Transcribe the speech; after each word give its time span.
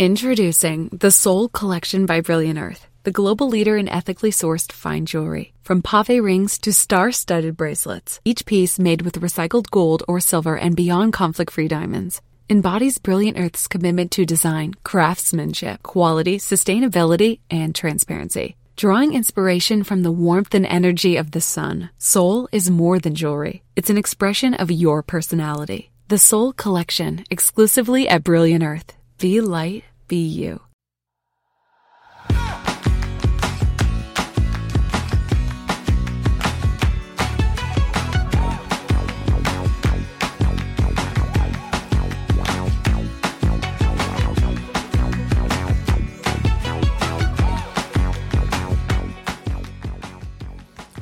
Introducing 0.00 0.90
the 0.92 1.10
Soul 1.10 1.48
Collection 1.48 2.06
by 2.06 2.20
Brilliant 2.20 2.56
Earth, 2.56 2.86
the 3.02 3.10
global 3.10 3.48
leader 3.48 3.76
in 3.76 3.88
ethically 3.88 4.30
sourced 4.30 4.70
fine 4.70 5.06
jewelry. 5.06 5.52
From 5.64 5.82
pave 5.82 6.22
rings 6.22 6.56
to 6.58 6.72
star 6.72 7.10
studded 7.10 7.56
bracelets, 7.56 8.20
each 8.24 8.46
piece 8.46 8.78
made 8.78 9.02
with 9.02 9.20
recycled 9.20 9.72
gold 9.72 10.04
or 10.06 10.20
silver 10.20 10.56
and 10.56 10.76
beyond 10.76 11.12
conflict 11.12 11.50
free 11.50 11.66
diamonds 11.66 12.22
embodies 12.48 12.98
Brilliant 12.98 13.40
Earth's 13.40 13.66
commitment 13.66 14.12
to 14.12 14.24
design, 14.24 14.74
craftsmanship, 14.84 15.82
quality, 15.82 16.38
sustainability, 16.38 17.40
and 17.50 17.74
transparency. 17.74 18.54
Drawing 18.76 19.14
inspiration 19.14 19.82
from 19.82 20.04
the 20.04 20.12
warmth 20.12 20.54
and 20.54 20.64
energy 20.66 21.16
of 21.16 21.32
the 21.32 21.40
sun, 21.40 21.90
Soul 21.98 22.48
is 22.52 22.70
more 22.70 23.00
than 23.00 23.16
jewelry. 23.16 23.64
It's 23.74 23.90
an 23.90 23.98
expression 23.98 24.54
of 24.54 24.70
your 24.70 25.02
personality. 25.02 25.90
The 26.06 26.18
Soul 26.18 26.52
Collection, 26.52 27.24
exclusively 27.30 28.08
at 28.08 28.22
Brilliant 28.22 28.62
Earth. 28.62 28.94
Be 29.18 29.40
light, 29.40 29.82
be 30.08 30.34
you. 30.34 30.58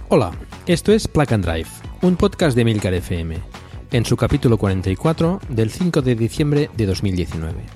Hola, 0.08 0.32
esto 0.66 0.92
es 0.92 1.08
Plug 1.08 1.32
and 1.32 1.44
Drive, 1.44 1.68
un 2.02 2.16
podcast 2.16 2.56
de 2.56 2.64
Milcar 2.64 2.94
FM, 2.94 3.36
en 3.92 4.04
su 4.04 4.16
capítulo 4.16 4.56
44 4.56 5.40
del 5.48 5.70
5 5.70 6.00
de 6.00 6.14
diciembre 6.14 6.70
de 6.76 6.86
2019. 6.86 7.75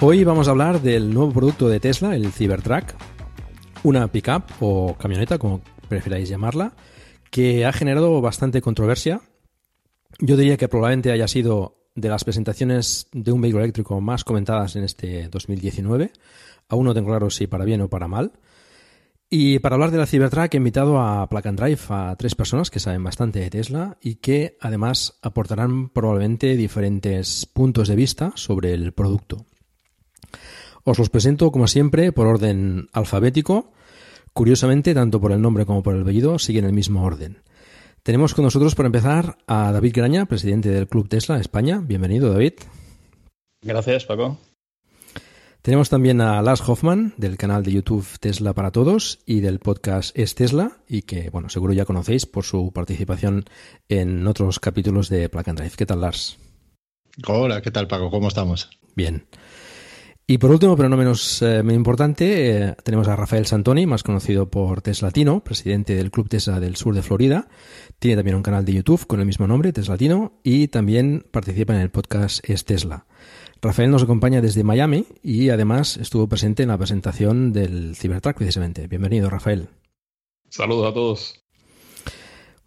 Hoy 0.00 0.22
vamos 0.22 0.46
a 0.46 0.52
hablar 0.52 0.80
del 0.80 1.12
nuevo 1.12 1.32
producto 1.32 1.68
de 1.68 1.80
Tesla, 1.80 2.14
el 2.14 2.30
Cybertruck, 2.30 2.94
una 3.82 4.06
pickup 4.06 4.44
o 4.60 4.94
camioneta, 4.96 5.38
como 5.38 5.60
preferáis 5.88 6.28
llamarla, 6.28 6.72
que 7.32 7.66
ha 7.66 7.72
generado 7.72 8.20
bastante 8.20 8.62
controversia. 8.62 9.22
Yo 10.20 10.36
diría 10.36 10.56
que 10.56 10.68
probablemente 10.68 11.10
haya 11.10 11.26
sido 11.26 11.88
de 11.96 12.08
las 12.08 12.22
presentaciones 12.22 13.08
de 13.12 13.32
un 13.32 13.40
vehículo 13.40 13.64
eléctrico 13.64 14.00
más 14.00 14.22
comentadas 14.22 14.76
en 14.76 14.84
este 14.84 15.28
2019. 15.30 16.12
Aún 16.68 16.84
no 16.84 16.94
tengo 16.94 17.08
claro 17.08 17.28
si 17.28 17.48
para 17.48 17.64
bien 17.64 17.80
o 17.80 17.88
para 17.88 18.06
mal. 18.06 18.30
Y 19.28 19.58
para 19.58 19.74
hablar 19.74 19.90
de 19.90 19.98
la 19.98 20.06
Cybertruck 20.06 20.54
he 20.54 20.58
invitado 20.58 21.00
a 21.00 21.28
Plug 21.28 21.42
Drive 21.42 21.80
a 21.88 22.14
tres 22.16 22.36
personas 22.36 22.70
que 22.70 22.78
saben 22.78 23.02
bastante 23.02 23.40
de 23.40 23.50
Tesla 23.50 23.98
y 24.00 24.14
que 24.16 24.56
además 24.60 25.18
aportarán 25.22 25.88
probablemente 25.88 26.56
diferentes 26.56 27.46
puntos 27.46 27.88
de 27.88 27.96
vista 27.96 28.30
sobre 28.36 28.74
el 28.74 28.92
producto. 28.92 29.44
Os 30.88 30.98
los 30.98 31.10
presento 31.10 31.52
como 31.52 31.66
siempre 31.66 32.12
por 32.12 32.26
orden 32.26 32.88
alfabético. 32.94 33.72
Curiosamente, 34.32 34.94
tanto 34.94 35.20
por 35.20 35.32
el 35.32 35.42
nombre 35.42 35.66
como 35.66 35.82
por 35.82 35.94
el 35.94 36.00
apellido 36.00 36.38
siguen 36.38 36.64
el 36.64 36.72
mismo 36.72 37.04
orden. 37.04 37.42
Tenemos 38.02 38.32
con 38.32 38.46
nosotros, 38.46 38.74
por 38.74 38.86
empezar, 38.86 39.36
a 39.46 39.70
David 39.70 39.92
Graña, 39.94 40.24
presidente 40.24 40.70
del 40.70 40.88
Club 40.88 41.10
Tesla 41.10 41.38
España. 41.40 41.82
Bienvenido, 41.84 42.32
David. 42.32 42.54
Gracias, 43.60 44.06
Paco. 44.06 44.38
Tenemos 45.60 45.90
también 45.90 46.22
a 46.22 46.40
Lars 46.40 46.66
Hoffman, 46.66 47.12
del 47.18 47.36
canal 47.36 47.64
de 47.64 47.72
YouTube 47.72 48.06
Tesla 48.18 48.54
para 48.54 48.70
Todos 48.70 49.18
y 49.26 49.40
del 49.40 49.58
podcast 49.58 50.18
Es 50.18 50.34
Tesla, 50.34 50.78
y 50.88 51.02
que, 51.02 51.28
bueno, 51.28 51.50
seguro 51.50 51.74
ya 51.74 51.84
conocéis 51.84 52.24
por 52.24 52.44
su 52.44 52.72
participación 52.72 53.44
en 53.90 54.26
otros 54.26 54.58
capítulos 54.58 55.10
de 55.10 55.28
Plug 55.28 55.50
and 55.50 55.58
Drive. 55.58 55.76
¿Qué 55.76 55.84
tal, 55.84 56.00
Lars? 56.00 56.38
Hola, 57.26 57.60
¿qué 57.60 57.70
tal, 57.70 57.88
Paco? 57.88 58.10
¿Cómo 58.10 58.28
estamos? 58.28 58.70
Bien. 58.96 59.26
Y 60.30 60.36
por 60.36 60.50
último, 60.50 60.76
pero 60.76 60.90
no 60.90 60.98
menos 60.98 61.40
eh, 61.40 61.62
importante, 61.70 62.50
eh, 62.50 62.76
tenemos 62.84 63.08
a 63.08 63.16
Rafael 63.16 63.46
Santoni, 63.46 63.86
más 63.86 64.02
conocido 64.02 64.50
por 64.50 64.82
Teslatino, 64.82 65.42
presidente 65.42 65.94
del 65.94 66.10
Club 66.10 66.28
Tesla 66.28 66.60
del 66.60 66.76
sur 66.76 66.94
de 66.94 67.00
Florida. 67.00 67.48
Tiene 67.98 68.16
también 68.16 68.36
un 68.36 68.42
canal 68.42 68.66
de 68.66 68.74
YouTube 68.74 69.06
con 69.06 69.20
el 69.20 69.26
mismo 69.26 69.46
nombre, 69.46 69.72
Teslatino, 69.72 70.38
y 70.44 70.68
también 70.68 71.24
participa 71.30 71.74
en 71.74 71.80
el 71.80 71.90
podcast 71.90 72.46
Es 72.46 72.66
Tesla. 72.66 73.06
Rafael 73.62 73.90
nos 73.90 74.02
acompaña 74.02 74.42
desde 74.42 74.64
Miami 74.64 75.06
y 75.22 75.48
además 75.48 75.96
estuvo 75.96 76.28
presente 76.28 76.62
en 76.62 76.68
la 76.68 76.76
presentación 76.76 77.54
del 77.54 77.96
Cybertruck 77.96 78.36
precisamente. 78.36 78.86
Bienvenido, 78.86 79.30
Rafael. 79.30 79.70
Saludos 80.50 80.90
a 80.90 80.92
todos. 80.92 81.47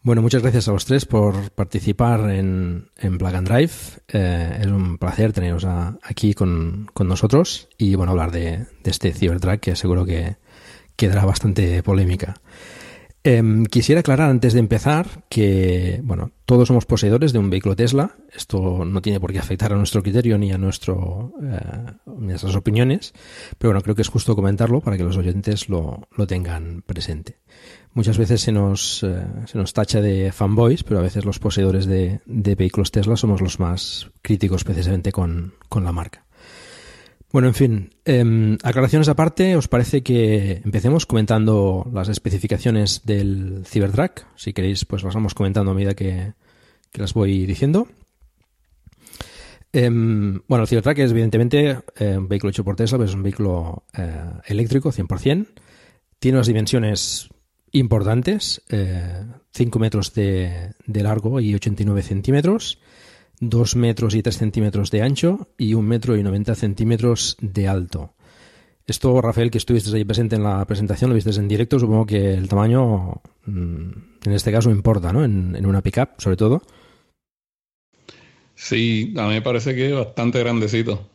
Bueno, 0.03 0.23
muchas 0.23 0.41
gracias 0.41 0.67
a 0.67 0.71
los 0.71 0.85
tres 0.85 1.05
por 1.05 1.51
participar 1.51 2.31
en, 2.31 2.89
en 2.97 3.19
Plug 3.19 3.35
and 3.35 3.47
Drive. 3.47 3.71
Eh, 4.07 4.57
es 4.61 4.65
un 4.65 4.97
placer 4.97 5.31
teneros 5.31 5.63
aquí 6.01 6.33
con, 6.33 6.89
nosotros 6.99 7.69
y 7.77 7.93
bueno, 7.93 8.13
hablar 8.13 8.31
de, 8.31 8.65
este 8.83 9.13
Cybertruck 9.13 9.59
que 9.59 9.75
seguro 9.75 10.03
que 10.03 10.37
quedará 10.95 11.23
bastante 11.23 11.83
polémica. 11.83 12.33
Em, 13.23 13.63
quisiera 13.65 13.99
aclarar 13.99 14.31
antes 14.31 14.53
de 14.53 14.59
empezar 14.59 15.23
que, 15.29 16.01
bueno, 16.03 16.31
todos 16.45 16.67
somos 16.67 16.87
poseedores 16.87 17.31
de 17.31 17.37
un 17.37 17.51
vehículo 17.51 17.75
Tesla. 17.75 18.15
Esto 18.33 18.83
no 18.83 19.03
tiene 19.03 19.19
por 19.19 19.31
qué 19.31 19.37
afectar 19.37 19.71
a 19.71 19.75
nuestro 19.75 20.01
criterio 20.01 20.39
ni 20.39 20.51
a 20.51 20.57
nuestro, 20.57 21.31
eh, 21.43 21.91
nuestras 22.07 22.55
opiniones, 22.55 23.13
pero 23.59 23.69
bueno, 23.69 23.83
creo 23.83 23.93
que 23.93 24.01
es 24.01 24.09
justo 24.09 24.35
comentarlo 24.35 24.81
para 24.81 24.97
que 24.97 25.03
los 25.03 25.17
oyentes 25.17 25.69
lo, 25.69 26.07
lo 26.17 26.25
tengan 26.25 26.81
presente. 26.81 27.37
Muchas 27.93 28.17
veces 28.17 28.41
se 28.41 28.51
nos, 28.51 29.03
eh, 29.03 29.25
se 29.45 29.57
nos 29.57 29.73
tacha 29.73 30.01
de 30.01 30.31
fanboys, 30.31 30.83
pero 30.83 30.99
a 30.99 31.03
veces 31.03 31.25
los 31.25 31.39
poseedores 31.39 31.85
de, 31.85 32.21
de 32.25 32.55
vehículos 32.55 32.91
Tesla 32.91 33.17
somos 33.17 33.41
los 33.41 33.59
más 33.59 34.09
críticos 34.21 34.63
precisamente 34.63 35.11
con, 35.11 35.53
con 35.67 35.83
la 35.83 35.91
marca. 35.91 36.25
Bueno, 37.31 37.47
en 37.47 37.53
fin, 37.53 37.89
eh, 38.03 38.57
aclaraciones 38.61 39.07
aparte, 39.07 39.55
¿os 39.55 39.69
parece 39.69 40.03
que 40.03 40.61
empecemos 40.65 41.05
comentando 41.05 41.89
las 41.93 42.09
especificaciones 42.09 43.03
del 43.05 43.63
Cybertruck? 43.65 44.25
Si 44.35 44.51
queréis, 44.51 44.83
pues 44.83 45.03
las 45.03 45.15
vamos 45.15 45.33
comentando 45.33 45.71
a 45.71 45.73
medida 45.73 45.93
que, 45.93 46.33
las 46.93 47.13
voy 47.13 47.45
diciendo. 47.45 47.87
Em, 49.71 50.41
bueno, 50.45 50.63
el 50.63 50.67
Cybertruck 50.67 50.97
es 50.97 51.11
evidentemente 51.11 51.79
eh, 51.95 52.17
un 52.17 52.27
vehículo 52.27 52.49
hecho 52.49 52.65
por 52.65 52.75
Tesla, 52.75 52.97
pero 52.97 53.09
es 53.09 53.15
un 53.15 53.23
vehículo 53.23 53.85
eh, 53.97 54.25
eléctrico, 54.47 54.91
100%. 54.91 55.47
Tiene 56.19 56.37
unas 56.37 56.47
dimensiones 56.47 57.29
importantes, 57.71 58.61
5 59.51 59.79
metros 59.79 60.13
de, 60.13 60.73
de 60.85 61.03
largo 61.03 61.39
y 61.39 61.53
89 61.55 62.01
centímetros. 62.03 62.79
2 63.41 63.75
metros 63.75 64.13
y 64.13 64.21
3 64.21 64.37
centímetros 64.37 64.91
de 64.91 65.01
ancho 65.01 65.49
y 65.57 65.73
1 65.73 65.87
metro 65.87 66.15
y 66.15 66.23
90 66.23 66.53
centímetros 66.53 67.37
de 67.41 67.67
alto. 67.67 68.13
Esto, 68.85 69.21
Rafael, 69.21 69.49
que 69.49 69.57
estuviste 69.57 69.95
ahí 69.95 70.05
presente 70.05 70.35
en 70.35 70.43
la 70.43 70.65
presentación, 70.65 71.09
lo 71.09 71.15
viste 71.15 71.31
en 71.31 71.47
directo, 71.47 71.79
supongo 71.79 72.05
que 72.05 72.33
el 72.33 72.47
tamaño 72.47 73.21
mm, 73.45 73.91
en 74.25 74.31
este 74.33 74.51
caso 74.51 74.69
importa, 74.69 75.11
¿no? 75.11 75.23
En, 75.23 75.65
una 75.65 75.81
pickup, 75.81 76.19
sobre 76.19 76.37
todo. 76.37 76.61
Sí, 78.53 79.13
a 79.17 79.27
mí 79.27 79.33
me 79.35 79.41
parece 79.41 79.73
que 79.75 79.87
es 79.87 79.95
bastante 79.95 80.39
grandecito. 80.39 81.09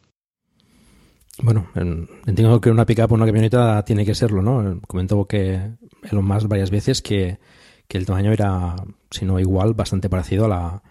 Bueno, 1.43 1.69
entiendo 1.75 2.61
que 2.61 2.71
una 2.71 2.87
pickup 2.87 3.13
o 3.13 3.15
una 3.15 3.27
camioneta 3.27 3.85
tiene 3.85 4.07
que 4.07 4.15
serlo, 4.15 4.41
¿no? 4.41 4.81
Comentó 4.87 5.27
que 5.27 5.61
Elon 6.11 6.25
Musk 6.25 6.49
varias 6.49 6.71
veces 6.71 7.03
que, 7.03 7.39
que 7.89 7.99
el 7.99 8.07
tamaño 8.07 8.33
era, 8.33 8.77
si 9.11 9.27
no 9.27 9.39
igual, 9.39 9.75
bastante 9.75 10.09
parecido 10.09 10.47
a 10.47 10.49
la, 10.49 10.83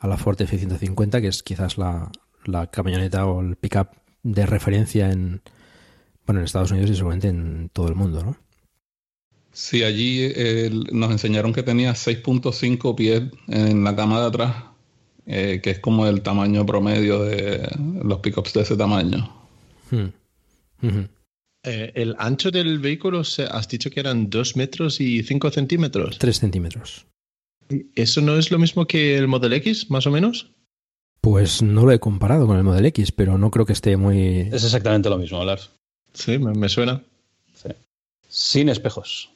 a 0.00 0.06
la 0.06 0.16
Ford 0.18 0.40
F-150, 0.40 1.20
que 1.20 1.28
es 1.28 1.42
quizás 1.42 1.78
la, 1.78 2.10
camioneta 2.70 3.24
o 3.24 3.40
el 3.40 3.56
pickup 3.56 3.88
de 4.22 4.44
referencia 4.44 5.10
en, 5.10 5.40
bueno, 6.26 6.40
en 6.40 6.44
Estados 6.44 6.70
Unidos 6.70 6.90
y 6.90 6.96
seguramente 6.96 7.28
en 7.28 7.70
todo 7.72 7.88
el 7.88 7.94
mundo, 7.94 8.22
¿no? 8.22 8.36
Sí, 9.52 9.84
allí 9.84 10.30
nos 10.92 11.12
enseñaron 11.12 11.52
que 11.52 11.62
tenía 11.62 11.92
6.5 11.92 12.94
pies 12.96 13.22
en 13.46 13.84
la 13.84 13.94
cama 13.94 14.20
de 14.20 14.26
atrás, 14.26 14.56
eh, 15.26 15.60
que 15.62 15.70
es 15.70 15.78
como 15.78 16.06
el 16.06 16.22
tamaño 16.22 16.66
promedio 16.66 17.22
de 17.22 17.66
los 18.02 18.18
pickups 18.18 18.52
de 18.52 18.62
ese 18.62 18.76
tamaño. 18.76 19.43
Hmm. 19.94 21.04
Eh, 21.62 21.92
¿El 21.94 22.14
ancho 22.18 22.50
del 22.50 22.78
vehículo 22.78 23.20
has 23.20 23.68
dicho 23.68 23.90
que 23.90 24.00
eran 24.00 24.28
2 24.28 24.56
metros 24.56 25.00
y 25.00 25.22
5 25.22 25.50
centímetros? 25.50 26.18
3 26.18 26.38
centímetros. 26.38 27.06
¿Eso 27.94 28.20
no 28.20 28.36
es 28.36 28.50
lo 28.50 28.58
mismo 28.58 28.86
que 28.86 29.16
el 29.16 29.28
Model 29.28 29.54
X, 29.54 29.90
más 29.90 30.06
o 30.06 30.10
menos? 30.10 30.50
Pues 31.22 31.62
no 31.62 31.86
lo 31.86 31.92
he 31.92 31.98
comparado 31.98 32.46
con 32.46 32.58
el 32.58 32.64
Model 32.64 32.84
X, 32.86 33.12
pero 33.12 33.38
no 33.38 33.50
creo 33.50 33.64
que 33.64 33.72
esté 33.72 33.96
muy... 33.96 34.40
Es 34.52 34.64
exactamente 34.64 35.08
lo 35.08 35.16
mismo, 35.16 35.42
Lars. 35.42 35.70
Sí, 36.12 36.38
me, 36.38 36.52
me 36.52 36.68
suena. 36.68 37.02
Sí. 37.54 37.70
Sin 38.28 38.68
espejos. 38.68 39.30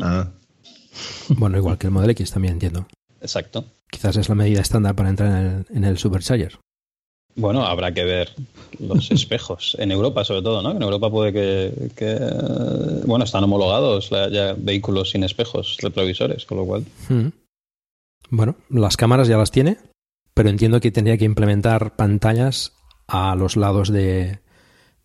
Ah. 0.00 0.30
Bueno, 1.30 1.58
igual 1.58 1.78
que 1.78 1.88
el 1.88 1.92
Model 1.92 2.10
X 2.10 2.30
también 2.30 2.54
entiendo. 2.54 2.86
Exacto. 3.20 3.64
Quizás 3.90 4.16
es 4.16 4.28
la 4.28 4.36
medida 4.36 4.60
estándar 4.60 4.94
para 4.94 5.08
entrar 5.08 5.30
en 5.30 5.46
el, 5.46 5.76
en 5.76 5.84
el 5.84 5.98
Supercharger. 5.98 6.60
Bueno, 7.36 7.64
habrá 7.66 7.92
que 7.92 8.04
ver 8.04 8.30
los 8.78 9.10
espejos. 9.10 9.76
En 9.80 9.90
Europa, 9.90 10.24
sobre 10.24 10.42
todo, 10.42 10.62
¿no? 10.62 10.70
En 10.72 10.82
Europa 10.82 11.10
puede 11.10 11.32
que. 11.32 11.90
que, 11.96 12.18
bueno, 13.06 13.24
están 13.24 13.44
homologados 13.44 14.10
la- 14.10 14.28
ya 14.28 14.54
vehículos 14.56 15.10
sin 15.10 15.24
espejos 15.24 15.76
retrovisores, 15.82 16.44
con 16.46 16.58
lo 16.58 16.64
cual. 16.64 16.84
Mm. 17.08 17.28
Bueno, 18.30 18.56
las 18.70 18.96
cámaras 18.96 19.28
ya 19.28 19.36
las 19.36 19.50
tiene, 19.50 19.78
pero 20.32 20.48
entiendo 20.48 20.80
que 20.80 20.90
tendría 20.90 21.18
que 21.18 21.24
implementar 21.24 21.94
pantallas 21.96 22.72
a 23.06 23.34
los 23.36 23.56
lados 23.56 23.90
de, 23.92 24.38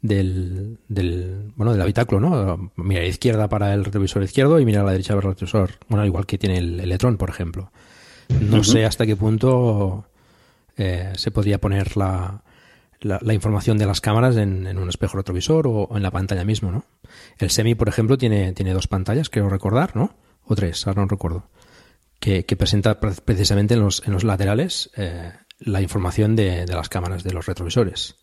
del, 0.01 0.77
del, 0.87 1.51
bueno, 1.55 1.73
del 1.73 1.81
habitáculo, 1.81 2.21
¿no? 2.21 2.71
Mirar 2.77 3.01
a 3.01 3.05
la 3.05 3.09
izquierda 3.09 3.49
para 3.49 3.73
el 3.73 3.83
retrovisor 3.85 4.23
izquierdo 4.23 4.59
y 4.59 4.65
mirar 4.65 4.83
a 4.83 4.85
la 4.85 4.91
derecha 4.93 5.15
para 5.15 5.27
el 5.27 5.33
retrovisor. 5.33 5.71
Bueno, 5.89 6.05
igual 6.05 6.25
que 6.25 6.37
tiene 6.37 6.57
el 6.59 6.79
Electron, 6.79 7.17
por 7.17 7.29
ejemplo. 7.29 7.71
No 8.39 8.63
sé 8.63 8.85
hasta 8.85 9.05
qué 9.05 9.15
punto 9.15 10.05
eh, 10.79 11.13
se 11.15 11.29
podría 11.29 11.59
poner 11.59 11.95
la, 11.95 12.43
la, 13.01 13.19
la 13.21 13.33
información 13.35 13.77
de 13.77 13.85
las 13.85 14.01
cámaras 14.01 14.35
en, 14.37 14.65
en 14.65 14.77
un 14.79 14.89
espejo 14.89 15.17
retrovisor 15.17 15.67
o 15.67 15.95
en 15.95 16.01
la 16.01 16.09
pantalla 16.11 16.43
mismo, 16.45 16.71
¿no? 16.71 16.85
El 17.37 17.51
Semi, 17.51 17.75
por 17.75 17.87
ejemplo, 17.89 18.17
tiene, 18.17 18.53
tiene 18.53 18.73
dos 18.73 18.87
pantallas, 18.87 19.29
creo 19.29 19.49
recordar, 19.49 19.95
¿no? 19.95 20.15
O 20.45 20.55
tres, 20.55 20.87
ahora 20.87 21.03
no 21.03 21.07
recuerdo. 21.07 21.49
Que, 22.19 22.45
que 22.45 22.55
presenta 22.57 22.99
pre- 22.99 23.13
precisamente 23.23 23.75
en 23.75 23.81
los, 23.81 24.01
en 24.05 24.13
los 24.13 24.23
laterales 24.23 24.89
eh, 24.97 25.31
la 25.59 25.81
información 25.81 26.35
de, 26.35 26.65
de 26.65 26.73
las 26.73 26.89
cámaras 26.89 27.23
de 27.23 27.33
los 27.33 27.45
retrovisores. 27.45 28.15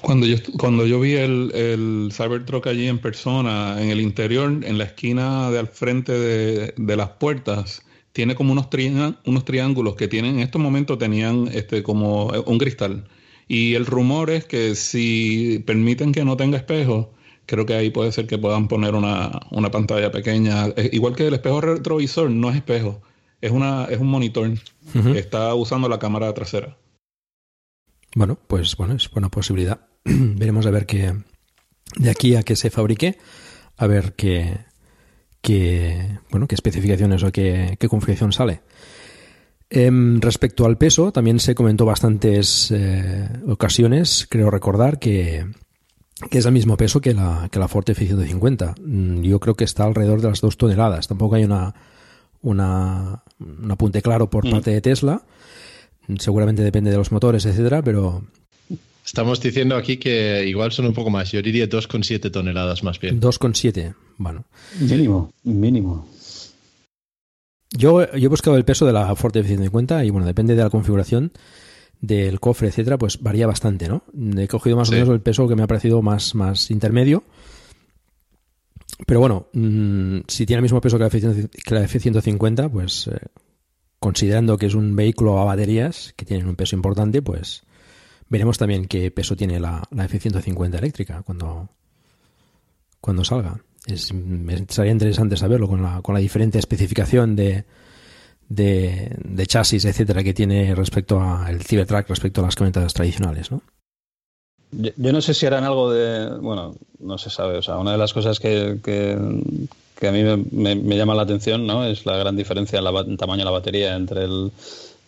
Cuando 0.00 0.26
yo, 0.26 0.36
estu- 0.36 0.56
cuando 0.58 0.86
yo 0.86 0.98
vi 0.98 1.14
el, 1.14 1.52
el 1.54 2.10
Cybertruck 2.12 2.66
allí 2.68 2.88
en 2.88 2.98
persona, 3.00 3.80
en 3.82 3.90
el 3.90 4.00
interior, 4.00 4.48
en 4.64 4.78
la 4.78 4.84
esquina 4.84 5.50
de 5.50 5.58
al 5.58 5.68
frente 5.68 6.12
de, 6.12 6.74
de 6.76 6.96
las 6.96 7.10
puertas, 7.10 7.82
tiene 8.12 8.34
como 8.34 8.52
unos, 8.52 8.68
unos 9.24 9.44
triángulos 9.44 9.94
que 9.96 10.08
tienen, 10.08 10.36
en 10.36 10.40
estos 10.40 10.60
momentos 10.60 10.98
tenían 10.98 11.48
este 11.52 11.82
como 11.82 12.26
un 12.26 12.58
cristal. 12.58 13.08
Y 13.48 13.74
el 13.74 13.86
rumor 13.86 14.30
es 14.30 14.44
que 14.44 14.74
si 14.74 15.62
permiten 15.66 16.12
que 16.12 16.24
no 16.24 16.36
tenga 16.36 16.56
espejo, 16.56 17.12
creo 17.46 17.66
que 17.66 17.74
ahí 17.74 17.90
puede 17.90 18.12
ser 18.12 18.26
que 18.26 18.38
puedan 18.38 18.68
poner 18.68 18.94
una, 18.94 19.40
una 19.50 19.70
pantalla 19.70 20.12
pequeña. 20.12 20.68
Eh, 20.76 20.90
Igual 20.92 21.16
que 21.16 21.26
el 21.26 21.34
espejo 21.34 21.60
retrovisor 21.60 22.30
no 22.30 22.50
es 22.50 22.56
espejo, 22.56 23.02
es, 23.40 23.50
una, 23.50 23.86
es 23.86 23.98
un 23.98 24.06
monitor. 24.06 24.50
Ujú. 24.94 25.14
Está 25.14 25.54
usando 25.54 25.88
la 25.88 25.98
cámara 25.98 26.32
trasera. 26.32 26.78
Bueno, 28.14 28.38
pues 28.46 28.76
bueno, 28.76 28.94
es 28.94 29.10
buena 29.10 29.30
posibilidad. 29.30 29.88
Veremos 30.04 30.66
a 30.66 30.70
ver 30.70 30.86
qué 30.86 31.14
de 31.96 32.10
aquí 32.10 32.36
a 32.36 32.42
que 32.42 32.56
se 32.56 32.70
fabrique, 32.70 33.18
a 33.76 33.86
ver 33.86 34.14
qué, 34.14 34.58
qué 35.40 36.18
bueno, 36.30 36.46
qué 36.46 36.54
especificaciones 36.54 37.22
o 37.22 37.32
qué, 37.32 37.76
qué 37.78 37.88
configuración 37.88 38.32
sale. 38.32 38.60
Em, 39.72 40.20
respecto 40.20 40.66
al 40.66 40.76
peso, 40.78 41.12
también 41.12 41.38
se 41.38 41.54
comentó 41.54 41.84
bastantes 41.86 42.70
eh, 42.72 43.28
ocasiones, 43.46 44.26
creo 44.28 44.50
recordar, 44.50 44.98
que, 44.98 45.46
que 46.28 46.38
es 46.38 46.46
el 46.46 46.52
mismo 46.52 46.76
peso 46.76 47.00
que 47.00 47.14
la, 47.14 47.48
que 47.52 47.60
la 47.60 47.68
Ford 47.68 47.88
F-150. 47.88 48.74
Mm, 48.84 49.22
Yo 49.22 49.38
creo 49.38 49.54
que 49.54 49.64
está 49.64 49.84
alrededor 49.84 50.20
de 50.22 50.28
las 50.28 50.40
dos 50.40 50.56
toneladas. 50.56 51.06
Tampoco 51.06 51.36
hay 51.36 51.44
una, 51.44 51.72
una, 52.42 53.22
un 53.38 53.70
apunte 53.70 54.02
claro 54.02 54.28
por 54.28 54.44
Mm. 54.46 54.50
parte 54.50 54.70
de 54.72 54.80
Tesla. 54.80 55.22
Seguramente 56.18 56.64
depende 56.64 56.90
de 56.90 56.96
los 56.96 57.12
motores, 57.12 57.46
etcétera, 57.46 57.80
pero 57.82 58.24
Estamos 59.04 59.40
diciendo 59.40 59.76
aquí 59.76 59.96
que 59.96 60.44
igual 60.46 60.72
son 60.72 60.86
un 60.86 60.92
poco 60.92 61.10
más. 61.10 61.32
Yo 61.32 61.42
diría 61.42 61.68
2,7 61.68 62.30
toneladas 62.30 62.82
más 62.84 63.00
bien. 63.00 63.20
2,7. 63.20 63.94
Bueno, 64.18 64.44
Mínimo, 64.78 65.32
mínimo. 65.44 66.06
yo, 67.72 68.04
yo 68.12 68.26
he 68.26 68.28
buscado 68.28 68.56
el 68.56 68.64
peso 68.64 68.84
de 68.86 68.92
la 68.92 69.14
Ford 69.16 69.34
F-150 69.36 70.06
y 70.06 70.10
bueno, 70.10 70.26
depende 70.26 70.54
de 70.54 70.62
la 70.62 70.70
configuración 70.70 71.32
del 72.00 72.40
cofre, 72.40 72.68
etcétera, 72.68 72.98
pues 72.98 73.20
varía 73.22 73.46
bastante, 73.46 73.88
¿no? 73.88 74.02
He 74.38 74.48
cogido 74.48 74.76
más 74.76 74.88
Sí. 74.88 74.94
o 74.94 74.98
menos 74.98 75.14
el 75.14 75.20
peso 75.20 75.48
que 75.48 75.56
me 75.56 75.62
ha 75.62 75.66
parecido 75.66 76.02
más, 76.02 76.34
más 76.34 76.70
intermedio. 76.70 77.24
Pero 79.06 79.20
bueno, 79.20 79.46
mm, 79.54 80.20
si 80.28 80.44
tiene 80.46 80.58
el 80.58 80.62
mismo 80.62 80.80
peso 80.80 80.98
que 80.98 81.04
la 81.04 81.08
F-150, 81.08 81.50
que 81.64 81.74
la 81.74 81.82
F-150, 81.84 82.70
pues 82.70 83.06
eh, 83.08 83.18
considerando 83.98 84.56
que 84.58 84.66
es 84.66 84.74
un 84.74 84.94
vehículo 84.94 85.38
a 85.40 85.44
baterías 85.44 86.12
que 86.16 86.24
tienen 86.26 86.46
un 86.48 86.56
peso 86.56 86.76
importante, 86.76 87.22
pues 87.22 87.62
veremos 88.30 88.56
también 88.56 88.86
qué 88.86 89.10
peso 89.10 89.36
tiene 89.36 89.60
la, 89.60 89.86
la 89.90 90.06
F-150 90.06 90.78
eléctrica 90.78 91.22
cuando, 91.22 91.68
cuando 93.00 93.24
salga. 93.24 93.60
Sería 93.86 94.92
interesante 94.92 95.36
saberlo 95.36 95.68
con 95.68 95.82
la, 95.82 96.00
con 96.00 96.14
la 96.14 96.20
diferente 96.20 96.58
especificación 96.58 97.34
de, 97.36 97.64
de, 98.48 99.46
chasis, 99.46 99.84
etcétera, 99.84 100.22
que 100.22 100.34
tiene 100.34 100.74
respecto 100.74 101.20
al 101.20 101.62
Cybertruck, 101.62 102.08
respecto 102.08 102.40
a 102.40 102.44
las 102.44 102.54
camionetas 102.54 102.94
tradicionales, 102.94 103.50
¿no? 103.50 103.62
Yo, 104.72 105.12
no 105.12 105.20
sé 105.20 105.34
si 105.34 105.46
harán 105.46 105.64
algo 105.64 105.90
de. 105.90 106.38
Bueno, 106.38 106.76
no 107.00 107.18
se 107.18 107.28
sabe. 107.28 107.58
O 107.58 107.62
sea, 107.62 107.78
una 107.78 107.92
de 107.92 107.98
las 107.98 108.12
cosas 108.12 108.38
que, 108.38 108.78
que, 108.84 109.16
a 110.06 110.12
mí 110.12 110.22
me, 110.22 110.76
me- 110.76 110.96
llama 110.96 111.14
la 111.16 111.22
atención 111.22 111.66
¿no? 111.66 111.84
es 111.84 112.06
la 112.06 112.16
gran 112.16 112.36
diferencia 112.36 112.78
en, 112.78 112.84
la 112.84 112.92
tamaño 113.16 113.40
de 113.40 113.44
la 113.44 113.50
batería 113.50 113.96
entre 113.96 114.24
el, 114.24 114.52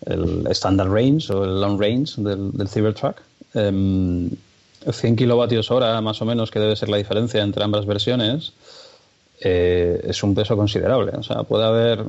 el 0.07 0.47
Standard 0.51 0.91
Range 0.91 1.33
o 1.33 1.45
el 1.45 1.61
Long 1.61 1.81
Range 1.81 2.21
del, 2.23 2.53
del 2.53 2.69
Cybertruck. 2.69 3.21
Em, 3.55 4.31
100 4.91 5.17
kilovatios 5.17 5.71
hora, 5.71 6.01
más 6.01 6.21
o 6.23 6.25
menos, 6.25 6.51
que 6.51 6.59
debe 6.59 6.77
ser 6.77 6.89
la 6.89 6.97
diferencia 6.97 7.43
entre 7.43 7.63
ambas 7.63 7.87
versiones, 7.87 8.53
eh, 9.41 10.01
es 10.05 10.23
un 10.23 10.35
peso 10.35 10.57
considerable. 10.57 11.13
O 11.13 11.23
sea, 11.23 11.45
puede 11.45 11.65
haber, 11.65 12.05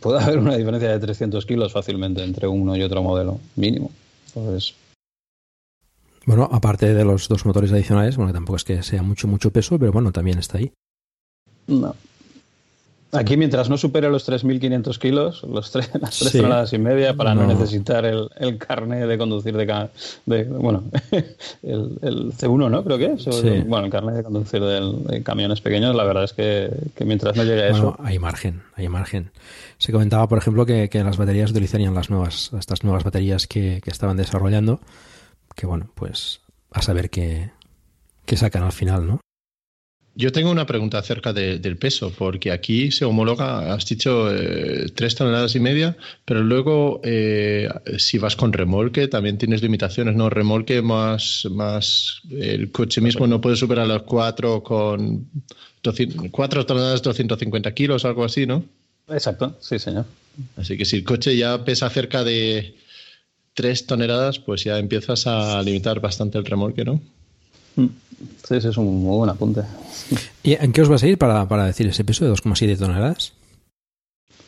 puede 0.00 0.22
haber 0.22 0.38
una 0.38 0.56
diferencia 0.56 0.90
de 0.90 1.00
300 1.00 1.44
kilos 1.46 1.72
fácilmente 1.72 2.22
entre 2.22 2.46
uno 2.46 2.76
y 2.76 2.82
otro 2.82 3.02
modelo, 3.02 3.40
mínimo. 3.56 3.90
Entonces, 4.28 4.74
Bueno, 6.24 6.48
aparte 6.52 6.94
de 6.94 7.04
los 7.04 7.28
dos 7.28 7.44
motores 7.46 7.72
adicionales, 7.72 8.16
bueno, 8.16 8.32
tampoco 8.32 8.56
es 8.56 8.64
que 8.64 8.82
sea 8.82 9.02
mucho, 9.02 9.26
mucho 9.26 9.50
peso, 9.50 9.78
pero 9.78 9.92
bueno, 9.92 10.12
también 10.12 10.38
está 10.38 10.58
ahí. 10.58 10.72
No. 11.66 11.94
Aquí, 13.14 13.36
mientras 13.36 13.68
no 13.68 13.76
supere 13.76 14.08
los 14.08 14.26
3.500 14.26 14.98
kilos, 14.98 15.42
los 15.42 15.70
tres, 15.70 15.90
las 16.00 16.18
tres 16.18 16.32
Sí. 16.32 16.38
toneladas 16.38 16.72
y 16.72 16.78
media, 16.78 17.14
para 17.14 17.34
no, 17.34 17.42
No. 17.42 17.48
necesitar 17.48 18.06
el, 18.06 18.30
el 18.38 18.56
carnet 18.56 19.06
de 19.06 19.18
conducir 19.18 19.54
de, 19.54 19.66
de- 20.24 20.44
bueno, 20.44 20.84
el, 21.62 21.98
el 22.00 22.32
C1, 22.32 22.70
¿no? 22.70 22.82
Creo 22.82 22.96
que 22.96 23.12
es. 23.12 23.26
o- 23.26 23.32
Sí. 23.32 23.62
Bueno, 23.66 23.84
el 23.86 23.92
carnet 23.92 24.14
de 24.16 24.22
conducir 24.22 24.62
del- 24.62 25.04
de 25.04 25.22
camiones 25.22 25.60
pequeños, 25.60 25.94
la 25.94 26.04
verdad 26.04 26.24
es 26.24 26.32
que, 26.32 26.70
que 26.94 27.04
mientras 27.04 27.36
no 27.36 27.44
llegue 27.44 27.66
a 27.68 27.70
Bueno, 27.72 27.94
eso, 27.96 28.02
hay 28.02 28.18
margen, 28.18 28.62
hay 28.76 28.88
margen. 28.88 29.30
Se 29.76 29.92
comentaba, 29.92 30.26
por 30.28 30.38
ejemplo, 30.38 30.64
que, 30.64 30.88
que 30.88 31.04
las 31.04 31.18
baterías 31.18 31.50
utilizarían 31.50 31.94
las 31.94 32.08
nuevas, 32.08 32.50
estas 32.58 32.82
nuevas 32.82 33.04
baterías 33.04 33.46
que, 33.46 33.80
que 33.84 33.90
estaban 33.90 34.16
desarrollando, 34.16 34.80
que 35.54 35.66
bueno, 35.66 35.90
pues 35.94 36.40
a 36.70 36.80
saber 36.80 37.10
qué, 37.10 37.50
qué 38.24 38.36
sacan 38.38 38.62
al 38.62 38.72
final, 38.72 39.06
¿no? 39.06 39.20
Yo 40.14 40.30
tengo 40.30 40.50
una 40.50 40.66
pregunta 40.66 40.98
acerca 40.98 41.32
de- 41.32 41.58
del 41.58 41.78
peso, 41.78 42.12
porque 42.16 42.50
aquí 42.52 42.90
se 42.90 43.06
homologa, 43.06 43.72
has 43.72 43.86
dicho, 43.86 44.30
eh, 44.34 44.86
tres 44.94 45.14
toneladas 45.14 45.54
y 45.56 45.60
media, 45.60 45.96
pero 46.26 46.42
luego 46.42 47.00
eh, 47.02 47.68
si 47.96 48.18
vas 48.18 48.36
con 48.36 48.52
remolque 48.52 49.08
también 49.08 49.38
tienes 49.38 49.62
limitaciones, 49.62 50.14
¿no? 50.14 50.28
Remolque 50.28 50.82
más, 50.82 51.46
más 51.50 52.20
el 52.30 52.70
coche 52.70 53.00
mismo 53.00 53.26
no 53.26 53.40
puede 53.40 53.56
superar 53.56 53.86
las 53.86 54.02
cuatro 54.02 54.62
con 54.62 55.28
200 55.82 56.26
cuatro 56.30 56.66
toneladas 56.66 57.02
250 57.02 57.72
kilos, 57.72 58.04
algo 58.04 58.24
así, 58.24 58.46
¿no? 58.46 58.64
exacto, 59.08 59.56
sí, 59.60 59.78
señor. 59.78 60.04
Así 60.56 60.76
que 60.76 60.84
si 60.84 60.96
el 60.96 61.04
coche 61.04 61.36
ya 61.36 61.64
pesa 61.64 61.88
cerca 61.90 62.22
de 62.22 62.74
tres 63.54 63.86
toneladas, 63.86 64.38
pues 64.38 64.64
ya 64.64 64.78
empiezas 64.78 65.26
a 65.26 65.62
limitar 65.62 66.00
bastante 66.00 66.38
el 66.38 66.44
remolque, 66.44 66.84
¿no? 66.84 67.00
Mm. 67.76 67.86
Sí, 68.46 68.54
ese 68.54 68.68
es 68.68 68.76
un 68.76 69.02
muy 69.02 69.16
buen 69.16 69.30
apunte. 69.30 69.62
¿Y 70.42 70.52
en 70.52 70.72
qué 70.72 70.82
os 70.82 70.88
vas 70.88 71.02
a 71.02 71.08
ir 71.08 71.18
para, 71.18 71.48
para 71.48 71.66
decir 71.66 71.86
ese 71.88 72.04
peso 72.04 72.24
de 72.24 72.30
2,7 72.32 72.78
toneladas? 72.78 73.32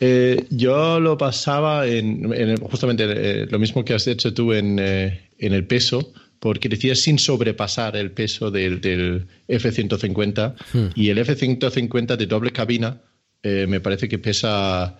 Eh, 0.00 0.46
yo 0.50 1.00
lo 1.00 1.16
pasaba 1.16 1.86
en, 1.86 2.56
justamente 2.58 3.04
eh, 3.06 3.46
lo 3.48 3.58
mismo 3.58 3.84
que 3.84 3.94
has 3.94 4.06
hecho 4.06 4.34
tú 4.34 4.52
en, 4.52 4.78
eh, 4.80 5.28
en 5.38 5.52
el 5.54 5.66
peso, 5.66 6.12
porque 6.40 6.68
decías 6.68 7.00
sin 7.00 7.18
sobrepasar 7.18 7.96
el 7.96 8.10
peso 8.10 8.50
del, 8.50 8.80
del 8.80 9.26
F-150 9.48 10.54
Hmm. 10.72 10.86
y 10.94 11.08
el 11.10 11.18
F-150 11.18 12.16
de 12.16 12.26
doble 12.26 12.50
cabina 12.52 13.00
eh, 13.42 13.66
me 13.68 13.80
parece 13.80 14.08
que 14.08 14.18
pesa 14.18 14.98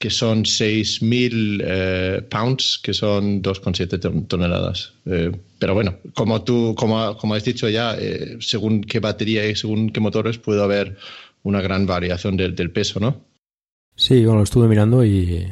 que 0.00 0.08
son 0.08 0.44
6.000 0.46 1.60
eh, 1.62 2.22
pounds, 2.30 2.80
que 2.82 2.94
son 2.94 3.42
2,7 3.42 3.98
ton- 4.00 4.26
toneladas. 4.26 4.94
Eh, 5.04 5.30
pero 5.58 5.74
bueno, 5.74 5.98
como 6.14 6.42
tú, 6.42 6.74
como, 6.74 7.18
como 7.18 7.34
has 7.34 7.44
dicho 7.44 7.68
ya, 7.68 7.94
eh, 7.98 8.38
según 8.40 8.80
qué 8.80 8.98
batería 8.98 9.46
y 9.46 9.54
según 9.54 9.90
qué 9.90 10.00
motores 10.00 10.38
puede 10.38 10.62
haber 10.62 10.96
una 11.42 11.60
gran 11.60 11.84
variación 11.86 12.38
del- 12.38 12.56
del 12.56 12.70
peso, 12.70 12.98
¿no? 12.98 13.20
Sí, 13.94 14.22
yo 14.22 14.34
lo 14.34 14.42
estuve 14.42 14.68
mirando 14.68 15.04
y, 15.04 15.46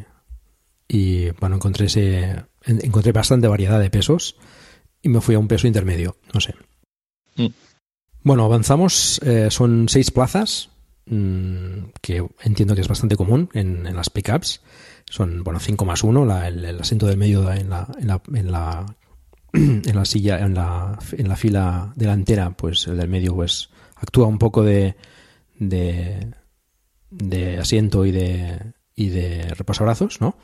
y 0.88 1.28
bueno, 1.38 1.56
encontré, 1.56 1.84
ese, 1.84 2.44
encontré 2.64 3.12
bastante 3.12 3.48
variedad 3.48 3.78
de 3.78 3.90
pesos 3.90 4.36
y 5.02 5.10
me 5.10 5.20
fui 5.20 5.34
a 5.34 5.38
un 5.38 5.48
peso 5.48 5.66
intermedio, 5.66 6.16
no 6.32 6.40
sé. 6.40 6.54
Mm. 7.36 7.48
Bueno, 8.22 8.44
avanzamos, 8.46 9.20
eh, 9.26 9.48
son 9.50 9.90
seis 9.90 10.10
plazas, 10.10 10.70
que 11.08 12.26
entiendo 12.42 12.74
que 12.74 12.80
es 12.80 12.88
bastante 12.88 13.16
común 13.16 13.48
en, 13.54 13.84
las 13.94 14.10
pickups. 14.10 14.62
Son, 15.06 15.42
bueno, 15.42 15.58
5 15.58 15.84
más 15.84 16.04
1, 16.04 16.44
el, 16.46 16.80
asiento 16.80 17.06
del 17.06 17.16
medio 17.16 17.50
en 17.52 17.70
la, 17.70 17.88
en 17.98 18.06
la, 18.06 18.20
en 18.34 18.52
la, 18.52 18.86
en 19.52 19.96
la 19.96 20.04
silla, 20.04 20.38
en 20.40 20.54
la, 20.54 20.98
en 21.12 21.28
la 21.28 21.36
fila 21.36 21.92
delantera, 21.96 22.50
pues 22.50 22.86
el 22.86 22.98
del 22.98 23.08
medio 23.08 23.34
pues 23.34 23.70
actúa 23.96 24.26
un 24.26 24.38
poco 24.38 24.62
de, 24.62 24.96
de, 25.58 26.34
de 27.10 27.58
asiento 27.58 28.04
y 28.04 28.12
de, 28.12 28.74
y 28.94 29.08
de 29.08 29.54
reposabrazos, 29.54 30.20
¿no? 30.20 30.36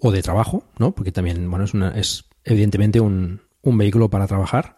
O 0.00 0.12
de 0.12 0.22
trabajo, 0.22 0.64
¿no? 0.78 0.92
Porque 0.92 1.12
también, 1.12 1.48
bueno, 1.50 1.64
es, 1.64 1.74
una, 1.74 1.90
es 1.98 2.26
evidentemente 2.44 3.00
un, 3.00 3.40
un 3.62 3.78
vehículo 3.78 4.10
para 4.10 4.26
trabajar. 4.26 4.77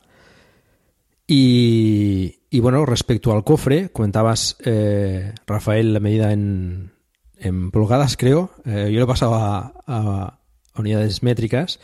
Y, 1.32 2.40
y, 2.50 2.58
bueno, 2.58 2.84
respecto 2.84 3.30
al 3.30 3.44
cofre, 3.44 3.90
comentabas, 3.90 4.56
eh, 4.64 5.32
Rafael, 5.46 5.92
la 5.92 6.00
medida 6.00 6.32
en, 6.32 6.90
en 7.36 7.70
pulgadas, 7.70 8.16
creo. 8.16 8.50
Eh, 8.64 8.90
yo 8.92 8.98
lo 8.98 9.04
he 9.04 9.06
pasado 9.06 9.36
a, 9.36 9.72
a, 9.86 10.40
unidades 10.74 11.22
métricas. 11.22 11.78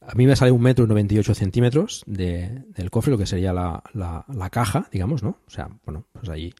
A 0.00 0.14
mí 0.14 0.26
me 0.26 0.36
sale 0.36 0.52
un 0.52 0.62
metro 0.62 0.86
y 0.86 0.88
98 0.88 1.34
centímetros 1.34 2.02
de, 2.06 2.64
del 2.68 2.90
cofre, 2.90 3.10
lo 3.10 3.18
que 3.18 3.26
sería 3.26 3.52
la, 3.52 3.82
la, 3.92 4.24
la, 4.26 4.48
caja, 4.48 4.88
digamos, 4.90 5.22
¿no? 5.22 5.38
O 5.46 5.50
sea, 5.50 5.68
bueno, 5.84 6.06
pues 6.14 6.30
ahí, 6.30 6.54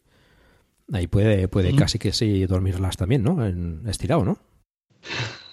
ahí 0.92 1.06
puede, 1.06 1.48
puede 1.48 1.74
casi 1.74 1.98
que 1.98 2.12
sí 2.12 2.44
dormirlas 2.44 2.98
también, 2.98 3.22
¿no? 3.22 3.42
En, 3.46 3.88
estirado, 3.88 4.22
¿no? 4.26 4.38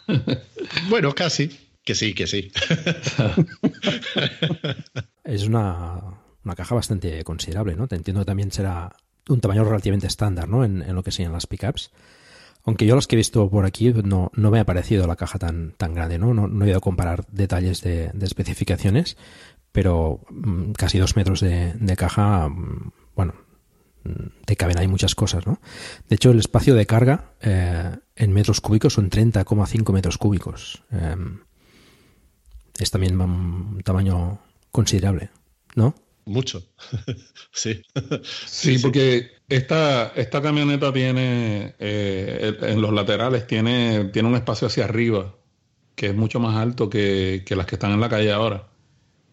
bueno, 0.90 1.16
casi. 1.16 1.58
Que 1.86 1.96
sí, 1.96 2.14
que 2.14 2.28
sí. 2.28 2.52
es 5.24 5.48
una, 5.48 6.02
una, 6.46 6.56
caja 6.56 6.76
bastante 6.76 7.24
considerable, 7.24 7.76
¿no? 7.76 7.88
Te 7.88 7.96
entiendo 7.96 8.22
que 8.22 8.26
también 8.26 8.52
será 8.52 8.96
un 9.28 9.42
tamaño 9.42 9.64
relativamente 9.64 10.08
estándar, 10.08 10.48
¿no? 10.48 10.64
En, 10.64 10.82
en 10.82 10.96
lo 10.96 11.04
que 11.04 11.12
sean 11.12 11.34
las 11.34 11.48
pickups. 11.48 11.92
Aunque 12.66 12.88
yo 12.88 12.96
los 12.96 13.08
que 13.08 13.16
he 13.16 13.18
visto 13.18 13.48
por 13.50 13.66
aquí 13.66 13.94
no, 13.94 14.32
no 14.34 14.52
me 14.52 14.60
ha 14.60 14.66
parecido 14.66 15.06
la 15.06 15.16
caja 15.16 15.38
tan, 15.38 15.74
tan 15.78 15.94
grande, 15.94 16.18
¿no? 16.18 16.34
No, 16.34 16.48
no 16.48 16.66
he 16.66 16.70
ido 16.70 16.80
a 16.80 16.82
comparar 16.82 17.26
detalles 17.28 17.82
de, 17.82 18.12
especificaciones, 18.22 19.18
pero 19.72 20.22
mm, 20.32 20.72
casi 20.72 20.98
dos 20.98 21.16
metros 21.16 21.42
de, 21.42 21.96
caja, 21.96 22.50
mm, 22.50 22.92
bueno, 23.16 23.36
mm, 24.04 24.46
te 24.46 24.56
caben 24.56 24.80
ahí 24.80 24.88
muchas 24.88 25.14
cosas, 25.14 25.46
¿no? 25.46 25.60
De 26.10 26.16
hecho, 26.16 26.32
el 26.32 26.40
espacio 26.40 26.74
de 26.74 26.88
carga 26.88 27.34
eh, 27.40 27.98
en 28.16 28.34
metros 28.34 28.62
cúbicos 28.62 28.94
son 28.94 29.12
30,5 29.12 29.94
metros 29.94 30.18
cúbicos. 30.18 30.82
Eh, 30.92 31.16
es 32.80 32.90
también 32.90 33.22
un 33.22 33.82
tamaño 33.84 34.40
considerable, 34.72 35.30
¿no? 35.76 35.94
Mucho, 36.26 36.64
sí. 37.52 37.82
sí. 38.46 38.80
porque 38.80 39.32
esta, 39.48 40.08
esta 40.16 40.42
camioneta 40.42 40.92
tiene, 40.92 41.76
eh, 41.78 42.58
en 42.62 42.82
los 42.82 42.92
laterales, 42.92 43.46
tiene, 43.46 44.06
tiene 44.06 44.30
un 44.30 44.36
espacio 44.36 44.68
hacia 44.68 44.86
arriba, 44.86 45.36
que 45.94 46.08
es 46.08 46.16
mucho 46.16 46.40
más 46.40 46.56
alto 46.58 46.90
que, 46.90 47.44
que, 47.46 47.56
las 47.56 47.68
que 47.68 47.76
están 47.76 47.92
en 47.92 48.02
la 48.02 48.10
calle 48.10 48.32
ahora. 48.32 48.68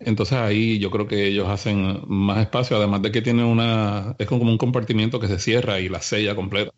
Entonces 0.00 0.36
ahí 0.36 0.78
yo 0.78 0.90
creo 0.90 1.06
que 1.06 1.28
ellos 1.28 1.48
hacen 1.48 2.02
más 2.06 2.38
espacio, 2.38 2.76
además 2.76 3.02
de 3.02 3.12
que 3.12 3.22
tiene 3.22 3.44
una, 3.44 4.14
es 4.18 4.26
como 4.26 4.42
un 4.42 4.58
compartimiento 4.58 5.18
que 5.18 5.28
se 5.28 5.38
cierra 5.38 5.80
y 5.80 5.88
la 5.88 6.02
sella 6.02 6.34
completa. 6.34 6.72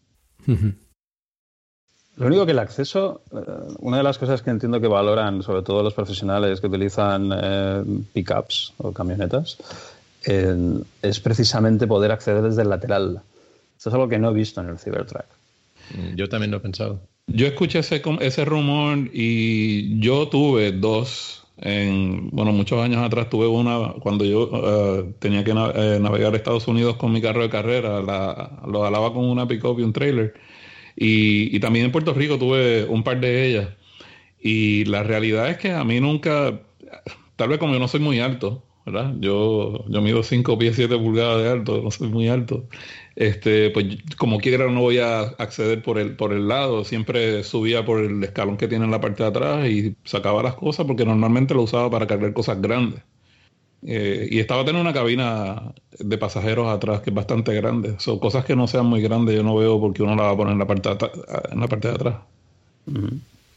Lo 2.17 2.27
único 2.27 2.47
que 2.47 2.53
el 2.53 2.59
acceso, 2.59 3.23
eh, 3.33 3.75
una 3.81 3.97
de 3.97 4.03
las 4.03 4.19
cosas 4.19 4.43
que 4.43 4.51
entiendo 4.51 4.81
que 4.81 4.87
valoran, 4.87 5.43
sobre 5.43 5.63
todo 5.63 5.83
los 5.83 5.95
profesionales 5.95 6.61
que 6.61 6.69
utilizan 6.69 7.31
eh, 7.35 7.83
pickups 8.13 8.75
o 8.79 8.93
camionetas, 8.93 9.59
es 10.27 11.21
precisamente 11.21 11.87
poder 11.87 12.13
acceder 12.13 12.43
desde 12.43 12.63
el 12.63 12.71
lateral. 12.71 13.23
Esto 13.77 13.91
es 13.91 13.95
algo 13.95 14.09
que 14.09 14.19
no 14.19 14.31
he 14.31 14.35
visto 14.35 14.61
en 14.61 14.69
el 14.69 14.79
Cybertruck. 14.79 15.27
Mm, 15.95 16.17
yo 16.17 16.29
también 16.29 16.51
lo 16.51 16.59
he 16.59 16.61
pensado. 16.61 17.01
Yo 17.27 17.47
escuché 17.47 17.81
ese, 17.81 18.03
ese 18.21 18.45
rumor 18.45 18.99
y 19.13 19.99
yo 20.01 20.29
tuve 20.29 20.73
dos. 20.73 21.41
En, 21.57 22.31
bueno, 22.31 22.53
muchos 22.53 22.83
años 22.83 23.01
atrás 23.03 23.31
tuve 23.31 23.47
una 23.47 23.95
cuando 24.01 24.25
yo 24.25 24.51
eh, 24.53 25.15
tenía 25.21 25.45
que 25.45 25.55
navegar 25.55 26.35
a 26.35 26.37
Estados 26.37 26.67
Unidos 26.67 26.97
con 26.97 27.13
mi 27.13 27.23
carro 27.23 27.43
de 27.43 27.51
carrera. 27.51 28.01
lo 28.01 28.85
alaba 28.85 29.13
con 29.13 29.25
una 29.25 29.47
pickup 29.47 29.79
y 29.79 29.83
un 29.83 29.93
trailer 29.93 30.35
y, 30.97 31.59
también 31.61 31.87
en 31.87 31.93
Puerto 31.93 32.15
Rico 32.15 32.39
tuve 32.39 32.85
un 32.85 33.03
par 33.03 33.21
de 33.21 33.47
ellas. 33.47 33.69
Y 34.41 34.85
la 34.85 35.03
realidad 35.03 35.49
es 35.49 35.59
que 35.59 35.73
a 35.73 35.85
mí 35.85 36.01
nunca, 36.01 36.61
tal 37.37 37.49
vez 37.49 37.59
como 37.59 37.73
yo 37.73 37.79
no 37.79 37.89
soy 37.89 38.01
muy 38.01 38.21
alto, 38.21 38.63
¿verdad? 38.87 39.15
Yo, 39.21 39.85
yo 39.89 40.03
mido 40.03 40.23
5 40.23 40.59
pies 40.59 40.77
7 40.77 40.99
pulgadas 40.99 41.43
de 41.43 41.51
alto, 41.51 41.81
no 41.83 41.91
soy 41.91 42.09
muy 42.09 42.29
alto. 42.29 42.69
Este, 43.17 43.71
pues 43.71 43.87
como 44.19 44.39
quiera 44.39 44.71
no 44.71 44.81
voy 44.81 44.99
a 44.99 45.21
acceder 45.21 45.83
por 45.83 45.99
el, 45.99 46.17
por 46.17 46.33
el 46.33 46.49
lado, 46.49 46.85
siempre 46.85 47.45
subía 47.45 47.85
por 47.85 48.01
el 48.01 48.23
escalón 48.25 48.57
que 48.57 48.69
tiene 48.69 48.85
en 48.85 48.91
la 48.91 49.01
parte 49.01 49.23
de 49.23 49.29
atrás 49.29 49.69
y 49.69 49.97
sacaba 50.05 50.43
las 50.43 50.55
cosas 50.55 50.87
porque 50.87 51.05
normalmente 51.05 51.55
lo 51.55 51.63
usaba 51.63 51.91
para 51.91 52.07
cargar 52.07 52.33
cosas 52.33 52.61
grandes. 52.61 53.03
Eh, 53.87 54.29
y 54.31 54.39
estaba 54.41 54.65
teniendo 54.65 54.81
una 54.89 54.95
cabina 54.99 55.75
de 55.99 56.19
pasajeros 56.19 56.69
atrás 56.69 57.01
que 57.03 57.11
es 57.11 57.17
bastante 57.17 57.55
grande. 57.55 57.97
Son 57.99 58.19
cosas 58.19 58.45
que 58.45 58.57
no 58.57 58.67
sean 58.67 58.87
muy 58.87 59.03
grandes, 59.03 59.37
yo 59.37 59.43
no 59.43 59.55
veo 59.57 59.81
por 59.81 59.93
qué 59.93 60.03
uno 60.03 60.17
la 60.17 60.23
va 60.25 60.31
a 60.31 60.37
poner 60.37 60.53
en 60.55 60.59
la 60.59 60.67
parte 60.67 60.89
de, 60.89 61.11
en 61.53 61.61
la 61.61 61.69
parte 61.69 61.89
de 61.89 61.95
atrás. 61.95 62.17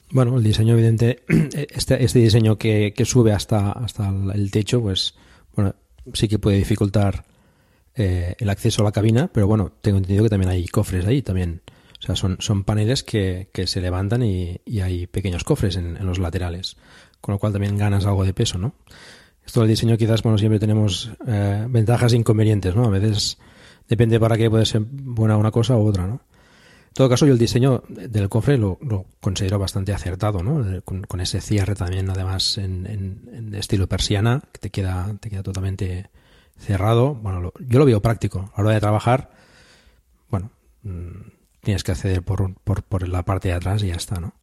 Bueno, 0.10 0.38
el 0.38 0.44
diseño 0.44 0.74
evidente, 0.74 1.24
este, 1.28 2.04
este 2.04 2.20
diseño 2.20 2.58
que, 2.58 2.94
que, 2.96 3.06
sube 3.06 3.34
hasta, 3.34 3.72
hasta 3.72 4.10
el 4.10 4.52
techo, 4.52 4.82
pues 4.82 5.16
bueno, 5.56 5.76
sí 6.14 6.28
que 6.28 6.40
puede 6.40 6.58
dificultar 6.58 7.26
eh, 7.96 8.36
el 8.38 8.50
acceso 8.50 8.82
a 8.82 8.86
la 8.86 8.92
cabina, 8.92 9.30
pero 9.32 9.48
bueno, 9.48 9.72
tengo 9.82 9.98
entendido 9.98 10.24
que 10.24 10.30
también 10.30 10.52
hay 10.52 10.68
cofres 10.68 11.06
ahí 11.06 11.22
también. 11.22 11.62
O 12.00 12.02
sea, 12.02 12.16
son, 12.16 12.38
son 12.40 12.64
paneles 12.64 13.04
que, 13.04 13.50
que 13.52 13.66
se 13.66 13.82
levantan 13.82 14.24
y, 14.24 14.62
y 14.66 14.82
hay 14.82 15.08
pequeños 15.08 15.44
cofres 15.44 15.76
en, 15.76 15.98
en, 15.98 16.06
los 16.06 16.20
laterales, 16.20 16.78
con 17.20 17.34
lo 17.34 17.40
cual 17.40 17.54
también 17.54 17.76
ganas 17.76 18.06
algo 18.06 18.24
de 18.24 18.34
peso, 18.34 18.60
¿no? 18.60 18.76
Esto 19.46 19.62
del 19.62 19.70
diseño 19.70 19.98
quizás, 19.98 20.22
bueno, 20.22 20.38
siempre 20.38 20.60
tenemos 20.60 21.12
eh, 21.26 21.66
ventajas 21.70 22.14
e 22.14 22.18
inconvenientes, 22.18 22.76
¿no? 22.76 22.86
A 22.86 22.90
veces 22.90 23.40
depende 23.88 24.20
para 24.20 24.38
qué 24.38 24.50
puede 24.50 24.66
ser 24.66 24.82
buena 24.82 25.38
una 25.38 25.52
cosa 25.52 25.76
u 25.76 25.88
otra, 25.88 26.06
¿no? 26.06 26.22
En 26.98 27.04
todo 27.06 27.10
caso, 27.10 27.27
yo 27.27 27.34
el 27.34 27.38
diseño 27.38 27.84
del 27.89 28.27
cofre 28.27 28.58
lo, 28.58 28.80
considero 29.22 29.60
bastante 29.60 29.94
acertado, 29.94 30.42
¿no? 30.42 30.82
Con, 30.84 31.22
ese 31.22 31.42
cierre 31.42 31.75
también, 31.75 32.10
además, 32.10 32.58
en, 32.58 33.54
estilo 33.54 33.86
persiana, 33.86 34.42
que 34.51 34.58
te 34.58 34.70
queda, 34.72 35.16
te 35.20 35.30
queda 35.30 35.44
totalmente 35.44 36.10
cerrado. 36.58 37.13
Bueno, 37.13 37.54
yo 37.60 37.77
lo 37.77 37.86
veo 37.86 38.01
práctico. 38.01 38.51
A 38.56 38.63
la 38.63 38.70
hora 38.70 38.74
de 38.74 38.80
trabajar, 38.80 39.30
bueno, 40.32 40.50
mm, 40.82 41.12
tienes 41.62 41.84
que 41.84 41.92
acceder 41.92 42.24
por, 42.24 42.56
por 42.56 43.08
la 43.08 43.22
parte 43.22 43.50
de 43.50 43.54
atrás 43.54 43.84
y 43.84 43.89
ya 43.89 43.96
está, 43.96 44.20
¿no? 44.20 44.34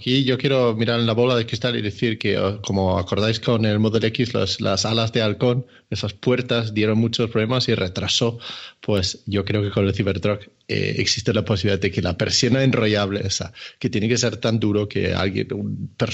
Aquí 0.00 0.24
yo 0.24 0.38
quiero 0.38 0.74
mirar 0.74 0.98
en 0.98 1.04
la 1.04 1.12
bola 1.12 1.36
de 1.36 1.44
cristal 1.44 1.76
y 1.76 1.82
decir 1.82 2.18
que, 2.18 2.38
oh, 2.38 2.62
como 2.62 2.98
acordáis 2.98 3.38
con 3.38 3.66
el 3.66 3.78
Model 3.78 4.02
X, 4.04 4.32
las 4.32 4.86
alas 4.86 5.12
de 5.12 5.20
halcón, 5.20 5.66
esas 5.90 6.14
puertas 6.14 6.72
dieron 6.72 6.96
muchos 6.96 7.28
problemas 7.28 7.68
y 7.68 7.74
retrasó. 7.74 8.38
Pues 8.80 9.22
yo 9.26 9.44
creo 9.44 9.60
que 9.60 9.68
con 9.68 9.84
el 9.84 9.92
Cybertruck 9.92 10.48
eh, 10.68 10.94
existe 10.96 11.34
la 11.34 11.44
posibilidad 11.44 11.78
de 11.78 11.90
que 11.90 12.00
la 12.00 12.16
persiana 12.16 12.64
enrollable 12.64 13.20
esa, 13.26 13.52
que 13.78 13.90
tiene 13.90 14.08
que 14.08 14.16
ser 14.16 14.38
tan 14.38 14.58
duro 14.58 14.88
que 14.88 15.12
alguien, 15.12 15.48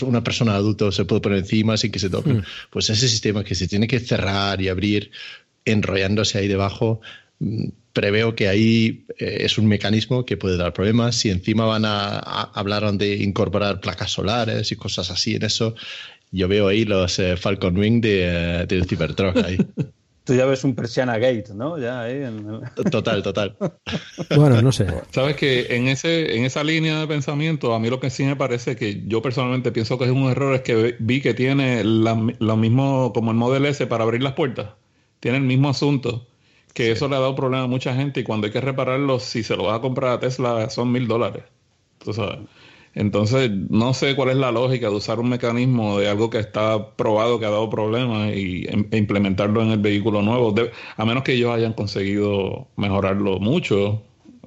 una 0.02 0.24
persona 0.24 0.56
adulta 0.56 0.90
se 0.90 1.04
puede 1.04 1.20
poner 1.20 1.38
encima 1.38 1.76
sin 1.76 1.92
que 1.92 2.00
se 2.00 2.10
toque, 2.10 2.30
hmm. 2.30 2.42
pues 2.70 2.90
ese 2.90 3.08
sistema 3.08 3.44
que 3.44 3.54
se 3.54 3.68
tiene 3.68 3.86
que 3.86 4.00
cerrar 4.00 4.60
y 4.60 4.68
abrir 4.68 5.12
enrollándose 5.64 6.38
ahí 6.38 6.48
debajo, 6.48 7.00
mm, 7.38 7.68
preveo 7.96 8.34
que 8.34 8.46
ahí 8.46 9.06
eh, 9.18 9.38
es 9.40 9.56
un 9.56 9.66
mecanismo 9.66 10.26
que 10.26 10.36
puede 10.36 10.58
dar 10.58 10.74
problemas. 10.74 11.16
Si 11.16 11.30
encima 11.30 11.64
van 11.64 11.86
a, 11.86 12.18
hablar 12.52 12.92
de 12.92 13.16
incorporar 13.16 13.80
placas 13.80 14.10
solares 14.12 14.70
y 14.70 14.76
cosas 14.76 15.10
así 15.10 15.34
en 15.34 15.44
eso, 15.44 15.74
yo 16.30 16.46
veo 16.46 16.68
ahí 16.68 16.84
los 16.84 17.18
eh, 17.18 17.38
Falcon 17.38 17.78
Wing 17.78 18.02
de, 18.02 18.24
eh, 18.24 18.66
del 18.66 18.86
Cybertruck 18.86 19.38
ahí. 19.38 19.56
Tú 20.24 20.34
ya 20.34 20.44
ves 20.44 20.64
un 20.64 20.74
Persiana 20.74 21.18
Gate, 21.18 21.54
¿no? 21.54 21.78
Ya 21.78 22.02
ahí 22.02 22.20
Total, 22.90 23.22
total. 23.22 23.56
bueno, 24.36 24.60
no 24.60 24.72
sé. 24.72 24.88
Sabes 25.12 25.36
que 25.36 25.68
en 25.70 25.86
ese 25.86 26.36
en 26.36 26.44
esa 26.44 26.64
línea 26.64 26.98
de 26.98 27.06
pensamiento, 27.06 27.72
a 27.72 27.78
mí 27.78 27.88
lo 27.88 28.00
que 28.00 28.10
sí 28.10 28.24
me 28.24 28.34
parece 28.34 28.74
que 28.74 29.04
yo 29.06 29.22
personalmente 29.22 29.70
pienso 29.70 29.98
que 29.98 30.04
es 30.04 30.10
un 30.10 30.28
error 30.28 30.54
es 30.56 30.62
que 30.62 30.96
vi 30.98 31.20
que 31.20 31.32
tiene 31.32 31.84
lo 31.84 32.56
mismo 32.56 33.12
como 33.14 33.30
el 33.30 33.36
Model 33.36 33.66
S 33.66 33.86
para 33.86 34.02
abrir 34.02 34.22
las 34.22 34.32
puertas. 34.32 34.70
Tiene 35.20 35.38
el 35.38 35.44
mismo 35.44 35.70
asunto 35.70 36.26
que 36.76 36.92
eso 36.92 37.08
le 37.08 37.16
ha 37.16 37.20
dado 37.20 37.34
problema 37.34 37.64
a 37.64 37.66
mucha 37.66 37.94
gente 37.94 38.20
y 38.20 38.22
cuando 38.22 38.46
hay 38.46 38.52
que 38.52 38.60
repararlo, 38.60 39.18
si 39.18 39.42
se 39.42 39.56
lo 39.56 39.64
vas 39.64 39.78
a 39.78 39.80
comprar 39.80 40.12
a 40.12 40.20
Tesla, 40.20 40.68
son 40.68 40.92
mil 40.92 41.08
dólares. 41.08 41.42
Entonces, 42.92 43.50
no 43.70 43.94
sé 43.94 44.14
cuál 44.14 44.28
es 44.28 44.36
la 44.36 44.52
lógica 44.52 44.90
de 44.90 44.94
usar 44.94 45.18
un 45.18 45.30
mecanismo 45.30 45.98
de 45.98 46.10
algo 46.10 46.28
que 46.28 46.38
está 46.38 46.90
probado, 46.90 47.40
que 47.40 47.46
ha 47.46 47.50
dado 47.50 47.70
problemas 47.70 48.34
y, 48.34 48.66
e 48.66 48.98
implementarlo 48.98 49.62
en 49.62 49.70
el 49.70 49.78
vehículo 49.78 50.20
nuevo, 50.20 50.54
a 50.98 51.04
menos 51.06 51.22
que 51.22 51.32
ellos 51.32 51.50
hayan 51.54 51.72
conseguido 51.72 52.66
mejorarlo 52.76 53.38
mucho. 53.38 54.02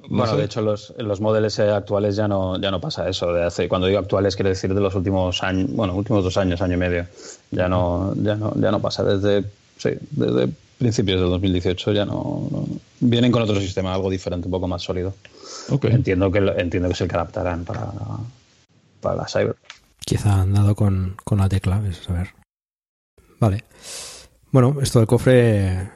bueno, 0.08 0.36
de 0.36 0.44
hecho, 0.44 0.60
los, 0.62 0.94
en 0.98 1.08
los 1.08 1.20
modelos 1.20 1.58
actuales 1.58 2.14
ya 2.14 2.28
no, 2.28 2.60
ya 2.60 2.70
no 2.70 2.80
pasa 2.80 3.08
eso. 3.08 3.32
De 3.32 3.42
hace, 3.42 3.68
cuando 3.68 3.88
digo 3.88 3.98
actuales, 3.98 4.36
quiere 4.36 4.50
decir 4.50 4.72
de 4.72 4.80
los 4.80 4.94
últimos 4.94 5.42
años, 5.42 5.68
bueno, 5.72 5.96
últimos 5.96 6.22
dos 6.22 6.36
años, 6.36 6.62
año 6.62 6.74
y 6.74 6.78
medio. 6.78 7.06
Ya 7.50 7.68
no, 7.68 8.14
ya 8.22 8.36
no, 8.36 8.52
ya 8.54 8.70
no 8.70 8.80
pasa. 8.80 9.02
Desde, 9.02 9.44
sí, 9.78 9.90
desde 10.12 10.48
principios 10.80 11.20
del 11.20 11.28
2018 11.28 11.92
ya 11.92 12.06
no, 12.06 12.48
Vienen 13.00 13.30
con 13.30 13.42
otro 13.42 13.60
sistema, 13.60 13.94
algo 13.94 14.10
diferente, 14.10 14.46
un 14.46 14.50
poco 14.50 14.66
más 14.66 14.82
sólido. 14.82 15.14
Entiendo, 15.82 16.32
que, 16.32 16.38
entiendo 16.38 16.88
que 16.88 16.94
es 16.94 17.00
el 17.02 17.08
que 17.08 17.14
adaptarán 17.14 17.64
para, 17.64 17.92
para 19.00 19.16
la 19.16 19.28
Cyber. 19.28 19.56
Quizá 20.04 20.40
han 20.40 20.54
dado 20.54 20.74
con, 20.74 21.16
con 21.22 21.38
la 21.38 21.48
tecla, 21.48 21.76
a 21.76 22.12
ver. 22.12 22.28
Vale. 23.38 23.64
Bueno, 24.50 24.78
esto 24.82 24.98
del 24.98 25.06
cofre 25.06 25.90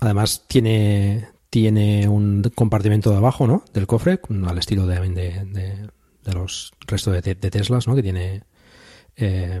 además 0.00 0.44
tiene, 0.48 1.28
tiene 1.50 2.08
un 2.08 2.42
compartimento 2.54 3.10
de 3.10 3.18
abajo, 3.18 3.46
¿no? 3.46 3.64
Del 3.72 3.86
cofre, 3.86 4.18
al 4.46 4.58
estilo 4.58 4.86
de, 4.86 5.00
de, 5.10 5.88
de, 6.24 6.32
los 6.32 6.72
restos 6.86 7.12
de, 7.14 7.34
de, 7.34 7.50
Teslas, 7.50 7.86
¿no? 7.86 7.94
Que 7.94 8.02
tiene 8.02 8.42
eh, 9.16 9.60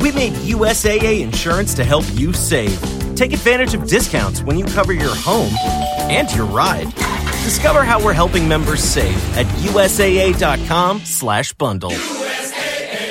We 0.00 0.10
made 0.12 0.32
USAA 0.32 1.22
insurance 1.22 1.74
to 1.74 1.84
help 1.84 2.04
you 2.14 2.32
save. 2.32 2.80
Take 3.14 3.32
advantage 3.32 3.74
of 3.74 3.86
discounts 3.86 4.42
when 4.42 4.58
you 4.58 4.64
cover 4.64 4.92
your 4.92 5.14
home 5.14 5.54
and 6.10 6.28
your 6.34 6.46
ride. 6.46 6.92
Discover 7.44 7.84
how 7.84 8.02
we're 8.02 8.14
helping 8.14 8.48
members 8.48 8.82
save 8.82 9.16
at 9.36 9.46
usaa.com/bundle. 9.62 11.92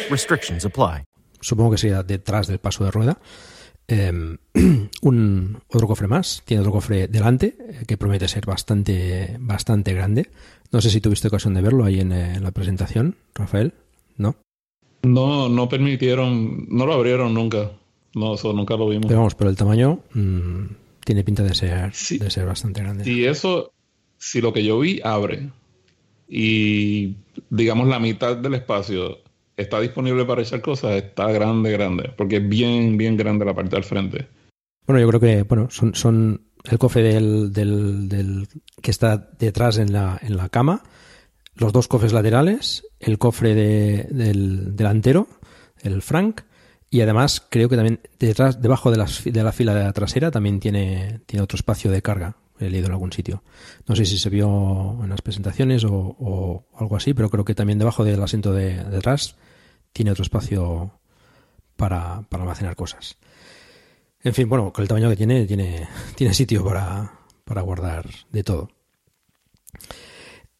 Restrictions 0.09 0.65
apply. 0.65 1.05
Supongo 1.41 1.75
que 1.75 2.03
detrás 2.03 2.47
del 2.47 2.59
paso 2.59 2.83
de 2.83 2.91
rueda. 2.91 3.17
Eh, 3.87 4.37
un 5.01 5.61
otro 5.67 5.87
cofre 5.87 6.07
más, 6.07 6.43
tiene 6.45 6.61
otro 6.61 6.71
cofre 6.71 7.07
delante 7.07 7.57
eh, 7.59 7.83
que 7.85 7.97
promete 7.97 8.27
ser 8.27 8.45
bastante 8.45 9.35
bastante 9.39 9.93
grande. 9.93 10.29
No 10.71 10.81
sé 10.81 10.89
si 10.89 11.01
tuviste 11.01 11.27
ocasión 11.27 11.53
de 11.53 11.61
verlo 11.61 11.83
ahí 11.83 11.99
en, 11.99 12.11
eh, 12.11 12.35
en 12.35 12.43
la 12.43 12.51
presentación, 12.51 13.17
Rafael, 13.35 13.73
¿no? 14.17 14.35
No, 15.03 15.49
no 15.49 15.69
permitieron, 15.69 16.67
no 16.69 16.85
lo 16.85 16.93
abrieron 16.93 17.33
nunca. 17.33 17.71
No, 18.13 18.35
eso 18.35 18.53
nunca 18.53 18.75
lo 18.75 18.89
vimos. 18.89 19.07
Pero 19.07 19.19
vamos, 19.19 19.35
pero 19.35 19.49
el 19.49 19.55
tamaño 19.55 19.99
mmm, 20.13 20.65
tiene 21.03 21.23
pinta 21.23 21.43
de 21.43 21.55
ser, 21.55 21.91
de 21.91 22.29
ser 22.29 22.45
bastante 22.45 22.81
grande. 22.81 23.09
Y 23.09 23.25
eso, 23.25 23.71
si 24.17 24.41
lo 24.41 24.51
que 24.53 24.63
yo 24.63 24.79
vi 24.79 24.99
abre 25.03 25.49
y 26.27 27.15
digamos 27.49 27.87
la 27.87 27.99
mitad 27.99 28.37
del 28.37 28.53
espacio 28.55 29.19
está 29.57 29.79
disponible 29.79 30.25
para 30.25 30.41
echar 30.41 30.61
cosas, 30.61 30.95
está 30.95 31.31
grande, 31.31 31.71
grande, 31.71 32.11
porque 32.15 32.37
es 32.37 32.49
bien, 32.49 32.97
bien 32.97 33.17
grande 33.17 33.45
la 33.45 33.53
parte 33.53 33.75
del 33.75 33.83
frente. 33.83 34.27
Bueno, 34.87 34.99
yo 34.99 35.07
creo 35.07 35.19
que, 35.19 35.43
bueno, 35.43 35.69
son, 35.69 35.95
son 35.95 36.41
el 36.63 36.77
cofre 36.77 37.03
del, 37.03 37.53
del, 37.53 38.09
del 38.09 38.47
que 38.81 38.91
está 38.91 39.29
detrás 39.39 39.77
en 39.77 39.93
la, 39.93 40.19
en 40.21 40.35
la 40.35 40.49
cama 40.49 40.83
los 41.55 41.73
dos 41.73 41.87
cofres 41.87 42.13
laterales, 42.13 42.83
el 42.99 43.17
cofre 43.17 43.55
del 43.55 44.75
delantero, 44.75 45.27
el 45.81 46.01
Frank, 46.01 46.41
y 46.89 47.01
además 47.01 47.45
creo 47.49 47.69
que 47.69 47.77
también 47.77 48.01
detrás, 48.19 48.61
debajo 48.61 48.91
de, 48.91 49.05
de 49.31 49.43
la 49.43 49.51
fila 49.53 49.73
de 49.73 49.83
la 49.83 49.93
trasera 49.93 50.29
también 50.29 50.59
tiene, 50.59 51.21
tiene 51.25 51.41
otro 51.41 51.55
espacio 51.55 51.89
de 51.89 52.01
carga. 52.01 52.35
He 52.59 52.69
leído 52.69 52.87
en 52.87 52.91
algún 52.91 53.11
sitio. 53.11 53.43
No 53.87 53.95
sé 53.95 54.05
si 54.05 54.19
se 54.19 54.29
vio 54.29 54.99
en 55.01 55.09
las 55.09 55.21
presentaciones 55.21 55.83
o, 55.83 56.65
algo 56.75 56.95
así, 56.95 57.13
pero 57.13 57.29
creo 57.29 57.45
que 57.45 57.55
también 57.55 57.79
debajo 57.79 58.03
del 58.03 58.21
asiento 58.21 58.53
de, 58.53 58.83
detrás 58.83 59.35
tiene 59.93 60.11
otro 60.11 60.21
espacio 60.21 60.99
para, 61.75 62.21
para, 62.29 62.43
almacenar 62.43 62.75
cosas. 62.75 63.17
En 64.21 64.33
fin, 64.33 64.47
bueno, 64.47 64.71
con 64.71 64.83
el 64.83 64.87
tamaño 64.87 65.09
que 65.09 65.15
tiene, 65.15 65.45
tiene, 65.47 65.87
tiene 66.15 66.33
sitio 66.33 66.63
para, 66.63 67.11
para 67.45 67.61
guardar 67.61 68.05
de 68.31 68.43
todo. 68.43 68.69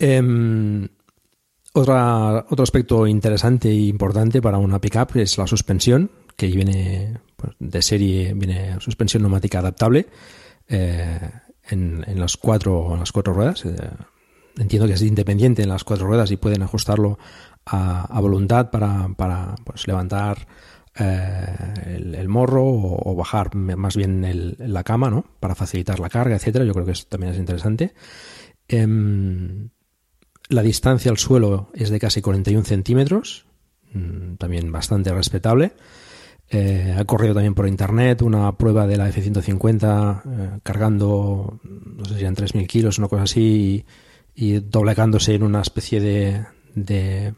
Eh, 0.04 0.90
otra, 1.74 2.46
otro 2.50 2.64
aspecto 2.64 3.06
interesante 3.06 3.70
e 3.70 3.86
importante 3.86 4.42
para 4.42 4.58
una 4.58 4.82
pickup 4.82 5.16
es 5.18 5.38
la 5.38 5.46
suspensión, 5.46 6.10
que 6.36 6.48
viene 6.48 7.20
de 7.60 7.82
serie, 7.84 8.34
viene 8.34 8.80
suspensión 8.80 9.22
neumática 9.22 9.60
adaptable 9.60 10.08
eh, 10.68 11.20
en, 11.70 12.04
en, 12.08 12.20
las 12.20 12.36
cuatro, 12.36 12.94
en 12.94 13.00
las 13.00 13.12
cuatro 13.12 13.34
ruedas. 13.34 13.64
Eh, 13.66 13.76
entiendo 14.58 14.88
que 14.88 14.96
es 14.96 15.02
independiente 15.04 15.62
en 15.62 15.70
las 15.70 15.84
cuatro 15.84 16.08
ruedas 16.08 16.32
y 16.32 16.38
pueden 16.38 16.64
ajustarlo 16.64 17.20
a, 17.66 18.20
voluntad 18.20 18.72
para, 18.72 19.08
para 19.16 19.56
pues, 19.64 19.88
levantar 19.88 20.48
eh, 20.98 21.46
el, 22.18 22.28
morro 22.28 22.66
o, 22.66 23.16
bajar 23.16 23.56
más 23.56 23.96
bien 23.96 24.26
el, 24.26 24.56
la 24.58 24.84
cama, 24.84 25.12
¿no? 25.12 25.26
Para 25.40 25.54
facilitar 25.54 26.00
la 26.00 26.10
carga, 26.10 26.36
etcétera. 26.36 26.66
Yo 26.66 26.74
creo 26.74 26.86
que 26.86 26.94
eso 26.94 27.06
también 27.08 27.34
es 27.34 27.40
interesante. 27.40 27.94
La 30.52 30.64
distancia 30.64 31.10
al 31.10 31.18
suelo 31.18 31.70
es 31.74 31.90
de 31.90 31.98
casi 31.98 32.22
41 32.22 32.66
centímetros, 32.66 33.46
mm, 33.94 34.36
también 34.36 34.70
bastante 34.70 35.14
respetable. 35.14 35.72
Eh, 36.50 36.94
ha 36.98 37.06
corrido 37.06 37.34
también 37.34 37.56
por 37.56 37.70
internet 37.70 38.22
una 38.22 38.58
prueba 38.58 38.86
de 38.86 38.98
la 38.98 39.08
F-150 39.08 40.22
eh, 40.26 40.60
cargando, 40.62 41.62
no 41.64 42.04
sé 42.04 42.16
si 42.16 42.20
eran 42.20 42.36
3.000 42.36 42.68
kilos, 42.68 43.00
una 43.00 43.08
cosa 43.08 43.24
así, 43.24 43.86
y, 44.36 44.48
y 44.48 44.60
doblegándose 44.60 45.36
en 45.36 45.44
una 45.44 45.62
especie 45.62 46.02
de, 46.02 46.46
de, 46.76 47.34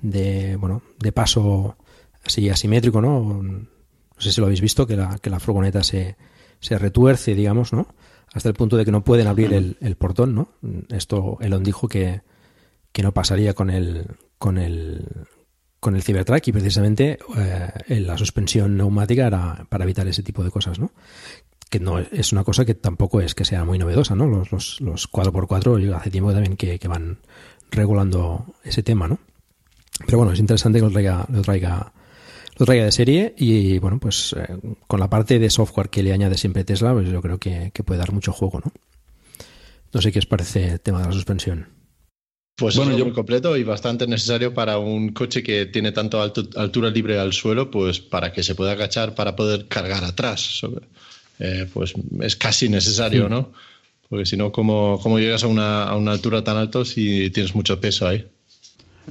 de, 0.00 0.54
bueno, 0.54 0.82
de 1.00 1.10
paso 1.10 1.76
así 2.24 2.48
asimétrico, 2.48 3.00
¿no? 3.00 3.42
No 3.42 3.66
sé 4.18 4.30
si 4.30 4.40
lo 4.40 4.46
habéis 4.46 4.60
visto, 4.60 4.86
que 4.86 4.94
la, 4.94 5.18
que 5.18 5.30
la 5.30 5.40
furgoneta 5.40 5.82
se, 5.82 6.16
se 6.60 6.78
retuerce, 6.78 7.34
digamos, 7.34 7.72
¿no? 7.72 7.88
Hasta 8.32 8.48
el 8.48 8.54
punto 8.54 8.76
de 8.76 8.84
que 8.84 8.92
no 8.92 9.04
pueden 9.04 9.26
abrir 9.26 9.52
el, 9.52 9.76
el 9.80 9.96
portón, 9.96 10.34
¿no? 10.34 10.48
Esto 10.90 11.38
Elon 11.40 11.62
dijo 11.62 11.88
que, 11.88 12.22
que, 12.92 13.02
no 13.02 13.12
pasaría 13.12 13.54
con 13.54 13.70
el 13.70 14.06
con 14.38 14.58
el 14.58 15.26
con 15.80 15.96
el 15.96 16.02
Cybertruck 16.02 16.46
y 16.48 16.52
precisamente 16.52 17.18
eh, 17.36 18.00
la 18.00 18.18
suspensión 18.18 18.76
neumática 18.76 19.26
era 19.26 19.66
para 19.68 19.84
evitar 19.84 20.06
ese 20.08 20.22
tipo 20.22 20.42
de 20.42 20.50
cosas, 20.50 20.78
¿no? 20.78 20.92
Que 21.70 21.80
no 21.80 21.98
es 21.98 22.32
una 22.32 22.44
cosa 22.44 22.64
que 22.64 22.74
tampoco 22.74 23.20
es 23.20 23.34
que 23.34 23.44
sea 23.44 23.64
muy 23.64 23.78
novedosa, 23.78 24.14
¿no? 24.14 24.26
Los, 24.26 24.52
los, 24.52 24.80
los 24.80 25.10
4x4 25.10 25.94
hace 25.94 26.10
tiempo 26.10 26.32
también 26.32 26.56
que, 26.56 26.78
que 26.78 26.88
van 26.88 27.18
regulando 27.70 28.46
ese 28.64 28.82
tema, 28.82 29.06
¿no? 29.06 29.18
Pero 30.06 30.18
bueno, 30.18 30.32
es 30.32 30.38
interesante 30.38 30.78
que 30.78 30.84
lo 30.84 30.90
traiga, 30.90 31.26
lo 31.30 31.42
traiga 31.42 31.92
lo 32.58 32.66
traiga 32.66 32.84
de 32.84 32.92
serie 32.92 33.34
y 33.38 33.78
bueno, 33.78 33.98
pues 34.00 34.34
eh, 34.36 34.46
con 34.86 35.00
la 35.00 35.08
parte 35.08 35.38
de 35.38 35.48
software 35.48 35.88
que 35.88 36.02
le 36.02 36.12
añade 36.12 36.36
siempre 36.36 36.64
Tesla, 36.64 36.92
pues 36.92 37.08
yo 37.08 37.22
creo 37.22 37.38
que, 37.38 37.70
que, 37.72 37.84
puede 37.84 38.00
dar 38.00 38.12
mucho 38.12 38.32
juego, 38.32 38.60
¿no? 38.64 38.72
No 39.92 40.02
sé 40.02 40.12
qué 40.12 40.18
os 40.18 40.26
parece 40.26 40.72
el 40.72 40.80
tema 40.80 41.00
de 41.00 41.06
la 41.06 41.12
suspensión. 41.12 41.68
Pues 42.56 42.76
bueno, 42.76 42.96
yo 42.98 43.04
muy 43.04 43.14
completo 43.14 43.56
y 43.56 43.62
bastante 43.62 44.08
necesario 44.08 44.52
para 44.52 44.78
un 44.78 45.10
coche 45.10 45.44
que 45.44 45.66
tiene 45.66 45.92
tanto 45.92 46.20
alto, 46.20 46.42
altura 46.56 46.90
libre 46.90 47.16
al 47.16 47.32
suelo, 47.32 47.70
pues 47.70 48.00
para 48.00 48.32
que 48.32 48.42
se 48.42 48.56
pueda 48.56 48.72
agachar 48.72 49.14
para 49.14 49.36
poder 49.36 49.68
cargar 49.68 50.02
atrás. 50.02 50.60
Eh, 51.38 51.68
pues 51.72 51.94
es 52.20 52.34
casi 52.34 52.68
necesario, 52.68 53.24
sí. 53.24 53.30
¿no? 53.30 53.52
Porque 54.08 54.26
si 54.26 54.36
no, 54.36 54.50
¿cómo, 54.50 54.98
¿cómo, 55.00 55.20
llegas 55.20 55.44
a 55.44 55.46
una, 55.46 55.84
a 55.84 55.96
una 55.96 56.10
altura 56.10 56.42
tan 56.42 56.56
alta 56.56 56.84
si 56.84 57.30
tienes 57.30 57.54
mucho 57.54 57.80
peso 57.80 58.08
ahí? 58.08 58.26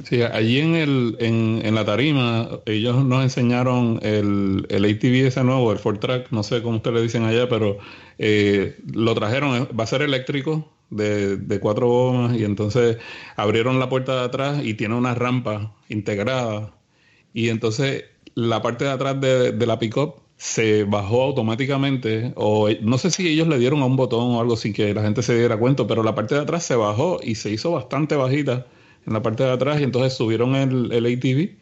Sí, 0.04 0.22
allí 0.22 0.60
en, 0.60 0.76
el, 0.76 1.18
en, 1.20 1.62
en, 1.64 1.76
la 1.76 1.86
tarima 1.86 2.50
ellos 2.66 3.04
nos 3.04 3.24
enseñaron 3.24 4.00
el, 4.02 4.66
el 4.70 4.86
ATV 4.86 5.28
ese 5.28 5.44
nuevo, 5.44 5.72
el 5.72 5.80
Ford 5.80 6.00
Track, 6.00 6.32
no 6.32 6.44
sé 6.44 6.62
cómo 6.62 6.78
ustedes 6.78 6.96
le 6.96 7.02
dicen 7.04 7.24
allá, 7.24 7.48
pero 7.50 7.78
eh, 8.18 8.78
lo 8.94 9.14
trajeron, 9.16 9.68
va 9.78 9.84
a 9.84 9.88
ser 9.88 10.02
eléctrico 10.02 10.72
de, 10.90 11.38
de, 11.38 11.60
cuatro 11.60 11.88
gomas 11.88 12.38
y 12.38 12.44
entonces 12.44 12.98
abrieron 13.36 13.80
la 13.80 13.90
puerta 13.90 14.16
de 14.16 14.26
atrás 14.26 14.64
y 14.64 14.74
tiene 14.74 14.96
una 14.96 15.16
rampa 15.16 15.76
integrada. 15.90 16.74
Y 17.34 17.50
entonces 17.50 18.06
la 18.36 18.62
parte 18.62 18.86
de 18.86 18.92
atrás 18.92 19.20
de, 19.22 19.52
de 19.52 19.66
la 19.66 19.80
pickup 19.80 20.22
se 20.38 20.84
bajó 20.84 21.24
automáticamente 21.24 22.34
o 22.36 22.70
no 22.82 22.98
sé 22.98 23.12
si 23.12 23.28
ellos 23.28 23.48
le 23.48 23.58
dieron 23.60 23.82
a 23.82 23.86
un 23.86 23.96
botón 23.96 24.36
o 24.36 24.42
algo 24.42 24.56
sin 24.56 24.74
que 24.74 24.94
la 24.94 25.02
gente 25.02 25.24
se 25.24 25.38
diera 25.38 25.58
cuenta, 25.58 25.88
pero 25.88 26.04
la 26.04 26.16
parte 26.16 26.36
de 26.36 26.42
atrás 26.42 26.64
se 26.64 26.76
bajó 26.76 27.20
y 27.24 27.36
se 27.36 27.50
hizo 27.52 27.72
bastante 27.72 28.16
bajita 28.16 28.68
en 29.08 29.14
la 29.14 29.22
parte 29.24 29.44
de 29.44 29.52
atrás 29.52 29.80
y 29.80 29.84
entonces 29.84 30.14
subieron 30.14 30.56
el, 30.56 30.92
el 30.92 31.06
ATV 31.06 31.56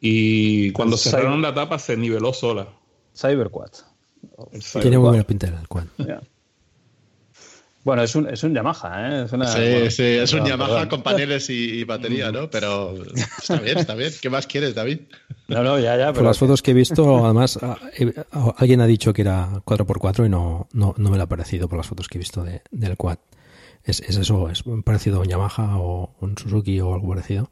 y 0.00 0.70
cuando 0.72 0.94
el 0.96 1.00
cerraron 1.00 1.34
Cyber... 1.40 1.42
la 1.50 1.54
tapa 1.54 1.78
se 1.78 1.96
niveló 1.96 2.32
sola. 2.32 2.68
Cyberquad. 3.14 3.70
Tiene 4.80 4.98
muy 4.98 5.08
buena 5.08 5.24
pinta 5.24 5.46
el 5.48 5.68
quad. 5.68 5.84
Yeah. 5.98 6.20
Bueno, 7.84 8.02
es 8.02 8.16
un, 8.16 8.28
es 8.28 8.42
un 8.42 8.52
Yamaha, 8.52 9.08
¿eh? 9.20 9.24
Es 9.26 9.32
una, 9.32 9.46
sí, 9.46 9.58
bueno, 9.60 9.90
sí, 9.92 10.02
es 10.02 10.32
un 10.32 10.44
Yamaha 10.44 10.68
perdón. 10.70 10.88
con 10.88 11.02
paneles 11.04 11.48
y, 11.50 11.54
y 11.78 11.84
batería, 11.84 12.32
¿no? 12.32 12.50
Pero 12.50 12.94
está 13.14 13.60
bien, 13.60 13.78
está 13.78 13.94
bien. 13.94 14.10
¿Qué 14.20 14.28
más 14.28 14.46
quieres, 14.48 14.74
David? 14.74 15.02
No, 15.46 15.62
no, 15.62 15.78
ya, 15.78 15.96
ya. 15.96 16.06
Por 16.06 16.14
Pero 16.14 16.26
las 16.26 16.38
fotos 16.38 16.62
que 16.62 16.72
he 16.72 16.74
visto, 16.74 17.24
además, 17.24 17.58
a- 17.62 17.78
alguien 18.56 18.80
ha 18.80 18.86
dicho 18.86 19.12
que 19.12 19.22
era 19.22 19.62
4x4 19.64 20.26
y 20.26 20.28
no, 20.28 20.66
no, 20.72 20.94
no 20.98 21.10
me 21.10 21.16
lo 21.16 21.22
ha 21.22 21.28
parecido 21.28 21.68
por 21.68 21.78
las 21.78 21.86
fotos 21.86 22.08
que 22.08 22.18
he 22.18 22.20
visto 22.20 22.42
de- 22.42 22.62
del 22.72 22.96
quad. 22.96 23.18
Es, 23.86 24.00
es 24.00 24.16
eso, 24.16 24.50
es 24.50 24.64
parecido 24.84 25.18
a 25.18 25.20
un 25.22 25.28
Yamaha 25.28 25.78
o 25.78 26.14
un 26.20 26.36
Suzuki 26.36 26.80
o 26.80 26.92
algo 26.92 27.08
parecido. 27.08 27.50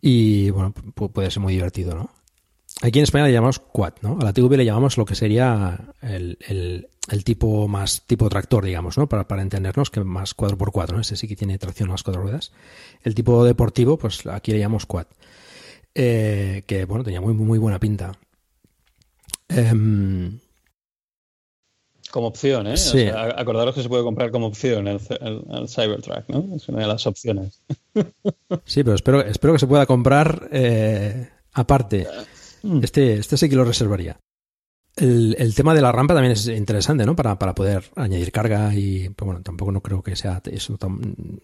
Y 0.00 0.48
bueno, 0.50 0.72
pu- 0.72 1.10
puede 1.12 1.30
ser 1.30 1.42
muy 1.42 1.52
divertido, 1.54 1.94
¿no? 1.94 2.10
Aquí 2.82 2.98
en 3.00 3.02
España 3.02 3.26
le 3.26 3.32
llamamos 3.32 3.58
quad, 3.58 3.94
¿no? 4.00 4.16
A 4.20 4.24
la 4.24 4.32
TVB 4.32 4.56
le 4.56 4.64
llamamos 4.64 4.96
lo 4.96 5.04
que 5.04 5.14
sería 5.14 5.92
el, 6.00 6.38
el- 6.48 6.88
el 7.10 7.24
tipo 7.24 7.66
más 7.66 8.06
tipo 8.06 8.28
tractor, 8.28 8.64
digamos, 8.64 8.96
¿no? 8.96 9.08
Para, 9.08 9.26
para 9.26 9.42
entendernos, 9.42 9.90
que 9.90 10.04
más 10.04 10.34
4x4, 10.36 10.92
¿no? 10.92 11.00
Ese 11.00 11.16
sí 11.16 11.26
que 11.26 11.34
tiene 11.36 11.58
tracción 11.58 11.88
a 11.88 11.92
las 11.92 12.04
cuatro 12.04 12.22
ruedas. 12.22 12.52
El 13.02 13.14
tipo 13.16 13.44
deportivo, 13.44 13.98
pues 13.98 14.24
aquí 14.26 14.52
le 14.52 14.60
llamamos 14.60 14.86
quad. 14.86 15.06
Eh, 15.96 16.62
que 16.68 16.84
bueno, 16.84 17.02
tenía 17.02 17.20
muy, 17.20 17.34
muy 17.34 17.58
buena 17.58 17.80
pinta. 17.80 18.12
Em, 19.48 20.38
como 22.10 22.26
opción, 22.28 22.66
¿eh? 22.66 22.74
O 22.74 22.76
Sí. 22.76 23.00
sea, 23.00 23.34
acordaros 23.36 23.74
que 23.74 23.82
se 23.82 23.88
puede 23.88 24.02
comprar 24.02 24.30
como 24.30 24.46
opción 24.46 24.88
el, 24.88 25.00
el- 25.20 25.42
el 25.50 25.68
Cybertruck, 25.68 26.28
¿no? 26.28 26.56
Es 26.56 26.68
una 26.68 26.80
de 26.80 26.86
las 26.86 27.06
opciones. 27.06 27.60
sí, 28.64 28.82
pero 28.84 28.94
espero, 28.94 29.20
espero 29.22 29.52
que 29.54 29.58
se 29.58 29.66
pueda 29.66 29.86
comprar 29.86 30.48
eh, 30.52 31.28
aparte. 31.52 32.06
Este, 32.82 33.14
este 33.14 33.36
sí 33.36 33.48
que 33.48 33.56
lo 33.56 33.64
reservaría. 33.64 34.18
El, 34.96 35.34
el 35.38 35.54
tema 35.54 35.72
de 35.72 35.80
la 35.80 35.92
rampa 35.92 36.12
también 36.14 36.32
es 36.32 36.46
interesante, 36.48 37.06
¿no? 37.06 37.14
Para, 37.16 37.38
para 37.38 37.54
poder 37.54 37.84
añadir 37.96 38.32
carga 38.32 38.74
y, 38.74 39.08
pues 39.10 39.24
bueno, 39.24 39.40
tampoco 39.40 39.70
no 39.72 39.80
creo 39.80 40.02
que 40.02 40.14
sea 40.16 40.42
eso 40.50 40.76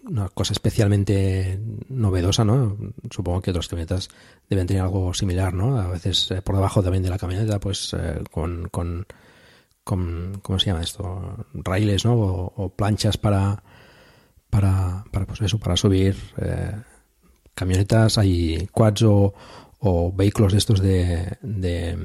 una 0.04 0.28
cosa 0.30 0.52
especialmente 0.52 1.58
novedosa, 1.88 2.44
¿no? 2.44 2.76
Supongo 3.10 3.40
que 3.40 3.50
otras 3.52 3.68
camionetas 3.68 4.08
deben 4.50 4.66
tener 4.66 4.82
algo 4.82 5.14
similar, 5.14 5.54
¿no? 5.54 5.78
A 5.80 5.88
veces 5.88 6.30
eh, 6.32 6.42
por 6.42 6.56
debajo 6.56 6.82
también 6.82 7.04
de 7.04 7.08
la 7.08 7.18
camioneta, 7.18 7.58
pues 7.60 7.94
eh, 7.98 8.20
con, 8.30 8.68
con, 8.68 9.06
con, 9.86 10.40
¿cómo 10.42 10.58
se 10.58 10.66
llama 10.66 10.82
esto? 10.82 11.46
Raíles, 11.54 12.04
¿no? 12.04 12.14
O, 12.14 12.52
o 12.56 12.68
planchas 12.70 13.16
para, 13.16 13.62
para, 14.50 15.04
para, 15.12 15.26
pues 15.26 15.40
eso, 15.42 15.60
para 15.60 15.76
subir 15.76 16.16
eh, 16.38 16.72
camionetas, 17.54 18.18
hay 18.18 18.68
quads 18.72 19.02
o, 19.02 19.32
o 19.78 20.12
vehículos 20.12 20.50
de 20.50 20.58
estos 20.58 20.80
de, 20.80 21.38
de 21.40 21.96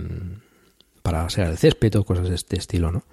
para 1.01 1.27
segar 1.31 1.49
el 1.49 1.57
césped 1.57 1.95
o 1.95 2.05
cosas 2.05 2.29
de 2.29 2.35
este 2.35 2.55
estilo, 2.55 2.91
¿no? 2.91 3.03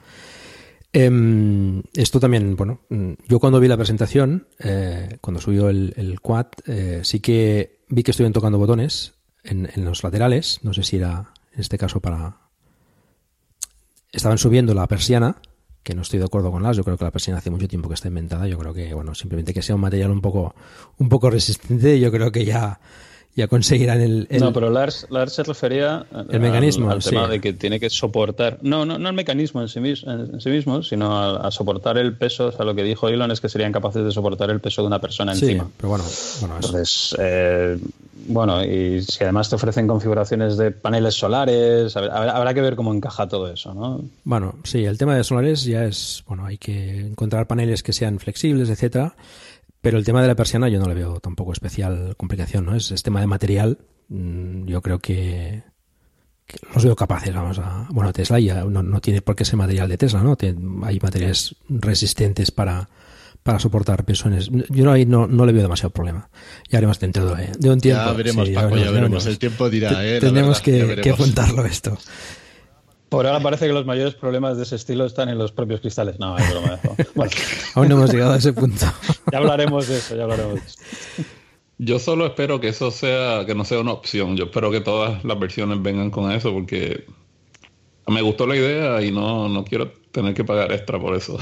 Em, 0.92 1.82
esto 1.94 2.20
también, 2.20 2.54
bueno, 2.54 2.80
yo 3.26 3.40
cuando 3.40 3.60
vi 3.60 3.68
la 3.68 3.76
presentación, 3.78 4.48
eh, 4.58 5.16
cuando 5.22 5.40
subió 5.40 5.70
el, 5.70 5.94
el 5.96 6.20
quad, 6.20 6.48
eh, 6.66 7.00
sí 7.04 7.20
que 7.20 7.80
vi 7.88 8.02
que 8.02 8.10
estuvieron 8.10 8.34
tocando 8.34 8.58
botones 8.58 9.14
en, 9.44 9.70
en 9.74 9.86
los 9.86 10.04
laterales, 10.04 10.60
no 10.62 10.74
sé 10.74 10.82
si 10.82 10.96
era 10.96 11.32
en 11.54 11.60
este 11.60 11.78
caso 11.78 12.00
para... 12.00 12.47
Estaban 14.12 14.38
subiendo 14.38 14.72
la 14.74 14.86
persiana, 14.86 15.36
que 15.82 15.94
no 15.94 16.02
estoy 16.02 16.18
de 16.18 16.24
acuerdo 16.26 16.50
con 16.50 16.62
las, 16.62 16.76
yo 16.76 16.84
creo 16.84 16.96
que 16.96 17.04
la 17.04 17.10
persiana 17.10 17.38
hace 17.38 17.50
mucho 17.50 17.68
tiempo 17.68 17.88
que 17.88 17.94
está 17.94 18.08
inventada, 18.08 18.46
yo 18.46 18.58
creo 18.58 18.72
que, 18.74 18.92
bueno, 18.94 19.14
simplemente 19.14 19.52
que 19.54 19.62
sea 19.62 19.74
un 19.74 19.80
material 19.82 20.10
un 20.10 20.20
poco, 20.20 20.54
un 20.98 21.08
poco 21.08 21.30
resistente, 21.30 21.98
yo 22.00 22.10
creo 22.10 22.32
que 22.32 22.44
ya, 22.44 22.80
ya 23.36 23.48
conseguirán 23.48 24.00
el... 24.00 24.26
el- 24.30 24.40
No, 24.40 24.52
pero 24.52 24.70
Lars, 24.70 25.06
Lars 25.10 25.32
se 25.34 25.42
refería 25.44 26.06
al, 26.12 26.26
El 26.30 26.40
mecanismo, 26.40 26.90
al 26.90 27.02
tema 27.02 27.26
sí. 27.26 27.30
de 27.32 27.40
que 27.40 27.52
tiene 27.52 27.78
que 27.78 27.90
soportar, 27.90 28.58
no, 28.62 28.84
no, 28.86 28.98
no 28.98 29.08
el 29.10 29.14
mecanismo 29.14 29.60
en 29.62 29.68
sí, 29.68 29.80
mis- 29.80 30.02
en, 30.04 30.40
sí 30.40 30.48
mismo, 30.50 30.82
sino 30.82 31.16
a, 31.16 31.46
a 31.46 31.50
soportar 31.50 31.96
el 31.98 32.16
peso. 32.16 32.46
O 32.48 32.52
sea, 32.52 32.64
lo 32.64 32.74
que 32.74 32.82
dijo 32.82 33.08
Elon 33.08 33.30
es 33.30 33.40
que 33.40 33.48
serían 33.48 33.72
capaces 33.72 34.04
de 34.04 34.10
soportar 34.12 34.50
el 34.50 34.60
peso 34.60 34.82
de 34.82 34.88
una 34.88 35.00
persona 35.00 35.34
sí, 35.34 35.44
encima. 35.44 35.70
pero 35.76 35.90
bueno, 35.90 36.04
bueno, 36.40 36.58
es- 36.58 36.64
Entonces, 36.66 37.16
eh, 37.18 37.78
bueno, 38.28 38.64
y 38.64 39.02
si 39.02 39.24
además 39.24 39.48
te 39.48 39.56
ofrecen 39.56 39.86
configuraciones 39.86 40.56
de 40.56 40.70
paneles 40.70 41.14
solares, 41.14 41.96
habrá, 41.96 42.54
que 42.54 42.60
ver 42.60 42.76
cómo 42.76 42.94
encaja 42.94 43.26
todo 43.26 43.50
eso, 43.52 43.74
¿no? 43.74 44.04
Bueno, 44.24 44.56
sí, 44.64 44.84
el 44.84 44.98
tema 44.98 45.16
de 45.16 45.24
solares 45.24 45.64
ya 45.64 45.84
es, 45.84 46.22
bueno, 46.26 46.44
hay 46.44 46.58
que 46.58 47.00
encontrar 47.00 47.46
paneles 47.46 47.82
que 47.82 47.92
sean 47.92 48.18
flexibles, 48.18 48.70
etcétera, 48.70 49.16
pero 49.80 49.98
el 49.98 50.04
tema 50.04 50.22
de 50.22 50.28
la 50.28 50.34
persiana 50.34 50.68
yo 50.68 50.78
no 50.78 50.88
le 50.88 50.94
veo 50.94 51.20
tampoco 51.20 51.52
especial 51.52 52.14
complicación, 52.16 52.66
¿no? 52.66 52.74
Es, 52.74 52.90
es 52.90 53.02
tema 53.02 53.20
de 53.20 53.26
material, 53.26 53.78
mm, 54.08 54.66
yo 54.66 54.82
creo 54.82 54.98
que, 54.98 55.62
los 56.74 56.84
veo 56.84 56.96
capaces, 56.96 57.34
vamos 57.34 57.58
a, 57.58 57.86
bueno, 57.90 58.12
Tesla 58.12 58.40
ya 58.40 58.64
no, 58.64 58.82
no 58.82 59.00
tiene 59.00 59.22
por 59.22 59.36
qué 59.36 59.44
ser 59.44 59.56
material 59.56 59.88
de 59.88 59.98
Tesla, 59.98 60.22
¿no? 60.22 60.36
Hay 60.84 60.98
materiales 61.00 61.56
resistentes 61.68 62.50
para 62.50 62.88
para 63.48 63.58
soportar 63.60 64.04
pesones. 64.04 64.50
Yo 64.68 64.84
no, 64.84 64.92
ahí 64.92 65.06
no, 65.06 65.26
no 65.26 65.46
le 65.46 65.52
veo 65.52 65.62
demasiado 65.62 65.88
problema. 65.88 66.28
Ya 66.68 66.76
haremos 66.76 67.00
dentro 67.00 67.34
de, 67.34 67.50
de 67.58 67.70
un 67.70 67.80
tiempo. 67.80 68.04
Ya 68.04 68.12
veremos, 68.12 68.46
Sí, 68.46 68.52
Paco, 68.52 68.76
ya 68.76 68.90
veremos. 68.90 69.24
El 69.24 69.38
tiempo 69.38 69.70
dirá, 69.70 70.04
¿eh? 70.04 70.20
Verdad, 70.20 70.58
que, 70.58 71.00
que 71.00 71.14
esto. 71.70 71.96
Por 73.08 73.26
ahora 73.26 73.40
parece 73.40 73.66
que 73.66 73.72
los 73.72 73.86
mayores 73.86 74.14
problemas 74.14 74.58
de 74.58 74.64
ese 74.64 74.76
estilo 74.76 75.06
están 75.06 75.30
en 75.30 75.38
los 75.38 75.50
propios 75.52 75.80
cristales. 75.80 76.18
No, 76.18 76.36
es 76.36 76.50
broma. 76.50 76.74
eso. 76.74 77.10
Bueno, 77.14 77.32
Aún 77.74 77.88
no 77.88 77.94
hemos 77.94 78.12
llegado 78.12 78.32
a 78.34 78.36
ese 78.36 78.52
punto. 78.52 78.84
ya 79.32 79.38
hablaremos 79.38 79.88
de 79.88 79.96
eso, 79.96 80.14
ya 80.14 80.24
hablaremos 80.24 80.56
de 80.56 80.66
eso. 80.66 80.78
Yo 81.78 81.98
solo 81.98 82.26
espero 82.26 82.60
que 82.60 82.68
eso 82.68 82.90
sea, 82.90 83.46
que 83.46 83.54
no 83.54 83.64
sea 83.64 83.80
una 83.80 83.92
opción. 83.92 84.36
Yo 84.36 84.44
espero 84.44 84.70
que 84.70 84.82
todas 84.82 85.24
las 85.24 85.40
versiones 85.40 85.80
vengan 85.80 86.10
con 86.10 86.30
eso 86.32 86.52
porque 86.52 87.06
me 88.08 88.20
gustó 88.20 88.46
la 88.46 88.56
idea 88.56 89.00
y 89.00 89.10
no, 89.10 89.48
no 89.48 89.64
quiero 89.64 89.90
tener 90.12 90.34
que 90.34 90.44
pagar 90.44 90.70
extra 90.70 91.00
por 91.00 91.16
eso. 91.16 91.38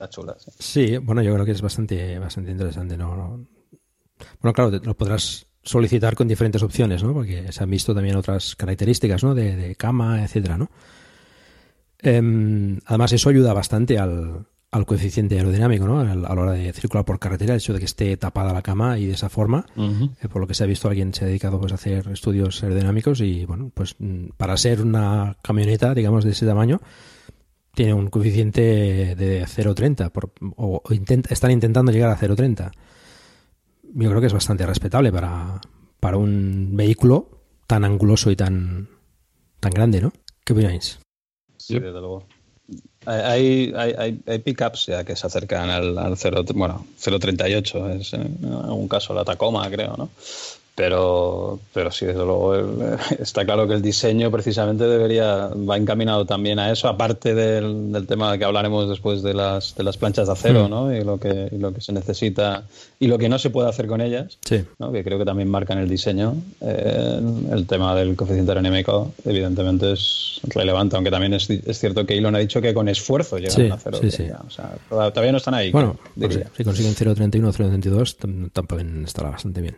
Está 0.00 0.08
chula, 0.08 0.34
sí. 0.38 0.50
Sí, 0.58 0.96
bueno, 0.96 1.20
yo 1.22 1.34
creo 1.34 1.44
que 1.44 1.52
es 1.52 1.60
bastante, 1.60 2.18
bastante 2.18 2.50
interesante. 2.52 2.96
¿no? 2.96 3.14
No- 3.14 3.46
Bueno, 4.40 4.52
claro, 4.54 4.70
te- 4.80 4.86
lo 4.86 4.96
podrás 4.96 5.46
solicitar 5.62 6.14
con 6.16 6.26
diferentes 6.26 6.62
opciones, 6.62 7.02
¿no? 7.02 7.12
Porque 7.12 7.52
se 7.52 7.62
han 7.62 7.68
visto 7.70 7.94
también 7.94 8.16
otras 8.16 8.56
características, 8.56 9.22
¿no? 9.22 9.34
De, 9.34 9.54
de 9.56 9.76
cama, 9.76 10.24
etcétera, 10.24 10.56
¿no? 10.56 10.70
Em, 11.98 12.78
además, 12.86 13.12
eso 13.12 13.28
ayuda 13.28 13.52
bastante 13.52 13.98
al, 13.98 14.46
al 14.70 14.86
coeficiente 14.86 15.36
aerodinámico, 15.36 15.86
¿no? 15.86 16.00
Al- 16.00 16.24
A 16.24 16.34
la 16.34 16.40
hora 16.42 16.52
de 16.52 16.72
circular 16.72 17.04
por 17.04 17.18
carretera, 17.18 17.52
el 17.54 17.60
hecho 17.60 17.74
de 17.74 17.78
que 17.78 17.84
esté 17.84 18.16
tapada 18.16 18.54
la 18.54 18.62
cama 18.62 18.98
y 18.98 19.06
de 19.06 19.12
esa 19.12 19.28
forma, 19.28 19.66
eh, 19.76 20.28
por 20.28 20.40
lo 20.40 20.46
que 20.46 20.54
se 20.54 20.64
ha 20.64 20.66
visto, 20.66 20.88
alguien 20.88 21.12
se 21.12 21.24
ha 21.24 21.28
dedicado 21.28 21.60
pues, 21.60 21.72
a 21.72 21.74
hacer 21.74 22.08
estudios 22.08 22.62
aerodinámicos 22.62 23.20
y, 23.20 23.44
bueno, 23.44 23.70
pues 23.74 23.96
mm, 23.98 24.28
para 24.38 24.56
ser 24.56 24.80
una 24.80 25.36
camioneta, 25.42 25.92
digamos, 25.94 26.24
de 26.24 26.30
ese 26.30 26.46
tamaño, 26.46 26.80
tiene 27.80 27.94
un 27.94 28.10
coeficiente 28.10 28.60
de 29.16 29.46
0,30 29.46 30.10
por- 30.10 30.32
o, 30.56 30.82
o 30.84 30.92
están 31.30 31.50
intentando 31.50 31.90
llegar 31.90 32.10
a 32.10 32.18
0,30. 32.18 32.72
Yo 33.94 34.08
creo 34.10 34.20
que 34.20 34.26
es 34.26 34.34
bastante 34.34 34.66
respetable 34.66 35.10
para, 35.10 35.62
para 35.98 36.18
un 36.18 36.76
vehículo 36.76 37.30
tan 37.66 37.84
anguloso 37.86 38.30
y 38.30 38.36
tan, 38.36 38.86
tan 39.60 39.72
grande, 39.72 40.02
¿no? 40.02 40.12
¿Qué 40.44 40.52
opináis? 40.52 40.98
Sí, 41.56 41.78
desde 41.78 42.00
luego. 42.00 42.26
Hay, 43.06 43.72
hay, 43.74 43.94
hay, 43.96 44.20
hay 44.26 44.38
pickups 44.40 44.84
ya 44.84 45.02
que 45.02 45.16
se 45.16 45.26
acercan 45.26 45.70
al, 45.70 45.96
al 45.96 46.18
0, 46.18 46.44
bueno, 46.54 46.84
038, 47.02 47.92
es 47.92 48.12
en 48.12 48.44
algún 48.44 48.88
caso 48.88 49.14
la 49.14 49.24
Tacoma, 49.24 49.70
creo, 49.70 49.96
¿no? 49.96 50.10
Pero, 50.80 51.58
pero 51.74 51.90
sí, 51.90 52.06
desde 52.06 52.24
luego, 52.24 52.54
el- 52.54 52.96
está 53.20 53.44
claro 53.44 53.68
que 53.68 53.74
el 53.74 53.82
diseño 53.82 54.30
precisamente 54.30 54.84
debería, 54.84 55.48
va 55.48 55.76
encaminado 55.76 56.24
también 56.24 56.58
a 56.58 56.72
eso, 56.72 56.88
aparte 56.88 57.34
del, 57.34 57.92
del 57.92 58.06
tema 58.06 58.38
que 58.38 58.44
hablaremos 58.46 58.88
después 58.88 59.22
de 59.22 59.34
las, 59.34 59.74
de 59.76 59.84
las 59.84 59.98
planchas 59.98 60.26
de 60.28 60.32
acero, 60.32 60.66
Mm. 60.68 60.70
¿no? 60.70 60.96
Y 60.96 61.04
lo, 61.04 61.20
que, 61.20 61.48
y 61.52 61.58
lo 61.58 61.74
que 61.74 61.82
se 61.82 61.92
necesita 61.92 62.64
y 62.98 63.08
lo 63.08 63.18
que 63.18 63.28
no 63.28 63.38
se 63.38 63.50
puede 63.50 63.68
hacer 63.68 63.86
con 63.86 64.00
ellas. 64.00 64.38
Sí. 64.42 64.64
¿no? 64.78 64.90
que 64.90 65.04
creo 65.04 65.18
que 65.18 65.26
también 65.26 65.50
marcan 65.50 65.76
el 65.78 65.88
diseño. 65.88 66.34
Eh, 66.62 67.20
el 67.52 67.66
tema 67.66 67.94
del 67.94 68.16
coeficiente 68.16 68.50
aerodinámico, 68.52 69.12
evidentemente, 69.26 69.92
es 69.92 70.40
relevante, 70.44 70.96
aunque 70.96 71.10
también 71.10 71.34
es, 71.34 71.50
es 71.50 71.78
cierto 71.78 72.06
que 72.06 72.16
Elon 72.16 72.34
ha 72.36 72.38
dicho 72.38 72.62
que 72.62 72.72
con 72.72 72.88
esfuerzo 72.88 73.36
llegan 73.36 73.52
Sí, 73.52 73.68
a 73.70 73.76
cero. 73.76 73.98
sí, 74.00 74.10
sí. 74.10 74.24
O 74.46 74.50
sea, 74.50 74.72
toda- 74.88 75.10
todavía 75.10 75.32
no 75.32 75.38
están 75.38 75.52
ahí. 75.54 75.70
Bueno, 75.72 75.96
pues 76.18 76.40
si 76.56 76.64
consiguen 76.64 76.94
0,31 76.94 77.48
o 77.48 77.52
0,32, 77.52 78.16
tam- 78.18 78.50
también 78.50 79.04
estará 79.04 79.28
bastante 79.30 79.60
bien. 79.60 79.76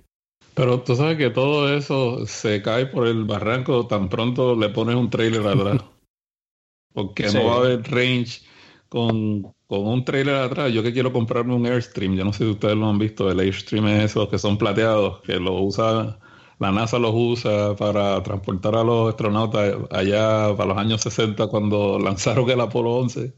Pero 0.55 0.81
tú 0.83 0.95
sabes 0.97 1.17
que 1.17 1.31
todo 1.31 1.75
eso 1.75 2.27
se 2.27 2.61
cae 2.63 2.87
por 2.87 3.07
el 3.07 3.25
barranco 3.25 3.87
tan 3.87 4.09
pronto 4.09 4.55
le 4.55 4.69
pones 4.69 4.97
un 4.97 5.09
trailer 5.11 5.47
atrás. 5.47 5.83
Porque 6.95 7.29
Sí. 7.29 7.39
no 7.39 7.47
va 7.47 7.55
a 7.55 7.59
haber 7.59 7.83
range 7.91 8.43
con, 8.91 9.43
con 9.67 9.87
un 9.87 10.05
trailer 10.05 10.35
atrás. 10.37 10.71
Yo 10.73 10.83
que 10.83 10.93
quiero 10.93 11.13
comprarme 11.13 11.55
un 11.55 11.67
Airstream, 11.67 12.17
yo 12.17 12.25
no 12.25 12.33
sé 12.35 12.45
si 12.45 12.51
ustedes 12.51 12.77
lo 12.77 12.89
han 12.89 12.99
visto, 12.99 13.31
el 13.31 13.41
Airstream 13.41 13.87
es 13.89 14.05
esos 14.11 14.29
que 14.29 14.39
son 14.39 14.59
plateados, 14.59 15.21
que 15.23 15.39
lo 15.41 15.55
usa, 15.63 16.19
la 16.59 16.71
NASA 16.71 16.99
los 16.99 17.13
usa 17.15 17.75
para 17.77 18.23
transportar 18.23 18.75
a 18.77 18.85
los 18.85 19.09
astronautas 19.09 19.75
allá 19.91 20.55
para 20.55 20.69
los 20.71 20.79
años 20.79 21.01
60 21.01 21.47
cuando 21.47 21.99
lanzaron 21.99 22.51
el 22.51 22.61
Apolo 22.61 22.91
11. 22.97 23.33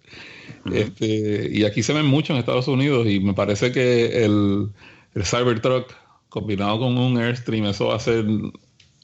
Este, 0.73 1.49
y 1.53 1.65
aquí 1.65 1.83
se 1.83 1.93
ven 1.93 2.07
mucho 2.07 2.33
en 2.33 2.41
Estados 2.41 2.67
Unidos 2.69 3.07
y 3.07 3.21
me 3.21 3.35
parece 3.35 3.71
que 3.71 4.25
el, 4.25 4.73
el 5.15 5.25
Cybertruck 5.25 5.93
combinado 6.35 6.81
con 6.81 6.99
un 6.99 7.17
Airstream, 7.17 7.67
eso 7.67 7.87
va 7.87 7.95
a 7.95 8.01
ser 8.01 8.27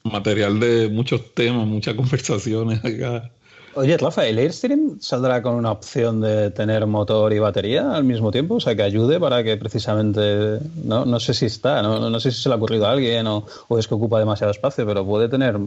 material 0.03 0.59
de 0.59 0.89
muchos 0.89 1.33
temas, 1.33 1.65
muchas 1.65 1.95
conversaciones 2.01 2.83
acá. 2.83 3.31
Oye, 3.73 3.97
Rafa, 3.97 4.25
¿el 4.27 4.37
Airstream 4.37 4.99
saldrá 4.99 5.41
con 5.41 5.55
una 5.55 5.71
opción 5.71 6.19
de 6.19 6.51
tener 6.51 6.85
motor 6.87 7.31
y 7.31 7.39
batería 7.39 7.95
al 7.95 8.03
mismo 8.03 8.29
tiempo? 8.29 8.55
O 8.55 8.59
sea, 8.59 8.75
que 8.75 8.83
ayude 8.83 9.17
para 9.17 9.45
que 9.45 9.55
precisamente, 9.55 10.59
no, 10.83 11.05
no 11.05 11.19
sé 11.21 11.33
si 11.33 11.45
está, 11.45 11.81
no, 11.81 12.09
no 12.09 12.19
sé 12.19 12.31
si 12.31 12.41
se 12.41 12.49
le 12.49 12.55
ha 12.55 12.57
ocurrido 12.57 12.85
a 12.85 12.91
alguien 12.91 13.27
o, 13.27 13.45
o, 13.69 13.79
es 13.79 13.87
que 13.87 13.93
ocupa 13.93 14.19
demasiado 14.19 14.51
espacio, 14.51 14.85
pero 14.85 15.05
puede 15.05 15.29
tener 15.29 15.57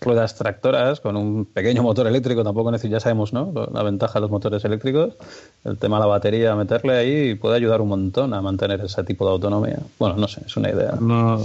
ruedas 0.00 0.36
tractoras 0.36 1.00
con 1.00 1.16
un 1.16 1.44
pequeño 1.44 1.82
motor 1.82 2.06
eléctrico, 2.06 2.42
tampoco 2.42 2.70
necesita, 2.70 2.96
ya 2.96 3.00
sabemos, 3.00 3.34
¿no? 3.34 3.52
La 3.72 3.82
ventaja 3.82 4.14
de 4.14 4.20
los 4.22 4.30
motores 4.30 4.64
eléctricos, 4.64 5.16
el 5.64 5.76
tema 5.76 5.98
de 5.98 6.00
la 6.00 6.06
batería, 6.06 6.56
meterle 6.56 6.96
ahí 6.96 7.34
puede 7.34 7.56
ayudar 7.56 7.82
un 7.82 7.88
montón 7.88 8.32
a 8.32 8.40
mantener 8.40 8.80
ese 8.80 9.04
tipo 9.04 9.26
de 9.26 9.32
autonomía. 9.32 9.80
Bueno, 9.98 10.16
no 10.16 10.28
sé, 10.28 10.40
es 10.46 10.56
una 10.56 10.70
idea. 10.70 10.96
No, 10.98 11.38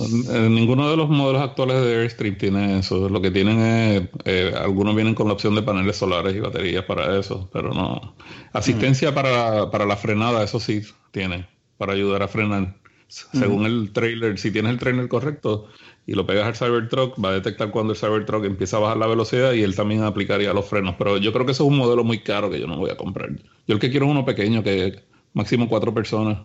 ninguno 0.49 0.89
de 0.89 0.95
los 0.95 1.09
modelos 1.09 1.41
actuales 1.41 1.81
de 1.83 2.01
Airstream 2.01 2.37
tiene 2.37 2.79
eso. 2.79 3.09
Lo 3.09 3.21
que 3.21 3.31
tienen 3.31 3.59
es, 3.59 4.03
eh, 4.23 4.53
algunos 4.57 4.95
vienen 4.95 5.13
con 5.13 5.27
la 5.27 5.33
opción 5.33 5.55
de 5.55 5.61
paneles 5.61 5.97
solares 6.05 6.35
y 6.35 6.39
baterías 6.39 6.85
para 6.85 7.17
eso, 7.19 7.49
pero 7.51 7.73
no. 7.73 8.15
Asistencia 8.53 9.13
para, 9.13 9.69
para, 9.71 9.85
la 9.85 9.97
frenada, 9.97 10.43
eso 10.43 10.59
sí 10.59 10.81
tiene, 11.11 11.47
para 11.77 11.93
ayudar 11.93 12.23
a 12.23 12.27
frenar. 12.27 12.75
Según 13.07 13.65
el 13.65 13.91
trailer, 13.91 14.37
si 14.37 14.51
tienes 14.51 14.71
el 14.71 14.79
trailer 14.79 15.07
correcto 15.07 15.67
y 16.07 16.13
lo 16.13 16.25
pegas 16.25 16.47
al 16.47 16.55
Cybertruck, 16.55 17.23
va 17.23 17.29
a 17.29 17.33
detectar 17.33 17.71
cuando 17.71 17.93
el 17.93 17.99
Cybertruck 17.99 18.45
empieza 18.45 18.77
a 18.77 18.81
bajar 18.81 18.97
la 18.97 19.07
velocidad 19.07 19.53
y 19.53 19.61
él 19.61 19.75
también 19.75 20.03
aplicaría 20.03 20.53
los 20.53 20.65
frenos. 20.65 20.95
Pero 20.97 21.17
yo 21.17 21.31
creo 21.31 21.45
que 21.45 21.51
eso 21.51 21.63
es 21.63 21.69
un 21.69 21.77
modelo 21.77 22.03
muy 22.03 22.19
caro 22.19 22.49
que 22.49 22.59
yo 22.59 22.67
no 22.67 22.77
voy 22.77 22.89
a 22.89 22.97
comprar. 22.97 23.29
Yo 23.67 23.75
el 23.75 23.79
que 23.79 23.89
quiero 23.89 24.05
es 24.07 24.11
uno 24.11 24.25
pequeño, 24.25 24.63
que 24.63 25.03
máximo 25.33 25.69
cuatro 25.69 25.93
personas. 25.93 26.39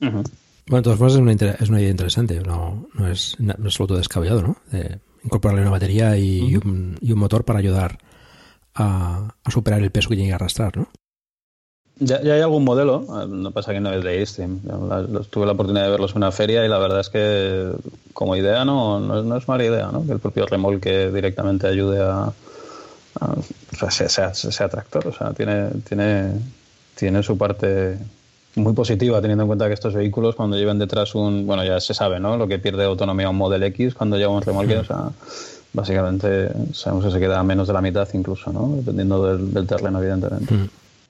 Bueno, 0.00 0.22
de 0.68 0.82
todas 0.82 0.98
formas 0.98 1.14
es 1.14 1.20
una, 1.20 1.32
es 1.32 1.68
una 1.68 1.80
idea 1.80 1.90
interesante, 1.90 2.40
no, 2.40 2.88
no, 2.94 3.08
es, 3.08 3.36
no 3.38 3.54
es 3.68 3.74
solo 3.74 3.86
todo 3.88 3.98
descabellado, 3.98 4.42
¿no? 4.42 4.56
De 4.70 4.98
incorporarle 5.24 5.62
una 5.62 5.70
batería 5.70 6.16
y, 6.16 6.40
uh 6.40 6.44
-huh. 6.44 6.50
y, 6.50 6.56
un, 6.56 6.98
y, 7.00 7.12
un, 7.12 7.18
motor 7.18 7.44
para 7.44 7.58
ayudar 7.58 7.98
a, 8.76 9.28
a, 9.44 9.50
superar 9.50 9.82
el 9.82 9.90
peso 9.90 10.08
que 10.08 10.16
tiene 10.16 10.30
que 10.30 10.34
arrastrar, 10.34 10.76
¿no? 10.76 10.88
Ya, 11.98 12.20
ya, 12.22 12.34
hay 12.34 12.42
algún 12.42 12.62
modelo, 12.64 13.00
no 13.26 13.50
pasa 13.52 13.72
que 13.72 13.80
no 13.80 13.90
es 13.90 14.04
de 14.04 14.10
Airstream. 14.10 14.60
Tuve 15.30 15.46
la 15.46 15.52
oportunidad 15.52 15.84
de 15.84 15.90
verlos 15.90 16.10
en 16.10 16.18
una 16.18 16.30
feria 16.30 16.62
y 16.64 16.68
la 16.68 16.78
verdad 16.78 17.00
es 17.00 17.08
que 17.08 17.72
como 18.12 18.36
idea 18.36 18.66
no, 18.66 19.00
no, 19.00 19.22
no 19.22 19.36
es 19.36 19.48
mala 19.48 19.64
idea, 19.64 19.88
¿no? 19.90 20.04
Que 20.04 20.12
el 20.12 20.18
propio 20.18 20.44
remolque 20.44 21.10
directamente 21.10 21.66
ayude 21.66 22.02
a, 22.02 22.30
a 23.20 23.34
o 23.82 23.90
sea, 23.90 24.68
tractor, 24.68 25.06
o 25.06 25.12
sea, 25.12 25.32
tiene, 25.32 25.70
tiene, 25.88 26.32
tiene 26.94 27.22
su 27.22 27.38
parte 27.38 27.98
muy 28.56 28.74
positiva 28.74 29.20
teniendo 29.20 29.44
en 29.44 29.48
cuenta 29.48 29.66
que 29.66 29.74
estos 29.74 29.94
vehículos 29.94 30.34
cuando 30.34 30.56
llevan 30.56 30.78
detrás 30.78 31.14
un, 31.14 31.46
bueno 31.46 31.64
ya 31.64 31.80
se 31.80 31.94
sabe, 31.94 32.20
¿no? 32.20 32.36
Lo 32.36 32.46
que 32.46 32.58
pierde 32.58 32.84
autonomía 32.84 33.30
un 33.30 33.36
Model 33.36 33.62
X 33.62 33.94
cuando 33.94 34.18
lleva 34.18 34.32
un 34.32 34.42
remolque, 34.42 34.76
o 34.76 34.84
sea, 34.84 35.10
básicamente 35.76 36.48
sabemos 36.72 37.04
que 37.04 37.10
se 37.10 37.20
queda 37.20 37.38
a 37.38 37.44
menos 37.44 37.68
de 37.68 37.74
la 37.74 37.82
mitad 37.82 38.08
incluso, 38.14 38.50
¿no? 38.50 38.76
Dependiendo 38.76 39.24
del, 39.24 39.52
del 39.52 39.66
terreno, 39.66 39.98
evidentemente. 40.00 40.52
Mm. 40.52 40.68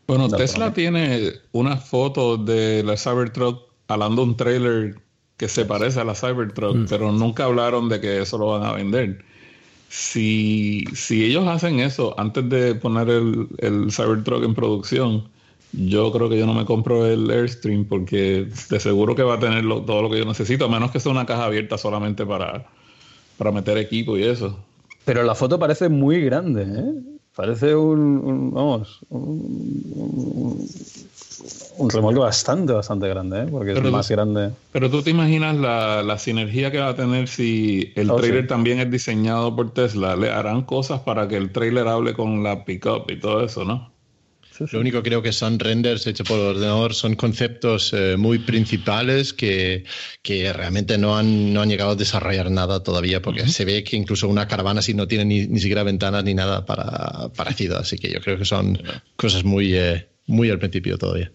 Bueno, 0.09 0.29
no, 0.29 0.37
Tesla 0.37 0.75
tiene 0.75 1.35
una 1.53 1.77
foto 1.77 2.37
de 2.37 2.83
la 2.83 2.97
Cybertruck 2.97 3.63
alando 3.87 4.25
un 4.25 4.37
trailer 4.37 4.97
que 5.37 5.49
se 5.49 5.65
parece 5.65 6.01
a 6.01 6.05
la 6.05 6.15
Cybertruck, 6.15 6.77
mm. 6.77 6.87
pero 6.89 7.13
nunca 7.13 7.45
hablaron 7.45 7.89
de 7.89 8.01
que 8.01 8.21
eso 8.23 8.39
lo 8.39 8.49
van 8.49 8.65
a 8.65 8.73
vender. 8.73 9.25
Si, 9.89 10.85
si 10.95 11.25
ellos 11.25 11.47
hacen 11.47 11.79
eso 11.79 12.19
antes 12.19 12.49
de 12.49 12.75
poner 12.75 13.09
el, 13.09 13.47
el 13.59 13.93
Cybertruck 13.93 14.43
en 14.43 14.55
producción, 14.55 15.29
yo 15.73 16.11
creo 16.11 16.29
que 16.29 16.39
yo 16.39 16.47
no 16.47 16.55
me 16.55 16.65
compro 16.65 17.07
el 17.07 17.31
Airstream 17.31 17.85
porque 17.85 18.49
de 18.69 18.81
seguro 18.81 19.15
que 19.15 19.23
va 19.23 19.35
a 19.35 19.39
tener 19.39 19.65
lo, 19.65 19.83
todo 19.83 20.03
lo 20.03 20.11
que 20.11 20.19
yo 20.19 20.25
necesito, 20.25 20.65
a 20.65 20.69
menos 20.69 20.91
que 20.91 20.99
sea 20.99 21.13
una 21.13 21.27
caja 21.27 21.45
abierta 21.45 21.79
solamente 21.79 22.27
para, 22.27 22.67
para 23.37 23.53
meter 23.53 23.79
equipo 23.79 24.17
y 24.17 24.25
eso. 24.25 24.59
Pero 25.05 25.23
la 25.23 25.35
foto 25.35 25.59
parece 25.59 25.89
muy 25.89 26.21
grande, 26.21 26.63
¿eh? 26.63 26.95
Parece 27.35 27.75
un, 27.77 28.01
un 28.01 28.51
vamos, 28.51 29.01
un, 29.11 30.67
un, 31.77 31.91
remolque 31.91 32.19
bastante, 32.19 32.73
bastante 32.73 33.09
grande, 33.09 33.43
¿eh? 33.43 33.47
porque 33.51 33.75
pero 33.75 33.89
es 33.89 33.93
más 33.93 34.09
grande. 34.09 34.53
Pero 34.73 34.91
tú 34.91 35.03
te 35.03 35.11
imaginas 35.11 35.55
la, 35.57 36.03
la, 36.03 36.19
sinergia 36.19 36.71
que 36.71 36.79
va 36.79 36.89
a 36.89 36.97
tener 36.97 37.29
si 37.29 37.93
el 37.95 38.11
oh, 38.11 38.17
trailer 38.17 38.45
sí. 38.45 38.49
también 38.49 38.81
es 38.81 38.91
diseñado 38.91 39.55
por 39.55 39.71
Tesla. 39.71 40.17
Le 40.17 40.31
harán 40.31 40.63
cosas 40.63 41.01
para 41.01 41.29
que 41.29 41.37
el 41.37 41.53
trailer 41.53 41.87
hable 41.87 42.15
con 42.15 42.43
la 42.43 42.65
pickup 42.65 43.11
y 43.11 43.21
todo 43.21 43.45
eso, 43.45 43.67
¿no? 43.67 43.91
Lo 44.73 44.81
único 44.81 45.03
creo 45.03 45.23
que 45.23 45.33
son 45.33 45.59
renders 45.59 46.07
hechos 46.07 46.27
por 46.27 46.39
ordenador, 46.39 46.95
son 46.95 47.15
conceptos 47.15 47.93
eh, 47.93 48.17
muy 48.17 48.39
principales 48.39 49.33
que, 49.33 49.85
que 50.23 50.53
realmente 50.53 50.99
no 50.99 51.17
han, 51.17 51.53
no 51.53 51.63
han, 51.63 51.69
llegado 51.69 51.91
a 51.91 51.97
desarrollar 51.97 52.51
nada 52.51 52.83
todavía, 52.83 53.23
porque 53.23 53.43
uh 53.43 53.45
-huh. 53.45 53.49
se 53.49 53.65
ve 53.65 53.85
que 53.85 53.97
incluso 53.97 54.29
una 54.29 54.49
caravana 54.49 54.81
así 54.81 54.95
no 54.95 55.07
tiene 55.07 55.25
ni, 55.25 55.47
ni, 55.47 55.61
siquiera 55.61 55.83
ventanas 55.83 56.25
ni 56.25 56.35
nada 56.35 56.65
para, 56.65 57.29
parecido. 57.35 57.79
Así 57.79 57.99
que 57.99 58.11
yo 58.11 58.21
creo 58.21 58.39
que 58.39 58.45
son 58.45 58.79
cosas 59.17 59.45
muy, 59.45 59.75
eh, 59.75 60.09
muy 60.27 60.51
al 60.51 60.59
principio 60.59 60.99
todavía. 60.99 61.33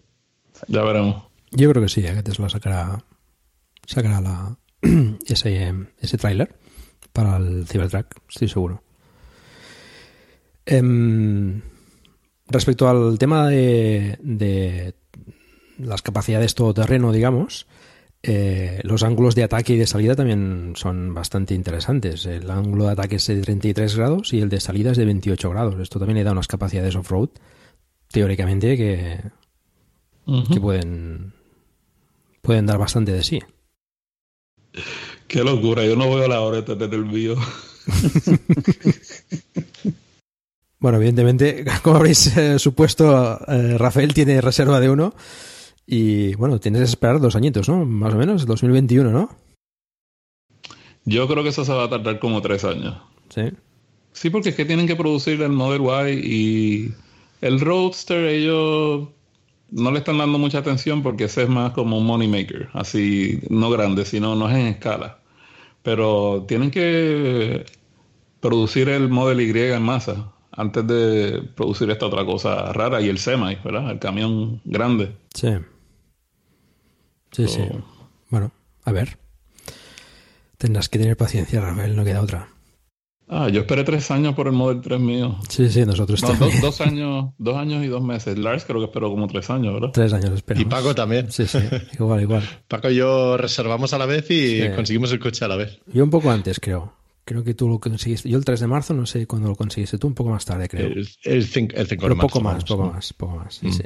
Ya 0.67 0.83
veremos. 0.83 1.23
Yo 1.51 1.69
creo 1.69 1.83
que 1.83 1.89
sí, 1.89 2.01
eh, 2.05 2.13
que 2.13 2.23
Tesla 2.23 2.49
sacará, 2.49 3.03
sacará 3.85 4.21
la, 4.21 4.57
ese, 5.25 5.73
ese 5.99 6.17
tráiler 6.17 6.55
para 7.13 7.37
el 7.37 7.67
Cybertruck, 7.67 8.15
estoy 8.29 8.47
seguro. 8.47 8.83
Um, 10.69 11.61
Respecto 12.51 12.89
al 12.89 13.17
tema 13.17 13.47
de, 13.47 14.17
de 14.21 14.93
las 15.77 16.01
capacidades 16.01 16.55
todoterreno, 16.55 17.11
digamos, 17.11 17.67
eh, 18.23 18.81
los 18.83 19.01
ángulos 19.01 19.33
de 19.33 19.43
ataque 19.43 19.73
y 19.73 19.77
de 19.77 19.87
salida 19.87 20.15
también 20.15 20.73
son 20.75 21.13
bastante 21.13 21.55
interesantes. 21.55 22.25
El 22.25 22.51
ángulo 22.51 22.85
de 22.85 22.91
ataque 22.91 23.15
es 23.15 23.27
de 23.27 23.41
33 23.41 23.95
grados 23.95 24.33
y 24.33 24.41
el 24.41 24.49
de 24.49 24.59
salida 24.59 24.91
es 24.91 24.97
de 24.97 25.05
28 25.05 25.49
grados. 25.49 25.79
Esto 25.79 25.97
también 25.97 26.17
le 26.17 26.23
da 26.23 26.33
unas 26.33 26.47
capacidades 26.47 26.95
off-road, 26.95 27.29
teóricamente, 28.09 28.77
que, 28.77 29.21
uh 30.25 30.33
-huh. 30.33 30.53
que 30.53 30.61
pueden, 30.61 31.33
pueden 32.41 32.67
dar 32.67 32.77
bastante 32.77 33.11
de 33.11 33.23
sí. 33.23 33.39
Qué 35.27 35.43
locura, 35.43 35.85
yo 35.85 35.95
no 35.95 36.13
veo 36.13 36.27
la 36.27 36.41
hora 36.41 36.61
de 36.61 36.75
tener 36.75 36.93
el 36.93 37.05
mío. 37.05 37.35
Bueno, 40.81 40.97
evidentemente, 40.97 41.63
como 41.83 41.97
habréis 41.97 42.35
eh, 42.35 42.59
supuesto, 42.59 43.39
eh, 43.47 43.77
Rafael 43.77 44.13
tiene 44.13 44.41
reserva 44.41 44.79
de 44.79 44.89
uno. 44.89 45.13
Y 45.85 46.33
bueno, 46.35 46.59
tienes 46.59 46.81
que 46.81 46.85
esperar 46.85 47.19
dos 47.19 47.35
añitos, 47.35 47.69
¿no? 47.69 47.85
Más 47.85 48.13
o 48.13 48.17
menos, 48.17 48.45
2021, 48.45 49.11
¿no? 49.11 49.29
Yo 51.05 51.27
creo 51.27 51.43
que 51.43 51.49
eso 51.49 51.65
se 51.65 51.73
va 51.73 51.85
a 51.85 51.89
tardar 51.89 52.19
como 52.19 52.41
tres 52.41 52.63
años. 52.63 52.97
Sí. 53.29 53.43
Sí, 54.13 54.29
porque 54.29 54.49
es 54.49 54.55
que 54.55 54.65
tienen 54.65 54.87
que 54.87 54.95
producir 54.95 55.41
el 55.41 55.51
Model 55.51 55.81
Y 56.09 56.27
y 56.27 56.93
el 57.41 57.59
Roadster, 57.59 58.25
ellos 58.25 59.09
no 59.69 59.91
le 59.91 59.99
están 59.99 60.17
dando 60.17 60.37
mucha 60.37 60.59
atención 60.59 61.03
porque 61.03 61.25
ese 61.25 61.43
es 61.43 61.49
más 61.49 61.73
como 61.73 61.97
un 61.97 62.05
money 62.05 62.27
maker, 62.27 62.69
así, 62.73 63.39
no 63.49 63.69
grande, 63.69 64.05
sino 64.05 64.35
no 64.35 64.49
es 64.49 64.55
en 64.55 64.67
escala. 64.67 65.19
Pero 65.83 66.45
tienen 66.47 66.71
que 66.71 67.65
producir 68.39 68.89
el 68.89 69.09
Model 69.09 69.41
Y 69.41 69.59
en 69.59 69.83
masa 69.83 70.31
antes 70.51 70.85
de 70.87 71.43
producir 71.55 71.89
esta 71.89 72.05
otra 72.05 72.25
cosa 72.25 72.73
rara 72.73 73.01
y 73.01 73.09
el 73.09 73.17
semi, 73.17 73.55
¿verdad? 73.63 73.91
El 73.91 73.99
camión 73.99 74.61
grande. 74.65 75.15
Sí. 75.33 75.49
Sí, 77.31 77.47
so... 77.47 77.53
sí. 77.53 77.63
Bueno, 78.29 78.51
a 78.83 78.91
ver. 78.91 79.17
Tendrás 80.57 80.89
que 80.89 80.99
tener 80.99 81.17
paciencia, 81.17 81.59
Rafael, 81.61 81.95
no 81.95 82.03
queda 82.03 82.21
otra. 82.21 82.49
Ah, 83.33 83.47
yo 83.47 83.61
esperé 83.61 83.85
tres 83.85 84.11
años 84.11 84.35
por 84.35 84.47
el 84.47 84.53
Model 84.53 84.81
3 84.81 84.99
mío. 84.99 85.37
Sí, 85.47 85.69
sí, 85.69 85.85
nosotros 85.85 86.21
no, 86.21 86.27
también. 86.27 86.51
Dos, 86.59 86.77
dos, 86.77 86.81
años, 86.81 87.29
dos 87.37 87.55
años 87.55 87.81
y 87.81 87.87
dos 87.87 88.03
meses. 88.03 88.37
Lars 88.37 88.65
creo 88.65 88.79
que 88.79 88.87
esperó 88.87 89.09
como 89.09 89.25
tres 89.27 89.49
años, 89.49 89.73
¿verdad? 89.73 89.91
Tres 89.93 90.11
años 90.11 90.31
esperamos. 90.31 90.67
Y 90.67 90.69
Paco 90.69 90.93
también. 90.93 91.31
Sí, 91.31 91.47
sí, 91.47 91.59
igual, 91.93 92.21
igual. 92.21 92.43
Paco 92.67 92.89
y 92.89 92.95
yo 92.95 93.37
reservamos 93.37 93.93
a 93.93 93.97
la 93.97 94.05
vez 94.05 94.29
y 94.29 94.59
sí. 94.59 94.69
conseguimos 94.75 95.13
el 95.13 95.19
coche 95.19 95.45
a 95.45 95.47
la 95.47 95.55
vez. 95.55 95.79
Yo 95.87 96.03
un 96.03 96.09
poco 96.09 96.29
antes, 96.29 96.59
creo. 96.59 96.93
Creo 97.23 97.43
que 97.43 97.53
tú 97.53 97.69
lo 97.69 97.79
conseguiste. 97.79 98.29
Yo 98.29 98.37
el 98.37 98.45
3 98.45 98.61
de 98.61 98.67
marzo, 98.67 98.93
no 98.93 99.05
sé 99.05 99.27
cuándo 99.27 99.47
lo 99.47 99.55
conseguiste 99.55 99.97
tú, 99.97 100.07
un 100.07 100.15
poco 100.15 100.31
más 100.31 100.43
tarde, 100.43 100.67
creo. 100.67 100.87
El, 100.87 101.07
el 101.23 101.45
5 101.45 101.75
el 101.75 101.87
Pero 101.87 102.17
poco 102.17 102.41
más, 102.41 102.63
poco 102.63 102.91
más, 102.91 103.13
poco 103.13 103.35
más. 103.37 103.55
Sí, 103.55 103.67
mm. 103.67 103.73
sí. 103.73 103.83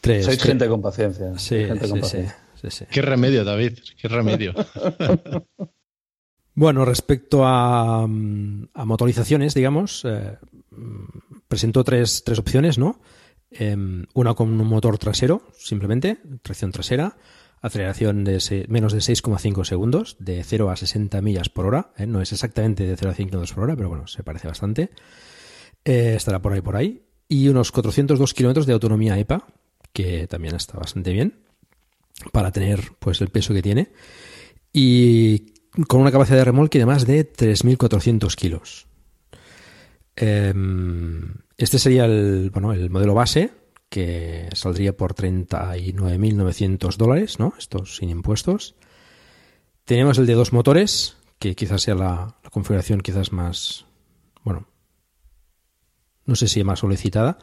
Tres, 0.00 0.24
Sois 0.24 0.38
tres... 0.38 0.48
gente 0.48 0.68
con 0.68 0.82
paciencia. 0.82 1.38
Sí, 1.38 1.64
gente 1.64 1.84
sí, 1.84 1.90
con 1.90 2.00
paciencia. 2.00 2.38
Sí, 2.60 2.70
sí, 2.70 2.84
Qué 2.90 3.02
remedio, 3.02 3.44
David, 3.44 3.78
qué 4.00 4.08
remedio. 4.08 4.54
bueno, 6.54 6.84
respecto 6.84 7.46
a, 7.46 8.02
a 8.02 8.84
motorizaciones, 8.84 9.54
digamos, 9.54 10.04
eh, 10.04 10.36
presentó 11.48 11.84
tres, 11.84 12.22
tres 12.24 12.38
opciones, 12.38 12.78
¿no? 12.78 13.00
Eh, 13.50 13.76
una 14.14 14.34
con 14.34 14.60
un 14.60 14.66
motor 14.66 14.98
trasero, 14.98 15.42
simplemente, 15.58 16.18
tracción 16.42 16.70
trasera 16.70 17.16
aceleración 17.60 18.24
de 18.24 18.66
menos 18.68 18.92
de 18.92 19.00
6,5 19.00 19.64
segundos, 19.64 20.16
de 20.18 20.42
0 20.42 20.70
a 20.70 20.76
60 20.76 21.20
millas 21.20 21.48
por 21.48 21.66
hora. 21.66 21.92
¿eh? 21.96 22.06
No 22.06 22.20
es 22.20 22.32
exactamente 22.32 22.86
de 22.86 22.96
0 22.96 23.10
a 23.10 23.14
5 23.14 23.30
km 23.30 23.54
por 23.54 23.64
hora, 23.64 23.76
pero 23.76 23.88
bueno, 23.88 24.06
se 24.06 24.22
parece 24.22 24.48
bastante. 24.48 24.90
Eh, 25.84 26.14
estará 26.16 26.40
por 26.40 26.52
ahí, 26.52 26.60
por 26.60 26.76
ahí. 26.76 27.02
Y 27.28 27.48
unos 27.48 27.70
402 27.72 28.34
kilómetros 28.34 28.66
de 28.66 28.72
autonomía 28.72 29.18
EPA, 29.18 29.46
que 29.92 30.26
también 30.26 30.54
está 30.56 30.78
bastante 30.78 31.12
bien 31.12 31.40
para 32.32 32.52
tener 32.52 32.92
pues 32.98 33.20
el 33.20 33.28
peso 33.28 33.54
que 33.54 33.62
tiene. 33.62 33.90
Y 34.72 35.52
con 35.86 36.00
una 36.00 36.12
capacidad 36.12 36.38
de 36.38 36.44
remolque 36.44 36.78
de 36.78 36.86
más 36.86 37.06
de 37.06 37.30
3.400 37.30 38.34
kilos. 38.34 38.86
Em, 40.16 41.34
este 41.56 41.78
sería 41.78 42.04
el, 42.04 42.50
bueno, 42.50 42.72
el 42.72 42.90
modelo 42.90 43.14
base, 43.14 43.52
que 43.90 44.48
saldría 44.54 44.96
por 44.96 45.14
39.900 45.14 46.96
dólares, 46.96 47.38
¿no? 47.38 47.52
Esto 47.58 47.84
sin 47.84 48.08
impuestos. 48.08 48.76
Tenemos 49.84 50.16
el 50.18 50.26
de 50.26 50.34
dos 50.34 50.52
motores, 50.52 51.16
que 51.40 51.56
quizás 51.56 51.82
sea 51.82 51.96
la, 51.96 52.36
configuración 52.50 53.00
quizás 53.00 53.32
más, 53.32 53.84
bueno, 54.44 54.66
no 56.24 56.36
sé 56.36 56.46
si 56.46 56.62
más 56.62 56.78
solicitada. 56.78 57.38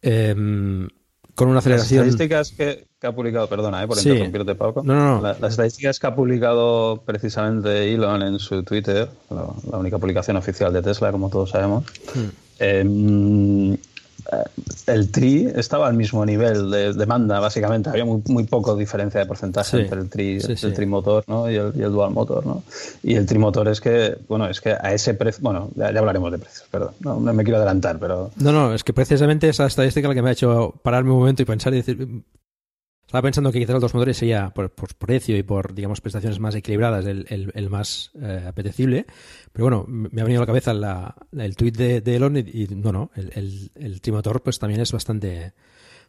Em, 0.00 0.88
con 1.34 1.48
una 1.48 1.58
aceleración. 1.58 2.06
Las 2.06 2.14
estadísticas 2.14 2.52
que, 2.52 3.06
ha 3.06 3.12
publicado, 3.12 3.46
perdona, 3.48 3.84
¿eh? 3.84 3.86
por 3.86 3.98
interrumpirte, 3.98 4.54
Pablo. 4.54 4.82
No, 4.82 5.20
no, 5.20 5.20
las 5.20 5.52
estadísticas 5.52 6.00
que 6.00 6.06
ha 6.06 6.14
publicado 6.14 7.02
precisamente 7.04 7.92
Elon 7.92 8.22
en 8.22 8.38
su 8.38 8.62
Twitter, 8.64 9.08
la, 9.30 9.76
única 9.76 9.98
publicación 9.98 10.36
oficial 10.38 10.72
de 10.72 10.82
Tesla, 10.82 11.12
como 11.12 11.28
todos 11.28 11.50
sabemos, 11.50 11.84
hmm. 12.14 12.28
em, 12.58 13.74
eh, 13.74 13.78
el 14.86 15.10
TRI 15.10 15.52
estaba 15.56 15.86
al 15.86 15.94
mismo 15.94 16.24
nivel 16.24 16.70
de 16.70 16.92
demanda, 16.92 17.40
básicamente. 17.40 17.90
Había 17.90 18.04
muy, 18.04 18.22
muy 18.28 18.44
poco 18.44 18.76
diferencia 18.76 19.20
de 19.20 19.26
porcentaje 19.26 19.80
entre 19.82 20.00
el 20.00 20.08
TRI, 20.08 20.38
el 20.38 20.74
trimotor 20.74 21.24
¿no? 21.26 21.50
y, 21.50 21.56
el, 21.56 21.72
dual 21.72 22.12
motor. 22.12 22.44
¿no? 22.44 22.62
Y 23.02 23.14
el 23.14 23.26
trimotor 23.26 23.68
es 23.68 23.80
que, 23.80 24.16
bueno, 24.28 24.48
es 24.48 24.60
que 24.60 24.70
a 24.70 24.92
ese 24.92 25.14
precio, 25.14 25.42
bueno, 25.42 25.70
ya, 25.74 25.88
hablaremos 25.88 26.30
de 26.32 26.38
precios, 26.38 26.66
perdón, 26.70 26.92
no, 27.00 27.18
me 27.20 27.44
quiero 27.44 27.56
adelantar, 27.56 27.98
pero... 27.98 28.30
No, 28.36 28.52
no, 28.52 28.74
es 28.74 28.84
que 28.84 28.92
precisamente 28.92 29.48
esa 29.48 29.66
estadística 29.66 30.08
la 30.08 30.14
que 30.14 30.22
me 30.22 30.30
ha 30.30 30.32
hecho 30.32 30.74
pararme 30.82 31.10
un 31.10 31.18
momento 31.18 31.42
y 31.42 31.46
pensar 31.46 31.72
y 31.72 31.76
decir, 31.76 32.22
estaba 33.08 33.22
pensando 33.22 33.50
que 33.50 33.58
quizás 33.58 33.72
los 33.72 33.80
dos 33.80 33.94
motores 33.94 34.18
sería 34.18 34.50
por, 34.50 34.70
precio 34.70 35.34
y 35.38 35.42
por, 35.42 35.72
digamos, 35.72 36.02
prestaciones 36.02 36.38
más 36.40 36.54
equilibradas 36.54 37.06
el, 37.06 37.68
más 37.70 38.10
eh, 38.20 38.44
apetecible. 38.46 39.06
Pero 39.50 39.64
bueno, 39.64 39.84
me 39.88 40.20
ha 40.20 40.24
venido 40.24 40.42
a 40.42 40.44
la 40.44 40.46
cabeza 40.46 41.14
el 41.32 41.56
tuit 41.56 41.74
de, 41.74 42.02
Elon 42.04 42.36
y, 42.36 42.66
no, 42.68 42.92
no, 42.92 43.10
el, 43.14 44.00
trimotor 44.02 44.42
pues 44.42 44.58
también 44.58 44.82
es 44.82 44.92
bastante 44.92 45.54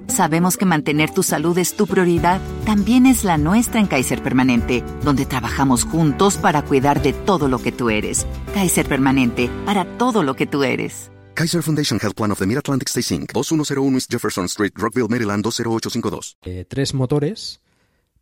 Sabemos 0.07 0.57
que 0.57 0.65
mantener 0.65 1.11
tu 1.11 1.23
salud 1.23 1.57
es 1.57 1.75
tu 1.75 1.87
prioridad, 1.87 2.41
también 2.65 3.05
es 3.05 3.23
la 3.23 3.37
nuestra 3.37 3.79
en 3.79 3.87
Kaiser 3.87 4.21
Permanente, 4.21 4.83
donde 5.03 5.25
trabajamos 5.25 5.85
juntos 5.85 6.37
para 6.37 6.63
cuidar 6.63 7.01
de 7.01 7.13
todo 7.13 7.47
lo 7.47 7.59
que 7.59 7.71
tú 7.71 7.89
eres. 7.89 8.27
Kaiser 8.53 8.87
Permanente, 8.87 9.49
para 9.65 9.85
todo 9.97 10.23
lo 10.23 10.35
que 10.35 10.45
tú 10.45 10.63
eres. 10.63 11.09
Kaiser 11.33 11.63
Foundation 11.63 11.99
Health 11.99 12.15
Plan 12.15 12.31
of 12.31 12.39
the 12.39 12.45
Mid-Atlantic 12.45 12.89
Stay 12.89 13.17
Inc. 13.17 13.31
2101 13.33 13.95
East 13.95 14.11
Jefferson 14.11 14.45
Street, 14.45 14.73
Rockville, 14.75 15.07
Maryland 15.09 15.43
20852. 15.43 16.37
Eh, 16.43 16.65
tres 16.67 16.93
motores, 16.93 17.61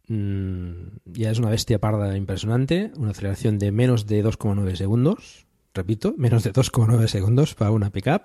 mm, 0.07 0.71
ya 1.05 1.31
es 1.31 1.39
una 1.39 1.49
bestia 1.49 1.79
parda 1.79 2.15
impresionante, 2.15 2.91
una 2.95 3.11
aceleración 3.11 3.59
de 3.59 3.71
menos 3.73 4.07
de 4.07 4.23
2,9 4.23 4.77
segundos, 4.77 5.45
repito, 5.73 6.15
menos 6.17 6.43
de 6.43 6.53
2,9 6.53 7.07
segundos 7.07 7.53
para 7.53 7.71
una 7.71 7.89
pickup. 7.89 8.21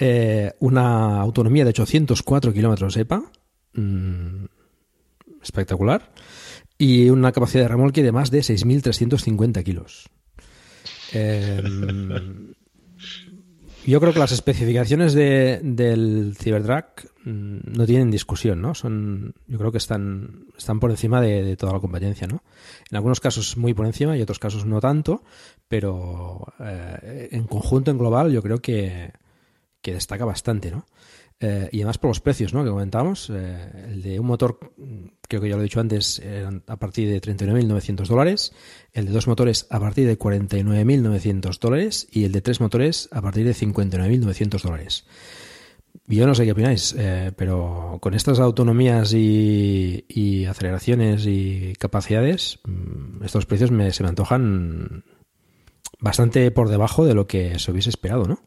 Eh, 0.00 0.52
una 0.60 1.20
autonomía 1.20 1.64
de 1.64 1.70
804 1.70 2.52
kilómetros 2.52 2.96
EPA, 2.96 3.22
mm, 3.74 4.44
espectacular, 5.42 6.12
y 6.78 7.10
una 7.10 7.32
capacidad 7.32 7.64
de 7.64 7.68
remolque 7.68 8.04
de 8.04 8.12
más 8.12 8.30
de 8.30 8.42
6.350 8.42 9.64
kilos. 9.64 10.08
Em, 11.12 12.54
yo 13.84 14.00
creo 14.00 14.12
que 14.12 14.18
las 14.20 14.30
especificaciones 14.30 15.14
de, 15.14 15.60
del 15.64 16.36
Cybertruck 16.38 17.06
mm, 17.24 17.76
no 17.76 17.84
tienen 17.84 18.12
discusión, 18.12 18.62
¿no? 18.62 18.76
Son, 18.76 19.34
yo 19.48 19.58
creo 19.58 19.72
que 19.72 19.78
están, 19.78 20.44
están 20.56 20.78
por 20.78 20.92
encima 20.92 21.20
de, 21.20 21.56
toda 21.56 21.72
la 21.72 21.80
competencia, 21.80 22.28
¿no? 22.28 22.44
En 22.88 22.96
algunos 22.96 23.18
casos 23.18 23.56
muy 23.56 23.74
por 23.74 23.86
encima 23.86 24.16
y 24.16 24.22
otros 24.22 24.38
casos 24.38 24.64
no 24.64 24.80
tanto, 24.80 25.24
pero 25.66 26.46
eh, 26.60 27.30
en 27.32 27.48
conjunto, 27.48 27.90
en 27.90 27.98
global, 27.98 28.30
yo 28.30 28.42
creo 28.42 28.60
que, 28.60 29.10
que 29.80 29.94
destaca 29.94 30.24
bastante, 30.24 30.70
¿no? 30.70 30.86
Eh, 31.40 31.68
y 31.70 31.78
además 31.78 31.98
por 31.98 32.10
los 32.10 32.20
precios, 32.20 32.52
¿no? 32.52 32.64
Que 32.64 32.70
comentábamos, 32.70 33.30
eh, 33.30 33.70
el 33.90 34.02
de 34.02 34.18
un 34.18 34.26
motor, 34.26 34.58
creo 35.28 35.40
que 35.40 35.48
ya 35.48 35.54
lo 35.54 35.60
he 35.60 35.64
dicho 35.64 35.80
antes, 35.80 36.20
a 36.66 36.76
partir 36.76 37.08
de 37.08 37.20
39.900 37.20 38.06
dólares, 38.08 38.52
el 38.92 39.06
de 39.06 39.12
dos 39.12 39.28
motores 39.28 39.66
a 39.70 39.78
partir 39.78 40.06
de 40.06 40.18
49.900 40.18 41.58
dólares 41.60 42.08
y 42.10 42.24
el 42.24 42.32
de 42.32 42.40
tres 42.40 42.60
motores 42.60 43.08
a 43.12 43.22
partir 43.22 43.46
de 43.46 43.54
59.900 43.54 44.62
dólares. 44.62 45.04
Yo 46.06 46.26
no 46.26 46.34
sé 46.34 46.46
qué 46.46 46.52
opináis, 46.52 46.94
eh, 46.96 47.32
pero 47.36 47.98
con 48.00 48.14
estas 48.14 48.40
autonomías 48.40 49.12
y, 49.12 50.46
aceleraciones 50.48 51.26
y 51.26 51.74
capacidades, 51.78 52.60
mm, 52.64 53.24
estos 53.24 53.44
precios 53.44 53.70
se 53.94 54.02
me 54.02 54.08
antojan 54.08 55.04
bastante 56.00 56.50
por 56.50 56.70
debajo 56.70 57.04
de 57.04 57.14
lo 57.14 57.26
que 57.26 57.58
se 57.58 57.70
hubiese 57.70 57.90
esperado, 57.90 58.24
¿no? 58.24 58.40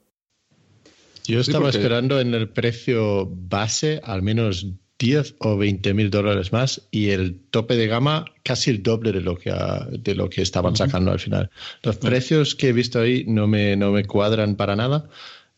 Yo 1.32 1.40
estaba 1.40 1.70
esperando 1.70 2.20
en 2.20 2.34
el 2.34 2.50
precio 2.50 3.26
base 3.32 4.02
al 4.04 4.22
menos 4.22 4.68
10 5.00 5.36
o 5.40 5.58
20 5.58 5.94
mil 5.94 6.10
dólares 6.10 6.52
más 6.52 6.88
y 6.92 7.12
el 7.12 7.40
tope 7.50 7.76
de 7.76 7.88
gama 7.88 8.26
casi 8.44 8.70
el 8.70 8.84
doble 8.84 9.14
de 9.14 9.22
lo 9.22 9.38
que, 9.38 9.54
de 9.92 10.14
lo 10.14 10.30
que 10.30 10.42
estaban 10.42 10.76
sacando 10.76 11.10
al 11.12 11.20
final. 11.20 11.50
Los 11.84 11.98
precios 11.98 12.54
que 12.54 12.70
he 12.70 12.74
visto 12.74 13.00
ahí 13.00 13.24
no 13.28 13.48
me, 13.48 13.78
no 13.78 13.92
me 13.92 14.04
cuadran 14.04 14.56
para 14.56 14.76
nada. 14.76 15.10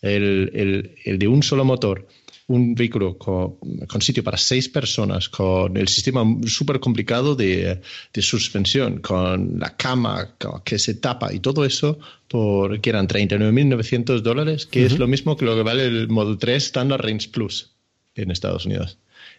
El, 0.01 0.51
el, 0.53 0.95
el 1.05 1.17
de 1.17 1.27
un 1.27 1.41
solo 1.41 1.65
motor 1.65 2.07
un 2.47 2.75
vehículo 2.75 3.17
con, 3.17 3.57
sitio 4.01 4.23
para 4.23 4.37
seis 4.37 4.67
personas, 4.69 5.29
con 5.29 5.77
el 5.77 5.87
sistema 5.87 6.25
súper 6.45 6.79
complicado 6.79 7.35
de, 7.35 7.81
suspensión, 8.19 8.99
con 8.99 9.59
la 9.59 9.75
cama 9.75 10.35
que 10.63 10.79
se 10.79 10.95
tapa 10.95 11.33
y 11.33 11.39
todo 11.39 11.65
eso, 11.65 11.99
por, 12.27 12.81
que 12.81 12.89
eran 12.89 13.07
39.900 13.07 14.21
dólares, 14.21 14.65
que 14.65 14.85
es 14.85 14.99
lo 14.99 15.07
mismo 15.07 15.37
que 15.37 15.45
lo 15.45 15.55
que 15.55 15.63
vale 15.63 15.85
el 15.85 16.09
Model 16.09 16.37
3 16.37 16.63
Standard 16.63 17.01
Range 17.01 17.29
Plus 17.29 17.71
en 18.15 18.31
Estados 18.31 18.65
Unidos 18.65 18.97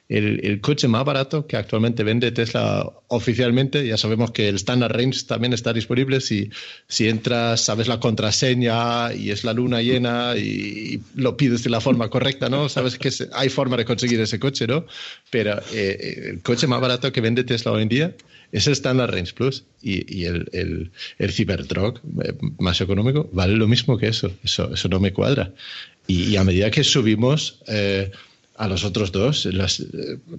el, 0.09 0.61
coche 0.61 0.87
más 0.87 1.05
barato 1.05 1.47
que 1.47 1.57
actualmente 1.57 2.05
vende 2.05 2.31
Tesla 2.31 2.93
oficialmente. 3.09 3.87
Ya 3.87 3.97
sabemos 3.97 4.31
que 4.33 4.49
el 4.49 4.57
Standard 4.57 4.93
Range 4.93 5.25
también 5.27 5.53
está 5.53 5.73
disponible. 5.73 6.21
Si, 6.21 6.51
si 6.89 7.09
entras, 7.09 7.63
sabes 7.63 7.89
la 7.89 8.01
contraseña 8.01 9.15
y 9.15 9.31
es 9.31 9.45
la 9.45 9.53
luna 9.53 9.81
llena 9.81 10.37
y, 10.37 11.01
lo 11.15 11.37
pides 11.37 11.65
de 11.65 11.71
la 11.71 11.81
forma 11.81 12.11
correcta, 12.11 12.49
¿no? 12.49 12.69
Sabes 12.69 12.99
que 12.99 13.11
hay 13.33 13.49
forma 13.49 13.77
de 13.77 13.85
conseguir 13.85 14.21
ese 14.21 14.39
coche, 14.39 14.67
¿no? 14.67 14.87
Pero 15.31 15.61
eh, 15.73 16.31
el 16.33 16.43
coche 16.43 16.67
más 16.67 16.81
barato 16.81 17.11
que 17.11 17.21
vende 17.21 17.45
Tesla 17.45 17.73
hoy 17.73 17.83
en 17.83 17.89
día 17.89 18.15
es 18.53 18.67
el 18.67 18.75
Standard 18.75 19.11
Range 19.11 19.33
Plus 19.33 19.65
y, 19.83 20.25
el, 20.25 20.49
el, 20.53 20.91
el 21.19 21.33
Cybertruck 21.33 22.01
eh, 22.23 22.35
más 22.59 22.81
económico 22.81 23.29
vale 23.33 23.57
lo 23.57 23.67
mismo 23.67 23.97
que 23.97 24.09
eso. 24.09 24.33
Eso, 24.45 24.73
eso 24.73 24.89
no 24.89 25.01
me 25.01 25.13
cuadra. 25.13 25.53
Y, 26.07 26.37
a 26.37 26.45
medida 26.45 26.71
que 26.71 26.85
subimos... 26.85 27.63
Eh, 27.69 28.11
a 28.57 28.69
los 28.69 28.85
otros 28.85 29.11
dos, 29.11 29.47
las, 29.47 29.85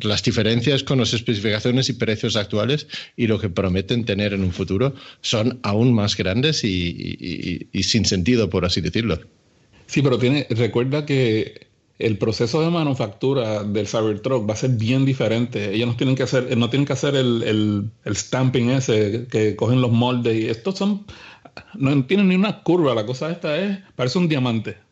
las, 0.02 0.24
diferencias 0.24 0.84
con 0.84 1.00
las 1.00 1.14
especificaciones 1.14 1.90
y 1.90 1.94
precios 1.94 2.36
actuales 2.36 2.88
y 3.18 3.28
lo 3.28 3.40
que 3.40 3.50
prometen 3.50 4.06
tener 4.06 4.34
en 4.34 4.44
un 4.44 4.52
futuro 4.52 4.94
son 5.22 5.60
aún 5.64 5.94
más 5.94 6.16
grandes 6.16 6.64
y, 6.64 7.68
sin 7.84 8.06
sentido, 8.06 8.50
por 8.50 8.66
así 8.66 8.82
decirlo. 8.82 9.20
Sí, 9.88 10.02
pero 10.02 10.18
tiene, 10.18 10.48
recuerda 10.50 11.06
que 11.06 11.68
el 12.00 12.18
proceso 12.18 12.62
de 12.62 12.70
manufactura 12.70 13.64
del 13.64 13.88
Cybertruck 13.88 14.50
va 14.50 14.54
a 14.54 14.58
ser 14.58 14.72
bien 14.72 15.06
diferente. 15.06 15.74
Ellos 15.74 15.88
no 15.88 15.96
tienen 15.96 16.16
que 16.16 16.24
hacer, 16.24 16.58
no 16.58 16.70
tienen 16.70 16.86
que 16.86 16.94
hacer 16.94 17.16
el, 17.16 17.92
el, 18.04 18.16
stamping 18.16 18.70
ese 18.70 19.28
que 19.30 19.56
cogen 19.56 19.82
los 19.82 19.92
moldes 19.92 20.36
y 20.36 20.48
estos 20.48 20.78
son 20.78 21.06
no 21.74 22.04
tienen 22.06 22.30
ni 22.30 22.36
una 22.36 22.64
curva. 22.64 22.96
La 22.96 23.06
cosa 23.06 23.32
esta 23.32 23.58
es 23.58 23.80
parece 23.96 24.18
un 24.18 24.28
diamante. 24.28 24.85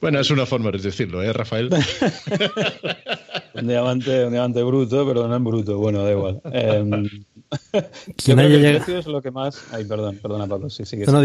Bueno, 0.00 0.18
es 0.18 0.30
una 0.30 0.46
forma 0.46 0.70
de 0.70 0.78
decirlo, 0.78 1.22
¿eh, 1.22 1.32
Rafael? 1.32 1.68
un, 3.54 3.68
diamante, 3.68 4.24
un 4.24 4.32
diamante 4.32 4.62
bruto, 4.62 5.06
pero 5.06 5.28
no 5.28 5.36
en 5.36 5.44
bruto. 5.44 5.76
Bueno, 5.78 6.02
da 6.02 6.10
igual. 6.10 6.40
Eh, 6.52 7.08
¿Quién 8.16 8.38
haya 8.38 8.56
llegado? 8.56 8.98
es 8.98 9.06
lo 9.06 9.20
que 9.20 9.30
más. 9.30 9.62
Ay, 9.72 9.84
perdón, 9.84 10.18
perdona, 10.22 10.46
Pablo. 10.46 10.70
Sí, 10.70 10.86
sí, 10.86 10.96
no, 11.06 11.22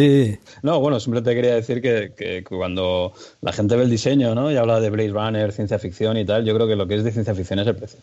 no, 0.64 0.80
bueno, 0.80 1.00
simplemente 1.00 1.34
quería 1.36 1.56
decir 1.56 1.82
que, 1.82 2.12
que, 2.18 2.44
cuando 2.44 3.14
la 3.42 3.54
gente 3.54 3.78
ve 3.78 3.84
el 3.84 3.90
diseño 3.90 4.36
¿no? 4.36 4.52
y 4.52 4.58
habla 4.58 4.82
de 4.82 4.90
Blade 4.90 5.10
Runner, 5.10 5.52
ciencia 5.54 5.80
ficción 5.80 6.18
y 6.18 6.26
tal, 6.26 6.44
yo 6.44 6.54
creo 6.54 6.68
que 6.68 6.76
lo 6.76 6.86
que 6.86 6.96
es 6.96 7.04
de 7.04 7.12
ciencia 7.12 7.34
ficción 7.34 7.60
es 7.60 7.68
el 7.68 7.76
precio. 7.76 8.00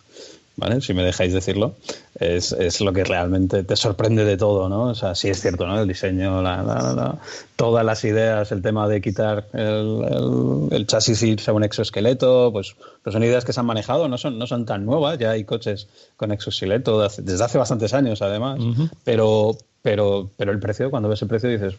¿Vale? 0.57 0.80
Si 0.80 0.94
me 0.94 1.03
dejáis 1.03 1.32
decirlo, 1.32 1.74
es, 2.18 2.53
es, 2.53 2.80
lo 2.80 2.92
que 2.92 3.05
realmente 3.05 3.64
te 3.64 3.76
sorprende 3.76 4.24
de 4.24 4.36
todo, 4.36 4.68
¿no? 4.68 4.84
O 4.84 4.94
sea, 4.94 5.14
sí 5.14 5.28
es 5.28 5.40
cierto, 5.40 5.66
¿no? 5.66 5.80
El 5.80 5.88
diseño, 5.88 6.42
la, 6.42 6.62
la, 6.62 7.18
todas 7.57 7.84
las 7.84 8.05
ideas, 8.05 8.53
el 8.53 8.62
tema 8.62 8.88
de 8.88 9.00
quitar 9.00 9.46
el, 9.53 10.68
el, 10.70 10.86
chasis 10.86 11.22
y 11.22 11.30
irse 11.30 11.50
a 11.50 11.55
un 11.55 11.64
exoesqueleto, 11.64 12.53
pues, 12.53 12.74
pues, 13.03 13.12
son 13.12 13.22
ideas 13.24 13.44
que 13.44 13.53
se 13.53 13.61
han 13.61 13.66
manejado, 13.66 14.09
no 14.09 14.18
son, 14.18 14.38
no 14.38 14.46
son 14.46 14.66
tan 14.66 14.84
nuevas, 14.84 15.18
ya 15.18 15.30
hay 15.30 15.44
coches 15.44 15.88
con 16.16 16.32
exoesqueleto 16.32 17.00
desde 17.00 17.44
hace 17.44 17.59
bastantes 17.59 17.94
años, 17.94 18.22
además, 18.22 18.61
pero, 19.05 19.57
pero, 19.80 20.30
pero 20.36 20.53
el 20.53 20.61
precio, 20.61 20.90
cuando 20.90 21.09
ves 21.09 21.22
el 21.22 21.28
precio 21.28 21.48
dices, 21.48 21.74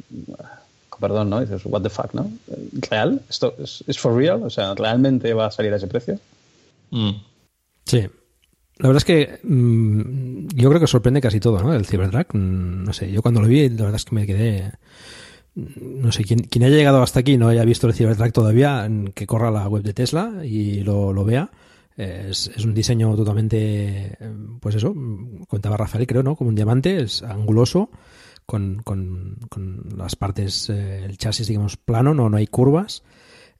perdón, 0.99 1.30
¿no? 1.30 1.41
Dices, 1.41 1.61
what 1.65 1.82
the 1.82 1.89
fuck, 1.89 2.13
¿no? 2.13 2.32
¿Real? 2.89 3.21
¿Esto 3.30 3.55
es, 3.59 3.97
for 3.97 4.15
real? 4.15 4.41
O 4.43 4.49
sea, 4.49 4.74
¿realmente 4.74 5.34
va 5.34 5.47
a 5.47 5.51
salir 5.51 5.74
a 5.74 5.78
ese 5.78 5.88
precio? 5.88 6.19
Mm. 6.91 7.11
Sí, 7.86 8.07
la 8.80 8.88
verdad 8.89 8.97
es 8.97 9.05
que 9.05 9.39
mm, 9.47 10.47
yo 10.55 10.69
creo 10.69 10.82
que 10.82 10.88
sorprende 10.88 11.21
casi 11.21 11.39
todo, 11.39 11.61
¿no? 11.61 11.74
El 11.74 11.86
Cybertruck. 11.86 12.34
Mm, 12.34 12.84
no 12.84 12.93
sé, 12.93 13.11
yo 13.11 13.21
cuando 13.21 13.41
lo 13.41 13.47
vi, 13.47 13.69
la 13.69 13.84
verdad 13.84 13.95
es 13.95 14.05
que 14.05 14.15
me 14.15 14.26
quedé. 14.26 14.71
Mm, 15.55 16.01
no 16.01 16.11
sé, 16.11 16.24
quien, 16.24 16.39
quien 16.39 16.63
haya 16.65 16.76
llegado 16.76 17.01
hasta 17.03 17.19
aquí 17.19 17.34
y 17.34 17.38
no 17.38 17.49
haya 17.49 17.65
visto 17.65 17.88
el 17.88 17.93
Cybertruck 17.93 18.32
todavía, 18.32 18.89
que 19.13 19.28
corra 19.28 19.51
la 19.51 19.67
web 19.67 19.84
de 19.84 19.93
Tesla 19.93 20.41
y 20.43 20.82
lo, 20.82 21.13
lo 21.13 21.24
vea. 21.24 21.51
Es, 21.95 22.51
es, 22.55 22.65
un 22.65 22.74
diseño 22.74 23.15
totalmente, 23.15 24.17
pues 24.59 24.74
eso, 24.74 24.95
contaba 25.47 25.78
Rafael, 25.78 26.07
creo, 26.07 26.24
¿no? 26.24 26.36
Como 26.36 26.49
un 26.49 26.55
diamante, 26.55 26.99
es 26.99 27.21
anguloso, 27.21 27.91
con, 28.47 28.82
con, 28.84 29.38
con 29.49 29.84
las 29.95 30.15
partes, 30.15 30.71
eh, 30.71 31.05
el 31.05 31.19
chasis, 31.19 31.47
digamos, 31.47 31.78
plano, 31.78 32.15
no, 32.15 32.30
no 32.30 32.38
hay 32.38 32.47
curvas. 32.47 33.03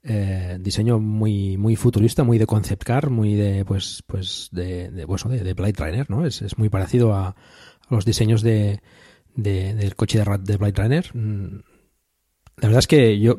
Eh, 0.06 0.58
diseño 0.60 0.98
muy 0.98 1.56
muy 1.56 1.76
futurista, 1.76 2.24
muy 2.24 2.36
de 2.36 2.46
concept 2.46 2.84
car, 2.84 3.08
muy 3.08 3.34
de 3.34 3.64
pues 3.64 4.02
pues 4.06 4.50
de 4.52 4.90
de, 4.90 5.06
pues, 5.06 5.24
de, 5.24 5.54
Blade 5.54 5.74
Runner, 5.78 6.10
¿no? 6.10 6.26
Es, 6.26 6.42
es 6.42 6.58
muy 6.58 6.68
parecido 6.68 7.14
a, 7.14 7.34
los 7.88 8.04
diseños 8.04 8.42
de, 8.42 8.82
del 9.34 9.96
coche 9.96 10.18
de, 10.18 10.38
de 10.40 10.56
Blade 10.58 10.82
Runner. 10.82 11.10
Mm, 11.14 11.60
la 12.58 12.68
verdad 12.68 12.80
es 12.80 12.86
que 12.86 13.18
yo 13.18 13.38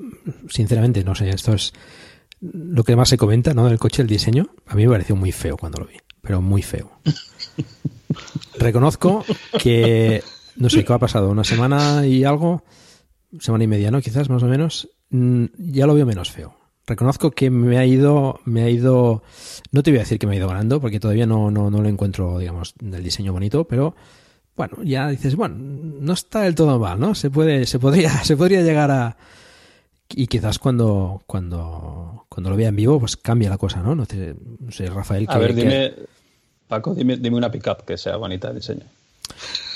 sinceramente 0.49 1.03
no 1.03 1.13
sé, 1.13 1.29
esto 1.29 1.53
es 1.53 1.71
lo 2.41 2.83
que 2.83 2.95
más 2.95 3.09
se 3.09 3.17
comenta, 3.17 3.53
¿no? 3.53 3.67
Del 3.67 3.77
coche, 3.77 4.01
el 4.01 4.07
diseño, 4.07 4.47
a 4.65 4.75
mí 4.75 4.85
me 4.85 4.91
pareció 4.91 5.15
muy 5.15 5.31
feo 5.31 5.57
cuando 5.57 5.81
lo 5.81 5.85
vi, 5.85 5.97
pero 6.21 6.41
muy 6.41 6.63
feo. 6.63 6.91
Reconozco 8.57 9.23
que 9.61 10.23
no 10.55 10.69
sé 10.69 10.83
qué 10.83 10.93
ha 10.93 10.99
pasado, 10.99 11.29
una 11.29 11.43
semana 11.43 12.07
y 12.07 12.23
algo, 12.23 12.63
semana 13.39 13.65
y 13.65 13.67
media, 13.67 13.91
¿no? 13.91 14.01
Quizás 14.01 14.29
más 14.29 14.41
o 14.41 14.47
menos 14.47 14.89
ya 15.57 15.87
lo 15.87 15.95
veo 15.95 16.05
menos 16.05 16.31
feo. 16.31 16.55
Reconozco 16.87 17.31
que 17.31 17.49
me 17.49 17.77
ha 17.77 17.85
ido, 17.85 18.39
me 18.45 18.63
ha 18.63 18.69
ido, 18.69 19.23
no 19.71 19.81
te 19.81 19.91
voy 19.91 19.97
a 19.97 20.03
decir 20.03 20.19
que 20.19 20.27
me 20.27 20.35
ha 20.35 20.37
ido 20.37 20.47
ganando, 20.47 20.79
porque 20.79 20.99
todavía 20.99 21.25
no, 21.25 21.49
no, 21.49 21.71
no 21.71 21.81
lo 21.81 21.89
encuentro, 21.89 22.37
digamos, 22.37 22.75
del 22.79 23.03
diseño 23.03 23.33
bonito, 23.33 23.65
pero 23.65 23.95
bueno, 24.55 24.77
ya 24.83 25.09
dices, 25.09 25.35
bueno, 25.35 25.55
no 25.57 26.13
está 26.13 26.41
del 26.41 26.53
todo 26.53 26.77
mal, 26.77 26.99
¿no? 26.99 27.15
Se 27.15 27.31
puede, 27.31 27.65
se 27.65 27.79
podría, 27.79 28.09
se 28.23 28.37
podría 28.37 28.61
llegar 28.61 28.91
a, 28.91 29.17
y 30.09 30.27
quizás 30.27 30.59
cuando, 30.59 31.23
cuando, 31.25 32.25
cuando 32.29 32.49
lo 32.49 32.55
vea 32.55 32.69
en 32.69 32.75
vivo, 32.75 32.99
pues 32.99 33.17
cambia 33.17 33.49
la 33.49 33.57
cosa, 33.57 33.81
¿no? 33.81 33.95
No 33.95 34.05
sé, 34.05 34.35
Rafael. 34.87 35.25
a 35.27 35.37
ver, 35.37 35.55
dime, 35.55 35.93
Paco, 36.67 36.93
dime, 36.93 37.17
dime 37.17 37.37
una 37.37 37.51
pickup 37.51 37.83
que 37.85 37.97
sea 37.97 38.17
bonita 38.17 38.49
de 38.49 38.55
diseño. 38.55 38.85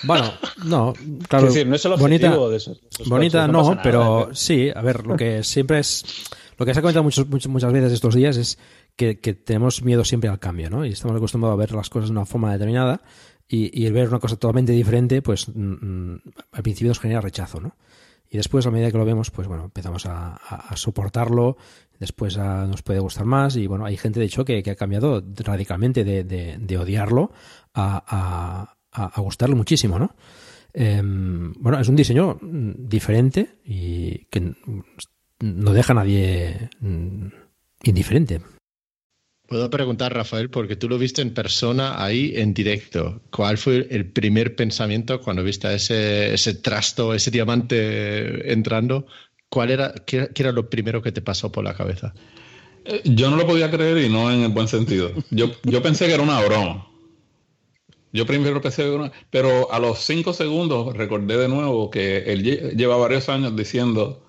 Bueno, 0.03 0.31
no, 0.63 0.93
claro. 1.27 1.47
Es 1.47 1.53
decir, 1.53 1.67
no 1.67 1.75
es 1.75 1.85
el 1.85 1.95
bonita, 1.95 2.35
de 2.37 2.55
esos, 2.55 2.81
bonita 3.07 3.47
no, 3.47 3.77
pero 3.83 4.29
sí, 4.33 4.71
a 4.73 4.81
ver, 4.81 5.05
lo 5.05 5.15
que 5.15 5.43
siempre 5.43 5.79
es. 5.79 6.03
Lo 6.57 6.65
que 6.65 6.73
se 6.73 6.79
ha 6.79 6.81
comentado 6.81 7.03
muchos, 7.03 7.27
muchas 7.47 7.71
veces 7.71 7.93
estos 7.93 8.15
días 8.15 8.35
es 8.35 8.57
que, 8.95 9.15
tenemos 9.15 9.81
miedo 9.81 10.03
siempre 10.03 10.29
al 10.29 10.39
cambio, 10.39 10.69
¿no? 10.69 10.85
Y 10.85 10.89
estamos 10.89 11.15
acostumbrados 11.15 11.53
a 11.53 11.57
ver 11.59 11.71
las 11.71 11.89
cosas 11.89 12.09
de 12.09 12.11
una 12.11 12.25
forma 12.25 12.51
determinada 12.51 13.01
y, 13.47 13.85
el 13.85 13.93
ver 13.93 14.09
una 14.09 14.19
cosa 14.19 14.35
totalmente 14.35 14.73
diferente, 14.73 15.21
pues 15.21 15.47
mm, 15.47 15.53
mm, 15.53 16.21
al 16.51 16.63
principio 16.63 16.89
nos 16.89 16.99
genera 16.99 17.21
rechazo, 17.21 17.61
¿no? 17.61 17.75
Y 18.29 18.37
después, 18.37 18.65
a 18.67 18.71
medida 18.71 18.91
que 18.91 18.97
lo 18.97 19.05
vemos, 19.05 19.31
pues 19.31 19.47
bueno, 19.47 19.63
empezamos 19.65 20.05
a, 20.05 20.37
soportarlo, 20.75 21.57
después 21.97 22.37
nos 22.37 22.83
puede 22.83 22.99
gustar 22.99 23.25
más 23.25 23.55
y 23.55 23.65
bueno, 23.65 23.85
hay 23.85 23.97
gente 23.97 24.19
de 24.19 24.27
hecho 24.27 24.45
que, 24.45 24.63
ha 24.69 24.75
cambiado 24.75 25.23
radicalmente 25.37 26.03
de, 26.03 26.23
de 26.23 26.77
odiarlo 26.77 27.31
a, 27.73 28.75
a, 29.05 29.21
gustarle 29.21 29.55
muchísimo, 29.55 29.99
¿no? 29.99 30.15
Em, 30.73 31.53
bueno, 31.53 31.79
es 31.79 31.87
un 31.87 31.95
diseño 31.95 32.37
diferente 32.41 33.57
y 33.65 34.25
que 34.25 34.53
no 35.39 35.73
deja 35.73 35.93
a 35.93 35.95
nadie 35.95 36.69
mm, 36.79 37.27
indiferente. 37.83 38.41
Puedo 39.49 39.67
preguntar, 39.71 40.13
Rafael, 40.13 40.51
porque 40.51 40.75
tú 40.75 40.87
lo 40.87 40.99
viste 40.99 41.23
en 41.23 41.33
persona 41.33 42.03
ahí 42.03 42.33
en 42.35 42.53
directo. 42.53 43.23
¿Cuál 43.31 43.57
fue 43.57 43.87
el 43.89 44.11
primer 44.11 44.55
pensamiento 44.55 45.19
cuando 45.21 45.43
viste 45.43 45.73
ese, 45.73 46.35
ese 46.35 46.53
trasto, 46.53 47.15
ese 47.15 47.31
diamante 47.31 48.53
entrando? 48.53 49.07
¿Cuál 49.49 49.71
era, 49.71 49.91
qué, 50.05 50.29
era 50.35 50.51
lo 50.51 50.69
primero 50.69 51.01
que 51.01 51.11
te 51.11 51.23
pasó 51.23 51.51
por 51.51 51.63
la 51.63 51.73
cabeza? 51.73 52.13
Eh, 52.85 53.01
yo 53.03 53.31
no 53.31 53.37
lo 53.37 53.47
podía 53.47 53.71
creer 53.71 53.97
y 53.97 54.09
no 54.09 54.31
en 54.31 54.41
el 54.41 54.49
buen 54.49 54.67
sentido. 54.67 55.11
Yo, 55.31 55.51
yo 55.63 55.81
pensé 55.81 56.05
que 56.05 56.13
era 56.13 56.21
una 56.21 56.39
broma. 56.41 56.87
Yo 58.11 58.25
primero 58.25 58.61
pensé, 58.61 58.85
pero 59.29 59.71
a 59.71 59.79
los 59.79 59.99
cinco 59.99 60.33
segundos 60.33 60.95
recordé 60.95 61.37
de 61.37 61.47
nuevo 61.47 61.89
que 61.89 62.17
él 62.31 62.43
lleva 62.75 62.97
varios 62.97 63.29
años 63.29 63.55
diciendo 63.55 64.23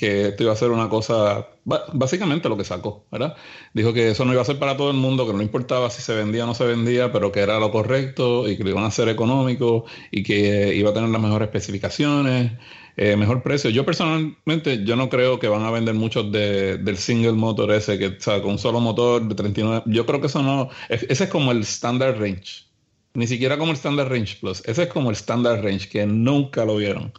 que 0.00 0.28
esto 0.28 0.44
iba 0.44 0.52
a 0.52 0.56
ser 0.56 0.70
una 0.70 0.88
cosa, 0.88 1.48
básicamente 1.64 2.48
lo 2.48 2.56
que 2.56 2.64
sacó, 2.64 3.04
¿verdad? 3.12 3.36
Dijo 3.74 3.92
que 3.92 4.10
eso 4.10 4.24
no 4.24 4.32
iba 4.32 4.40
a 4.40 4.44
ser 4.46 4.58
para 4.58 4.76
todo 4.76 4.90
el 4.90 4.96
mundo, 4.96 5.26
que 5.26 5.34
no 5.34 5.42
importaba 5.42 5.90
si 5.90 6.00
se 6.02 6.14
vendía 6.14 6.44
o 6.44 6.46
no 6.46 6.54
se 6.54 6.64
vendía, 6.64 7.12
pero 7.12 7.30
que 7.32 7.40
era 7.40 7.60
lo 7.60 7.70
correcto 7.70 8.48
y 8.48 8.56
que 8.56 8.64
lo 8.64 8.70
iban 8.70 8.84
a 8.84 8.86
hacer 8.86 9.08
económico 9.10 9.84
y 10.10 10.22
que 10.22 10.74
iba 10.74 10.90
a 10.90 10.94
tener 10.94 11.10
las 11.10 11.20
mejores 11.20 11.48
especificaciones, 11.48 12.52
eh, 12.96 13.16
mejor 13.16 13.42
precio. 13.42 13.70
Yo 13.70 13.84
personalmente, 13.84 14.84
yo 14.84 14.96
no 14.96 15.10
creo 15.10 15.38
que 15.38 15.48
van 15.48 15.64
a 15.64 15.70
vender 15.70 15.94
muchos 15.94 16.32
del 16.32 16.96
single 16.96 17.32
motor 17.32 17.70
ese, 17.72 17.98
que 17.98 18.06
o 18.06 18.20
sea, 18.20 18.40
con 18.40 18.52
un 18.52 18.58
solo 18.58 18.80
motor 18.80 19.28
de 19.28 19.34
39. 19.34 19.82
Yo 19.86 20.06
creo 20.06 20.20
que 20.20 20.28
eso 20.28 20.42
no, 20.42 20.70
ese 20.88 21.24
es 21.24 21.30
como 21.30 21.52
el 21.52 21.60
standard 21.60 22.18
range. 22.18 22.69
Ni 23.14 23.26
siquiera 23.26 23.58
como 23.58 23.72
el 23.72 23.76
Standard 23.76 24.08
Range 24.08 24.36
Plus. 24.40 24.62
Ese 24.66 24.84
es 24.84 24.88
como 24.88 25.10
el 25.10 25.16
Standard 25.16 25.62
Range, 25.64 25.88
que 25.88 26.06
nunca 26.06 26.64
lo 26.64 26.76
vieron. 26.76 27.12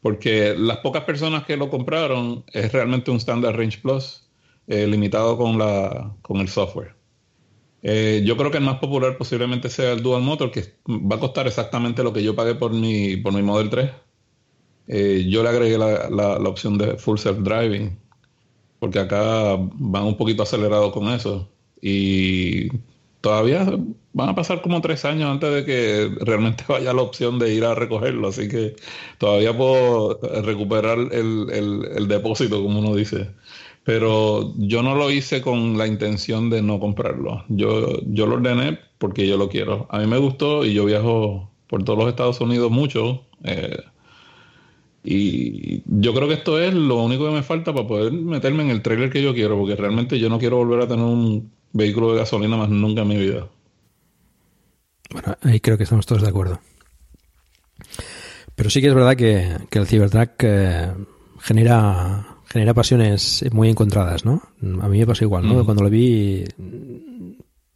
Porque 0.00 0.54
las 0.56 0.78
pocas 0.78 1.04
personas 1.04 1.44
que 1.44 1.56
lo 1.56 1.70
compraron 1.70 2.44
es 2.52 2.72
realmente 2.72 3.10
un 3.10 3.18
Standard 3.18 3.56
Range 3.56 3.78
Plus 3.78 4.28
eh, 4.66 4.86
limitado 4.86 5.36
con, 5.36 5.58
la, 5.58 6.14
con 6.22 6.38
el 6.38 6.48
software. 6.48 6.94
Eh, 7.82 8.22
yo 8.24 8.36
creo 8.38 8.50
que 8.50 8.56
el 8.56 8.64
más 8.64 8.78
popular 8.78 9.18
posiblemente 9.18 9.68
sea 9.68 9.92
el 9.92 10.02
Dual 10.02 10.22
Motor, 10.22 10.50
que 10.50 10.74
va 10.88 11.16
a 11.16 11.20
costar 11.20 11.46
exactamente 11.46 12.02
lo 12.02 12.14
que 12.14 12.22
yo 12.22 12.34
pagué 12.34 12.54
por 12.54 12.72
mi, 12.72 13.16
por 13.18 13.34
mi 13.34 13.42
Model 13.42 13.68
3. 13.68 13.90
Eh, 14.88 15.26
yo 15.28 15.42
le 15.42 15.50
agregué 15.50 15.76
la, 15.76 16.08
la, 16.08 16.38
la, 16.38 16.48
opción 16.48 16.78
de 16.78 16.96
Full 16.96 17.18
Self 17.18 17.38
Driving, 17.40 17.98
porque 18.78 18.98
acá 18.98 19.56
van 19.58 20.04
un 20.04 20.16
poquito 20.16 20.42
acelerados 20.42 20.92
con 20.92 21.08
eso. 21.08 21.50
Y 21.82 22.68
todavía 23.20 23.66
van 24.14 24.30
a 24.30 24.34
pasar 24.34 24.62
como 24.62 24.80
tres 24.80 25.04
años 25.04 25.30
antes 25.30 25.52
de 25.52 25.64
que 25.64 26.24
realmente 26.24 26.64
vaya 26.68 26.94
la 26.94 27.02
opción 27.02 27.38
de 27.38 27.52
ir 27.52 27.64
a 27.64 27.74
recogerlo, 27.74 28.28
así 28.28 28.48
que 28.48 28.76
todavía 29.18 29.54
puedo 29.56 30.18
recuperar 30.42 30.98
el, 31.12 32.08
depósito, 32.08 32.62
como 32.62 32.78
uno 32.80 32.94
dice. 32.94 33.30
Pero 33.84 34.54
yo 34.56 34.82
no 34.82 34.94
lo 34.94 35.10
hice 35.10 35.42
con 35.42 35.76
la 35.76 35.86
intención 35.86 36.48
de 36.48 36.62
no 36.62 36.80
comprarlo. 36.80 37.44
Yo, 37.48 38.00
yo 38.06 38.26
lo 38.26 38.36
ordené 38.36 38.78
porque 38.96 39.26
yo 39.28 39.36
lo 39.36 39.50
quiero. 39.50 39.86
A 39.90 39.98
mí 39.98 40.06
me 40.06 40.16
gustó 40.16 40.64
y 40.64 40.72
yo 40.72 40.86
viajo 40.86 41.50
por 41.66 41.84
todos 41.84 41.98
los 41.98 42.08
Estados 42.08 42.40
Unidos 42.40 42.70
mucho. 42.70 43.22
Eh, 43.42 43.76
y 45.04 45.82
yo 45.84 46.14
creo 46.14 46.28
que 46.28 46.34
esto 46.34 46.58
es 46.58 46.72
lo 46.72 46.96
único 47.02 47.26
que 47.26 47.32
me 47.32 47.42
falta 47.42 47.74
para 47.74 47.86
poder 47.86 48.12
meterme 48.12 48.62
en 48.62 48.70
el 48.70 48.80
trailer 48.80 49.10
que 49.10 49.22
yo 49.22 49.34
quiero, 49.34 49.58
porque 49.58 49.76
realmente 49.76 50.18
yo 50.18 50.30
no 50.30 50.38
quiero 50.38 50.56
volver 50.56 50.80
a 50.80 50.88
tener 50.88 51.04
un 51.04 51.52
vehículo 51.72 52.12
de 52.12 52.20
gasolina 52.20 52.56
más 52.56 52.70
nunca 52.70 53.02
en 53.02 53.08
mi 53.08 53.16
vida. 53.16 53.46
Bueno, 55.14 55.36
ahí 55.42 55.60
creo 55.60 55.78
que 55.78 55.84
estamos 55.84 56.04
todos 56.04 56.20
de 56.22 56.28
acuerdo. 56.28 56.60
Pero 58.54 58.68
sí 58.68 58.80
que 58.80 58.88
es 58.88 58.94
verdad 58.94 59.16
que, 59.16 59.56
el 59.70 59.86
Cybertruck 59.86 60.30
eh, 60.42 60.92
genera 61.40 62.26
genera 62.50 62.74
pasiones 62.74 63.44
muy 63.50 63.68
encontradas, 63.68 64.24
¿no? 64.24 64.42
A 64.82 64.88
mí 64.88 64.98
me 64.98 65.06
pasó 65.06 65.24
igual, 65.24 65.44
¿no? 65.46 65.54
Mm. 65.54 65.64
Cuando 65.64 65.82
lo 65.82 65.90
vi 65.90 66.44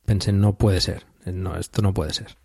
pensé, 0.05 0.33
no 0.33 0.57
puede 0.57 0.81
ser, 0.81 1.05
no, 1.27 1.57
esto 1.57 1.83
no 1.83 1.93
puede 1.95 2.13
ser. 2.13 2.37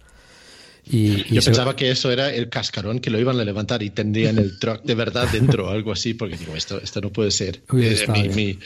Y, 0.85 1.21
y 1.31 1.35
Yo 1.35 1.41
se- 1.41 1.51
pensaba 1.51 1.75
que 1.75 1.91
eso 1.91 2.11
era 2.11 2.33
el 2.33 2.49
cascarón 2.49 2.99
que 2.99 3.09
lo 3.11 3.19
iban 3.19 3.39
a 3.39 3.45
levantar 3.45 3.83
y 3.83 3.89
tendrían 3.91 4.37
el 4.37 4.57
truck 4.59 4.83
de 4.83 4.95
verdad 4.95 5.27
dentro 5.31 5.67
o 5.67 5.69
algo 5.69 5.91
así, 5.91 6.13
porque 6.15 6.37
digo, 6.37 6.55
esto, 6.55 6.81
esto 6.81 7.01
no 7.01 7.11
puede 7.11 7.31
ser. 7.31 7.63
Hubiera 7.71 8.15
Eh, 8.17 8.29
mi- 8.29 8.59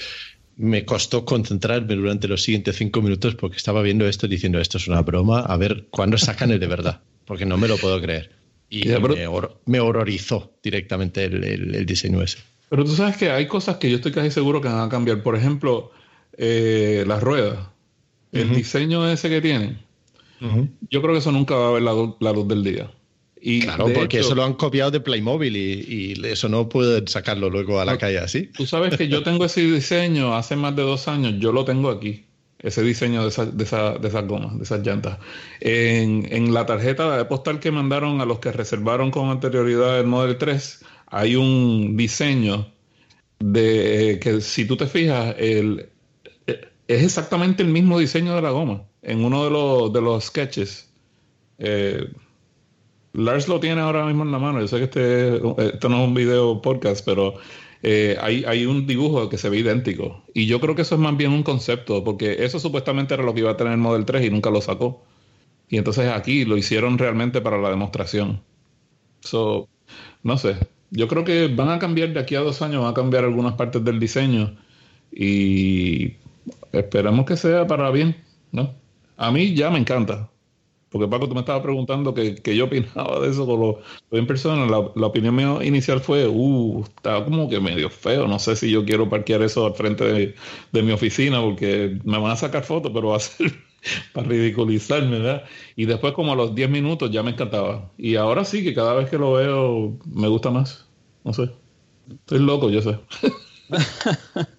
me 0.58 0.86
costó 0.86 1.24
concentrarme 1.24 1.95
durante 1.95 2.28
los 2.28 2.41
siguientes 2.43 2.76
cinco 2.76 3.01
minutos 3.01 3.36
porque 3.36 3.58
estaba 3.58 3.82
viendo 3.82 4.08
esto 4.08 4.28
diciendo, 4.28 4.60
esto 4.60 4.78
es 4.78 4.88
una 4.88 5.01
broma, 5.01 5.41
a 5.41 5.55
ver 5.58 5.86
cuándo 5.91 6.18
sacan 6.18 6.51
el 6.51 6.60
de 6.60 6.68
verdad, 6.68 7.01
porque 7.26 7.45
no 7.45 7.58
me 7.58 7.68
lo 7.68 7.78
puedo 7.78 8.01
creer. 8.01 8.32
Y 8.70 8.88
Ya, 8.89 8.99
pero- 8.99 9.16
me, 9.16 9.28
hor- 9.28 9.58
me 9.66 9.80
horrorizó 9.80 10.51
directamente 10.64 11.24
el, 11.26 11.43
el- 11.43 11.76
el 11.76 11.86
diseño 11.86 12.22
ese. 12.22 12.39
Pero 12.70 12.84
tú 12.84 12.91
sabes 12.95 13.16
que 13.18 13.30
hay 13.30 13.47
cosas 13.47 13.78
que 13.78 13.89
yo 13.89 13.95
estoy 13.97 14.12
casi 14.12 14.30
seguro 14.32 14.60
que 14.60 14.68
van 14.68 14.80
a 14.86 14.89
cambiar. 14.89 15.24
Por 15.24 15.36
ejemplo, 15.38 15.91
eh, 16.38 17.05
las 17.08 17.24
ruedas. 17.24 17.60
El 18.34 18.53
diseño 18.53 19.08
ese 19.10 19.30
que 19.30 19.39
tienen. 19.41 19.80
Yo 20.89 21.01
creo 21.01 21.14
que 21.14 21.20
eso 21.20 21.32
nunca 21.32 21.55
va 21.55 21.70
a 21.70 21.72
ver 21.72 21.82
la 21.82 22.34
luz 22.34 22.47
del 22.47 22.64
día. 22.64 22.91
Y 23.42 23.62
Claro, 23.62 23.86
porque 23.94 24.18
hecho, 24.18 24.28
eso 24.28 24.36
lo 24.36 24.44
han 24.44 24.54
copiado 24.56 24.92
de 24.92 25.00
Playmobil 25.00 25.56
y, 25.56 26.14
y 26.20 26.26
eso 26.28 26.50
no 26.50 26.68
pueden 26.70 27.08
sacarlo 27.08 27.50
luego 27.50 27.80
a 27.80 27.86
la 27.86 27.98
calle 27.98 28.20
así. 28.20 28.48
Tú 28.48 28.66
sabes 28.66 28.98
que 28.98 29.08
yo 29.08 29.24
tengo 29.24 29.46
ese 29.46 29.62
diseño 29.62 30.36
hace 30.36 30.56
más 30.56 30.76
de 30.76 30.82
dos 30.84 31.08
años. 31.08 31.36
Yo 31.40 31.52
lo 31.52 31.64
tengo 31.66 31.90
aquí. 31.90 32.26
Ese 32.60 32.82
diseño 32.82 33.22
de, 33.22 33.30
esa- 33.30 33.46
de, 33.46 33.64
esa- 33.64 33.98
de 34.00 34.08
esas 34.08 34.28
gomas, 34.28 34.58
de 34.58 34.64
esas 34.64 34.86
llantas. 34.86 35.20
En, 35.60 36.28
en 36.32 36.54
la 36.54 36.66
tarjeta 36.66 37.16
de 37.16 37.26
postal 37.26 37.60
que 37.60 37.72
mandaron 37.72 38.20
a 38.22 38.26
los 38.26 38.40
que 38.40 38.52
reservaron 38.52 39.12
con 39.12 39.30
anterioridad 39.30 40.00
el 40.00 40.08
Model 40.08 40.38
3, 40.40 40.84
hay 41.06 41.36
un 41.36 41.96
diseño 41.96 42.68
de 43.40 44.20
que 44.22 44.42
si 44.42 44.66
tú 44.66 44.76
te 44.78 44.88
fijas, 44.88 45.36
el, 45.38 45.90
eh, 46.48 46.62
es 46.88 47.04
exactamente 47.04 47.62
el 47.62 47.70
mismo 47.70 48.00
diseño 48.00 48.36
de 48.36 48.42
la 48.42 48.50
goma. 48.50 48.84
En 49.04 49.24
uno 49.24 49.44
de 49.44 49.52
los, 49.52 49.94
de 49.94 50.02
los 50.02 50.24
sketches. 50.26 50.90
Eh, 51.60 52.08
Lars 53.18 53.47
lo 53.47 53.59
tiene 53.59 53.82
ahora 53.82 54.05
mismo 54.05 54.24
en 54.24 54.32
la 54.32 54.38
mano. 54.38 54.61
Yo 54.61 54.68
sé 54.68 54.78
que 54.78 54.84
este, 54.84 55.38
esto 55.74 55.89
no 55.89 56.03
es 56.03 56.07
un 56.07 56.13
video 56.13 56.61
podcast, 56.61 57.03
pero 57.03 57.34
eh, 57.82 58.15
hay, 58.22 58.43
hay 58.45 58.68
un 58.68 58.86
dibujo 58.86 59.28
que 59.28 59.39
se 59.39 59.49
ve 59.49 59.57
idéntico. 59.57 60.24
Y 60.36 60.45
yo 60.45 60.59
creo 60.59 60.76
que 60.76 60.84
eso 60.84 60.93
es 60.93 61.01
más 61.01 61.18
bien 61.18 61.32
un 61.32 61.41
concepto, 61.41 62.03
porque 62.03 62.45
eso 62.45 62.59
supuestamente 62.59 63.15
era 63.15 63.24
lo 63.24 63.34
que 63.34 63.39
iba 63.39 63.49
a 63.51 63.57
tener 63.57 63.74
el 63.74 63.80
Model 63.80 64.05
3 64.05 64.26
y 64.26 64.30
nunca 64.30 64.51
lo 64.51 64.61
sacó. 64.61 65.03
Y 65.68 65.78
entonces 65.78 66.09
aquí 66.11 66.45
lo 66.45 66.57
hicieron 66.57 66.99
realmente 66.99 67.41
para 67.41 67.57
la 67.57 67.72
demostración. 67.72 68.41
So, 69.22 69.68
no 70.24 70.38
sé. 70.38 70.55
Yo 70.91 71.07
creo 71.07 71.24
que 71.24 71.47
van 71.47 71.70
a 71.70 71.80
cambiar 71.80 72.13
de 72.13 72.20
aquí 72.20 72.36
a 72.36 72.41
dos 72.41 72.61
años, 72.61 72.84
van 72.84 72.91
a 72.91 72.93
cambiar 72.93 73.24
algunas 73.26 73.55
partes 73.55 73.84
del 73.84 73.99
diseño. 73.99 74.55
Y 75.11 76.18
esperemos 76.72 77.26
que 77.26 77.38
sea 77.38 77.65
para 77.68 77.89
bien, 77.91 78.15
¿no? 78.51 78.76
A 79.18 79.32
mí 79.32 79.55
ya 79.55 79.72
me 79.72 79.80
encanta. 79.80 80.30
Porque 80.90 81.08
Paco, 81.08 81.28
tú 81.28 81.34
me 81.34 81.42
estabas 81.42 81.64
preguntando 81.64 82.14
que 82.14 82.56
yo 82.56 82.66
opinaba 82.66 83.20
de 83.20 83.30
eso 83.30 83.46
con 83.46 83.60
lo, 83.60 83.80
lo 84.10 84.18
en 84.18 84.28
persona. 84.28 84.66
La, 84.66 84.90
la 84.96 85.08
opinión 85.08 85.38
inicial 85.64 86.00
fue, 86.00 86.28
uh, 86.28 86.84
estaba 86.84 87.26
como 87.26 87.50
que 87.50 87.60
medio 87.60 87.90
feo. 87.90 88.28
No 88.28 88.40
sé 88.40 88.56
si 88.56 88.72
yo 88.72 88.86
quiero 88.86 89.10
parquear 89.10 89.42
eso 89.42 89.66
al 89.66 89.74
frente 89.76 90.04
de, 90.06 90.36
de 90.72 90.84
mi 90.84 90.92
oficina 90.92 91.42
porque 91.42 92.00
me 92.04 92.18
van 92.20 92.32
a 92.32 92.36
sacar 92.36 92.64
fotos, 92.64 92.92
pero 92.94 93.10
va 93.10 93.18
a 93.18 93.20
ser 93.20 93.54
para 94.14 94.28
ridiculizarme, 94.28 95.20
¿verdad? 95.20 95.44
Y 95.76 95.86
después 95.86 96.14
como 96.14 96.34
a 96.34 96.36
los 96.36 96.56
10 96.56 96.70
minutos 96.70 97.12
ya 97.12 97.24
me 97.24 97.32
encantaba. 97.32 97.92
Y 97.98 98.16
ahora 98.16 98.46
sí 98.46 98.64
que 98.64 98.74
cada 98.74 98.94
vez 98.94 99.10
que 99.10 99.18
lo 99.18 99.34
veo 99.34 99.98
me 100.06 100.28
gusta 100.28 100.52
más. 100.52 100.88
No 101.24 101.34
sé. 101.34 101.52
Estoy 102.10 102.40
loco, 102.40 102.70
yo 102.70 102.82
sé. 102.82 103.00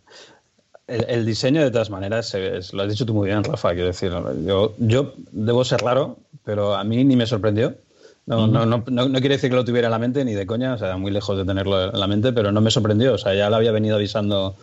El, 0.89 1.05
el 1.09 1.27
diseño, 1.27 1.61
de 1.63 1.71
todas 1.71 1.91
maneras, 1.91 2.35
es- 2.35 2.73
lo 2.73 2.83
has 2.83 2.89
dicho 2.89 3.07
tú 3.07 3.15
muy 3.15 3.29
bien, 3.29 3.45
Rafa. 3.45 3.71
Quiero 3.73 3.87
decir, 3.87 4.11
yo, 4.45 4.75
yo 4.79 5.13
debo 5.31 5.65
ser 5.65 5.81
raro, 5.83 6.17
pero 6.45 6.75
a 6.75 6.83
mí 6.83 7.05
ni 7.05 7.15
me 7.15 7.27
sorprendió. 7.27 7.75
No, 8.27 8.47
no, 8.47 8.67
no, 8.67 8.85
no, 8.89 9.09
no 9.09 9.21
quiere 9.21 9.37
decir 9.37 9.49
que 9.49 9.57
lo 9.57 9.65
tuviera 9.65 9.87
en 9.89 9.93
la 9.93 9.99
mente 9.99 10.23
ni 10.25 10.35
de 10.35 10.47
coña, 10.47 10.75
o 10.75 10.79
sea, 10.79 10.97
muy 10.99 11.11
lejos 11.11 11.39
de 11.39 11.45
tenerlo 11.47 11.91
en 11.93 11.99
la 11.99 12.07
mente, 12.07 12.33
pero 12.33 12.53
no 12.53 12.61
me 12.61 12.71
sorprendió. 12.71 13.15
O 13.15 13.19
sea, 13.19 13.35
ya 13.35 13.49
lo 13.49 13.57
había 13.57 13.73
venido 13.73 13.97
avisando 13.97 14.55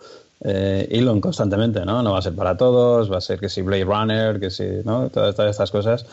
eh, 0.41 0.87
Elon 0.91 1.19
constantemente, 1.21 1.83
¿no? 1.85 2.03
No 2.03 2.11
va 2.13 2.19
a 2.19 2.21
ser 2.21 2.35
para 2.35 2.57
todos, 2.57 3.11
va 3.11 3.17
a 3.17 3.21
ser 3.21 3.39
que 3.39 3.49
si 3.49 3.61
Blade 3.63 3.85
Runner, 3.85 4.39
que 4.39 4.51
si, 4.51 4.63
¿no? 4.83 5.09
Todas, 5.09 5.35
todas 5.35 5.49
estas 5.51 5.71
cosas. 5.71 6.05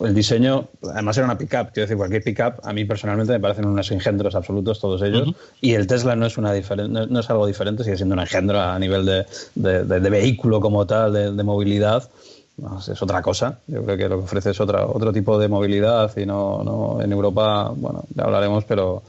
El 0.00 0.14
diseño, 0.14 0.66
además 0.92 1.16
era 1.16 1.26
una 1.26 1.38
pickup, 1.38 1.70
quiero 1.72 1.82
decir, 1.86 1.96
cualquier 1.96 2.24
pickup 2.24 2.54
a 2.64 2.72
mí 2.72 2.84
personalmente 2.84 3.32
me 3.34 3.38
parecen 3.40 3.66
unos 3.66 3.88
engendros 3.92 4.34
absolutos 4.34 4.80
todos 4.80 5.00
ellos. 5.02 5.32
Y 5.60 5.74
el 5.74 5.86
Tesla 5.86 6.16
no 6.16 6.26
es 6.26 6.36
una 6.38 6.52
no, 6.88 7.06
no 7.06 7.20
es 7.20 7.30
algo 7.30 7.46
diferente, 7.46 7.84
sigue 7.84 7.96
siendo 7.96 8.14
un 8.14 8.20
engendro 8.20 8.60
a 8.60 8.76
nivel 8.80 9.06
de, 9.06 9.26
de- 9.54 9.84
de- 9.84 10.00
de 10.00 10.10
vehículo 10.10 10.60
como 10.60 10.86
tal, 10.86 11.12
de, 11.12 11.30
movilidad. 11.44 12.08
No, 12.56 12.78
es 12.80 13.00
otra 13.00 13.22
cosa. 13.22 13.58
Yo 13.68 13.82
creo 13.84 13.96
que 13.96 14.08
lo 14.08 14.18
que 14.18 14.24
ofrece 14.24 14.50
es 14.50 14.60
otra, 14.60 14.84
otro 14.86 15.12
tipo 15.12 15.38
de 15.38 15.48
movilidad 15.48 16.14
y 16.16 16.26
no, 16.26 16.62
no 16.64 17.00
en 17.00 17.12
Europa, 17.12 17.72
bueno, 17.74 18.04
ya 18.14 18.24
hablaremos, 18.24 18.64
pero 18.64 19.02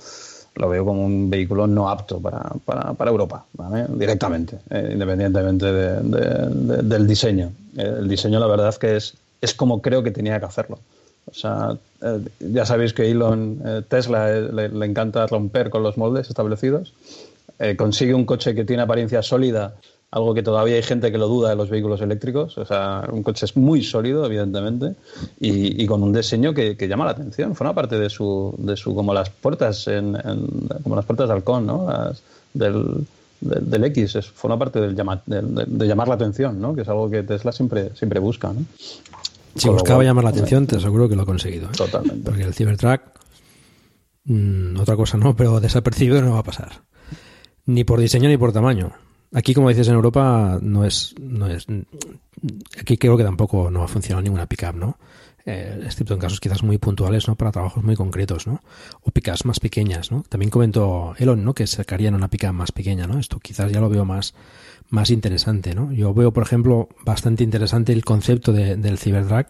lo 0.56 0.70
veo 0.70 0.86
como 0.86 1.04
un 1.04 1.30
vehículo 1.30 1.66
no 1.66 1.90
apto 1.90 2.20
para, 2.20 2.42
para, 2.64 2.94
para 2.94 3.10
Europa, 3.12 3.46
¿vale? 3.54 3.86
directamente, 3.90 4.60
eh, 4.70 4.92
independientemente 4.94 5.66
de- 5.66 6.02
de- 6.02 6.50
de- 6.78 6.84
del 6.84 7.08
diseño. 7.08 7.52
Eh, 7.78 7.96
el 8.00 8.08
diseño, 8.08 8.40
la 8.40 8.48
verdad, 8.48 8.76
que 8.76 8.98
es, 8.98 9.16
es 9.42 9.54
como 9.54 9.82
creo 9.82 10.04
que 10.04 10.12
tenía 10.12 10.40
que 10.40 10.46
hacerlo. 10.46 10.80
O 11.30 11.34
sea, 11.34 11.78
eh, 12.02 12.20
ya 12.40 12.66
sabéis 12.66 12.94
que 12.94 13.10
Elon, 13.10 13.62
eh, 13.64 13.82
Tesla, 13.88 14.32
eh, 14.32 14.50
le, 14.52 14.86
encanta 14.86 15.28
romper 15.28 15.70
con 15.70 15.84
los 15.84 15.98
moldes 15.98 16.30
establecidos. 16.30 16.94
Consigue 17.78 18.16
un 18.16 18.26
coche 18.26 18.56
que 18.56 18.66
tiene 18.66 18.82
apariencia 18.82 19.22
sólida, 19.22 19.76
algo 20.10 20.34
que 20.34 20.42
todavía 20.42 20.78
hay 20.78 20.82
gente 20.82 21.12
que 21.12 21.20
lo 21.20 21.28
duda 21.28 21.52
de 21.52 21.56
los 21.56 21.70
vehículos 21.70 22.02
eléctricos. 22.02 22.58
O 22.58 22.66
sea, 22.66 23.08
un 23.12 23.22
coche 23.22 23.46
es 23.46 23.56
muy 23.56 23.84
sólido, 23.84 24.26
evidentemente, 24.26 24.96
y, 25.40 25.84
y 25.84 25.86
con 25.86 26.02
un 26.02 26.12
diseño 26.12 26.56
que, 26.56 26.76
que 26.76 26.88
llama 26.88 27.06
la 27.06 27.12
atención. 27.12 27.56
Forma 27.56 27.76
parte 27.76 28.00
de 28.00 28.10
su, 28.10 28.56
de 28.58 28.76
su 28.76 28.96
como 28.96 29.14
las 29.14 29.30
puertas 29.30 29.88
en, 29.88 30.18
como 30.82 30.96
las 30.96 31.06
puertas 31.06 31.28
de 31.28 31.36
halcón, 31.36 31.68
¿no? 31.68 31.88
Del, 32.56 33.06
del, 33.42 33.70
del 33.70 33.84
X, 33.86 34.16
es, 34.16 34.26
forma 34.26 34.58
parte 34.58 34.82
del 34.82 34.96
llama- 34.96 35.22
de 35.28 35.86
llamar 35.88 36.08
la 36.08 36.16
atención, 36.16 36.60
¿no? 36.60 36.74
Que 36.74 36.82
es 36.82 36.90
algo 36.90 37.12
que 37.12 37.22
Tesla 37.22 37.52
siempre, 37.52 37.92
siempre 37.96 38.20
busca, 38.20 38.52
¿no? 38.52 38.66
Si 39.56 39.68
Con 39.68 39.76
buscaba 39.76 39.98
cual, 39.98 40.08
llamar 40.08 40.24
la 40.24 40.30
atención, 40.30 40.68
te 40.68 40.78
aseguro 40.78 41.10
que 41.10 41.16
lo 41.16 41.24
ha 41.24 41.26
conseguido. 41.26 41.68
¿eh? 41.68 41.76
Totalmente. 41.76 42.24
Porque 42.24 42.44
el 42.44 42.54
Cybertruck, 42.54 43.02
mm, 44.26 44.80
otra 44.80 44.96
cosa 44.96 45.18
no, 45.18 45.36
pero 45.38 45.60
desapercibido 45.60 46.22
no 46.22 46.34
va 46.34 46.40
a 46.40 46.44
pasar. 46.44 46.84
Ni 47.66 47.84
por 47.84 48.00
diseño 48.00 48.30
ni 48.30 48.38
por 48.38 48.54
tamaño. 48.54 48.92
Aquí, 49.34 49.54
como 49.54 49.70
dices, 49.70 49.88
en 49.88 49.94
Europa 49.94 50.60
no 50.62 50.84
es, 50.84 51.16
no 51.22 51.48
es. 51.48 51.66
Aquí 52.80 52.98
creo 52.98 53.16
que 53.16 53.24
tampoco 53.24 53.72
no 53.72 53.80
va 53.80 53.86
a 53.86 53.88
funcionar 53.88 54.24
ninguna 54.24 54.46
pickup, 54.46 54.76
¿no? 54.76 54.98
Eh, 55.46 55.82
excepto 55.86 56.14
en 56.14 56.20
casos 56.20 56.40
quizás 56.40 56.62
muy 56.64 56.78
puntuales, 56.78 57.28
¿no? 57.28 57.36
Para 57.36 57.52
trabajos 57.52 57.84
muy 57.84 57.96
concretos, 57.96 58.46
¿no? 58.46 58.62
O 59.02 59.12
pickups 59.12 59.46
más 59.46 59.60
pequeñas, 59.60 60.12
¿no? 60.12 60.24
También 60.28 60.50
comentó 60.50 61.16
Elon, 61.18 61.44
¿no? 61.44 61.54
Que 61.54 61.66
sacarían 61.66 62.14
una 62.14 62.28
pickup 62.28 62.54
más 62.54 62.72
pequeña, 62.72 63.08
¿no? 63.08 63.20
Esto 63.20 63.40
quizás 63.40 63.72
ya 63.72 63.80
lo 63.80 63.90
veo 63.90 64.06
más, 64.06 64.34
más 64.92 65.10
interesante, 65.10 65.74
¿no? 65.74 65.92
Yo 65.92 66.14
veo, 66.14 66.32
por 66.32 66.44
ejemplo, 66.44 66.88
bastante 67.04 67.44
interesante 67.44 67.92
el 67.94 68.06
concepto 68.06 68.54
de- 68.54 68.76
del 68.76 69.00
Cybertruck 69.00 69.48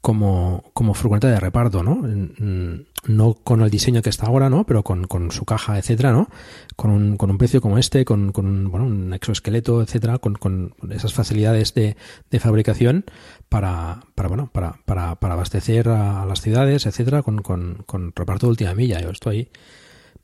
como, 0.00 0.64
como 0.72 0.94
furgoneta 0.94 1.28
de 1.28 1.40
reparto, 1.40 1.82
¿no? 1.82 1.96
Mm, 1.96 2.86
No 3.06 3.34
con 3.34 3.60
el 3.60 3.68
diseño 3.68 4.00
que 4.00 4.08
está 4.08 4.26
ahora, 4.28 4.48
¿no? 4.48 4.64
Pero 4.64 4.82
con, 4.82 5.04
con 5.06 5.30
su 5.30 5.44
caja, 5.44 5.76
etcétera, 5.78 6.10
¿no? 6.12 6.28
Con 6.74 6.90
un, 6.90 7.16
con 7.18 7.30
un 7.30 7.36
precio 7.36 7.60
como 7.60 7.76
este, 7.76 8.06
con, 8.06 8.32
con 8.32 8.46
un, 8.46 8.70
bueno, 8.70 8.86
un 8.86 9.12
exoesqueleto, 9.12 9.82
etcétera, 9.82 10.16
con, 10.18 10.36
con 10.36 10.74
esas 10.90 11.12
facilidades 11.12 11.74
de, 11.74 11.96
de 12.30 12.40
fabricación 12.40 13.04
para, 13.50 14.00
para, 14.14 14.28
bueno, 14.30 14.48
para, 14.54 14.80
para, 14.86 15.16
para 15.16 15.34
abastecer 15.34 15.88
a 15.90 16.24
las 16.24 16.40
ciudades, 16.40 16.86
etcétera, 16.86 17.22
con, 17.22 17.42
con, 17.42 17.82
con 17.84 18.12
reparto 18.16 18.46
de 18.46 18.50
última 18.52 18.74
milla. 18.74 19.00
Yo 19.02 19.10
estoy 19.10 19.50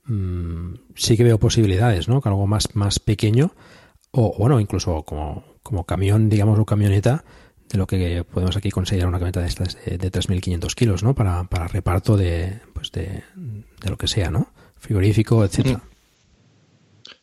mm, 0.07 0.75
sí 0.95 1.17
que 1.19 1.25
veo 1.25 1.39
posibilidades, 1.39 2.09
¿no? 2.09 2.21
Que 2.21 2.29
algo 2.31 2.47
más, 2.47 2.75
más 2.77 2.99
pequeño, 2.99 3.53
o 4.13 4.35
bueno, 4.39 4.61
incluso 4.61 5.03
como, 5.03 5.45
como 5.63 5.85
camión, 5.85 6.29
digamos, 6.29 6.59
o 6.59 6.65
camioneta, 6.65 7.25
de 7.69 7.79
lo 7.79 7.87
que 7.87 8.25
podemos 8.25 8.57
aquí 8.57 8.71
considerar 8.71 9.09
una 9.09 9.19
camioneta 9.19 9.41
de 9.41 9.47
estas 9.47 9.77
de, 9.85 9.97
de 9.97 10.11
3.500 10.11 10.75
kilos, 10.75 11.03
¿no? 11.03 11.15
Para, 11.15 11.45
para 11.45 11.69
reparto 11.69 12.17
de, 12.17 12.61
pues 12.73 12.91
de, 12.91 13.23
de 13.37 13.91
lo 13.91 13.97
que 13.97 14.09
sea, 14.09 14.31
¿no? 14.31 14.49
Frigorífico, 14.77 15.45
etcétera. 15.45 15.83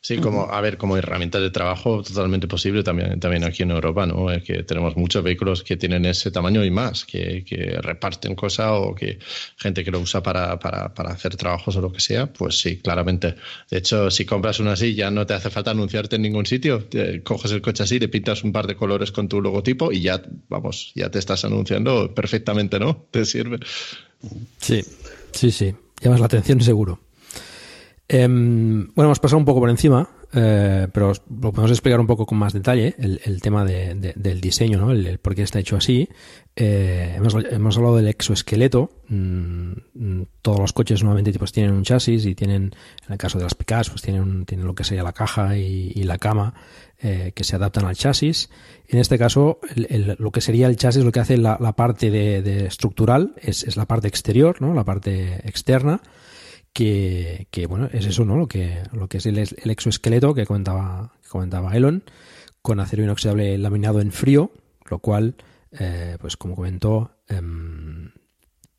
Sí, 0.07 0.19
como, 0.19 0.43
a 0.43 0.61
ver, 0.61 0.77
como 0.77 0.95
herramienta 0.95 1.37
de 1.37 1.51
trabajo 1.51 2.01
totalmente 2.01 2.47
posible 2.47 2.81
también, 2.81 3.19
también 3.19 3.43
aquí 3.43 3.63
en 3.63 3.71
Europa, 3.71 4.05
¿no? 4.05 4.31
Es 4.31 4.41
que 4.41 4.63
tenemos 4.63 4.95
muchos 4.95 5.21
vehículos 5.21 5.63
que 5.63 5.75
tienen 5.75 6.05
ese 6.05 6.31
tamaño 6.31 6.63
y 6.63 6.71
más, 6.71 7.03
que, 7.03 7.43
que 7.43 7.77
reparten 7.81 8.33
cosas 8.33 8.69
o 8.71 8.95
que 8.95 9.19
gente 9.57 9.83
que 9.83 9.91
lo 9.91 9.99
usa 9.99 10.23
para, 10.23 10.57
para, 10.59 10.93
para 10.93 11.09
hacer 11.09 11.35
trabajos 11.35 11.75
o 11.75 11.81
lo 11.81 11.91
que 11.91 11.99
sea, 11.99 12.31
pues 12.31 12.57
sí, 12.57 12.77
claramente. 12.77 13.35
De 13.69 13.79
hecho, 13.79 14.09
si 14.09 14.23
compras 14.23 14.61
una 14.61 14.71
así, 14.71 14.95
ya 14.95 15.11
no 15.11 15.25
te 15.25 15.33
hace 15.33 15.49
falta 15.49 15.71
anunciarte 15.71 16.15
en 16.15 16.21
ningún 16.21 16.45
sitio. 16.45 16.85
Te 16.85 17.21
coges 17.21 17.51
el 17.51 17.61
coche 17.61 17.83
así, 17.83 17.99
le 17.99 18.07
pintas 18.07 18.45
un 18.45 18.53
par 18.53 18.65
de 18.65 18.77
colores 18.77 19.11
con 19.11 19.27
tu 19.27 19.41
logotipo 19.41 19.91
y 19.91 19.99
ya, 19.99 20.21
vamos, 20.47 20.93
ya 20.95 21.11
te 21.11 21.19
estás 21.19 21.43
anunciando 21.43 22.15
perfectamente, 22.15 22.79
¿no? 22.79 23.07
Te 23.11 23.25
sirve. 23.25 23.59
Sí, 24.57 24.85
sí, 25.33 25.51
sí. 25.51 25.75
Llamas 25.99 26.21
la 26.21 26.27
atención 26.27 26.61
seguro. 26.61 27.06
Em, 28.09 28.87
bueno, 28.93 29.09
hemos 29.09 29.19
pasado 29.19 29.37
un 29.37 29.45
poco 29.45 29.59
por 29.59 29.69
encima 29.69 30.09
eh, 30.33 30.87
pero 30.91 31.13
lo 31.41 31.51
podemos 31.53 31.71
explicar 31.71 31.99
un 31.99 32.07
poco 32.07 32.25
con 32.25 32.37
más 32.37 32.51
detalle, 32.51 32.95
el, 32.97 33.41
tema 33.41 33.63
del 33.63 34.41
diseño, 34.41 34.77
¿no? 34.77 34.91
El, 34.91 35.19
por 35.19 35.35
qué 35.35 35.43
está 35.43 35.59
hecho 35.59 35.77
así. 35.77 36.09
Eh, 36.55 37.13
hemos, 37.15 37.77
hablado 37.77 37.95
del 37.95 38.07
exoesqueleto. 38.07 38.91
Mm, 39.07 39.71
mm, 39.93 40.23
todos 40.41 40.59
los 40.59 40.73
coches 40.73 41.01
normalmente 41.01 41.37
pues, 41.39 41.53
tienen 41.53 41.73
un 41.73 41.83
chasis 41.83 42.25
y 42.25 42.35
tienen, 42.35 42.73
en 43.05 43.13
el 43.13 43.17
caso 43.17 43.37
de 43.37 43.45
las 43.45 43.55
picas, 43.55 43.89
pues 43.89 44.01
tienen, 44.01 44.45
tienen 44.45 44.67
lo 44.67 44.75
que 44.75 44.83
sería 44.83 45.03
la 45.03 45.13
caja 45.13 45.57
y, 45.57 46.03
la 46.03 46.17
cama 46.17 46.53
eh, 47.01 47.31
que 47.33 47.43
se 47.43 47.55
adaptan 47.55 47.85
al 47.85 47.95
chasis. 47.95 48.49
En 48.89 48.99
este 48.99 49.17
caso, 49.17 49.59
lo 49.75 50.31
que 50.31 50.41
sería 50.41 50.67
el 50.67 50.75
chasis, 50.75 51.03
lo 51.03 51.11
que 51.11 51.19
hace 51.21 51.37
la, 51.37 51.57
parte 51.73 52.11
de, 52.11 52.65
estructural 52.65 53.33
es, 53.37 53.63
es, 53.63 53.77
la 53.77 53.85
parte 53.85 54.07
exterior, 54.07 54.61
¿no? 54.61 54.73
La 54.73 54.83
parte 54.83 55.47
externa 55.47 56.01
que, 56.77 57.65
bueno, 57.67 57.89
es 57.91 58.05
eso, 58.05 58.23
¿no? 58.23 58.35
Lo 58.35 58.47
que, 58.47 58.83
lo 58.91 59.07
que 59.07 59.17
es 59.17 59.25
el, 59.25 59.39
exoesqueleto 59.39 60.35
que 60.35 60.45
comentaba, 60.45 61.11
comentaba 61.27 61.75
Elon, 61.75 62.03
con 62.61 62.79
acero 62.79 63.03
inoxidable 63.03 63.57
laminado 63.57 63.99
en 63.99 64.11
frío, 64.11 64.51
lo 64.87 64.99
cual, 64.99 65.35
eh, 65.71 66.17
pues 66.19 66.37
como 66.37 66.55
comentó, 66.55 67.17
em, 67.27 68.11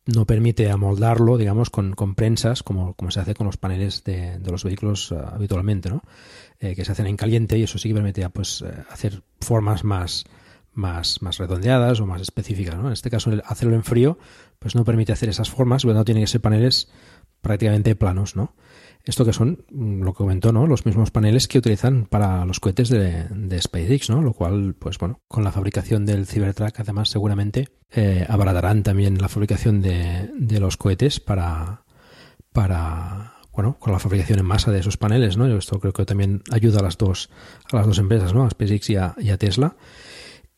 no 0.07 0.27
permite 0.27 0.71
amoldarlo, 0.71 1.37
digamos, 1.39 1.71
con, 1.71 1.95
con 1.95 2.15
prensas, 2.15 2.63
como, 2.63 2.95
como, 2.95 3.11
se 3.11 3.19
hace 3.19 3.35
con 3.35 3.47
los 3.47 3.57
paneles 3.57 4.05
de, 4.05 4.39
los 4.47 4.63
vehículos 4.63 5.11
eh, 5.11 5.17
habitualmente, 5.21 5.91
¿no? 5.91 6.03
Eh, 6.61 6.77
que 6.77 6.85
se 6.85 6.93
hacen 6.93 7.09
en 7.09 7.17
caliente 7.17 7.59
y 7.59 7.65
eso 7.65 7.79
sí 7.79 7.89
que 7.89 7.95
permite 7.97 8.29
pues, 8.31 8.65
hacer 8.91 9.23
formas 9.41 9.83
más, 9.83 10.25
más, 10.73 11.21
más 11.21 11.39
redondeadas 11.39 11.99
o 12.01 12.07
más 12.07 12.23
específicas, 12.23 12.77
¿no? 12.77 12.87
En 12.87 12.93
este 12.93 13.11
caso, 13.11 13.33
hacerlo 13.45 13.75
en 13.75 13.83
frío, 13.83 14.19
pues 14.61 14.77
no 14.77 14.85
permite 14.85 15.13
hacer 15.13 15.29
esas 15.29 15.51
formas, 15.51 15.85
no 15.85 16.05
tiene 16.05 16.21
que 16.21 16.29
ser 16.29 16.41
paneles 16.41 16.89
prácticamente 17.41 17.95
planos, 17.95 18.37
¿no? 18.37 18.55
Esto 19.05 19.25
que 19.25 19.33
son, 19.33 19.65
mm, 19.71 20.03
lo 20.03 20.13
que 20.13 20.19
comentó, 20.19 20.53
¿no? 20.53 20.67
Los 20.67 20.85
mismos 20.85 21.11
paneles 21.11 21.49
que 21.49 21.59
utilizan 21.59 22.05
para 22.05 22.45
los 22.45 22.61
cohetes 22.61 22.91
de, 22.91 23.59
SpaceX, 23.61 24.11
¿no? 24.11 24.21
Lo 24.21 24.35
cual, 24.35 24.75
pues 24.79 24.99
bueno, 24.99 25.21
con 25.29 25.45
la 25.45 25.53
fabricación 25.53 26.05
del 26.05 26.27
Cybertruck, 26.27 26.79
además, 26.79 27.09
seguramente 27.09 27.69
eh, 27.91 28.27
abaratarán 28.29 28.83
también 28.83 29.19
la 29.19 29.29
fabricación 29.29 29.81
de, 29.81 30.31
de 30.37 30.61
los 30.61 30.77
cohetes 30.77 31.21
para, 31.21 31.85
para, 32.53 33.37
bueno, 33.53 33.79
con 33.79 33.95
la 33.95 33.99
fabricación 33.99 34.41
en 34.41 34.45
masa 34.45 34.71
de 34.73 34.81
esos 34.81 34.99
paneles, 34.99 35.39
¿no? 35.39 35.47
Esto 35.57 35.81
creo 35.81 35.95
que 35.95 36.05
también 36.05 36.43
ayuda 36.51 36.81
a 36.81 36.83
las 36.83 36.99
dos, 36.99 37.31
a 37.73 37.77
las 37.77 37.87
dos 37.87 37.99
empresas, 37.99 38.35
¿no? 38.35 38.45
A 38.45 38.51
SpaceX 38.51 38.91
y 38.91 38.97
a 38.97 39.39
Tesla. 39.39 39.75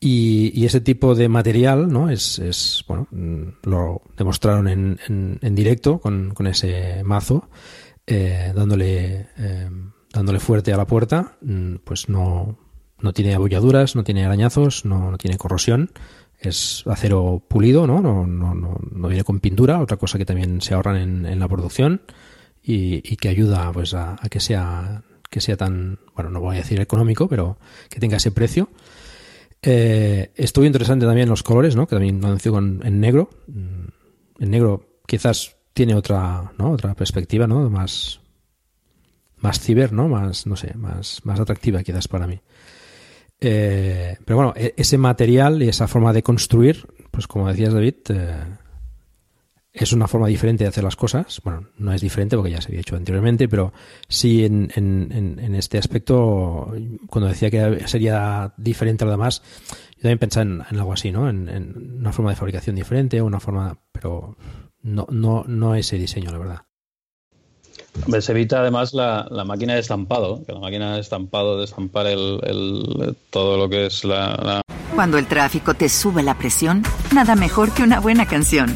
Y, 0.03 0.65
ese 0.65 0.81
tipo 0.81 1.13
de 1.13 1.29
material, 1.29 1.87
¿no? 1.93 2.09
Es, 2.09 2.39
es 2.39 2.83
bueno, 2.87 3.07
mm, 3.11 3.69
lo 3.69 4.01
demostraron 4.17 4.67
en, 4.67 4.99
en, 5.39 5.55
directo 5.55 5.99
con, 5.99 6.33
con, 6.33 6.47
ese 6.47 7.03
mazo, 7.03 7.49
eh, 8.07 8.51
dándole, 8.55 9.27
eh, 9.37 9.69
dándole 10.11 10.39
fuerte 10.39 10.73
a 10.73 10.77
la 10.77 10.87
puerta, 10.87 11.37
mm, 11.41 11.75
pues 11.83 12.09
no, 12.09 12.57
no 12.99 13.13
tiene 13.13 13.35
abolladuras, 13.35 13.95
no 13.95 14.03
tiene 14.03 14.25
arañazos, 14.25 14.85
no, 14.85 15.11
no 15.11 15.17
tiene 15.19 15.37
corrosión, 15.37 15.91
es 16.39 16.83
acero 16.87 17.43
pulido, 17.47 17.85
¿no? 17.85 18.01
No, 18.01 18.25
no, 18.25 18.55
no, 18.55 18.79
no 18.91 19.07
viene 19.07 19.23
con 19.23 19.39
pintura, 19.39 19.79
otra 19.79 19.97
cosa 19.97 20.17
que 20.17 20.25
también 20.25 20.61
se 20.61 20.73
ahorran 20.73 20.97
en, 20.97 21.25
en 21.27 21.39
la 21.39 21.47
producción 21.47 22.01
y, 22.63 23.07
y, 23.07 23.17
que 23.17 23.29
ayuda 23.29 23.71
pues 23.71 23.93
a, 23.93 24.13
a 24.19 24.29
que 24.29 24.39
sea 24.39 25.03
que 25.29 25.41
sea 25.41 25.57
tan, 25.57 25.99
bueno, 26.13 26.29
no 26.29 26.41
voy 26.41 26.55
a 26.57 26.59
decir 26.59 26.79
económico, 26.81 27.27
pero 27.27 27.57
que 27.89 27.99
tenga 27.99 28.17
ese 28.17 28.31
precio. 28.31 28.69
Eh, 29.63 30.31
estuvo 30.35 30.65
interesante 30.65 31.05
también 31.05 31.29
los 31.29 31.43
colores, 31.43 31.75
¿no? 31.75 31.87
Que 31.87 31.95
también 31.95 32.19
lo 32.19 32.27
anunció 32.27 32.57
en 32.57 32.99
negro. 32.99 33.29
En 33.47 34.49
negro 34.49 34.99
quizás 35.05 35.55
tiene 35.73 35.95
otra, 35.95 36.51
¿no? 36.57 36.71
Otra 36.71 36.93
perspectiva, 36.93 37.47
¿no? 37.47 37.69
Más, 37.69 38.19
más 39.37 39.59
ciber, 39.59 39.93
¿no? 39.93 40.07
Más, 40.07 40.47
no 40.47 40.55
sé, 40.55 40.73
más, 40.75 41.21
más 41.25 41.39
atractiva 41.39 41.83
quizás 41.83 42.07
para 42.07 42.27
mí. 42.27 42.39
Eh, 43.39 44.17
pero 44.23 44.37
bueno, 44.37 44.53
e-, 44.55 44.73
ese 44.77 44.97
material 44.97 45.61
y 45.63 45.69
esa 45.69 45.87
forma 45.87 46.13
de 46.13 46.23
construir, 46.23 46.85
pues 47.09 47.27
como 47.27 47.47
decías 47.47 47.73
David, 47.73 47.95
eh, 48.09 48.43
es 49.73 49.93
una 49.93 50.07
forma 50.07 50.27
diferente 50.27 50.63
de 50.63 50.69
hacer 50.69 50.83
las 50.83 50.95
cosas. 50.95 51.41
Bueno, 51.43 51.69
no 51.77 51.93
es 51.93 52.01
diferente 52.01 52.35
porque 52.35 52.51
ya 52.51 52.61
se 52.61 52.69
había 52.69 52.81
hecho 52.81 52.95
anteriormente, 52.95 53.47
pero 53.47 53.73
sí 54.07 54.43
en, 54.43 54.71
en, 54.75 55.39
en 55.39 55.55
este 55.55 55.77
aspecto, 55.77 56.73
cuando 57.07 57.29
decía 57.29 57.49
que 57.49 57.87
sería 57.87 58.53
diferente 58.57 59.03
a 59.03 59.07
lo 59.07 59.11
demás, 59.11 59.41
yo 60.01 60.09
también 60.09 60.19
pensaba 60.19 60.43
en, 60.43 60.79
algo 60.79 60.93
así, 60.93 61.11
¿no? 61.11 61.29
En, 61.29 61.99
una 61.99 62.11
forma 62.11 62.31
de 62.31 62.37
fabricación 62.37 62.75
diferente, 62.75 63.21
una 63.21 63.39
forma, 63.39 63.77
pero 63.91 64.35
no, 64.81 65.05
no, 65.11 65.43
no 65.47 65.75
ese 65.75 65.97
diseño, 65.97 66.31
la 66.31 66.39
verdad. 66.39 66.61
Se 68.19 68.31
evita 68.31 68.61
además 68.61 68.93
la, 68.93 69.27
la, 69.29 69.43
máquina 69.43 69.75
de 69.75 69.81
estampado, 69.81 70.43
que 70.45 70.53
la 70.53 70.59
máquina 70.59 70.95
de 70.95 71.01
estampado 71.01 71.59
de 71.59 71.65
estampar 71.65 72.07
el, 72.07 72.39
el, 72.43 73.15
todo 73.29 73.57
lo 73.57 73.69
que 73.69 73.85
es 73.85 74.03
la, 74.03 74.29
la... 74.43 74.61
Cuando 74.95 75.17
el 75.17 75.27
tráfico 75.27 75.75
te 75.75 75.87
sube 75.87 76.23
la 76.23 76.37
presión, 76.37 76.83
nada 77.13 77.35
mejor 77.35 77.71
que 77.71 77.83
una 77.83 77.99
buena 77.99 78.25
canción. 78.25 78.75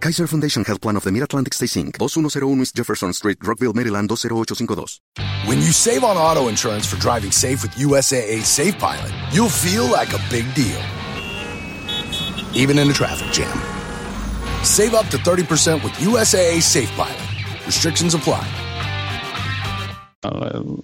Kaiser 0.00 0.26
Foundation 0.26 0.64
Health 0.64 0.80
Plan 0.80 0.96
of 0.96 1.04
the 1.04 1.12
Mid-Atlantic 1.12 1.52
Stay 1.52 1.66
Inc., 1.66 1.98
2101 1.98 2.62
East 2.62 2.74
Jefferson 2.74 3.12
Street, 3.12 3.36
Rockville, 3.42 3.74
Maryland, 3.74 4.08
20852. 4.08 4.98
When 5.46 5.58
you 5.58 5.72
save 5.72 6.04
on 6.04 6.16
auto 6.16 6.48
insurance 6.48 6.86
for 6.86 6.96
driving 6.98 7.30
safe 7.30 7.62
with 7.62 7.72
USAA 7.72 8.42
Safe 8.42 8.78
Pilot, 8.78 9.12
you'll 9.30 9.50
feel 9.50 9.84
like 9.84 10.14
a 10.14 10.20
big 10.30 10.46
deal. 10.54 10.80
Even 12.54 12.78
in 12.78 12.88
a 12.88 12.94
traffic 12.94 13.30
jam. 13.30 13.52
Save 14.64 14.94
up 14.94 15.06
to 15.08 15.18
30% 15.18 15.84
with 15.84 15.92
USAA 16.00 16.62
Safe 16.62 16.90
Pilot. 16.96 17.66
Restrictions 17.66 18.14
apply. 18.14 18.46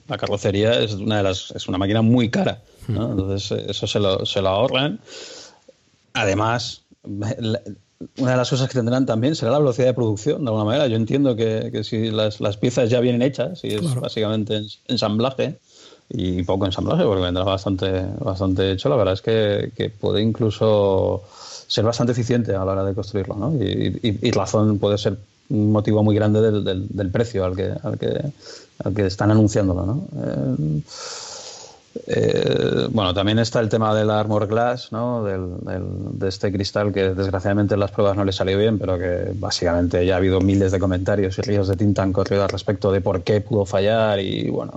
La 0.08 0.18
carrocería 0.18 0.78
es 0.80 0.92
una 0.94 1.18
de 1.18 1.22
las 1.22 1.50
es 1.52 1.68
una 1.68 1.78
máquina 1.78 2.02
muy 2.02 2.30
cara, 2.30 2.62
¿no? 2.88 3.10
entonces 3.12 3.50
eso 3.68 3.86
se 3.86 4.00
lo, 4.00 4.24
se 4.24 4.40
lo 4.40 4.48
ahorran. 4.48 5.00
Además, 6.14 6.82
una 8.18 8.32
de 8.32 8.36
las 8.36 8.50
cosas 8.50 8.68
que 8.68 8.74
tendrán 8.74 9.06
también 9.06 9.34
será 9.34 9.52
la 9.52 9.58
velocidad 9.58 9.86
de 9.86 9.94
producción, 9.94 10.44
de 10.44 10.48
alguna 10.48 10.64
manera. 10.64 10.86
Yo 10.86 10.96
entiendo 10.96 11.34
que, 11.34 11.70
que 11.72 11.84
si 11.84 12.10
las, 12.10 12.40
las, 12.40 12.56
piezas 12.56 12.90
ya 12.90 13.00
vienen 13.00 13.22
hechas, 13.22 13.64
y 13.64 13.74
es 13.74 13.94
básicamente 13.94 14.62
ensamblaje, 14.88 15.58
y 16.08 16.42
poco 16.44 16.66
ensamblaje, 16.66 17.04
porque 17.04 17.22
vendrá 17.22 17.44
bastante, 17.44 18.06
bastante 18.20 18.72
hecho, 18.72 18.88
la 18.88 18.96
verdad 18.96 19.14
es 19.14 19.22
que, 19.22 19.72
que 19.76 19.90
puede 19.90 20.22
incluso 20.22 21.22
ser 21.66 21.84
bastante 21.84 22.12
eficiente 22.12 22.54
a 22.54 22.64
la 22.64 22.72
hora 22.72 22.84
de 22.84 22.94
construirlo, 22.94 23.34
¿no? 23.34 23.54
Y, 23.54 24.18
y, 24.22 24.30
razón 24.30 24.78
puede 24.78 24.98
ser 24.98 25.18
un 25.48 25.72
motivo 25.72 26.02
muy 26.04 26.14
grande 26.14 26.40
del, 26.40 26.62
del, 26.64 26.86
del 26.88 27.10
precio 27.10 27.44
al 27.44 27.56
que, 27.56 27.72
al 27.82 27.98
que, 27.98 28.20
al 28.84 28.94
que 28.94 29.06
están 29.06 29.30
anunciándolo, 29.32 29.84
¿no? 29.84 30.08
Eh, 30.16 30.82
eh, 32.06 32.88
bueno, 32.90 33.14
también 33.14 33.38
está 33.38 33.60
el 33.60 33.68
tema 33.68 33.94
del 33.94 34.10
Armor 34.10 34.46
Glass, 34.46 34.92
¿no? 34.92 35.24
Del, 35.24 35.54
de 36.18 36.28
este 36.28 36.52
cristal 36.52 36.92
que 36.92 37.14
desgraciadamente 37.14 37.74
en 37.74 37.80
las 37.80 37.90
pruebas 37.90 38.16
no 38.16 38.24
le 38.24 38.32
salió 38.32 38.58
bien, 38.58 38.78
pero 38.78 38.98
que 38.98 39.32
básicamente 39.34 40.04
ya 40.04 40.14
ha 40.14 40.16
habido 40.18 40.40
miles 40.40 40.72
de 40.72 40.78
comentarios 40.78 41.38
y 41.38 41.42
ríos 41.42 41.68
de 41.68 41.76
tinta 41.76 42.02
han 42.02 42.12
corrido 42.12 42.42
al 42.42 42.48
respecto 42.48 42.92
de 42.92 43.00
por 43.00 43.22
qué 43.22 43.40
pudo 43.40 43.64
fallar 43.64 44.20
y 44.20 44.48
bueno, 44.50 44.72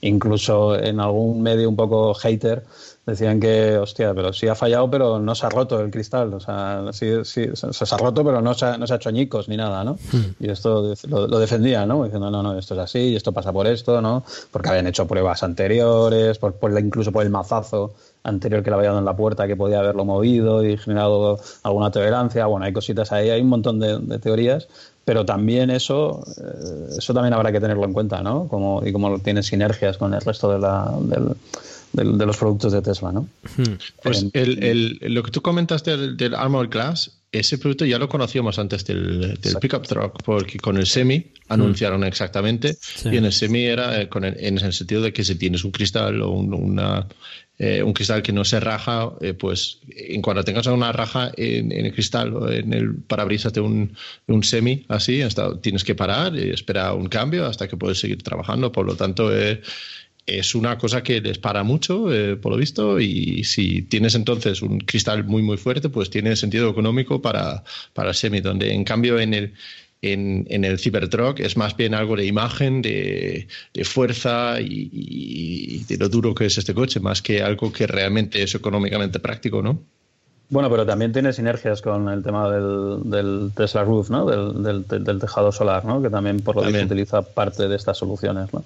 incluso 0.00 0.78
en 0.78 1.00
algún 1.00 1.42
medio 1.42 1.68
un 1.68 1.76
poco 1.76 2.14
hater 2.14 2.62
decían 3.06 3.40
que, 3.40 3.76
hostia, 3.78 4.14
pero 4.14 4.32
sí 4.32 4.46
ha 4.46 4.54
fallado, 4.54 4.88
pero 4.90 5.18
no 5.18 5.34
se 5.34 5.46
ha 5.46 5.48
roto 5.48 5.80
el 5.80 5.90
cristal. 5.90 6.32
O 6.34 6.40
sea, 6.40 6.84
sí, 6.92 7.10
sí 7.24 7.46
se, 7.54 7.94
ha 7.94 7.98
roto, 7.98 8.24
pero 8.24 8.40
no 8.40 8.54
se 8.54 8.66
ha, 8.66 8.78
no 8.78 8.86
se 8.86 8.92
ha 8.92 8.96
hecho 8.96 9.08
añicos 9.08 9.48
ni 9.48 9.56
nada, 9.56 9.82
¿no? 9.82 9.94
Hmm. 10.12 10.34
Y 10.38 10.50
esto 10.50 10.94
lo, 11.08 11.26
lo, 11.26 11.38
defendía, 11.38 11.84
¿no? 11.84 12.04
Diciendo, 12.04 12.30
no, 12.30 12.42
no, 12.42 12.58
esto 12.58 12.74
es 12.74 12.80
así, 12.80 12.98
y 12.98 13.16
esto 13.16 13.32
pasa 13.32 13.52
por 13.52 13.66
esto, 13.66 14.00
¿no? 14.00 14.24
Porque 14.50 14.68
habían 14.68 14.86
hecho 14.86 15.06
pruebas 15.06 15.42
anteriores, 15.42 16.38
por, 16.38 16.54
por 16.54 16.78
incluso 16.78 17.10
por 17.10 17.24
el 17.24 17.30
mazazo 17.30 17.94
anterior 18.24 18.62
que 18.62 18.70
le 18.70 18.76
había 18.76 18.88
dado 18.90 19.00
en 19.00 19.04
la 19.04 19.16
puerta 19.16 19.48
que 19.48 19.56
podía 19.56 19.80
haberlo 19.80 20.04
movido 20.04 20.64
y 20.64 20.76
generado 20.76 21.40
alguna 21.64 21.90
tolerancia. 21.90 22.46
Bueno, 22.46 22.66
hay 22.66 22.72
cositas 22.72 23.10
ahí, 23.10 23.30
hay 23.30 23.40
un 23.40 23.48
montón 23.48 23.80
de, 23.80 23.98
de 23.98 24.18
teorías, 24.20 24.68
pero 25.04 25.24
también 25.24 25.70
eso, 25.70 26.22
eh, 26.36 26.94
eso 26.98 27.12
también 27.12 27.34
habrá 27.34 27.50
que 27.50 27.60
tenerlo 27.60 27.84
en 27.84 27.92
cuenta, 27.92 28.22
¿no? 28.22 28.46
Como, 28.46 28.82
y 28.86 28.92
como 28.92 29.18
tiene 29.18 29.42
sinergias 29.42 29.98
con 29.98 30.14
el 30.14 30.20
resto 30.20 30.52
de 30.52 30.60
la, 30.60 30.94
del 31.00 31.34
de, 31.92 32.04
los 32.04 32.36
productos 32.36 32.72
de 32.72 32.82
Tesla, 32.82 33.12
¿no? 33.12 33.28
Pues 34.02 34.26
el, 34.32 34.62
el, 34.62 34.98
lo 35.14 35.22
que 35.22 35.30
tú 35.30 35.42
comentaste 35.42 35.96
del, 35.96 36.16
del 36.16 36.34
Armor 36.34 36.68
Glass, 36.68 37.22
ese 37.32 37.56
producto 37.56 37.86
ya 37.86 37.98
lo 37.98 38.08
conocíamos 38.08 38.58
antes 38.58 38.84
del, 38.84 39.38
pickup 39.60 39.86
truck, 39.86 40.22
porque 40.22 40.58
con 40.58 40.76
el 40.76 40.86
semi 40.86 41.24
anunciaron 41.48 42.04
exactamente, 42.04 42.76
y 43.04 43.16
en 43.16 43.24
el 43.24 43.32
semi 43.32 43.64
era 43.64 44.02
eh, 44.02 44.08
con 44.08 44.24
en 44.24 44.58
el 44.58 44.72
sentido 44.72 45.00
de 45.00 45.12
que 45.12 45.24
si 45.24 45.34
tienes 45.36 45.64
un 45.64 45.70
cristal 45.70 46.20
o 46.20 46.30
un, 46.30 46.52
una, 46.52 47.06
eh, 47.58 47.82
un 47.82 47.94
cristal 47.94 48.22
que 48.22 48.32
no 48.32 48.44
se 48.44 48.60
raja, 48.60 49.12
eh, 49.22 49.32
pues 49.32 49.78
en 49.88 50.20
cuanto 50.20 50.44
tengas 50.44 50.66
una 50.66 50.92
raja 50.92 51.32
en, 51.36 51.72
el 51.72 51.92
cristal 51.94 52.34
o 52.36 52.50
en 52.50 52.74
el 52.74 52.96
parabrisas 52.96 53.54
de 53.54 53.60
un, 53.62 53.96
un 54.26 54.44
semi 54.44 54.84
así, 54.88 55.22
hasta, 55.22 55.58
tienes 55.58 55.84
que 55.84 55.94
parar 55.94 56.36
y 56.36 56.50
esperar 56.50 56.94
un 56.94 57.08
cambio 57.08 57.46
hasta 57.46 57.66
que 57.66 57.78
puedes 57.78 57.98
seguir 57.98 58.22
trabajando. 58.22 58.72
Por 58.72 58.84
lo 58.84 58.94
tanto, 58.94 59.30
es 60.26 60.54
una 60.54 60.78
cosa 60.78 61.02
que 61.02 61.20
les 61.20 61.38
para 61.38 61.62
mucho, 61.62 62.12
eh, 62.12 62.36
por 62.36 62.52
lo 62.52 62.58
visto, 62.58 63.00
y 63.00 63.44
si 63.44 63.82
tienes 63.82 64.14
entonces 64.14 64.62
un 64.62 64.78
cristal 64.78 65.24
muy, 65.24 65.42
muy 65.42 65.56
fuerte, 65.56 65.88
pues 65.88 66.10
tiene 66.10 66.36
sentido 66.36 66.70
económico 66.70 67.20
para, 67.20 67.64
para 67.92 68.10
el 68.10 68.14
semi, 68.14 68.40
donde 68.40 68.72
en 68.72 68.84
cambio 68.84 69.18
en 69.18 69.34
el, 69.34 69.54
en, 70.02 70.64
el 70.64 70.78
Cybertruck 70.78 71.40
es 71.40 71.56
más 71.56 71.76
bien 71.76 71.94
algo 71.94 72.16
de 72.16 72.26
imagen, 72.26 72.82
de, 72.82 73.46
fuerza 73.84 74.60
y, 74.60 75.84
de 75.84 75.96
lo 75.96 76.08
duro 76.08 76.34
que 76.34 76.46
es 76.46 76.58
este 76.58 76.74
coche, 76.74 77.00
más 77.00 77.22
que 77.22 77.42
algo 77.42 77.72
que 77.72 77.86
realmente 77.86 78.42
es 78.42 78.54
económicamente 78.54 79.20
práctico, 79.20 79.62
¿no? 79.62 79.82
Bueno, 80.52 80.68
pero 80.68 80.84
también 80.84 81.14
tiene 81.14 81.32
sinergias 81.32 81.80
con 81.80 82.10
el 82.10 82.22
tema 82.22 82.50
del, 82.50 83.52
Tesla 83.56 83.84
Roof, 83.84 84.10
¿no? 84.10 84.26
Del, 84.26 84.84
tejado 85.18 85.50
solar, 85.50 85.86
¿no? 85.86 86.02
Que 86.02 86.10
también 86.10 86.40
por 86.40 86.56
lo 86.56 86.62
visto 86.62 86.84
utiliza 86.84 87.22
parte 87.22 87.68
de 87.68 87.74
estas 87.74 87.96
soluciones, 87.96 88.52
¿no? 88.52 88.62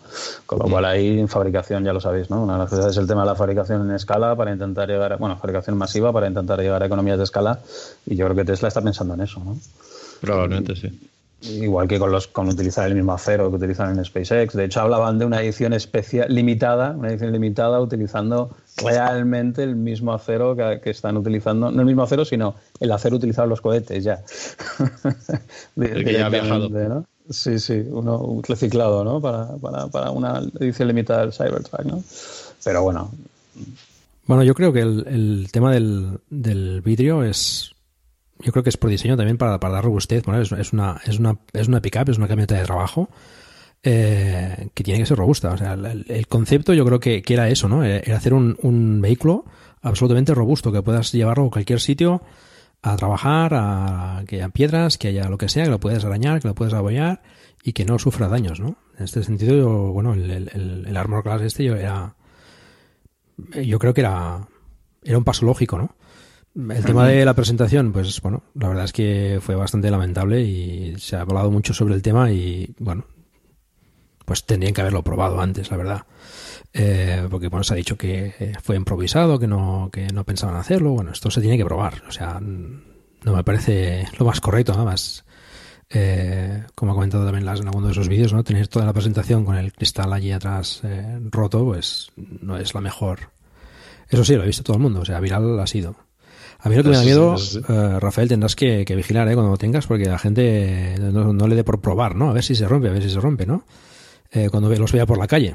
Con 0.46 0.58
lo 0.58 0.64
cual 0.64 0.84
ahí 0.84 1.20
en 1.20 1.28
fabricación 1.28 1.84
ya 1.84 1.92
lo 1.92 2.00
sabéis, 2.00 2.28
¿no? 2.28 2.42
Una 2.42 2.54
de 2.54 2.58
las 2.58 2.70
cosas 2.70 2.86
es 2.86 2.96
el 2.96 3.06
tema 3.06 3.20
de 3.20 3.28
la 3.28 3.34
fabricación 3.36 3.88
en 3.88 3.94
escala 3.94 4.34
para 4.34 4.50
intentar 4.50 4.88
llegar, 4.88 5.12
a, 5.12 5.16
bueno, 5.16 5.36
fabricación 5.36 5.78
masiva 5.78 6.12
para 6.12 6.26
intentar 6.26 6.58
llegar 6.58 6.82
a 6.82 6.86
economías 6.86 7.18
de 7.18 7.24
escala 7.24 7.60
y 8.04 8.16
yo 8.16 8.24
creo 8.24 8.36
que 8.36 8.44
Tesla 8.44 8.66
está 8.66 8.82
pensando 8.82 9.14
en 9.14 9.20
eso, 9.20 9.38
¿no? 9.38 9.56
Probablemente 10.20 10.74
sí. 10.74 10.90
Igual 11.50 11.88
que 11.88 11.98
con, 11.98 12.10
los, 12.10 12.26
con 12.28 12.48
utilizar 12.48 12.86
el 12.86 12.94
mismo 12.94 13.12
acero 13.12 13.50
que 13.50 13.56
utilizan 13.56 13.98
en 13.98 14.04
SpaceX. 14.04 14.54
De 14.54 14.64
hecho, 14.64 14.80
hablaban 14.80 15.18
de 15.18 15.24
una 15.24 15.40
edición 15.40 15.72
especial 15.72 16.32
limitada, 16.34 16.92
una 16.92 17.08
edición 17.08 17.32
limitada 17.32 17.80
utilizando 17.80 18.56
realmente 18.82 19.62
el 19.62 19.76
mismo 19.76 20.12
acero 20.12 20.56
que, 20.56 20.90
están 20.90 21.16
utilizando, 21.16 21.70
no 21.70 21.80
el 21.80 21.86
mismo 21.86 22.02
acero, 22.02 22.24
sino 22.24 22.54
el 22.80 22.92
acero 22.92 23.16
utilizado 23.16 23.44
en 23.44 23.50
los 23.50 23.60
cohetes 23.60 24.04
ya. 24.04 24.22
el 25.76 26.04
que 26.04 26.12
ya 26.12 26.26
ha 26.26 26.28
viajado. 26.30 26.68
¿no? 26.68 27.06
Sí, 27.30 27.58
sí, 27.58 27.84
uno 27.90 28.40
reciclado, 28.46 29.04
¿no? 29.04 29.20
Para, 29.20 29.56
para, 29.56 29.86
para, 29.88 30.10
una 30.10 30.40
edición 30.60 30.88
limitada 30.88 31.20
del 31.20 31.32
Cybertruck, 31.32 31.84
¿no? 31.84 32.02
Pero 32.64 32.82
bueno. 32.82 33.10
Bueno, 34.26 34.42
yo 34.42 34.54
creo 34.54 34.72
que 34.72 34.80
el, 34.80 35.06
el 35.06 35.48
tema 35.52 35.72
del, 35.72 36.18
del 36.30 36.80
vidrio 36.82 37.22
es 37.22 37.75
yo 38.40 38.52
creo 38.52 38.62
que 38.62 38.70
es 38.70 38.76
por 38.76 38.90
diseño 38.90 39.16
también 39.16 39.38
para, 39.38 39.58
para 39.58 39.74
dar 39.74 39.84
robustez. 39.84 40.24
Es, 40.28 40.72
una, 40.72 41.00
es, 41.06 41.18
una, 41.18 41.38
es 41.52 41.68
una 41.68 41.80
pickup, 41.80 42.08
es 42.08 42.18
una 42.18 42.28
camioneta 42.28 42.56
de 42.56 42.64
trabajo 42.64 43.08
eh, 43.82 44.68
que 44.74 44.84
tiene 44.84 45.00
que 45.00 45.06
ser 45.06 45.16
robusta. 45.16 45.52
O 45.52 45.56
sea, 45.56 45.74
el, 45.74 46.26
concepto 46.28 46.74
yo 46.74 46.84
creo 46.84 47.00
que, 47.00 47.22
que, 47.22 47.34
era 47.34 47.48
eso, 47.48 47.68
¿no? 47.68 47.84
Era 47.84 48.16
hacer 48.16 48.34
un, 48.34 48.56
un, 48.62 49.00
vehículo 49.00 49.44
absolutamente 49.82 50.34
robusto, 50.34 50.72
que 50.72 50.82
puedas 50.82 51.12
llevarlo 51.12 51.46
a 51.46 51.50
cualquier 51.50 51.80
sitio 51.80 52.22
a 52.82 52.96
trabajar, 52.96 53.52
a 53.54 54.24
que 54.26 54.36
haya 54.36 54.48
piedras, 54.50 54.98
que 54.98 55.08
haya 55.08 55.28
lo 55.28 55.38
que 55.38 55.48
sea, 55.48 55.64
que 55.64 55.70
lo 55.70 55.80
puedas 55.80 56.04
arañar, 56.04 56.40
que 56.40 56.48
lo 56.48 56.54
puedas 56.54 56.74
apoyar 56.74 57.22
y 57.62 57.72
que 57.72 57.84
no 57.84 57.98
sufra 57.98 58.28
daños, 58.28 58.60
¿no? 58.60 58.76
En 58.98 59.04
este 59.04 59.22
sentido, 59.22 59.56
yo, 59.56 59.92
bueno, 59.92 60.14
el, 60.14 60.30
el, 60.30 60.84
el 60.86 60.96
Armor 60.96 61.22
Class 61.22 61.42
este 61.42 61.64
yo 61.64 61.74
era... 61.74 62.14
Yo 63.62 63.78
creo 63.78 63.92
que 63.92 64.00
era, 64.00 64.48
era 65.02 65.18
un 65.18 65.24
paso 65.24 65.44
lógico, 65.46 65.78
¿no? 65.78 65.95
El 66.56 66.84
tema 66.84 67.06
de 67.06 67.24
la 67.24 67.34
presentación, 67.34 67.92
pues 67.92 68.20
bueno, 68.22 68.42
la 68.54 68.68
verdad 68.68 68.86
es 68.86 68.92
que 68.92 69.40
fue 69.42 69.54
bastante 69.54 69.90
lamentable 69.90 70.40
y 70.40 70.98
se 70.98 71.16
ha 71.16 71.20
hablado 71.20 71.50
mucho 71.50 71.74
sobre 71.74 71.94
el 71.94 72.00
tema 72.00 72.30
y 72.30 72.74
bueno, 72.78 73.04
pues 74.24 74.44
tendrían 74.44 74.72
que 74.72 74.80
haberlo 74.80 75.04
probado 75.04 75.40
antes, 75.40 75.70
la 75.70 75.76
verdad. 75.76 76.02
Eh, 76.72 77.26
porque 77.30 77.48
bueno, 77.48 77.62
se 77.62 77.74
ha 77.74 77.76
dicho 77.76 77.96
que 77.96 78.54
fue 78.62 78.76
improvisado, 78.76 79.38
que 79.38 79.46
no, 79.46 79.90
que 79.92 80.08
no 80.08 80.24
pensaban 80.24 80.56
hacerlo. 80.56 80.92
Bueno, 80.92 81.10
esto 81.10 81.30
se 81.30 81.42
tiene 81.42 81.58
que 81.58 81.64
probar. 81.64 82.02
O 82.08 82.10
sea, 82.10 82.40
no 82.40 83.32
me 83.34 83.44
parece 83.44 84.08
lo 84.18 84.24
más 84.24 84.40
correcto, 84.40 84.72
nada 84.72 84.84
más. 84.84 85.26
Eh, 85.90 86.64
como 86.74 86.92
ha 86.92 86.94
comentado 86.94 87.24
también 87.24 87.46
en 87.46 87.68
alguno 87.68 87.86
de 87.86 87.92
esos 87.92 88.08
vídeos, 88.08 88.32
¿no? 88.32 88.42
Tener 88.42 88.66
toda 88.66 88.86
la 88.86 88.94
presentación 88.94 89.44
con 89.44 89.56
el 89.56 89.72
cristal 89.72 90.12
allí 90.12 90.32
atrás 90.32 90.80
eh, 90.84 91.18
roto, 91.30 91.64
pues 91.64 92.12
no 92.16 92.56
es 92.56 92.74
la 92.74 92.80
mejor. 92.80 93.30
Eso 94.08 94.24
sí, 94.24 94.34
lo 94.34 94.42
ha 94.42 94.46
visto 94.46 94.62
todo 94.62 94.76
el 94.76 94.82
mundo, 94.82 95.00
o 95.00 95.04
sea, 95.04 95.20
viral 95.20 95.60
ha 95.60 95.66
sido. 95.66 96.05
A 96.66 96.68
mí 96.68 96.74
lo 96.74 96.82
que 96.82 96.88
me 96.88 96.96
da 96.96 97.04
miedo, 97.04 97.36
eh, 97.36 98.00
Rafael, 98.00 98.28
tendrás 98.28 98.56
que, 98.56 98.84
vigilar 98.96 99.28
¿eh? 99.28 99.34
cuando 99.34 99.52
lo 99.52 99.56
tengas, 99.56 99.86
porque 99.86 100.06
la 100.06 100.18
gente 100.18 100.96
no, 100.98 101.46
le 101.46 101.54
dé 101.54 101.62
por 101.62 101.80
probar, 101.80 102.16
¿no? 102.16 102.28
A 102.28 102.32
ver 102.32 102.42
si 102.42 102.56
se 102.56 102.66
rompe, 102.66 102.88
a 102.88 102.92
ver 102.92 103.04
si 103.04 103.10
se 103.10 103.20
rompe, 103.20 103.46
¿no? 103.46 103.62
Eh, 104.32 104.48
cuando 104.50 104.68
los 104.68 104.90
vea 104.90 105.06
por 105.06 105.16
la 105.16 105.28
calle. 105.28 105.54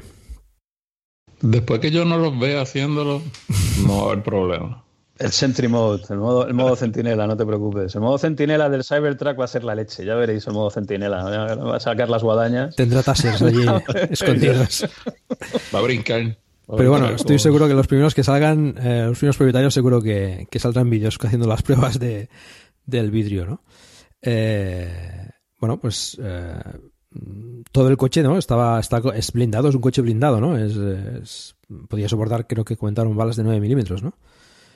Después 1.42 1.80
que 1.80 1.90
yo 1.90 2.06
no 2.06 2.16
los 2.16 2.38
vea 2.38 2.62
haciéndolo, 2.62 3.20
no 3.86 3.96
va 3.96 4.02
a 4.02 4.06
haber 4.12 4.22
problema. 4.24 4.84
El 5.18 5.32
Sentry 5.32 5.68
Mode, 5.68 6.04
el 6.08 6.16
modo, 6.16 6.46
el 6.48 6.54
modo 6.54 6.76
centinela, 6.76 7.26
no 7.26 7.36
te 7.36 7.44
preocupes. 7.44 7.94
El 7.94 8.00
modo 8.00 8.16
centinela 8.16 8.70
del 8.70 8.82
Cybertruck 8.82 9.38
va 9.38 9.44
a 9.44 9.48
ser 9.48 9.64
la 9.64 9.74
leche, 9.74 10.06
ya 10.06 10.14
veréis 10.14 10.46
el 10.46 10.54
modo 10.54 10.70
centinela. 10.70 11.24
Va 11.56 11.76
a 11.76 11.80
sacar 11.80 12.08
las 12.08 12.22
guadañas. 12.22 12.74
Tendrá 12.74 13.02
tasers 13.02 13.42
allí 13.42 13.66
escondidos. 14.10 14.86
Va 15.74 15.78
a 15.78 15.82
brincar. 15.82 16.38
Pero 16.66 16.90
bueno, 16.90 17.10
estoy 17.10 17.38
seguro 17.38 17.66
que 17.66 17.74
los 17.74 17.86
primeros 17.86 18.14
que 18.14 18.22
salgan, 18.22 18.74
eh, 18.80 19.04
los 19.08 19.18
primeros 19.18 19.36
propietarios 19.36 19.74
seguro 19.74 20.00
que, 20.00 20.46
que 20.50 20.58
saldrán 20.58 20.88
vídeos 20.90 21.18
haciendo 21.20 21.46
las 21.46 21.62
pruebas 21.64 21.98
de, 21.98 22.28
del 22.86 23.10
vidrio, 23.10 23.46
¿no? 23.46 23.62
Eh, 24.20 25.28
bueno, 25.58 25.80
pues 25.80 26.18
eh, 26.22 26.54
todo 27.72 27.88
el 27.88 27.96
coche, 27.96 28.22
¿no? 28.22 28.38
Estaba, 28.38 28.78
está, 28.78 29.02
es 29.14 29.32
blindado, 29.32 29.68
es 29.68 29.74
un 29.74 29.80
coche 29.80 30.02
blindado, 30.02 30.40
¿no? 30.40 30.56
Es, 30.56 31.56
podía 31.88 32.08
soportar, 32.08 32.46
creo 32.46 32.64
que 32.64 32.76
comentaron 32.76 33.16
balas 33.16 33.36
de 33.36 33.44
9 33.44 33.60
milímetros, 33.60 34.02
¿no? 34.02 34.14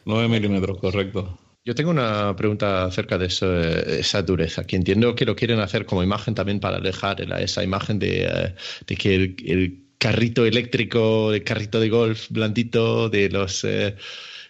9 0.05 0.29
milímetros, 0.29 0.79
correcto. 0.79 1.39
Yo 1.65 1.75
tengo 1.75 1.91
una 1.91 2.35
pregunta 2.37 2.85
acerca 2.85 3.19
de 3.19 3.27
esa 3.27 4.23
dureza, 4.23 4.65
que 4.65 4.77
entiendo 4.77 5.17
que 5.17 5.25
lo 5.25 5.35
quieren 5.35 5.59
hacer 5.59 5.85
como 5.85 6.03
imagen 6.05 6.35
también 6.35 6.61
para 6.61 6.77
alejar 6.77 7.21
esa 7.41 7.65
imagen 7.65 7.99
de, 7.99 8.55
de 8.87 8.97
que 8.97 9.15
el 9.15 9.86
carrito 9.99 10.45
eléctrico, 10.47 11.31
de 11.31 11.43
carrito 11.43 11.81
de 11.81 11.89
golf 11.89 12.29
blandito, 12.31 13.09
de 13.09 13.29
los 13.31 13.65
eh, 13.65 13.97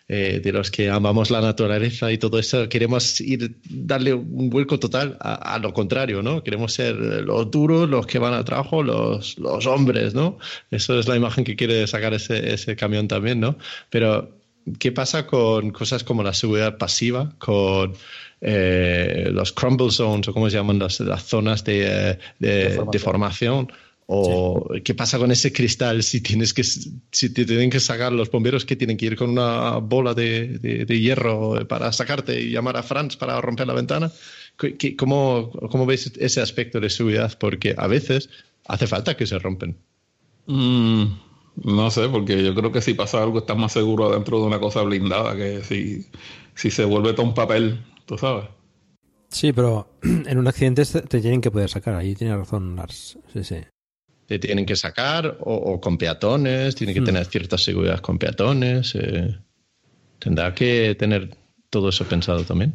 eh, 0.09 0.41
de 0.41 0.53
los 0.53 0.71
que 0.71 0.89
amamos 0.89 1.33
la 1.33 1.41
naturaleza 1.41 2.13
y 2.13 2.19
todo 2.19 2.39
eso, 2.39 2.69
queremos 2.69 3.21
ir 3.21 3.57
darle 3.69 4.15
un 4.15 4.49
vuelco 4.51 4.79
total 4.79 5.17
a, 5.21 5.59
lo 5.59 5.73
contrario, 5.73 6.23
¿no? 6.23 6.45
Queremos 6.45 6.75
ser 6.75 6.95
los 6.95 7.51
duros, 7.51 7.89
los 7.89 8.07
que 8.07 8.21
van 8.21 8.33
al 8.33 8.45
trabajo, 8.45 8.85
los, 8.85 9.37
los 9.37 9.67
hombres, 9.67 10.15
¿no? 10.15 10.39
Eso 10.71 10.97
es 11.01 11.09
la 11.09 11.17
imagen 11.17 11.43
que 11.43 11.57
quiere 11.57 11.85
sacar 11.89 12.15
ese, 12.15 12.55
ese 12.55 12.77
camión 12.77 13.09
también, 13.09 13.41
¿no? 13.41 13.59
Pero, 13.91 14.31
¿qué 14.79 14.93
pasa 14.93 15.27
con 15.27 15.73
cosas 15.73 16.05
como 16.05 16.23
la 16.23 16.35
seguridad 16.35 16.79
pasiva, 16.79 17.35
con 17.39 17.95
eh, 18.43 19.29
los 19.33 19.53
crumble 19.53 19.91
zones 19.91 20.29
o 20.29 20.33
cómo 20.33 20.49
se 20.49 20.57
llaman 20.57 20.79
las, 20.79 21.01
las 21.01 21.25
zonas 21.25 21.65
de, 21.65 22.17
de, 22.39 22.81
de 22.93 22.99
formación? 23.01 23.73
¿O 24.09 24.69
qué 24.85 24.95
pasa 24.95 25.19
con 25.19 25.33
ese 25.33 25.53
cristal 25.53 26.05
si 26.05 26.21
tienes 26.21 26.55
que 26.55 26.63
si 26.63 27.35
te 27.35 27.45
tienen 27.45 27.71
que 27.71 27.81
sacar 27.81 28.13
los 28.13 28.31
bomberos 28.31 28.65
que 28.65 28.77
tienen 28.77 28.97
que 28.97 29.07
ir 29.07 29.17
con 29.17 29.31
una 29.31 29.79
bola 29.79 30.15
de, 30.15 30.59
de, 30.59 31.01
hierro 31.01 31.67
para 31.67 31.91
sacarte 31.91 32.41
y 32.41 32.53
llamar 32.53 32.77
a 32.77 32.85
Franz 32.85 33.17
para 33.17 33.41
romper 33.41 33.67
la 33.67 33.75
ventana? 33.75 34.13
¿Cómo, 34.97 35.51
¿Cómo 35.51 35.87
veis 35.87 36.13
ese 36.19 36.41
aspecto 36.41 36.79
de 36.79 36.89
seguridad? 36.89 37.37
Porque 37.39 37.75
a 37.77 37.89
veces 37.89 38.31
hace 38.69 38.87
falta 38.87 39.17
que 39.17 39.27
se 39.27 39.41
rompen. 39.41 39.77
Mm, 40.47 41.05
no 41.65 41.91
sé, 41.91 42.09
porque 42.09 42.45
yo 42.45 42.55
creo 42.55 42.71
que 42.71 42.83
si 42.83 42.95
pasa 42.95 43.21
algo 43.21 43.41
estás 43.41 43.57
más 43.57 43.73
seguro 43.73 44.13
dentro 44.13 44.39
de 44.39 44.47
una 44.47 44.61
cosa 44.61 44.83
blindada 44.83 45.35
que 45.35 45.65
si, 45.65 46.07
si 46.55 46.71
se 46.71 46.85
vuelve 46.85 47.13
todo 47.13 47.27
un 47.27 47.35
papel, 47.35 47.85
tú 48.07 48.17
sabes. 48.17 48.45
Sí, 49.31 49.53
pero 49.53 49.89
en 50.03 50.39
un 50.39 50.47
accidente 50.47 50.85
te 50.85 51.21
tienen 51.21 51.41
que 51.41 51.51
poder 51.51 51.71
sacar. 51.71 51.97
Ahí 51.97 52.15
tiene 52.15 52.37
razón 52.37 52.77
Lars. 52.77 53.19
Sí, 53.33 53.43
sí 53.43 53.57
te 54.27 54.39
tienen 54.39 54.66
que 54.66 54.77
sacar 54.77 55.39
o, 55.41 55.81
con 55.81 55.99
peatones, 55.99 56.74
tiene 56.74 56.93
que 56.93 57.01
hmm. 57.01 57.05
tener 57.05 57.27
cierta 57.27 57.59
seguridad 57.59 58.01
con 58.01 58.18
peatones. 58.18 58.95
Eh, 58.95 59.37
tendrá 60.18 60.55
que 60.55 60.97
tener 60.99 61.37
todo 61.70 61.89
eso 61.89 62.05
pensado 62.05 62.45
también. 62.45 62.74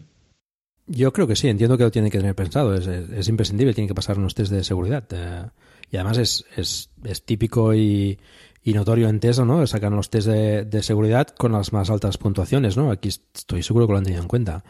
Yo 0.87 1.13
creo 1.13 1.27
que 1.27 1.35
sí, 1.35 1.47
entiendo 1.47 1.77
que 1.77 1.83
lo 1.83 1.91
tiene 1.91 2.09
que 2.09 2.17
tener 2.17 2.35
pensado. 2.35 2.73
Es, 2.75 3.27
imprescindible, 3.27 3.73
tiene 3.73 3.87
que 3.87 3.93
pasar 3.93 4.17
unos 4.17 4.33
test 4.33 4.51
de 4.51 4.63
seguridad. 4.63 5.03
Eh, 5.11 5.45
y 5.91 5.97
además 5.97 6.17
es, 6.17 6.45
es, 6.55 6.89
es 7.03 7.23
típico 7.23 7.73
y, 7.73 8.17
y, 8.63 8.73
notorio 8.73 9.09
en 9.09 9.19
Tesla, 9.19 9.45
¿no? 9.45 9.65
Sacan 9.67 9.95
los 9.95 10.09
test 10.09 10.27
de, 10.27 10.65
de, 10.65 10.83
seguridad 10.83 11.27
con 11.27 11.51
las 11.51 11.73
más 11.73 11.89
altas 11.89 12.17
puntuaciones, 12.17 12.77
¿no? 12.77 12.91
Aquí 12.91 13.09
estoy 13.09 13.61
seguro 13.63 13.87
que 13.87 13.93
lo 13.93 13.97
han 13.99 14.05
tenido 14.05 14.21
en 14.21 14.27
cuenta. 14.27 14.63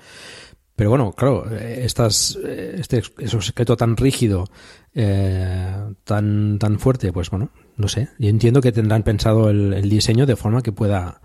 Pero 0.82 0.90
bueno, 0.90 1.12
claro, 1.12 1.46
estas, 1.48 2.40
este 2.42 3.04
secreto 3.04 3.78
tan 3.78 3.96
rígido, 3.96 4.50
eh, 4.96 5.94
tan, 6.04 6.58
tan 6.58 6.80
fuerte, 6.80 7.14
pues 7.14 7.30
bueno, 7.30 7.52
no 7.78 7.88
sé. 7.88 8.10
Yo 8.18 8.30
entiendo 8.30 8.62
que 8.62 8.72
tendrán 8.72 9.04
pensado 9.04 9.52
el, 9.52 9.88
diseño 9.92 10.26
de 10.26 10.36
forma 10.36 10.64
que 10.64 10.72
pueda, 10.72 11.22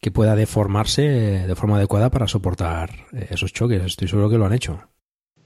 que 0.00 0.12
pueda 0.12 0.36
deformarse 0.36 1.02
de 1.02 1.54
forma 1.56 1.78
adecuada 1.78 2.08
para 2.12 2.28
soportar 2.28 3.08
esos 3.30 3.52
choques. 3.52 3.82
Estoy 3.82 4.06
seguro 4.06 4.30
que 4.30 4.38
lo 4.38 4.46
han 4.46 4.52
hecho. 4.52 4.80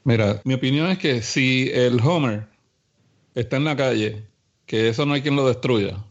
Mira, 0.05 0.43
mi 0.45 0.53
opinión 0.53 0.91
es 0.91 0.99
que 0.99 1.23
si 1.23 1.71
el 1.73 1.99
Homer 2.01 2.49
está 3.35 3.57
en 3.57 3.65
la 3.65 3.77
calle, 3.77 4.27
que 4.67 4.91
eso 4.91 5.07
no 5.07 5.15
hay 5.15 5.23
quien 5.23 5.37
lo 5.37 5.49
destruya, 5.49 6.05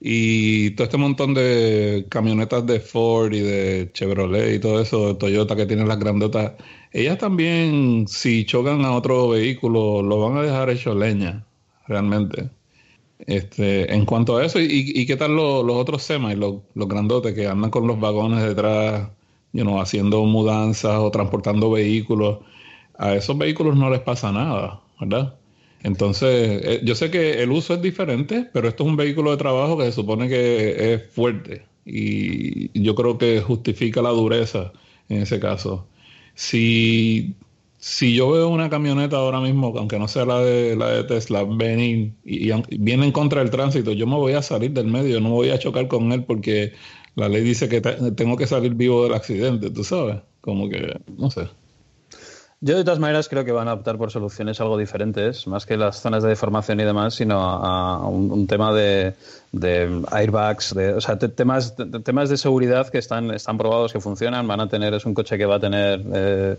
y 0.00 0.70
todo 0.72 0.84
este 0.84 0.96
montón 0.96 1.34
de 1.34 2.06
camionetas 2.08 2.66
de 2.66 2.80
Ford 2.80 3.32
y 3.32 3.40
de 3.40 3.90
Chevrolet 3.92 4.54
y 4.54 4.58
todo 4.60 4.80
eso, 4.80 5.16
Toyota 5.16 5.56
que 5.56 5.66
tienen 5.66 5.88
las 5.88 5.98
grandotas, 5.98 6.52
ellas 6.92 7.18
también, 7.18 8.06
si 8.08 8.44
chocan 8.44 8.84
a 8.84 8.92
otro 8.92 9.28
vehículo, 9.30 10.02
lo 10.02 10.20
van 10.20 10.38
a 10.38 10.42
dejar 10.42 10.70
hecho 10.70 10.94
leña, 10.94 11.44
realmente. 11.86 12.50
Este, 13.26 13.92
en 13.92 14.06
cuanto 14.06 14.36
a 14.36 14.44
eso, 14.44 14.60
¿y, 14.60 15.04
qué 15.06 15.16
tal 15.16 15.34
los, 15.36 15.64
otros 15.70 16.02
semis, 16.02 16.36
los, 16.38 16.56
los 16.74 16.88
grandotes 16.88 17.34
que 17.34 17.46
andan 17.48 17.70
con 17.70 17.86
los 17.86 17.98
vagones 18.00 18.42
detrás, 18.44 19.10
you 19.52 19.62
know, 19.62 19.80
haciendo 19.80 20.24
mudanzas 20.24 20.98
o 20.98 21.10
transportando 21.10 21.70
vehículos? 21.70 22.38
A 22.98 23.14
esos 23.14 23.36
vehículos 23.38 23.76
no 23.76 23.90
les 23.90 24.00
pasa 24.00 24.32
nada, 24.32 24.80
¿verdad? 25.00 25.34
Entonces, 25.82 26.60
eh, 26.64 26.80
yo 26.84 26.94
sé 26.94 27.10
que 27.10 27.42
el 27.42 27.50
uso 27.52 27.74
es 27.74 27.82
diferente, 27.82 28.48
pero 28.52 28.68
esto 28.68 28.84
es 28.84 28.90
un 28.90 28.96
vehículo 28.96 29.30
de 29.30 29.36
trabajo 29.36 29.78
que 29.78 29.84
se 29.84 29.92
supone 29.92 30.28
que 30.28 30.94
es 30.94 31.02
fuerte 31.12 31.68
y 31.90 32.80
yo 32.80 32.94
creo 32.94 33.16
que 33.18 33.40
justifica 33.40 34.02
la 34.02 34.10
dureza 34.10 34.72
en 35.08 35.22
ese 35.22 35.40
caso. 35.40 35.86
Si, 36.34 37.34
si 37.78 38.14
yo 38.14 38.30
veo 38.32 38.48
una 38.48 38.68
camioneta 38.70 39.16
ahora 39.16 39.40
mismo, 39.40 39.72
aunque 39.76 39.98
no 39.98 40.06
sea 40.08 40.26
la 40.26 40.40
de, 40.40 40.76
la 40.76 40.90
de 40.90 41.04
Tesla, 41.04 41.44
venir 41.44 42.12
y, 42.24 42.50
viene 42.78 43.06
en 43.06 43.12
contra 43.12 43.40
del 43.40 43.50
tránsito, 43.50 43.92
yo 43.92 44.06
me 44.06 44.16
voy 44.16 44.34
a 44.34 44.42
salir 44.42 44.72
del 44.72 44.86
medio, 44.86 45.20
no 45.20 45.30
voy 45.30 45.50
a 45.50 45.58
chocar 45.58 45.88
con 45.88 46.12
él 46.12 46.24
porque 46.24 46.72
la 47.14 47.28
ley 47.28 47.42
dice 47.42 47.68
que 47.68 47.80
tengo 47.80 48.36
que 48.36 48.46
salir 48.46 48.74
vivo 48.74 49.04
del 49.04 49.14
accidente, 49.14 49.70
tú 49.70 49.82
sabes, 49.84 50.18
como 50.40 50.68
que, 50.68 51.00
no 51.16 51.30
sé. 51.30 51.48
Yo 52.60 52.76
de 52.76 52.82
todas 52.82 52.98
maneras 52.98 53.28
creo 53.28 53.44
que 53.44 53.52
van 53.52 53.68
a 53.68 53.74
optar 53.74 53.98
por 53.98 54.10
soluciones 54.10 54.60
algo 54.60 54.76
diferentes, 54.76 55.46
más 55.46 55.64
que 55.64 55.76
las 55.76 56.00
zonas 56.00 56.24
de 56.24 56.30
deformación 56.30 56.80
y 56.80 56.84
demás, 56.84 57.14
sino 57.14 57.40
a, 57.40 58.08
un, 58.08 58.48
tema 58.48 58.72
de, 58.72 59.14
airbags, 60.10 60.74
de, 60.74 60.94
o 60.94 61.00
sea, 61.00 61.16
temas, 61.18 61.76
temas 62.02 62.28
de 62.30 62.36
seguridad 62.36 62.88
que 62.88 62.98
están, 62.98 63.30
están 63.30 63.58
probados, 63.58 63.92
que 63.92 64.00
funcionan, 64.00 64.48
van 64.48 64.58
a 64.58 64.68
tener, 64.68 64.92
es 64.92 65.06
un 65.06 65.14
coche 65.14 65.38
que 65.38 65.46
va 65.46 65.56
a 65.56 65.60
tener 65.60 66.02
eh, 66.12 66.56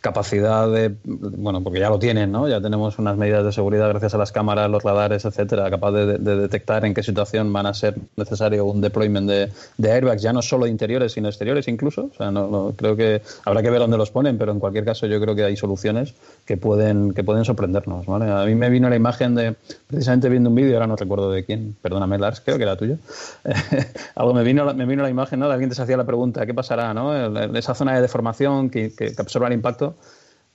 capacidad 0.00 0.70
de, 0.70 0.94
bueno, 1.04 1.62
porque 1.62 1.78
ya 1.78 1.90
lo 1.90 1.98
tienen, 1.98 2.32
¿no? 2.32 2.48
Ya 2.48 2.60
tenemos 2.60 2.98
unas 2.98 3.18
medidas 3.18 3.44
de 3.44 3.52
seguridad 3.52 3.88
gracias 3.90 4.14
a 4.14 4.18
las 4.18 4.32
cámaras, 4.32 4.70
los 4.70 4.82
radares, 4.82 5.26
etcétera, 5.26 5.68
capaz 5.68 5.92
de, 5.92 6.18
detectar 6.18 6.86
en 6.86 6.94
qué 6.94 7.02
situación 7.02 7.52
van 7.52 7.66
a 7.66 7.74
ser 7.74 7.96
necesario 8.16 8.64
un 8.64 8.80
deployment 8.80 9.28
de, 9.28 9.90
airbags, 9.90 10.22
ya 10.22 10.32
no 10.32 10.40
solo 10.40 10.66
interiores, 10.66 11.12
sino 11.12 11.28
exteriores 11.28 11.68
incluso. 11.68 12.08
O 12.12 12.16
sea, 12.16 12.30
no, 12.30 12.72
creo 12.76 12.96
que 12.96 13.20
habrá 13.44 13.62
que 13.62 13.68
ver 13.68 13.80
dónde 13.80 13.98
los 13.98 14.10
ponen, 14.10 14.38
pero 14.38 14.52
en 14.52 14.58
cualquier 14.58 14.86
caso 14.86 15.06
yo 15.06 15.20
creo 15.20 15.34
que 15.34 15.44
hay 15.44 15.56
soluciones 15.56 16.14
que 16.46 16.56
pueden, 16.56 17.12
que 17.12 17.22
pueden 17.22 17.44
sorprendernos, 17.44 18.06
¿vale? 18.06 18.30
A 18.30 18.46
mí 18.46 18.54
me 18.54 18.70
vino 18.70 18.88
la 18.88 18.96
imagen 18.96 19.34
de, 19.34 19.54
precisamente 19.86 20.30
viendo 20.30 20.48
un 20.48 20.56
vídeo, 20.56 20.74
ahora 20.74 20.86
no 20.86 20.96
recuerdo 20.96 21.30
de 21.30 21.44
quién, 21.44 21.76
perdóname 21.82 22.16
Lars, 22.16 22.40
creo 22.40 22.56
que 22.56 22.62
era 22.62 22.76
tuyo. 22.76 22.96
Algo 24.14 24.32
me 24.32 24.44
vino, 24.44 24.72
me 24.72 24.86
vino 24.86 25.02
la 25.02 25.10
imagen, 25.10 25.40
¿no? 25.40 25.48
De 25.48 25.52
alguien 25.52 25.68
te 25.68 25.80
hacía 25.80 25.98
la 25.98 26.04
pregunta, 26.04 26.46
¿qué 26.46 26.54
pasará, 26.54 26.94
no? 26.94 27.36
Esa 27.54 27.74
zona 27.74 27.94
de 27.96 28.00
deformación 28.00 28.70
que, 28.70 28.94
que 28.94 29.12
absorba 29.18 29.48
el 29.48 29.52
impacto 29.52 29.89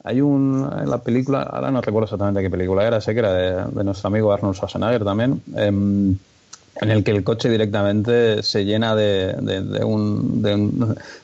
hay 0.06 0.22
un, 0.22 0.70
en 0.80 0.90
la 0.90 1.00
película, 1.00 1.42
ahora 1.42 1.72
no 1.72 1.82
recuerdo 1.82 2.06
exactamente 2.06 2.42
qué 2.44 2.50
película 2.50 2.86
era, 2.86 3.02
sé 3.02 3.14
que 3.14 3.20
era 3.20 3.34
de, 3.34 3.84
nuestro 3.84 4.08
amigo 4.08 4.32
Arnold 4.32 4.56
Schwarzenegger 4.56 5.04
también, 5.04 5.42
em, 5.56 6.16
en 6.82 6.92
el 6.92 7.04
que 7.04 7.12
el 7.12 7.24
coche 7.24 7.50
directamente 7.50 8.44
se 8.44 8.66
llena 8.66 8.96
de, 8.96 9.36
un, 9.84 10.44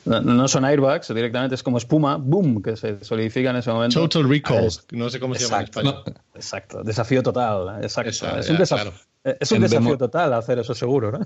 no, 0.05 0.47
son 0.47 0.65
airbags, 0.65 1.13
directamente 1.13 1.53
es 1.55 1.61
como 1.61 1.77
espuma, 1.77 2.17
boom, 2.17 2.63
que 2.63 2.75
se 2.75 3.03
solidifica 3.03 3.51
en 3.51 3.57
ese 3.57 3.71
momento. 3.71 3.99
Total 3.99 4.27
recall, 4.27 4.67
no 4.91 5.09
sé 5.09 5.19
cómo 5.19 5.35
se 5.35 5.43
llama 5.43 5.59
en 5.59 5.63
español. 5.65 6.03
Exacto, 6.33 6.83
desafío 6.83 7.21
total, 7.21 7.83
exacto. 7.83 8.39
es 8.39 8.49
un 8.49 8.57
desafío. 8.57 8.89
Eh, 8.89 9.10
es 9.23 9.51
un 9.51 9.61
desafío 9.61 9.97
total 9.97 10.33
hacer 10.33 10.59
eso 10.59 10.73
seguro, 10.73 11.11
¿no? 11.11 11.19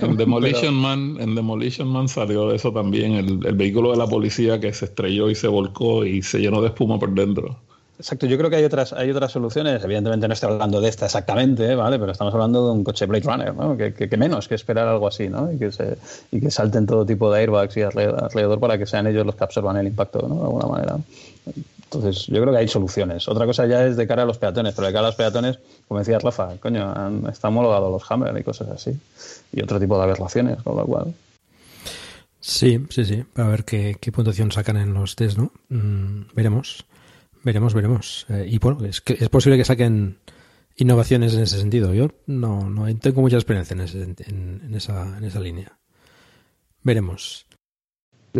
En 0.00 0.16
Demolition 0.18 0.74
Man, 0.74 1.16
en 1.18 1.34
Demolition 1.34 1.88
Man 1.88 2.08
salió 2.08 2.52
eso 2.52 2.72
también, 2.72 3.14
el, 3.14 3.38
vehículo 3.54 3.92
de 3.92 3.96
la 3.96 4.06
policía 4.06 4.60
que 4.60 4.72
se 4.72 4.86
estrelló 4.86 5.30
y 5.30 5.34
se 5.34 5.48
volcó 5.48 6.04
y 6.04 6.22
se 6.22 6.38
llenó 6.40 6.60
de 6.60 6.68
espuma 6.68 6.98
por 6.98 7.10
dentro. 7.14 7.58
Exacto, 7.98 8.26
yo 8.26 8.38
creo 8.38 8.48
que 8.48 8.56
hay 8.56 8.64
otras, 8.64 8.92
hay 8.92 9.10
otras 9.10 9.32
soluciones. 9.32 9.82
Evidentemente 9.82 10.28
no 10.28 10.34
estoy 10.34 10.52
hablando 10.52 10.80
de 10.80 10.88
esta 10.88 11.06
exactamente, 11.06 11.74
¿vale? 11.74 11.98
Pero 11.98 12.12
estamos 12.12 12.32
hablando 12.32 12.66
de 12.66 12.72
un 12.72 12.84
coche 12.84 13.06
Blade 13.06 13.24
Runner, 13.24 13.54
¿no? 13.54 13.76
Que, 13.76 14.16
menos 14.16 14.46
que 14.46 14.54
esperar 14.54 14.86
algo 14.86 15.08
así, 15.08 15.28
¿no? 15.28 15.50
Y 15.50 15.58
que, 15.58 15.72
se, 15.72 15.98
y 16.30 16.40
que 16.40 16.50
salten 16.50 16.86
todo 16.86 17.04
tipo 17.04 17.32
de 17.32 17.40
airbags 17.40 17.76
y 17.76 17.82
alrededor 17.82 18.60
para 18.60 18.78
que 18.78 18.86
sean 18.86 19.08
ellos 19.08 19.26
los 19.26 19.34
que 19.34 19.42
absorban 19.42 19.78
el 19.78 19.88
impacto, 19.88 20.28
¿no? 20.28 20.36
De 20.36 20.42
alguna 20.42 20.66
manera. 20.66 20.96
Entonces, 21.90 22.26
yo 22.26 22.42
creo 22.42 22.52
que 22.52 22.58
hay 22.58 22.68
soluciones. 22.68 23.26
Otra 23.28 23.46
cosa 23.46 23.66
ya 23.66 23.86
es 23.86 23.96
de 23.96 24.06
cara 24.06 24.24
a 24.24 24.26
los 24.26 24.36
peatones, 24.36 24.74
pero 24.74 24.86
de 24.86 24.92
cara 24.92 25.06
a 25.06 25.08
los 25.08 25.16
peatones, 25.16 25.58
como 25.86 26.00
decía 26.00 26.18
Rafa, 26.18 26.56
coño, 26.60 26.92
han, 26.94 27.26
está 27.26 27.48
homologado 27.48 27.90
los 27.90 28.02
Hammer 28.10 28.36
y 28.38 28.42
cosas 28.42 28.68
así. 28.68 28.98
Y 29.52 29.62
otro 29.62 29.80
tipo 29.80 29.96
de 29.96 30.04
aberraciones, 30.04 30.62
con 30.62 30.76
lo 30.76 30.84
cual. 30.84 31.14
Sí, 32.40 32.84
sí, 32.90 33.06
sí. 33.06 33.24
Para 33.32 33.48
ver 33.48 33.64
qué, 33.64 33.96
puntuación 34.12 34.52
sacan 34.52 34.76
en 34.76 34.92
los 34.92 35.16
test, 35.16 35.38
¿no? 35.38 35.50
Mm, 35.70 36.34
veremos. 36.34 36.84
Veremos, 37.42 37.72
veremos. 37.72 38.26
Eh, 38.28 38.46
y 38.50 38.58
bueno, 38.58 38.84
es, 38.84 39.00
que 39.00 39.16
es 39.18 39.28
posible 39.30 39.56
que 39.56 39.64
saquen 39.64 40.18
innovaciones 40.76 41.32
en 41.32 41.40
ese 41.40 41.58
sentido. 41.58 41.94
Yo 41.94 42.10
no, 42.26 42.68
no 42.68 42.94
tengo 42.98 43.22
mucha 43.22 43.36
experiencia 43.36 43.74
en, 43.74 44.14
en, 44.26 44.74
esa, 44.74 45.16
en 45.16 45.24
esa 45.24 45.40
línea. 45.40 45.78
Veremos. 46.82 47.46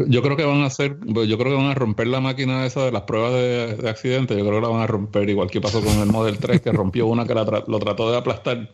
Yo, 0.07 0.22
creo 0.22 0.36
que 0.36 0.44
van 0.44 0.62
a 0.62 0.66
hacer, 0.66 0.99
yo 1.07 1.38
creo 1.38 1.51
que 1.51 1.62
van 1.62 1.70
a 1.70 1.74
romper 1.74 2.07
la 2.07 2.20
máquina 2.20 2.66
esa 2.66 2.84
de 2.84 2.92
las 2.92 3.03
pruebas 3.03 3.32
de, 3.32 3.88
accidente, 3.88 4.36
yo 4.36 4.44
creo 4.44 4.57
que 4.57 4.66
la 4.66 4.68
van 4.68 4.82
a 4.82 4.86
romper 4.86 5.28
igual 5.28 5.51
que 5.51 5.61
pasó 5.61 5.82
con 5.82 5.99
el 5.99 6.07
Model 6.07 6.38
3 6.38 6.61
que 6.61 6.72
rompió 6.72 7.07
una 7.07 7.26
que 7.26 7.34
lo 7.34 7.78
trató 7.78 8.11
de 8.11 8.16
aplastar. 8.16 8.70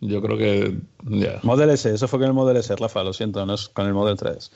Yo 0.00 0.20
creo 0.20 0.36
que 0.36 0.76
ya. 1.04 1.40
Model 1.42 1.70
S, 1.70 1.92
eso 1.92 2.08
fue 2.08 2.18
con 2.18 2.28
el 2.28 2.34
Model 2.34 2.56
S, 2.58 2.74
Rafa, 2.76 3.02
lo 3.02 3.12
siento, 3.12 3.46
no 3.46 3.54
es 3.54 3.68
con 3.68 3.86
el 3.86 3.94
Model 3.94 4.16
3. 4.16 4.50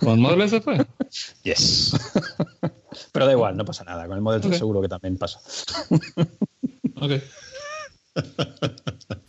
¿Con 0.00 0.10
el 0.10 0.18
Model 0.18 0.40
S 0.42 0.60
fue? 0.60 0.84
yes. 1.44 1.96
Pero 3.12 3.26
da 3.26 3.32
igual, 3.32 3.56
no 3.56 3.64
pasa 3.64 3.84
nada, 3.84 4.06
con 4.06 4.16
el 4.16 4.22
Model 4.22 4.40
3 4.40 4.58
seguro 4.58 4.80
que 4.80 4.88
también 4.88 5.16
pasa. 5.16 5.40
ok. 7.00 7.12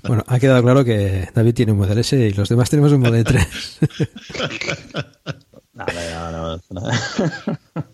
Bueno, 0.07 0.23
ha 0.25 0.39
quedado 0.39 0.63
claro 0.63 0.83
que 0.83 1.29
David 1.33 1.53
tiene 1.53 1.71
un 1.73 1.77
Model 1.77 1.99
S 1.99 2.17
y 2.17 2.31
los 2.31 2.49
demás 2.49 2.69
tenemos 2.69 2.91
un 2.91 3.01
Model 3.01 3.23
3. 3.23 3.79
No, 5.87 6.31
no, 6.31 6.61
no, 6.69 6.89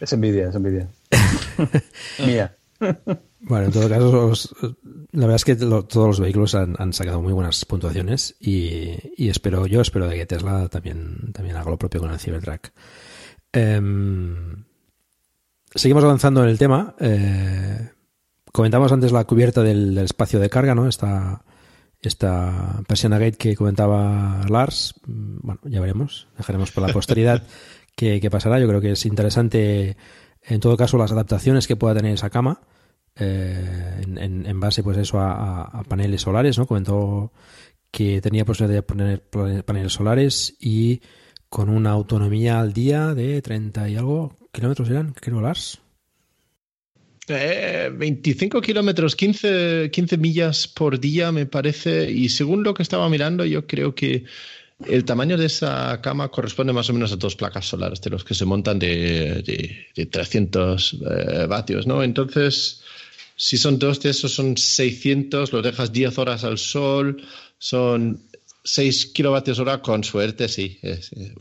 es 0.00 0.12
envidia, 0.12 0.48
es 0.48 0.54
envidia. 0.54 0.88
Mía. 2.26 2.56
Bueno, 3.40 3.66
en 3.66 3.72
todo 3.72 3.88
caso, 3.88 4.32
la 5.12 5.20
verdad 5.20 5.36
es 5.36 5.44
que 5.44 5.56
todos 5.56 6.06
los 6.06 6.20
vehículos 6.20 6.54
han, 6.54 6.92
sacado 6.92 7.22
muy 7.22 7.32
buenas 7.32 7.64
puntuaciones 7.64 8.36
y, 8.38 9.28
espero, 9.28 9.66
yo 9.66 9.80
espero 9.80 10.08
de 10.08 10.16
que 10.16 10.26
Tesla 10.26 10.68
también, 10.68 11.32
también 11.32 11.56
haga 11.56 11.70
lo 11.70 11.78
propio 11.78 12.00
con 12.00 12.10
el 12.10 12.18
Cybertruck. 12.18 12.68
Em, 13.52 14.64
seguimos 15.74 16.04
avanzando 16.04 16.42
en 16.42 16.50
el 16.50 16.58
tema. 16.58 16.94
Eh, 17.00 17.90
comentamos 18.52 18.92
antes 18.92 19.12
la 19.12 19.24
cubierta 19.24 19.62
del, 19.62 19.94
del, 19.94 20.04
espacio 20.04 20.38
de 20.38 20.50
carga, 20.50 20.74
¿no? 20.74 20.86
Esta, 20.86 21.42
esta 22.02 22.82
persiana 22.88 23.18
gate 23.18 23.36
que 23.36 23.56
comentaba 23.56 24.42
Lars, 24.48 24.94
mm, 25.06 25.38
bueno, 25.42 25.60
ya 25.64 25.80
veremos, 25.80 26.28
dejaremos 26.36 26.72
por 26.72 26.86
la 26.86 26.92
posteridad 26.92 27.42
qué, 27.94 28.30
pasará. 28.30 28.58
Yo 28.58 28.68
creo 28.68 28.80
que 28.80 28.92
es 28.92 29.06
interesante, 29.06 29.96
en 30.42 30.60
todo 30.60 30.76
caso, 30.76 30.96
las 30.98 31.12
adaptaciones 31.12 31.66
que 31.66 31.76
pueda 31.76 31.94
tener 31.94 32.14
esa 32.14 32.30
cama, 32.30 32.60
eh, 33.16 34.02
en, 34.06 34.60
base, 34.60 34.82
pues 34.82 34.96
eso, 34.96 35.20
a, 35.20 35.82
paneles 35.88 36.22
solares, 36.22 36.58
¿no? 36.58 36.66
Comentó 36.66 37.32
que 37.90 38.20
tenía 38.20 38.44
posibilidad 38.44 38.78
de 38.78 38.82
poner 38.82 39.64
paneles 39.64 39.92
solares 39.92 40.56
y 40.60 41.02
con 41.48 41.68
una 41.68 41.90
autonomía 41.90 42.60
al 42.60 42.72
día 42.72 43.14
de 43.14 43.42
30 43.42 43.88
y 43.88 43.96
algo 43.96 44.38
kilómetros 44.52 44.88
eran, 44.88 45.12
creo, 45.12 45.40
Lars. 45.40 45.80
25 47.30 48.58
eh, 48.58 48.60
kilómetros, 48.60 49.16
15, 49.16 49.90
15 49.92 50.16
millas 50.16 50.68
por 50.68 50.98
día 50.98 51.32
me 51.32 51.46
parece, 51.46 52.10
y 52.10 52.28
según 52.28 52.62
lo 52.62 52.74
que 52.74 52.82
estaba 52.82 53.08
mirando, 53.08 53.44
yo 53.44 53.66
creo 53.66 53.94
que 53.94 54.24
el 54.86 55.04
tamaño 55.04 55.36
de 55.36 55.46
esa 55.46 56.00
cama 56.00 56.28
corresponde 56.28 56.72
más 56.72 56.88
o 56.90 56.92
menos 56.92 57.12
a 57.12 57.16
dos 57.16 57.36
placas 57.36 57.66
solares 57.66 58.00
de 58.00 58.10
los 58.10 58.24
que 58.24 58.34
se 58.34 58.44
montan 58.44 58.78
de, 58.78 59.42
de, 59.94 60.06
300 60.06 60.92
eh, 60.92 61.46
vatios, 61.46 61.86
¿no? 61.86 62.02
Entonces, 62.02 62.82
si 63.36 63.58
son 63.58 63.78
dos 63.78 64.00
de 64.00 64.10
esos, 64.10 64.32
son 64.32 64.56
600, 64.56 65.52
los 65.52 65.62
dejas 65.62 65.92
10 65.92 66.18
horas 66.18 66.44
al 66.44 66.58
sol, 66.58 67.22
son 67.58 68.22
6 68.64 69.06
kilovatios 69.06 69.58
hora 69.58 69.82
con 69.82 70.02
suerte, 70.02 70.48
sí, 70.48 70.78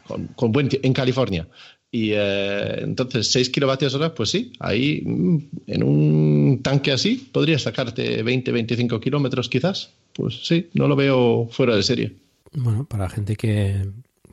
con, 0.05 0.27
con 0.27 0.51
buen 0.51 0.69
en 0.83 0.93
California. 0.93 1.47
Y 1.91 2.11
eh, 2.13 2.81
entonces 2.81 3.31
6 3.31 3.49
kilovatios 3.49 3.95
hora, 3.95 4.13
pues 4.13 4.29
sí, 4.29 4.53
ahí 4.59 5.01
mm, 5.03 5.37
en 5.67 5.83
un 5.83 6.59
tanque 6.61 6.91
así 6.91 7.29
podrías 7.31 7.63
sacarte 7.63 8.21
20, 8.21 8.51
25 8.51 8.99
kilómetros 8.99 9.49
quizás. 9.49 9.91
Pues 10.13 10.45
sí, 10.45 10.69
no 10.73 10.87
lo 10.87 10.95
veo 10.95 11.47
fuera 11.49 11.75
de 11.75 11.83
serie. 11.83 12.15
Bueno, 12.53 12.85
para 12.85 13.09
gente 13.09 13.35
que, 13.35 13.87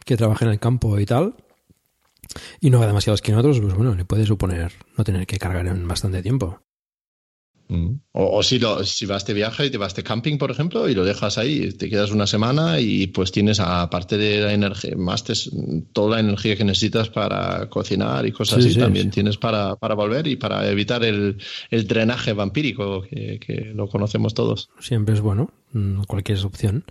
que 0.04 0.16
trabaja 0.16 0.44
en 0.44 0.52
el 0.52 0.58
campo 0.58 0.98
y 0.98 1.06
tal, 1.06 1.34
y 2.60 2.70
no 2.70 2.80
va 2.80 2.86
demasiados 2.86 3.22
kilómetros, 3.22 3.60
pues 3.60 3.74
bueno, 3.74 3.94
le 3.94 4.04
puede 4.04 4.26
suponer 4.26 4.72
no 4.96 5.04
tener 5.04 5.26
que 5.26 5.38
cargar 5.38 5.66
en 5.66 5.86
bastante 5.86 6.22
tiempo. 6.22 6.60
O, 8.12 8.42
si, 8.42 8.58
lo, 8.58 8.84
si 8.84 9.06
vas 9.06 9.26
de 9.26 9.34
viaje 9.34 9.66
y 9.66 9.70
te 9.70 9.78
vas 9.78 9.94
de 9.94 10.02
camping, 10.04 10.38
por 10.38 10.50
ejemplo, 10.50 10.88
y 10.88 10.94
lo 10.94 11.04
dejas 11.04 11.36
ahí, 11.36 11.72
te 11.72 11.88
quedas 11.88 12.12
una 12.12 12.26
semana 12.26 12.78
y 12.80 13.08
pues 13.08 13.32
tienes, 13.32 13.58
aparte 13.58 14.16
de 14.16 14.40
la 14.40 14.52
energía, 14.52 14.94
más 14.96 15.24
toda 15.92 16.16
la 16.16 16.20
energía 16.20 16.56
que 16.56 16.64
necesitas 16.64 17.10
para 17.10 17.68
cocinar 17.68 18.24
y 18.24 18.32
cosas 18.32 18.64
así, 18.64 18.78
también 18.78 19.10
tienes 19.10 19.36
para, 19.36 19.74
para, 19.76 19.94
volver 19.94 20.26
y 20.28 20.36
para 20.36 20.68
evitar 20.70 21.04
el, 21.04 21.38
el 21.70 21.86
drenaje 21.86 22.32
vampírico 22.32 23.02
que, 23.02 23.40
que, 23.40 23.72
lo 23.74 23.88
conocemos 23.88 24.34
todos. 24.34 24.70
Siempre 24.78 25.14
es 25.14 25.20
bueno, 25.20 25.50
mm, 25.72 26.02
cualquier 26.04 26.38
opción. 26.44 26.84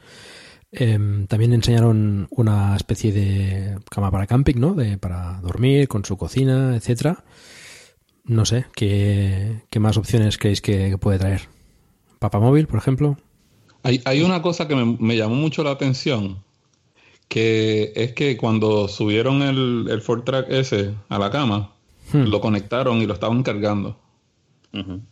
Em, 0.71 1.25
también 1.27 1.53
enseñaron 1.53 2.27
una 2.31 2.75
especie 2.75 3.13
de 3.13 3.77
cama 3.89 4.11
para 4.11 4.27
camping, 4.27 4.55
¿no? 4.57 4.73
De, 4.73 4.97
para 4.97 5.39
dormir, 5.41 5.87
con 5.87 6.03
su 6.03 6.17
cocina, 6.17 6.75
etcétera 6.75 7.23
no 8.25 8.45
sé, 8.45 8.65
¿qué, 8.75 9.61
más 9.79 9.97
opciones 9.97 10.37
creéis 10.37 10.61
que, 10.61 10.97
puede 10.97 11.19
traer? 11.19 11.41
¿Papamóvil, 12.19 12.67
por 12.67 12.79
ejemplo? 12.79 13.17
Hay, 13.83 14.01
hay 14.05 14.21
una 14.21 14.41
cosa 14.41 14.67
que 14.67 14.75
me, 14.75 15.15
llamó 15.15 15.35
mucho 15.35 15.63
la 15.63 15.71
atención, 15.71 16.43
que 17.27 17.93
es 17.95 18.13
que 18.13 18.37
cuando 18.37 18.87
subieron 18.87 19.41
el, 19.41 19.87
el 19.89 20.01
Ford 20.01 20.23
Track 20.23 20.47
S 20.49 20.93
a 21.09 21.19
la 21.19 21.29
cama, 21.29 21.71
hmm. 22.13 22.23
lo 22.23 22.41
conectaron 22.41 23.01
y 23.01 23.05
lo 23.05 23.13
estaban 23.13 23.43
cargando. 23.43 23.99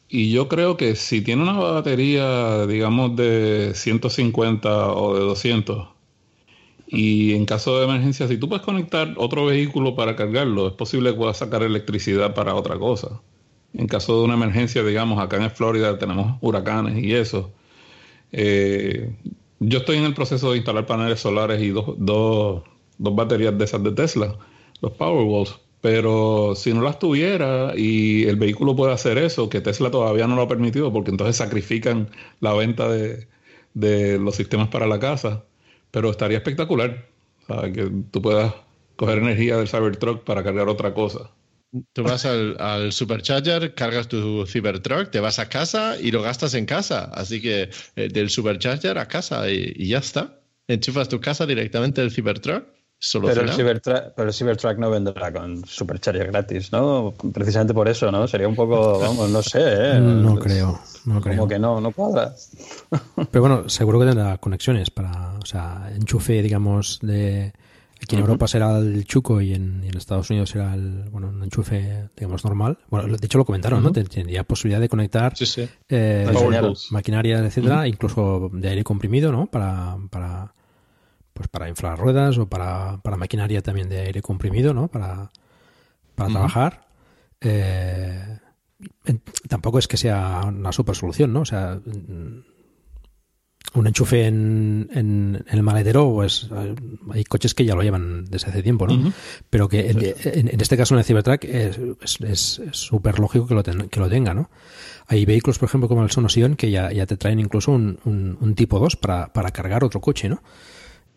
Y 0.09 0.31
yo 0.31 0.49
creo 0.49 0.75
que 0.75 0.97
si 0.97 1.21
tiene 1.21 1.43
una 1.43 1.53
batería, 1.53 2.67
digamos, 2.67 3.15
de 3.15 3.71
150 3.73 4.91
o 4.91 5.15
de 5.15 5.21
200, 5.21 5.87
y 6.95 7.33
en 7.33 7.45
caso 7.47 7.79
de 7.79 7.85
emergencia, 7.85 8.27
si 8.27 8.37
tú 8.37 8.47
puedes 8.47 8.63
conectar 8.63 9.15
otro 9.17 9.47
vehículo 9.47 9.95
para 9.95 10.15
cargarlo, 10.15 10.67
es 10.67 10.73
posible 10.73 11.09
que 11.09 11.17
puedas 11.17 11.37
sacar 11.37 11.63
electricidad 11.63 12.35
para 12.35 12.53
otra 12.53 12.77
cosa. 12.77 13.19
En 13.73 13.87
caso 13.87 14.19
de 14.19 14.25
una 14.25 14.35
emergencia, 14.35 14.83
digamos, 14.83 15.19
acá 15.19 15.43
en 15.43 15.49
Florida 15.49 15.97
tenemos 15.97 16.37
huracanes 16.41 17.03
y 17.03 17.15
eso. 17.15 17.51
Eh, 18.31 19.11
yo 19.59 19.79
estoy 19.79 19.97
en 19.97 20.03
el 20.03 20.13
proceso 20.13 20.51
de 20.51 20.57
instalar 20.57 20.85
paneles 20.85 21.19
solares 21.19 21.63
y 21.63 21.69
dos, 21.69 21.95
dos, 21.97 22.61
dos 22.99 23.15
baterías 23.15 23.57
de 23.57 23.65
esas 23.65 23.83
de 23.83 23.91
Tesla, 23.93 24.37
los 24.81 24.91
Powerwalls. 24.91 25.59
Pero 25.81 26.53
si 26.55 26.75
no 26.75 26.83
las 26.83 26.99
tuviera 26.99 27.73
y 27.75 28.25
el 28.25 28.35
vehículo 28.35 28.75
puede 28.75 28.93
hacer 28.93 29.17
eso, 29.17 29.49
que 29.49 29.61
Tesla 29.61 29.89
todavía 29.89 30.27
no 30.27 30.35
lo 30.35 30.43
ha 30.43 30.47
permitido, 30.47 30.93
porque 30.93 31.09
entonces 31.09 31.37
sacrifican 31.37 32.11
la 32.39 32.53
venta 32.53 32.87
de, 32.87 33.27
de 33.73 34.19
los 34.19 34.35
sistemas 34.35 34.67
para 34.67 34.85
la 34.85 34.99
casa 34.99 35.43
pero 35.93 36.09
estaría 36.09 36.37
espectacular, 36.37 37.07
Que 37.47 37.91
tú 38.09 38.21
puedas 38.21 38.51
coger 38.95 39.19
energía 39.19 39.57
del 39.57 39.67
Cybertruck 39.67 40.23
para 40.23 40.43
cargar 40.43 40.67
otra 40.67 40.93
cosa. 40.93 41.29
Tú 41.93 42.03
vas 42.03 42.25
al, 42.25 42.91
Supercharger, 42.91 43.75
cargas 43.75 44.07
tu 44.07 44.45
Cybertruck, 44.47 45.11
te 45.11 45.19
vas 45.19 45.37
a 45.37 45.49
casa 45.49 45.99
y 45.99 46.09
lo 46.09 46.23
gastas 46.23 46.55
en 46.55 46.65
casa. 46.65 47.11
Así 47.13 47.41
que 47.41 47.69
eh, 47.95 48.07
del 48.09 48.31
Supercharger 48.31 48.97
a 48.97 49.07
casa 49.07 49.49
y, 49.51 49.87
ya 49.87 49.99
está. 49.99 50.39
Enchufas 50.67 51.09
tu 51.09 51.19
casa 51.19 51.45
directamente 51.45 52.01
del 52.01 52.11
Cybertruck. 52.11 52.65
Pero 53.11 53.41
el, 53.41 53.51
Cybertruck, 53.51 54.13
pero 54.15 54.29
el 54.29 54.33
Cybertruck 54.33 54.77
no 54.77 54.89
vendrá 54.89 55.31
con 55.33 55.65
Supercharger 55.65 56.27
gratis, 56.27 56.71
¿no? 56.71 57.13
Precisamente 57.33 57.73
por 57.73 57.89
eso, 57.89 58.09
¿no? 58.11 58.27
Sería 58.27 58.47
un 58.47 58.55
poco, 58.55 58.99
vamos, 58.99 59.29
no 59.29 59.41
sé, 59.41 59.59
¿eh? 59.61 59.99
No 59.99 60.39
creo. 60.39 60.79
No 61.05 61.19
Como 61.19 61.47
que 61.47 61.59
no, 61.59 61.81
no 61.81 61.91
cuadra. 61.91 62.33
Pero 63.31 63.41
bueno, 63.41 63.67
seguro 63.67 63.99
que 63.99 64.05
tendrá 64.05 64.37
conexiones 64.37 64.89
para, 64.89 65.33
o 65.33 65.45
sea, 65.45 65.91
enchufe, 65.93 66.41
digamos, 66.41 66.99
de... 67.01 67.53
Aquí 68.01 68.15
en 68.15 68.21
Europa 68.21 68.49
será 68.49 68.77
el 68.79 69.05
chuco 69.05 69.39
y 69.39 69.53
en, 69.53 69.81
Estados 69.95 70.29
Unidos 70.29 70.49
será 70.49 70.73
el, 70.73 71.09
bueno, 71.09 71.29
un 71.29 71.41
enchufe, 71.41 72.09
digamos, 72.17 72.43
normal. 72.43 72.77
Bueno, 72.89 73.15
de 73.15 73.25
hecho 73.25 73.37
lo 73.37 73.45
comentaron, 73.45 73.81
¿no? 73.81 73.93
Tendría 73.93 74.43
posibilidad 74.43 74.81
de 74.81 74.89
conectar 74.89 75.33
Eh, 75.87 76.29
maquinaria, 76.91 77.39
etcétera, 77.39 77.87
incluso 77.87 78.49
de 78.51 78.67
aire 78.67 78.83
comprimido, 78.83 79.31
¿no? 79.31 79.45
Para, 79.45 79.97
para, 80.09 80.53
pues 81.33 81.47
para 81.47 81.69
inflar 81.69 81.97
ruedas 81.97 82.37
o 82.37 82.47
para, 82.47 83.01
para 83.01 83.17
maquinaria 83.17 83.61
también 83.61 83.89
de 83.89 83.99
aire 84.01 84.21
comprimido, 84.21 84.73
¿no? 84.73 84.87
Para, 84.87 85.31
para 86.15 86.29
trabajar. 86.29 86.87
Eh, 87.41 88.39
tampoco 89.47 89.79
es 89.79 89.87
que 89.87 89.97
sea 89.97 90.41
una 90.45 90.71
super 90.71 90.95
solución, 90.95 91.33
¿no? 91.33 91.41
O 91.41 91.45
sea, 91.45 91.79
mm, 91.83 92.43
un 93.75 93.87
enchufe 93.87 94.27
en, 94.27 94.89
en, 94.93 95.43
el 95.49 95.63
maletero, 95.63 96.11
pues 96.13 96.49
hay 97.11 97.23
coches 97.23 97.55
que 97.55 97.65
ya 97.65 97.75
lo 97.75 97.81
llevan 97.81 98.25
desde 98.25 98.49
hace 98.49 98.61
tiempo, 98.61 98.85
¿no? 98.85 99.11
Pero 99.49 99.67
que 99.67 99.89
en, 99.89 100.61
este 100.61 100.77
caso 100.77 100.93
en 100.93 100.99
el 100.99 101.05
Cybertruck 101.05 101.43
es 101.45 102.61
súper 102.71 103.19
lógico 103.19 103.47
que 103.47 103.55
lo, 103.55 103.63
que 103.63 103.99
lo 103.99 104.09
tenga, 104.09 104.33
¿no? 104.33 104.49
Hay 105.07 105.25
vehículos, 105.25 105.59
por 105.59 105.69
ejemplo, 105.69 105.87
como 105.87 106.03
el 106.03 106.11
Sonosion, 106.11 106.55
que 106.55 106.69
ya, 106.71 106.91
ya 106.91 107.05
te 107.05 107.17
traen 107.17 107.39
incluso 107.39 107.71
un, 107.71 107.99
un, 108.39 108.55
tipo 108.55 108.79
2 108.79 108.95
para, 108.95 109.33
para 109.33 109.51
cargar 109.51 109.83
otro 109.83 109.99
coche, 109.99 110.29
¿no? 110.29 110.41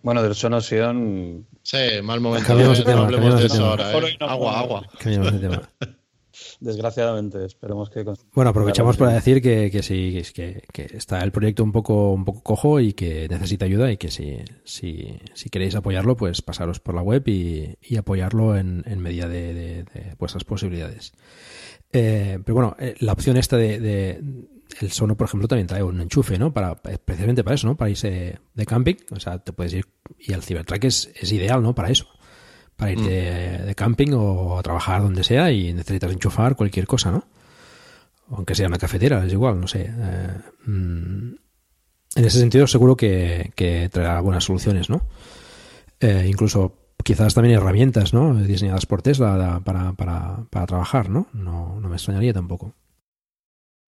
Bueno, 0.07 0.23
del 0.23 0.37
Sonosion... 0.37 1.49
Sí, 1.65 1.79
mal 2.01 2.21
momento. 2.21 2.47
Cambiamos 2.47 2.79
de 2.79 2.85
tema. 2.85 3.09
¿eh? 3.11 4.17
Agua, 4.21 4.61
agua. 4.61 4.87
Cambiamos 5.01 5.33
de 5.33 5.39
tema 5.41 5.69
desgraciadamente. 6.61 7.45
Esperemos 7.45 7.91
que. 7.91 8.05
Bueno, 8.33 8.51
aprovechamos 8.51 8.97
para 8.97 9.15
decir 9.15 9.43
que, 9.43 9.69
que 9.69 9.83
sí, 9.83 10.23
que, 10.33 10.63
que, 10.73 10.97
está 10.97 11.25
el 11.25 11.33
proyecto 11.33 11.65
un 11.65 11.73
poco, 11.73 12.13
un 12.13 12.25
poco 12.25 12.41
cojo 12.45 12.79
y 12.79 12.93
que 12.93 13.27
necesita 13.29 13.65
ayuda 13.65 13.91
y 13.91 13.97
que 13.97 14.13
si, 14.13 14.37
si, 14.63 15.19
si 15.35 15.51
queréis 15.51 15.75
apoyarlo, 15.75 16.17
pues 16.17 16.41
pasaros 16.41 16.79
por 16.79 16.95
la 16.95 17.03
web 17.03 17.27
y, 17.27 17.77
y 17.83 17.97
apoyarlo 17.97 18.57
en, 18.57 18.85
en 18.87 19.01
medida 19.01 19.27
de, 19.27 19.55
de, 19.55 20.15
vuestras 20.21 20.45
posibilidades. 20.45 21.15
Eh, 21.93 22.39
pero 22.45 22.55
bueno, 22.55 22.77
eh, 22.79 22.95
la 23.01 23.11
opción 23.11 23.37
esta 23.37 23.57
de, 23.57 23.81
de, 23.81 24.23
el 24.81 24.93
Sono, 24.93 25.17
por 25.17 25.27
ejemplo, 25.27 25.49
también 25.49 25.67
trae 25.67 25.83
un 25.83 26.01
enchufe, 26.01 26.39
¿no? 26.39 26.53
Para, 26.53 26.77
especialmente 26.91 27.45
para 27.45 27.55
eso, 27.55 27.67
¿no? 27.67 27.77
Para 27.77 27.91
irse 27.91 28.39
de 28.55 28.67
camping. 28.67 28.97
O 29.11 29.21
sea, 29.21 29.39
te 29.39 29.53
puedes 29.53 29.75
ir. 29.75 29.87
Y 30.19 30.33
el 30.33 30.43
Cybertruck 30.43 30.85
es, 30.85 31.11
es 31.15 31.33
ideal, 31.33 31.63
¿no? 31.63 31.75
Para 31.75 31.91
eso 31.91 32.07
para 32.77 32.93
ir 32.93 32.99
mm. 32.99 33.67
de, 33.67 33.75
camping 33.75 34.13
o 34.13 34.59
a 34.59 34.63
trabajar 34.63 35.03
donde 35.03 35.25
sea 35.25 35.51
y 35.51 35.73
necesitas 35.73 36.13
enchufar 36.13 36.57
cualquier 36.57 36.87
cosa, 36.87 37.11
¿no? 37.11 37.25
Aunque 38.31 38.55
sea 38.55 38.67
una 38.67 38.79
cafetera, 38.79 39.25
es 39.25 39.33
igual, 39.33 39.61
no 39.61 39.67
sé. 39.67 39.87
Eh, 39.89 40.41
mm, 40.67 41.35
en 42.17 42.25
ese 42.25 42.39
sentido, 42.39 42.67
seguro 42.67 42.97
que, 42.97 43.53
traerá 43.93 44.21
buenas 44.21 44.45
soluciones, 44.45 44.91
¿no? 44.91 45.03
Eh, 46.01 46.27
incluso 46.29 46.75
quizás 47.03 47.35
también 47.35 47.57
herramientas, 47.57 48.13
¿no? 48.13 48.35
Diseñadas 48.35 48.87
por 48.87 49.03
Tesla 49.03 49.61
para, 49.65 49.93
para, 49.93 50.45
para 50.51 50.67
trabajar, 50.67 51.09
¿no? 51.09 51.29
¿no? 51.33 51.79
No 51.81 51.89
me 51.89 51.97
extrañaría 51.97 52.33
tampoco. 52.33 52.75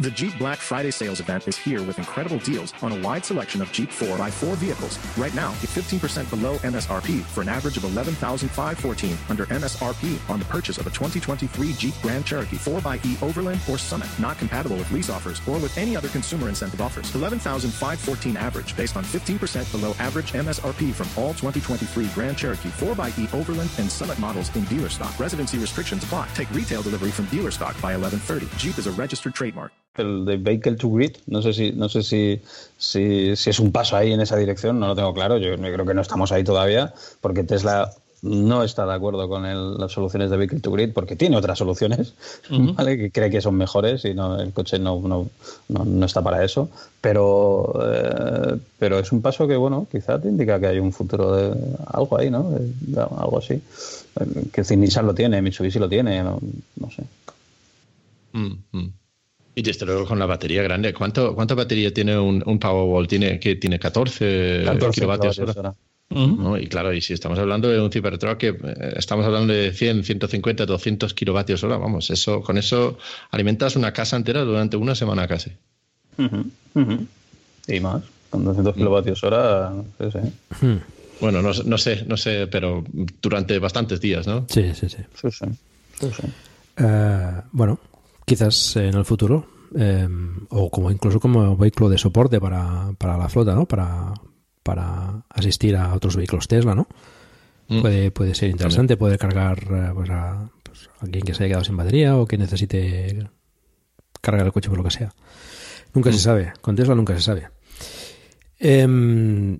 The 0.00 0.10
Jeep 0.10 0.36
Black 0.38 0.58
Friday 0.58 0.90
sales 0.90 1.20
event 1.20 1.46
is 1.46 1.56
here 1.56 1.80
with 1.80 1.98
incredible 1.98 2.38
deals 2.38 2.72
on 2.82 2.90
a 2.90 3.00
wide 3.00 3.24
selection 3.24 3.62
of 3.62 3.70
Jeep 3.70 3.90
4x4 3.90 4.56
vehicles. 4.56 4.98
Right 5.16 5.32
now, 5.36 5.50
get 5.52 5.70
15% 5.70 6.28
below 6.30 6.56
MSRP 6.58 7.22
for 7.22 7.42
an 7.42 7.48
average 7.48 7.76
of 7.76 7.84
11514 7.84 9.16
under 9.28 9.46
MSRP 9.46 10.18
on 10.28 10.40
the 10.40 10.44
purchase 10.46 10.78
of 10.78 10.88
a 10.88 10.90
2023 10.90 11.74
Jeep 11.74 11.94
Grand 12.02 12.26
Cherokee 12.26 12.56
4xE 12.56 13.22
Overland 13.22 13.60
or 13.70 13.78
Summit. 13.78 14.08
Not 14.18 14.36
compatible 14.36 14.76
with 14.76 14.90
lease 14.90 15.10
offers 15.10 15.40
or 15.46 15.58
with 15.58 15.78
any 15.78 15.96
other 15.96 16.08
consumer 16.08 16.48
incentive 16.48 16.80
offers. 16.80 17.08
11514 17.14 18.36
average 18.36 18.76
based 18.76 18.96
on 18.96 19.04
15% 19.04 19.70
below 19.70 19.94
average 20.00 20.32
MSRP 20.32 20.92
from 20.92 21.06
all 21.16 21.34
2023 21.34 22.08
Grand 22.08 22.36
Cherokee 22.36 22.70
4xE 22.70 23.32
Overland 23.32 23.70
and 23.78 23.88
Summit 23.88 24.18
models 24.18 24.54
in 24.56 24.64
dealer 24.64 24.88
stock. 24.88 25.16
Residency 25.20 25.58
restrictions 25.58 26.02
apply. 26.02 26.26
Take 26.34 26.50
retail 26.50 26.82
delivery 26.82 27.12
from 27.12 27.26
dealer 27.26 27.52
stock 27.52 27.74
by 27.80 27.96
1130. 27.96 28.48
Jeep 28.58 28.76
is 28.76 28.88
a 28.88 28.92
registered 28.92 29.36
trademark. 29.36 29.83
El 29.96 30.24
de 30.24 30.36
Vehicle 30.36 30.76
to 30.76 30.90
Grid. 30.90 31.16
No 31.26 31.42
sé 31.42 31.52
si, 31.52 31.72
no 31.72 31.88
sé 31.88 32.02
si, 32.02 32.40
si, 32.76 33.30
es 33.30 33.58
un 33.58 33.72
paso 33.72 33.96
ahí 33.96 34.12
en 34.12 34.20
esa 34.20 34.36
dirección, 34.36 34.78
no 34.78 34.88
lo 34.88 34.96
tengo 34.96 35.14
claro. 35.14 35.38
Yo, 35.38 35.56
creo 35.56 35.86
que 35.86 35.94
no 35.94 36.02
estamos 36.02 36.32
ahí 36.32 36.44
todavía, 36.44 36.92
porque 37.20 37.44
Tesla 37.44 37.92
no 38.22 38.62
está 38.62 38.86
de 38.86 38.94
acuerdo 38.94 39.28
con 39.28 39.42
las 39.78 39.92
soluciones 39.92 40.30
de 40.30 40.38
Vehicle 40.38 40.60
to 40.60 40.70
Grid 40.70 40.94
porque 40.94 41.14
tiene 41.14 41.36
otras 41.36 41.58
soluciones, 41.58 42.14
¿vale? 42.50 42.96
Que 42.96 43.10
cree 43.10 43.28
que 43.28 43.42
son 43.42 43.54
mejores 43.54 44.06
y 44.06 44.14
no, 44.14 44.40
el 44.40 44.52
coche 44.52 44.78
no, 44.78 44.98
no, 45.00 45.28
no, 45.68 46.06
está 46.06 46.22
para 46.22 46.42
eso. 46.42 46.70
Pero, 47.02 47.74
eh, 47.84 48.58
pero 48.78 48.98
es 48.98 49.12
un 49.12 49.20
paso 49.20 49.46
que, 49.46 49.56
bueno, 49.56 49.86
quizá 49.92 50.18
te 50.18 50.28
indica 50.28 50.58
que 50.58 50.68
hay 50.68 50.78
un 50.78 50.92
futuro 50.92 51.36
de 51.36 51.54
algo 51.86 52.18
ahí, 52.18 52.30
¿no? 52.30 52.50
algo 52.96 53.38
así. 53.38 53.60
Que 54.52 54.76
Nissan 54.76 55.06
lo 55.06 55.14
tiene, 55.14 55.42
Mitsubishi 55.42 55.78
lo 55.78 55.88
tiene, 55.88 56.22
no, 56.22 56.40
sé. 56.90 57.02
Mm, 58.32 58.54
mm. 58.72 58.92
Y 59.54 59.62
desde 59.62 59.86
luego 59.86 60.04
con 60.04 60.18
la 60.18 60.26
batería 60.26 60.62
grande. 60.62 60.92
¿Cuánto, 60.92 61.34
¿Cuánta 61.34 61.54
batería 61.54 61.92
tiene 61.92 62.18
un, 62.18 62.42
un 62.44 62.58
Powerwall? 62.58 63.06
¿Tiene, 63.06 63.38
que 63.38 63.56
¿Tiene 63.56 63.78
14, 63.78 64.64
kilovatios 64.92 65.38
hora? 65.38 65.74
Y 66.10 66.66
claro, 66.66 66.92
y 66.92 67.00
si 67.00 67.12
estamos 67.12 67.38
hablando 67.38 67.68
de 67.68 67.80
un 67.80 67.90
Cybertruck 67.90 68.36
que 68.36 68.48
eh, 68.48 68.94
estamos 68.96 69.26
hablando 69.26 69.52
de 69.52 69.72
100, 69.72 70.04
150, 70.04 70.66
200 70.66 71.14
kilovatios 71.14 71.64
hora, 71.64 71.76
vamos, 71.76 72.10
eso 72.10 72.40
con 72.42 72.58
eso 72.58 72.98
alimentas 73.30 73.74
una 73.74 73.92
casa 73.92 74.16
entera 74.16 74.42
durante 74.42 74.76
una 74.76 74.94
semana 74.94 75.26
casi. 75.26 75.52
Y 77.66 77.80
más, 77.80 78.02
con 78.30 78.44
200 78.44 78.74
kilovatios 78.74 79.24
hora, 79.24 79.70
hmm. 79.70 80.76
Bueno, 81.20 81.42
no, 81.42 81.52
no, 81.64 81.78
sé, 81.78 82.04
no 82.06 82.16
sé, 82.16 82.46
pero 82.48 82.84
durante 83.22 83.58
bastantes 83.58 84.00
días, 84.00 84.26
¿no? 84.26 84.46
Sí, 84.48 84.72
sí, 84.74 84.88
sí. 84.88 84.98
Eh, 86.76 87.40
bueno, 87.52 87.78
quizás 88.24 88.76
en 88.76 88.94
el 88.94 89.04
futuro, 89.04 89.46
eh, 89.76 90.08
o 90.50 90.70
como 90.70 90.90
incluso 90.90 91.20
como 91.20 91.56
vehículo 91.56 91.88
de 91.88 91.98
soporte 91.98 92.40
para, 92.40 92.92
para 92.98 93.16
la 93.16 93.28
flota, 93.28 93.54
¿no? 93.54 93.66
Para, 93.66 94.12
para 94.62 95.24
asistir 95.30 95.76
a 95.76 95.94
otros 95.94 96.16
vehículos 96.16 96.48
Tesla, 96.48 96.74
¿no? 96.74 96.86
Mm. 97.68 97.80
Puede, 97.80 98.10
puede 98.10 98.34
ser 98.34 98.50
interesante, 98.50 98.96
puede 98.96 99.18
cargar 99.18 99.58
eh, 99.70 99.90
pues, 99.94 100.10
a, 100.10 100.50
pues, 100.62 100.90
alguien 101.00 101.24
que 101.24 101.34
se 101.34 101.44
haya 101.44 101.52
quedado 101.52 101.64
sin 101.64 101.76
batería 101.76 102.16
o 102.16 102.26
que 102.26 102.36
necesite 102.36 103.28
cargar 104.20 104.46
el 104.46 104.52
coche 104.52 104.68
por 104.68 104.78
lo 104.78 104.84
que 104.84 104.90
sea. 104.90 105.12
Nunca 105.92 106.10
se 106.10 106.18
mm. 106.18 106.20
sabe, 106.20 106.52
con 106.60 106.76
Tesla 106.76 106.94
nunca 106.94 107.14
se 107.14 107.22
sabe. 107.22 107.48
Em, 108.58 109.58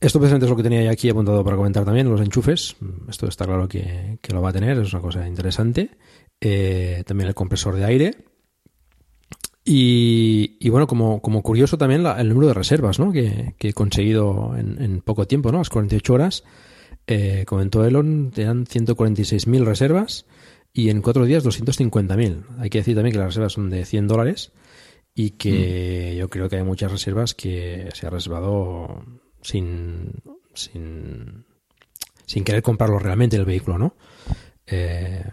esto 0.00 0.18
precisamente 0.18 0.46
es 0.46 0.50
lo 0.50 0.56
que 0.56 0.62
tenía 0.62 0.82
ya 0.82 0.90
aquí 0.90 1.08
apuntado 1.08 1.42
para 1.44 1.56
comentar 1.56 1.84
también, 1.84 2.08
los 2.08 2.20
enchufes. 2.20 2.76
Esto 3.08 3.26
está 3.28 3.46
claro 3.46 3.66
que, 3.68 4.18
lo 4.28 4.42
va 4.42 4.50
a 4.50 4.52
tener, 4.52 4.78
es 4.78 4.92
una 4.92 5.02
cosa 5.02 5.26
interesante. 5.26 5.90
Eh, 6.40 7.02
también 7.06 7.28
el 7.28 7.34
compresor 7.34 7.76
de 7.76 7.84
aire 7.84 8.10
y, 9.68 10.68
bueno, 10.68 10.86
como, 10.86 11.20
como, 11.20 11.42
curioso 11.42 11.76
también 11.76 12.06
el 12.06 12.28
número 12.28 12.46
de 12.46 12.54
reservas 12.54 13.00
¿no? 13.00 13.10
que, 13.10 13.54
he 13.58 13.72
conseguido 13.72 14.54
en, 14.56 15.00
poco 15.00 15.26
tiempo, 15.26 15.50
¿no? 15.50 15.58
las 15.58 15.70
48 15.70 16.14
horas. 16.14 16.44
Eh, 17.08 17.44
comentó 17.48 17.84
Elon, 17.84 18.32
eran 18.36 18.64
146.000 18.64 19.64
reservas 19.64 20.26
y 20.72 20.90
en 20.90 21.02
cuatro 21.02 21.24
días 21.24 21.44
250.000. 21.44 22.44
Hay 22.58 22.70
que 22.70 22.78
decir 22.78 22.94
también 22.94 23.12
que 23.12 23.18
las 23.18 23.28
reservas 23.28 23.54
son 23.54 23.68
de 23.68 23.84
100 23.84 24.06
dólares 24.06 24.52
y 25.16 25.30
que 25.30 26.12
mm. 26.14 26.18
yo 26.18 26.30
creo 26.30 26.48
que 26.48 26.56
hay 26.56 26.64
muchas 26.64 26.92
reservas 26.92 27.34
que 27.34 27.88
se 27.92 28.06
ha 28.06 28.10
reservado 28.10 29.04
sin, 29.42 30.12
sin, 30.54 31.44
sin 32.24 32.44
querer 32.44 32.62
comprarlo 32.62 33.00
realmente 33.00 33.34
el 33.34 33.44
vehículo, 33.44 33.78
¿no? 33.78 33.96
Eh, 34.68 35.24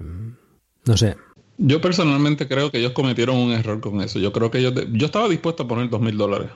no 0.85 0.97
sé, 0.97 1.15
yo 1.57 1.81
personalmente 1.81 2.47
creo 2.47 2.71
que 2.71 2.79
ellos 2.79 2.93
cometieron 2.93 3.37
un 3.37 3.51
error 3.51 3.79
con 3.79 4.01
eso. 4.01 4.19
Yo 4.19 4.33
creo 4.33 4.49
que 4.49 4.59
ellos... 4.59 4.73
Yo 4.91 5.05
estaba 5.05 5.29
dispuesto 5.29 5.63
a 5.63 5.67
poner 5.67 5.89
dos 5.89 6.01
mil 6.01 6.17
dólares. 6.17 6.49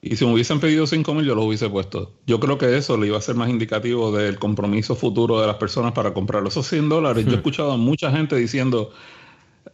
Y 0.00 0.16
si 0.16 0.24
me 0.24 0.32
hubiesen 0.32 0.60
pedido 0.60 0.86
cinco 0.86 1.14
mil, 1.14 1.24
yo 1.24 1.34
los 1.34 1.44
hubiese 1.44 1.68
puesto. 1.68 2.12
Yo 2.26 2.40
creo 2.40 2.58
que 2.58 2.76
eso 2.76 2.96
le 2.96 3.08
iba 3.08 3.18
a 3.18 3.20
ser 3.20 3.34
más 3.34 3.50
indicativo 3.50 4.12
del 4.12 4.38
compromiso 4.38 4.94
futuro 4.94 5.40
de 5.40 5.46
las 5.46 5.56
personas 5.56 5.92
para 5.92 6.14
comprarlo. 6.14 6.48
Esos 6.48 6.66
100 6.66 6.88
dólares, 6.88 7.24
yo 7.24 7.32
he 7.32 7.34
hmm. 7.34 7.38
escuchado 7.38 7.72
a 7.72 7.76
mucha 7.76 8.10
gente 8.10 8.36
diciendo, 8.36 8.90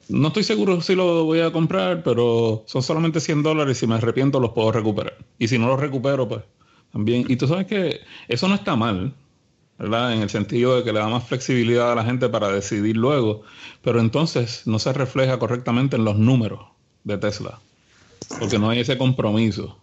no 0.09 0.29
estoy 0.29 0.43
seguro 0.43 0.81
si 0.81 0.95
lo 0.95 1.25
voy 1.25 1.41
a 1.41 1.53
comprar, 1.53 2.03
pero 2.03 2.65
son 2.67 2.83
solamente 2.83 3.21
100 3.21 3.43
dólares 3.43 3.77
y 3.77 3.81
si 3.81 3.87
me 3.87 3.97
arrepiento 3.97 4.41
los 4.41 4.53
puedo 4.53 4.73
recuperar. 4.73 5.17
Y 5.39 5.49
si 5.49 5.59
no 5.59 5.69
los 5.69 5.81
recupero, 5.81 6.29
pues 6.29 6.43
también. 6.93 7.25
Y 7.29 7.37
tú 7.37 7.47
sabes 7.47 7.67
que 7.67 8.01
eso 8.29 8.49
no 8.49 8.55
está 8.55 8.75
mal. 8.75 9.15
En 9.79 10.23
el 10.23 10.31
sentido 10.31 10.77
de 10.77 10.85
que 10.85 10.93
le 10.93 11.01
da 11.01 11.09
más 11.09 11.27
flexibilidad 11.27 11.91
a 11.91 11.95
la 11.97 12.05
gente 12.05 12.29
para 12.29 12.49
decidir 12.49 12.97
luego, 12.97 13.43
pero 13.83 13.99
entonces 13.99 14.63
no 14.67 14.79
se 14.79 14.93
refleja 14.93 15.39
correctamente 15.39 15.97
en 15.97 16.05
los 16.05 16.17
números 16.17 16.61
de 17.03 17.19
Tesla, 17.19 17.59
porque 18.39 18.59
no 18.59 18.71
hay 18.71 18.81
ese 18.81 18.97
compromiso. 18.97 19.77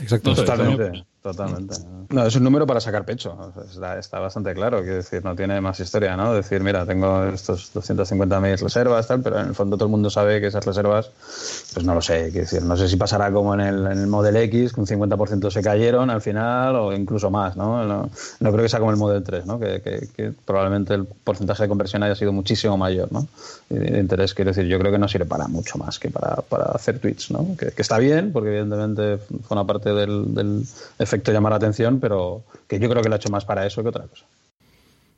Exacto. 0.00 0.34
Totalmente. 0.34 1.04
Totalmente. 1.22 1.76
No, 2.10 2.26
es 2.26 2.34
un 2.34 2.42
número 2.42 2.66
para 2.66 2.80
sacar 2.80 3.04
pecho. 3.04 3.52
Está, 3.96 4.18
bastante 4.18 4.52
claro. 4.54 4.80
Quiero 4.80 4.96
decir, 4.96 5.24
no 5.24 5.36
tiene 5.36 5.60
más 5.60 5.78
historia, 5.78 6.16
¿no? 6.16 6.34
Decir, 6.34 6.62
mira, 6.62 6.84
tengo 6.84 7.26
estos 7.26 7.72
250.000 7.74 8.58
reservas, 8.60 9.06
tal, 9.06 9.22
pero 9.22 9.38
en 9.38 9.46
el 9.46 9.54
fondo 9.54 9.76
todo 9.76 9.86
el 9.86 9.92
mundo 9.92 10.10
sabe 10.10 10.40
que 10.40 10.48
esas 10.48 10.64
reservas, 10.66 11.10
pues 11.72 11.86
no 11.86 11.94
lo 11.94 12.02
sé. 12.02 12.30
Quiero 12.32 12.40
decir, 12.40 12.62
no 12.64 12.76
sé 12.76 12.88
si 12.88 12.96
pasará 12.96 13.30
como 13.30 13.54
en 13.54 13.60
el, 13.60 13.86
en 13.86 13.98
el 14.00 14.06
Model 14.08 14.36
X, 14.36 14.72
que 14.72 14.80
un 14.80 14.86
50% 14.86 15.48
se 15.50 15.62
cayeron 15.62 16.10
al 16.10 16.20
final, 16.20 16.74
o 16.74 16.92
incluso 16.92 17.30
más, 17.30 17.56
¿no? 17.56 17.86
No, 17.86 18.10
creo 18.40 18.62
que 18.62 18.68
sea 18.68 18.80
como 18.80 18.90
el 18.90 18.96
Model 18.96 19.22
3, 19.22 19.46
¿no? 19.46 19.60
Que, 19.60 19.80
que, 19.80 20.32
probablemente 20.44 20.94
el 20.94 21.04
porcentaje 21.04 21.62
de 21.62 21.68
conversión 21.68 22.02
haya 22.02 22.16
sido 22.16 22.32
muchísimo 22.32 22.76
mayor, 22.76 23.12
¿no? 23.12 23.28
de 23.68 24.00
interés, 24.00 24.34
quiero 24.34 24.50
decir, 24.50 24.66
yo 24.66 24.78
creo 24.78 24.92
que 24.92 24.98
no 24.98 25.08
sirve 25.08 25.24
para 25.24 25.48
mucho 25.48 25.78
más 25.78 25.98
que 25.98 26.10
para, 26.10 26.36
para 26.42 26.64
hacer 26.64 26.98
tweets, 26.98 27.30
¿no? 27.30 27.56
Que, 27.56 27.72
está 27.76 27.98
bien, 27.98 28.32
porque 28.32 28.50
evidentemente 28.50 29.16
fue 29.16 29.56
una 29.56 29.66
parte 29.66 29.94
del, 29.94 30.34
del 30.34 30.66
efecto 30.98 31.11
llamar 31.18 31.52
la 31.52 31.56
atención, 31.56 32.00
pero 32.00 32.44
que 32.66 32.78
yo 32.78 32.88
creo 32.88 33.02
que 33.02 33.08
lo 33.08 33.14
ha 33.14 33.18
hecho 33.18 33.30
más 33.30 33.44
para 33.44 33.66
eso 33.66 33.82
que 33.82 33.88
otra 33.88 34.06
cosa. 34.06 34.26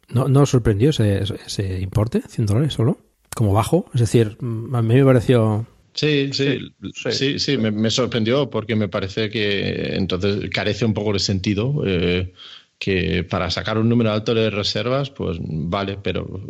¿No, 0.08 0.28
no 0.28 0.46
sorprendió 0.46 0.90
ese, 0.90 1.22
ese 1.46 1.80
importe? 1.80 2.22
¿100 2.22 2.46
dólares 2.46 2.74
solo? 2.74 2.98
Como 3.34 3.52
bajo. 3.52 3.86
Es 3.94 4.00
decir, 4.00 4.36
a 4.40 4.82
mí 4.82 4.94
me 4.94 5.04
pareció 5.04 5.66
Sí, 5.94 6.30
sí, 6.32 6.74
sí, 7.12 7.38
sí, 7.38 7.56
me, 7.56 7.88
sorprendió 7.88 8.50
porque 8.50 8.74
me 8.74 8.88
parece 8.88 9.30
que 9.30 9.94
entonces 9.94 10.50
carece 10.50 10.84
un 10.84 10.92
poco 10.92 11.12
de 11.12 11.20
sentido. 11.20 11.82
Eh, 11.86 12.32
que 12.78 13.24
para 13.24 13.50
sacar 13.50 13.78
un 13.78 13.88
número 13.88 14.12
alto 14.12 14.34
de 14.34 14.50
reservas, 14.50 15.10
pues 15.10 15.38
vale, 15.40 15.98
pero 16.02 16.40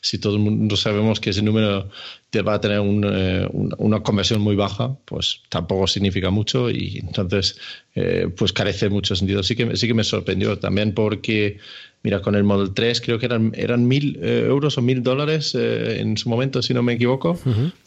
si 0.00 0.18
todo 0.18 0.36
el 0.36 0.40
mundo 0.40 0.76
sabemos 0.76 1.20
que 1.20 1.30
ese 1.30 1.42
número 1.42 1.88
te 2.30 2.40
va 2.40 2.54
a 2.54 2.60
tener 2.60 2.80
eh, 2.80 3.48
una 3.52 4.02
conversión 4.02 4.40
muy 4.40 4.56
baja, 4.56 4.96
pues 5.04 5.42
tampoco 5.50 5.86
significa 5.86 6.30
mucho 6.30 6.70
y 6.70 6.98
entonces 6.98 7.58
eh, 7.94 8.28
pues 8.34 8.52
carece 8.52 8.88
mucho 8.88 9.14
sentido. 9.14 9.42
Sí 9.42 9.54
que, 9.54 9.76
sí 9.76 9.86
que 9.86 9.92
me 9.92 10.04
sorprendió 10.04 10.58
también 10.58 10.94
porque, 10.94 11.58
mira, 12.02 12.22
con 12.22 12.36
el 12.36 12.44
Model 12.44 12.72
3 12.72 13.00
creo 13.02 13.18
que 13.18 13.26
eran, 13.26 13.52
eran 13.54 13.86
mil 13.86 14.18
eh, 14.22 14.46
euros 14.46 14.78
o 14.78 14.82
mil 14.82 15.02
dólares 15.02 15.54
en 15.54 16.16
su 16.16 16.30
momento, 16.30 16.62
si 16.62 16.72
no 16.72 16.82
me 16.82 16.94
equivoco, 16.94 17.38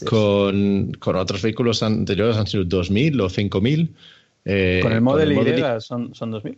con, 0.05 0.91
con, 0.99 1.15
otros 1.15 1.41
vehículos 1.41 1.81
anteriores 1.81 2.37
han 2.37 2.45
sido 2.45 2.65
dos 2.65 2.91
mil 2.91 3.19
o 3.19 3.29
cinco 3.29 3.61
mil. 3.61 3.95
con 4.43 4.91
el 4.91 5.01
Model, 5.01 5.31
Y 5.31 5.81
son, 5.81 6.13
son 6.13 6.31
2.000 6.33 6.55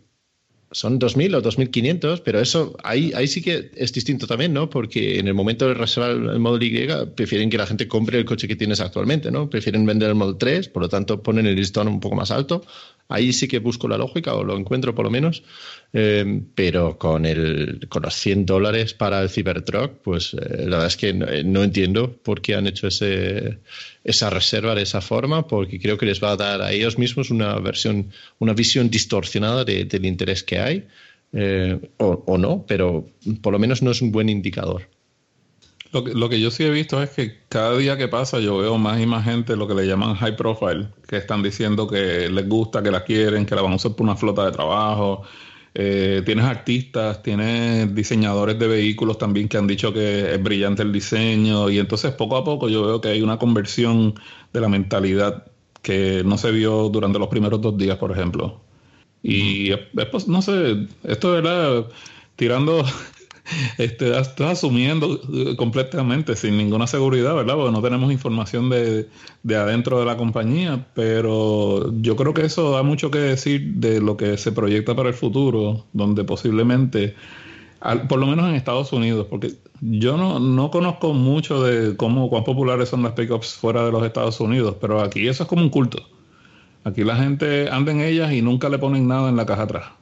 son 0.70 0.98
2.000 0.98 1.34
o 1.34 1.42
2.500, 1.42 2.22
pero 2.24 2.40
eso 2.40 2.76
ahí, 2.82 3.12
ahí 3.14 3.26
sí 3.26 3.40
que 3.40 3.70
es 3.74 3.92
distinto 3.92 4.26
también, 4.26 4.52
¿no? 4.52 4.68
Porque 4.68 5.18
en 5.18 5.26
el 5.26 5.34
momento 5.34 5.66
de 5.66 5.74
reservar 5.74 6.10
el 6.10 6.38
Model 6.38 6.62
Y, 6.62 6.86
prefieren 7.14 7.48
que 7.48 7.56
la 7.56 7.66
gente 7.66 7.88
compre 7.88 8.18
el 8.18 8.24
coche 8.24 8.46
que 8.46 8.56
tienes 8.56 8.80
actualmente, 8.80 9.30
¿no? 9.30 9.48
Prefieren 9.48 9.86
vender 9.86 10.10
el 10.10 10.14
Model 10.14 10.36
3, 10.36 10.68
por 10.68 10.82
lo 10.82 10.88
tanto 10.88 11.22
ponen 11.22 11.46
el 11.46 11.56
listón 11.56 11.88
un 11.88 12.00
poco 12.00 12.16
más 12.16 12.30
alto. 12.30 12.62
Ahí 13.08 13.32
sí 13.32 13.48
que 13.48 13.58
busco 13.58 13.88
la 13.88 13.96
lógica, 13.96 14.34
o 14.34 14.44
lo 14.44 14.56
encuentro 14.58 14.94
por 14.94 15.06
lo 15.06 15.10
menos, 15.10 15.42
eh, 15.92 16.42
pero 16.54 16.98
con, 16.98 17.24
el, 17.24 17.86
con 17.88 18.02
los 18.02 18.14
100 18.14 18.44
dólares 18.44 18.92
para 18.92 19.22
el 19.22 19.30
Cybertruck, 19.30 19.92
pues 20.02 20.34
eh, 20.34 20.66
la 20.66 20.76
verdad 20.76 20.86
es 20.86 20.96
que 20.96 21.14
no, 21.14 21.62
entiendo 21.62 22.12
por 22.12 22.42
qué 22.42 22.54
han 22.54 22.66
hecho 22.66 22.88
ese, 22.88 23.58
esa 24.04 24.28
reserva 24.28 24.74
de 24.74 24.82
esa 24.82 25.00
forma, 25.00 25.46
porque 25.46 25.80
creo 25.80 25.96
que 25.96 26.06
les 26.06 26.22
va 26.22 26.32
a 26.32 26.36
dar 26.36 26.60
a 26.60 26.72
ellos 26.72 26.98
mismos 26.98 27.30
una 27.30 27.58
versión, 27.58 28.10
una 28.38 28.52
visión 28.52 28.90
distorsionada 28.90 29.64
del 29.64 30.04
interés 30.04 30.42
que 30.42 30.58
hay, 30.58 30.86
eh, 31.32 31.78
o, 31.96 32.22
o 32.26 32.38
no, 32.38 32.64
pero 32.66 33.08
por 33.40 33.52
lo 33.52 33.58
menos 33.58 33.82
no 33.82 33.90
es 33.90 34.02
un 34.02 34.12
buen 34.12 34.28
indicador. 34.28 34.88
Lo 35.90 36.04
que, 36.04 36.12
lo 36.12 36.28
que, 36.28 36.38
yo 36.38 36.50
sí 36.50 36.64
he 36.64 36.70
visto 36.70 37.02
es 37.02 37.10
que 37.10 37.38
cada 37.48 37.74
día 37.76 37.96
que 37.96 38.08
pasa 38.08 38.40
yo 38.40 38.58
veo 38.58 38.76
más 38.76 39.00
y 39.00 39.06
más 39.06 39.24
gente, 39.24 39.56
lo 39.56 39.66
que 39.66 39.74
le 39.74 39.86
llaman 39.86 40.16
high 40.16 40.36
profile, 40.36 40.88
que 41.06 41.16
están 41.16 41.42
diciendo 41.42 41.88
que 41.88 42.28
les 42.28 42.46
gusta, 42.46 42.82
que 42.82 42.90
la 42.90 43.04
quieren, 43.04 43.46
que 43.46 43.54
la 43.54 43.62
van 43.62 43.72
a 43.72 43.76
usar 43.76 43.92
por 43.92 44.04
una 44.04 44.14
flota 44.14 44.44
de 44.44 44.52
trabajo. 44.52 45.22
Eh, 45.74 46.22
tienes 46.24 46.44
artistas, 46.44 47.22
tienes 47.22 47.94
diseñadores 47.94 48.58
de 48.58 48.66
vehículos 48.66 49.18
también 49.18 49.48
que 49.48 49.58
han 49.58 49.66
dicho 49.66 49.92
que 49.92 50.34
es 50.34 50.42
brillante 50.42 50.82
el 50.82 50.92
diseño 50.92 51.70
y 51.70 51.78
entonces 51.78 52.12
poco 52.12 52.36
a 52.36 52.44
poco 52.44 52.68
yo 52.68 52.84
veo 52.86 53.00
que 53.00 53.08
hay 53.08 53.22
una 53.22 53.38
conversión 53.38 54.14
de 54.52 54.60
la 54.60 54.68
mentalidad 54.68 55.44
que 55.82 56.22
no 56.24 56.38
se 56.38 56.50
vio 56.50 56.88
durante 56.88 57.18
los 57.18 57.28
primeros 57.28 57.60
dos 57.60 57.76
días, 57.78 57.96
por 57.98 58.10
ejemplo. 58.10 58.60
Y 59.22 59.70
pues, 60.10 60.28
no 60.28 60.42
sé, 60.42 60.86
esto 61.04 61.38
era 61.38 61.84
tirando 62.36 62.84
este, 63.78 64.16
asumiendo 64.16 65.20
eh, 65.32 65.56
completamente 65.56 66.36
sin 66.36 66.56
ninguna 66.56 66.86
seguridad, 66.86 67.34
¿verdad? 67.34 67.54
Porque 67.54 67.72
no 67.72 67.82
tenemos 67.82 68.12
información 68.12 68.70
de, 68.70 69.08
de, 69.42 69.56
adentro 69.56 69.98
de 69.98 70.06
la 70.06 70.16
compañía, 70.16 70.86
pero 70.94 71.92
yo 72.00 72.16
creo 72.16 72.34
que 72.34 72.44
eso 72.44 72.72
da 72.72 72.82
mucho 72.82 73.10
que 73.10 73.18
decir 73.18 73.74
de 73.74 74.00
lo 74.00 74.16
que 74.16 74.36
se 74.38 74.52
proyecta 74.52 74.94
para 74.94 75.08
el 75.08 75.14
futuro, 75.14 75.86
donde 75.92 76.24
posiblemente 76.24 77.14
por 78.08 78.18
lo 78.18 78.26
menos 78.26 78.48
en 78.48 78.56
Estados 78.56 78.92
Unidos, 78.92 79.26
porque 79.30 79.54
yo 79.80 80.16
no, 80.16 80.40
no 80.40 80.70
conozco 80.70 81.14
mucho 81.14 81.62
de 81.62 81.96
cómo 81.96 82.28
cuán 82.28 82.44
populares 82.44 82.88
son 82.88 83.02
las 83.02 83.12
pickups 83.12 83.54
fuera 83.54 83.84
de 83.84 83.92
los 83.92 84.04
Estados 84.04 84.40
Unidos, 84.40 84.76
pero 84.80 85.00
aquí 85.00 85.28
eso 85.28 85.44
es 85.44 85.48
como 85.48 85.62
un 85.62 85.70
culto. 85.70 86.02
Aquí 86.84 87.04
la 87.04 87.16
gente 87.16 87.68
anda 87.70 87.92
en 87.92 88.00
ellas 88.00 88.32
y 88.32 88.42
nunca 88.42 88.68
le 88.68 88.78
ponen 88.78 89.06
nada 89.06 89.28
en 89.28 89.36
la 89.36 89.46
caja 89.46 89.62
atrás. 89.62 89.97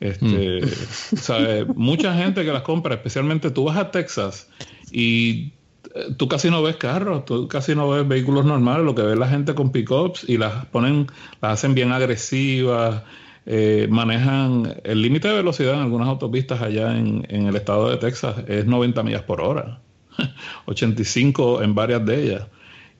Este, 0.00 0.60
mm. 0.62 1.72
Mucha 1.76 2.14
gente 2.14 2.44
que 2.44 2.52
las 2.52 2.62
compra, 2.62 2.94
especialmente 2.94 3.50
tú 3.50 3.64
vas 3.64 3.76
a 3.76 3.90
Texas 3.90 4.50
y 4.90 5.52
eh, 5.94 6.14
tú 6.16 6.28
casi 6.28 6.50
no 6.50 6.62
ves 6.62 6.76
carros, 6.76 7.24
tú 7.24 7.48
casi 7.48 7.74
no 7.74 7.88
ves 7.88 8.06
vehículos 8.06 8.44
normales, 8.44 8.84
lo 8.84 8.94
que 8.94 9.02
ves 9.02 9.18
la 9.18 9.28
gente 9.28 9.54
con 9.54 9.70
pickups 9.72 10.28
y 10.28 10.38
las 10.38 10.66
ponen, 10.66 11.06
las 11.40 11.52
hacen 11.52 11.74
bien 11.74 11.92
agresivas, 11.92 13.02
eh, 13.46 13.86
manejan 13.90 14.80
el 14.84 15.02
límite 15.02 15.28
de 15.28 15.34
velocidad 15.34 15.74
en 15.74 15.80
algunas 15.80 16.08
autopistas 16.08 16.62
allá 16.62 16.96
en, 16.96 17.26
en, 17.28 17.46
el 17.46 17.56
estado 17.56 17.90
de 17.90 17.98
Texas 17.98 18.36
es 18.48 18.66
90 18.66 19.02
millas 19.02 19.22
por 19.22 19.40
hora, 19.40 19.80
85 20.66 21.62
en 21.62 21.74
varias 21.74 22.04
de 22.04 22.22
ellas. 22.22 22.46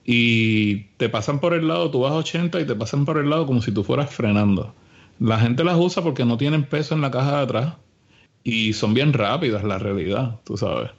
Y 0.07 0.83
te 0.97 1.09
pasan 1.09 1.39
por 1.39 1.55
el 1.55 1.67
lado, 1.67 1.89
tú 1.89 2.01
vas 2.01 2.11
a 2.11 2.17
80 2.17 2.61
y 2.61 2.65
te 2.65 2.75
pasan 2.75 3.05
por 3.05 3.17
el 3.17 3.29
lado 3.29 3.47
como 3.47 3.61
si 3.63 3.71
tú 3.71 3.83
fueras 3.83 4.13
frenando. 4.13 4.75
La 5.19 5.39
gente 5.39 5.63
las 5.63 5.77
usa 5.77 6.03
porque 6.03 6.25
no 6.25 6.37
tienen 6.37 6.65
peso 6.65 6.93
en 6.93 7.01
la 7.01 7.11
caja 7.11 7.37
de 7.37 7.43
atrás 7.43 7.73
y 8.43 8.73
son 8.73 8.93
bien 8.93 9.13
rápidas, 9.13 9.63
la 9.63 9.79
realidad, 9.79 10.39
tú 10.43 10.57
sabes. 10.57 10.91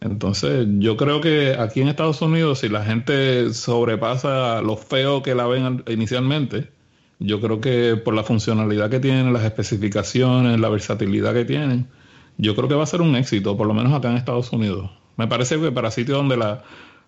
Entonces, 0.00 0.66
yo 0.78 0.96
creo 0.96 1.20
que 1.20 1.56
aquí 1.58 1.80
en 1.80 1.88
Estados 1.88 2.20
Unidos, 2.22 2.60
si 2.60 2.68
la 2.68 2.84
gente 2.84 3.52
sobrepasa 3.52 4.60
lo 4.62 4.76
feo 4.76 5.22
que 5.22 5.34
la 5.34 5.46
ven 5.46 5.82
inicialmente, 5.88 6.70
yo 7.18 7.40
creo 7.40 7.60
que 7.60 7.96
por 7.96 8.14
la 8.14 8.22
funcionalidad 8.22 8.90
que 8.90 9.00
tienen, 9.00 9.32
las 9.32 9.44
especificaciones, 9.44 10.60
la 10.60 10.68
versatilidad 10.68 11.32
que 11.32 11.44
tienen, 11.44 11.88
yo 12.38 12.54
creo 12.54 12.68
que 12.68 12.74
va 12.74 12.82
a 12.82 12.86
ser 12.86 13.00
un 13.00 13.16
éxito, 13.16 13.56
por 13.56 13.66
lo 13.66 13.74
menos 13.74 13.92
acá 13.92 14.10
en 14.10 14.16
Estados 14.16 14.52
Unidos. 14.52 14.90
Me 15.16 15.26
parece 15.26 15.58
que 15.58 15.72
para 15.72 15.90
sitios 15.90 16.18
donde 16.18 16.36
la, 16.36 16.62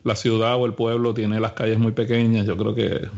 la 0.05 0.17
ciudad 0.17 0.57
o 0.57 0.65
el 0.67 0.73
pueblo 0.73 1.13
tiene 1.13 1.41
las 1.41 1.53
calles 1.53 1.79
muy 1.79 1.93
pequeñas, 1.93 2.47
yo 2.47 2.57
creo 2.57 2.75
que 2.75 3.09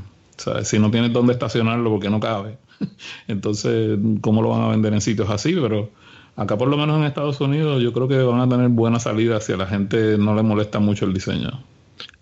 si 0.64 0.78
no 0.78 0.90
tienes 0.90 1.12
dónde 1.12 1.32
estacionarlo 1.32 1.90
porque 1.90 2.10
no 2.10 2.18
cabe, 2.18 2.58
entonces, 3.28 3.98
¿cómo 4.20 4.42
lo 4.42 4.50
van 4.50 4.62
a 4.62 4.68
vender 4.68 4.92
en 4.92 5.00
sitios 5.00 5.30
así? 5.30 5.54
Pero 5.54 5.90
acá 6.36 6.56
por 6.56 6.68
lo 6.68 6.76
menos 6.76 6.98
en 6.98 7.04
Estados 7.04 7.40
Unidos 7.40 7.82
yo 7.82 7.92
creo 7.92 8.08
que 8.08 8.18
van 8.18 8.40
a 8.40 8.48
tener 8.48 8.68
buena 8.68 8.98
salida 8.98 9.40
si 9.40 9.52
a 9.52 9.56
la 9.56 9.66
gente 9.66 10.16
no 10.18 10.34
le 10.34 10.42
molesta 10.42 10.78
mucho 10.78 11.04
el 11.04 11.14
diseño. 11.14 11.62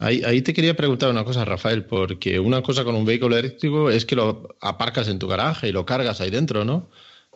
Ahí, 0.01 0.43
te 0.43 0.53
quería 0.53 0.77
preguntar 0.77 1.11
una 1.11 1.25
cosa, 1.25 1.45
Rafael, 1.45 1.85
porque 1.85 2.39
una 2.39 2.63
cosa 2.63 2.85
con 2.85 2.95
un 2.95 3.05
vehículo 3.05 3.37
eléctrico 3.37 3.91
es 3.91 4.05
que 4.05 4.17
lo 4.17 4.49
aparcas 4.61 5.09
en 5.09 5.19
tu 5.19 5.29
garaje 5.29 5.69
y 5.69 5.73
lo 5.73 5.87
cargas 5.87 6.21
ahí 6.21 6.31
dentro, 6.31 6.65
¿no? 6.65 6.89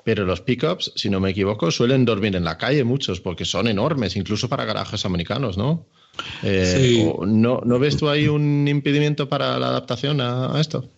Pero 0.04 0.24
los 0.24 0.40
pickups, 0.40 0.92
si 0.96 1.08
no 1.10 1.20
me 1.20 1.30
equivoco, 1.30 1.70
suelen 1.70 2.04
dormir 2.04 2.34
en 2.34 2.44
la 2.44 2.58
calle 2.58 2.82
muchos 2.82 3.20
porque 3.20 3.44
son 3.44 3.68
enormes, 3.68 4.16
incluso 4.16 4.48
para 4.48 4.64
garajes 4.64 5.04
americanos, 5.04 5.56
¿no? 5.56 5.86
Eh, 6.42 7.12
¿no, 7.26 7.60
¿No 7.64 7.78
ves 7.78 7.96
tú 7.96 8.08
ahí 8.08 8.28
un 8.28 8.66
impedimento 8.68 9.28
para 9.28 9.58
la 9.58 9.68
adaptación 9.68 10.20
a, 10.20 10.60
esto? 10.60 10.88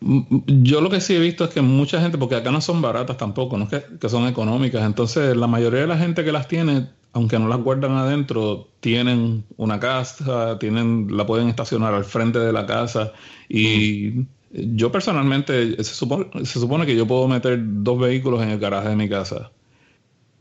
Yo 0.00 0.80
lo 0.80 0.90
que 0.90 1.00
sí 1.00 1.14
he 1.14 1.18
visto 1.20 1.44
es 1.44 1.50
que 1.50 1.60
mucha 1.60 2.00
gente, 2.00 2.16
porque 2.18 2.36
acá 2.36 2.50
no 2.50 2.60
son 2.60 2.80
baratas 2.80 3.16
tampoco, 3.16 3.58
no 3.58 3.68
es 3.70 3.84
que 4.00 4.08
son 4.08 4.26
económicas, 4.26 4.84
entonces 4.84 5.36
la 5.36 5.46
mayoría 5.46 5.80
de 5.80 5.86
la 5.86 5.98
gente 5.98 6.24
que 6.24 6.32
las 6.32 6.48
tiene 6.48 6.88
aunque 7.12 7.38
no 7.38 7.48
las 7.48 7.60
guardan 7.60 7.92
adentro, 7.92 8.68
tienen 8.80 9.44
una 9.56 9.80
casa, 9.80 10.58
tienen, 10.58 11.16
la 11.16 11.26
pueden 11.26 11.48
estacionar 11.48 11.94
al 11.94 12.04
frente 12.04 12.38
de 12.38 12.52
la 12.52 12.66
casa. 12.66 13.12
Y 13.48 14.26
yo 14.50 14.92
personalmente, 14.92 15.82
se 15.82 15.94
supone, 15.94 16.26
se 16.44 16.60
supone 16.60 16.86
que 16.86 16.96
yo 16.96 17.06
puedo 17.06 17.26
meter 17.28 17.58
dos 17.60 17.98
vehículos 17.98 18.42
en 18.42 18.50
el 18.50 18.58
garaje 18.60 18.90
de 18.90 18.96
mi 18.96 19.08
casa. 19.08 19.50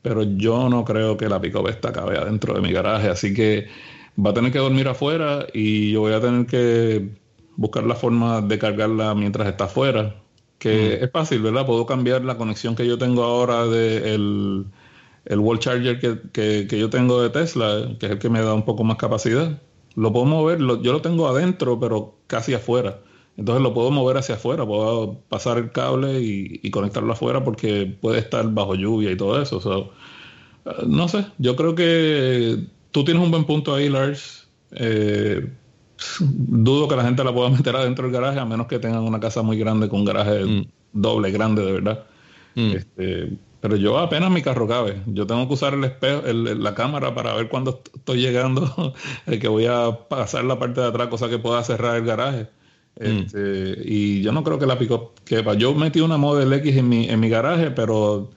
Pero 0.01 0.23
yo 0.23 0.69
no 0.69 0.85
creo 0.85 1.17
que 1.17 1.29
la 1.29 1.41
pick 1.41 1.55
esta 1.69 1.91
cabe 1.91 2.17
adentro 2.17 2.53
de 2.53 2.61
mi 2.61 2.71
garaje. 2.71 3.09
Así 3.09 3.33
que 3.33 3.67
va 4.23 4.31
a 4.31 4.33
tener 4.33 4.51
que 4.51 4.59
dormir 4.59 4.87
afuera 4.87 5.47
y 5.53 5.91
yo 5.91 6.01
voy 6.01 6.13
a 6.13 6.21
tener 6.21 6.45
que 6.45 7.09
buscar 7.59 7.83
la 7.83 7.95
forma 7.95 8.41
de 8.41 8.57
cargarla 8.57 9.13
mientras 9.13 9.47
está 9.47 9.65
afuera. 9.65 10.15
Que 10.57 10.95
es 10.95 11.11
fácil, 11.11 11.41
¿verdad? 11.41 11.65
Puedo 11.65 11.85
cambiar 11.85 12.23
la 12.25 12.37
conexión 12.37 12.75
que 12.75 12.85
yo 12.87 12.97
tengo 12.97 13.23
ahora 13.23 13.65
del 13.65 14.65
el 15.25 15.39
wall 15.39 15.59
charger 15.59 15.99
que, 16.31 16.67
yo 16.67 16.89
tengo 16.89 17.21
de 17.21 17.29
Tesla, 17.29 17.95
que 17.99 18.07
es 18.07 18.11
el 18.13 18.19
que 18.19 18.29
me 18.29 18.41
da 18.41 18.53
un 18.53 18.65
poco 18.65 18.83
más 18.83 18.97
capacidad, 18.97 19.61
lo 19.95 20.11
puedo 20.11 20.25
mover, 20.25 20.59
yo 20.59 20.91
lo 20.93 21.01
tengo 21.01 21.27
adentro, 21.27 21.79
pero 21.79 22.15
casi 22.27 22.53
afuera. 22.53 23.01
Entonces 23.37 23.61
lo 23.61 23.73
puedo 23.73 23.91
mover 23.91 24.17
hacia 24.17 24.35
afuera, 24.35 24.65
puedo 24.65 25.19
pasar 25.29 25.57
el 25.57 25.71
cable 25.71 26.19
y, 26.19 26.69
conectarlo 26.71 27.13
afuera 27.13 27.43
porque 27.43 27.85
puede 27.85 28.19
estar 28.19 28.49
bajo 28.51 28.75
lluvia 28.75 29.11
y 29.11 29.17
todo 29.17 29.41
eso. 29.41 29.93
Eh, 30.65 30.71
no 30.87 31.07
sé, 31.07 31.25
yo 31.37 31.55
creo 31.55 31.75
que 31.75 32.65
tú 32.91 33.03
tienes 33.05 33.23
un 33.23 33.31
buen 33.31 33.45
punto 33.45 33.75
ahí, 33.75 33.87
Lars. 33.87 34.47
Eh, 34.71 35.47
dudo 36.19 36.87
que 36.87 36.95
la 36.95 37.03
gente 37.03 37.23
la 37.23 37.33
pueda 37.33 37.49
meter 37.57 37.75
adentro 37.75 38.05
del 38.05 38.13
garaje, 38.13 38.39
a 38.39 38.45
menos 38.45 38.67
que 38.67 38.79
tengan 38.79 39.03
una 39.03 39.19
casa 39.19 39.41
muy 39.41 39.57
grande 39.57 39.89
con 39.89 39.99
un 39.99 40.05
garaje 40.05 40.45
mm. 40.45 40.67
doble, 40.93 41.31
grande 41.31 41.65
de 41.65 41.71
verdad. 41.71 42.05
Mm. 42.55 42.71
Este, 42.71 43.37
pero 43.61 43.75
yo 43.75 43.97
apenas 43.99 44.31
mi 44.31 44.41
carro 44.41 44.67
cabe. 44.67 45.01
Yo 45.07 45.27
tengo 45.27 45.47
que 45.47 45.53
usar 45.53 45.73
el 45.73 45.83
espejo, 45.83 46.21
la 46.25 46.73
cámara 46.75 47.13
para 47.13 47.33
ver 47.33 47.49
cuándo 47.49 47.81
estoy 47.93 48.21
llegando, 48.21 48.93
que 49.25 49.47
voy 49.47 49.65
a 49.65 50.07
pasar 50.07 50.45
la 50.45 50.57
parte 50.57 50.81
de 50.81 50.87
atrás, 50.87 51.07
cosa 51.07 51.29
que 51.29 51.39
pueda 51.39 51.63
cerrar 51.63 51.97
el 51.97 52.05
garaje. 52.05 52.49
Mm. 52.99 53.05
Este, 53.05 53.81
y 53.85 54.21
yo 54.21 54.31
no 54.31 54.43
creo 54.43 54.59
que 54.59 54.65
la 54.65 54.79
pico 54.79 55.13
quepa. 55.25 55.53
Yo 55.55 55.73
metí 55.73 55.99
una 55.99 56.17
Model 56.17 56.53
X 56.53 56.77
en 56.77 56.89
mi, 56.89 57.09
en 57.09 57.19
mi 57.19 57.29
garaje, 57.29 57.71
pero 57.71 58.31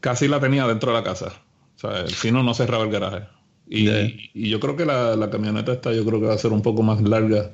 casi 0.00 0.28
la 0.28 0.40
tenía 0.40 0.66
dentro 0.66 0.92
de 0.92 0.98
la 0.98 1.04
casa. 1.04 1.32
O 1.76 1.78
sea, 1.78 2.06
si 2.06 2.30
no, 2.30 2.42
no 2.42 2.54
cerraba 2.54 2.84
el 2.84 2.90
garaje. 2.90 3.26
Y, 3.74 4.30
y 4.34 4.50
yo 4.50 4.60
creo 4.60 4.76
que 4.76 4.84
la, 4.84 5.16
la, 5.16 5.30
camioneta 5.30 5.72
esta, 5.72 5.94
yo 5.94 6.04
creo 6.04 6.20
que 6.20 6.26
va 6.26 6.34
a 6.34 6.38
ser 6.38 6.52
un 6.52 6.60
poco 6.60 6.82
más 6.82 7.00
larga. 7.00 7.52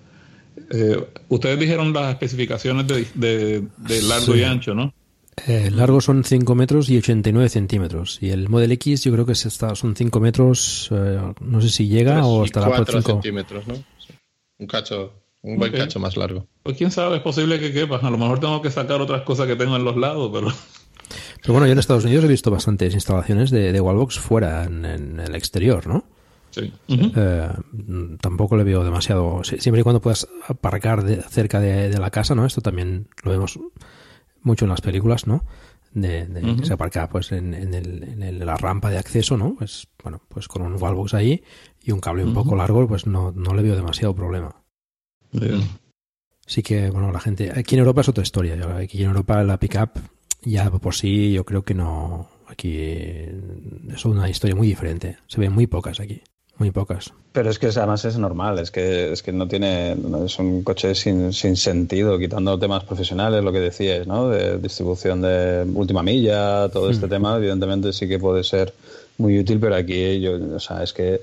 Eh, 0.69 1.01
ustedes 1.29 1.61
dijeron 1.61 1.93
las 1.93 2.11
especificaciones 2.11 2.89
de, 2.89 3.07
de, 3.15 4.03
largo 4.03 4.35
y 4.35 4.43
ancho, 4.43 4.75
¿no? 4.75 4.93
Eh, 5.47 5.71
largo 5.71 6.01
son 6.01 6.25
5 6.25 6.57
metros 6.57 6.91
y 6.91 6.97
89 6.97 7.49
centímetros. 7.49 8.19
Y 8.21 8.31
el 8.31 8.49
Model 8.49 8.73
X 8.73 9.05
yo 9.05 9.13
creo 9.13 9.27
que 9.27 9.37
son 9.37 9.95
5 9.95 10.21
metros, 10.21 10.89
eh, 10.91 11.21
no 11.41 11.61
sé 11.61 11.69
si 11.69 11.87
llega 11.87 12.27
o 12.27 12.45
estará 12.45 12.67
por 12.75 12.91
5 12.91 13.03
centímetros, 13.03 13.69
¿no? 13.69 13.75
Un 14.59 14.67
cacho, 14.67 15.13
un 15.43 15.57
buen 15.57 15.71
cacho 15.71 16.01
más 16.01 16.17
largo. 16.17 16.49
Pues 16.65 16.77
quién 16.77 16.91
sabe, 16.91 17.19
es 17.19 17.23
posible 17.23 17.61
que 17.61 17.73
quepa. 17.73 17.99
A 17.99 18.11
lo 18.11 18.19
mejor 18.19 18.41
tengo 18.41 18.61
que 18.61 18.73
sacar 18.73 19.01
otras 19.01 19.23
cosas 19.23 19.47
que 19.47 19.55
tengo 19.55 19.77
en 19.77 19.85
los 19.85 19.97
lados, 19.97 20.33
pero... 20.35 20.53
Pero 21.43 21.55
bueno, 21.55 21.67
yo 21.67 21.73
en 21.73 21.79
Estados 21.79 22.05
Unidos 22.05 22.25
he 22.25 22.29
visto 22.29 22.51
bastantes 22.51 22.95
instalaciones 22.95 23.51
de, 23.51 23.73
de 23.73 23.81
Wallbox 23.81 24.19
fuera, 24.19 24.65
en, 24.65 24.85
el 24.85 25.35
exterior, 25.35 25.87
¿no? 25.87 26.05
Sí. 26.51 26.73
Eh, 26.89 27.49
tampoco 28.21 28.57
le 28.57 28.65
veo 28.65 28.83
demasiado. 28.83 29.43
Siempre 29.45 29.81
y 29.81 29.83
cuando 29.83 30.01
puedas 30.01 30.27
aparcar 30.47 31.05
cerca 31.29 31.61
de, 31.61 31.91
de, 31.91 31.99
la 31.99 32.11
casa, 32.11 32.35
¿no? 32.35 32.47
Esto 32.47 32.61
también 32.61 33.09
lo 33.23 33.31
vemos 33.31 33.59
mucho 34.43 34.65
en 34.65 34.71
las 34.71 34.81
películas, 34.81 35.27
¿no? 35.27 35.45
De, 35.93 36.27
de 36.27 36.67
se 36.67 36.73
aparca 36.73 37.09
pues 37.09 37.33
en, 37.33 37.55
en, 37.55 37.75
el, 37.75 38.23
en, 38.23 38.47
la 38.47 38.57
rampa 38.57 38.91
de 38.91 38.99
acceso, 38.99 39.37
¿no? 39.37 39.55
Pues 39.57 39.89
bueno, 40.03 40.23
pues 40.29 40.49
con 40.49 40.63
un 40.63 40.81
wallbox 40.81 41.15
ahí 41.15 41.43
y 41.83 41.93
un 41.93 42.01
cable 42.01 42.25
un 42.25 42.35
poco 42.35 42.57
largo, 42.57 42.87
pues 42.87 43.07
no, 43.07 43.33
no 43.33 43.55
le 43.55 43.63
veo 43.63 43.77
demasiado 43.77 44.15
problema. 44.15 44.63
Sí 46.47 46.63
que, 46.63 46.91
bueno, 46.91 47.13
la 47.13 47.21
gente... 47.21 47.53
Aquí 47.55 47.75
en 47.75 47.81
Europa 47.81 48.01
es 48.01 48.09
otra 48.09 48.23
historia. 48.23 48.57
Aquí 48.79 49.03
en 49.03 49.09
Europa 49.09 49.43
la 49.45 49.59
pickup 49.59 49.91
ya 50.43 50.71
por 50.71 50.95
sí 50.95 51.33
yo 51.33 51.45
creo 51.45 51.63
que 51.63 51.75
no... 51.75 52.29
Aquí 52.47 52.79
es 52.81 54.05
una 54.07 54.31
historia 54.31 54.57
muy 54.57 54.69
diferente. 54.69 55.19
Se 55.27 55.39
ven 55.39 55.53
muy 55.53 55.67
pocas 55.67 56.01
aquí. 56.01 56.23
Muy 56.57 56.71
pocas. 56.71 57.13
Pero 57.33 57.51
es 57.51 57.59
que 57.59 57.67
además 57.67 58.05
es 58.05 58.19
normal, 58.19 58.59
es 58.59 58.73
que, 58.73 59.13
es 59.13 59.23
que 59.23 59.33
no 59.33 59.47
tiene, 59.47 59.95
es 60.25 60.39
un 60.41 60.65
coche 60.65 60.95
sin, 60.95 61.33
sin 61.33 61.57
sentido, 61.57 62.19
quitando 62.19 62.59
temas 62.59 62.83
profesionales, 62.83 63.45
lo 63.45 63.53
que 63.53 63.61
decías, 63.61 64.09
¿no? 64.09 64.29
De 64.29 64.59
distribución 64.59 65.23
de 65.23 65.65
última 65.73 66.03
milla, 66.03 66.69
todo 66.71 66.91
este 66.91 67.07
mm. 67.07 67.11
tema, 67.11 67.37
evidentemente 67.37 67.93
sí 67.93 68.09
que 68.09 68.19
puede 68.19 68.43
ser 68.43 68.75
muy 69.19 69.39
útil, 69.39 69.61
pero 69.61 69.77
aquí 69.77 70.21
yo, 70.21 70.33
o 70.57 70.59
sea, 70.59 70.83
es 70.83 70.93
que 70.93 71.21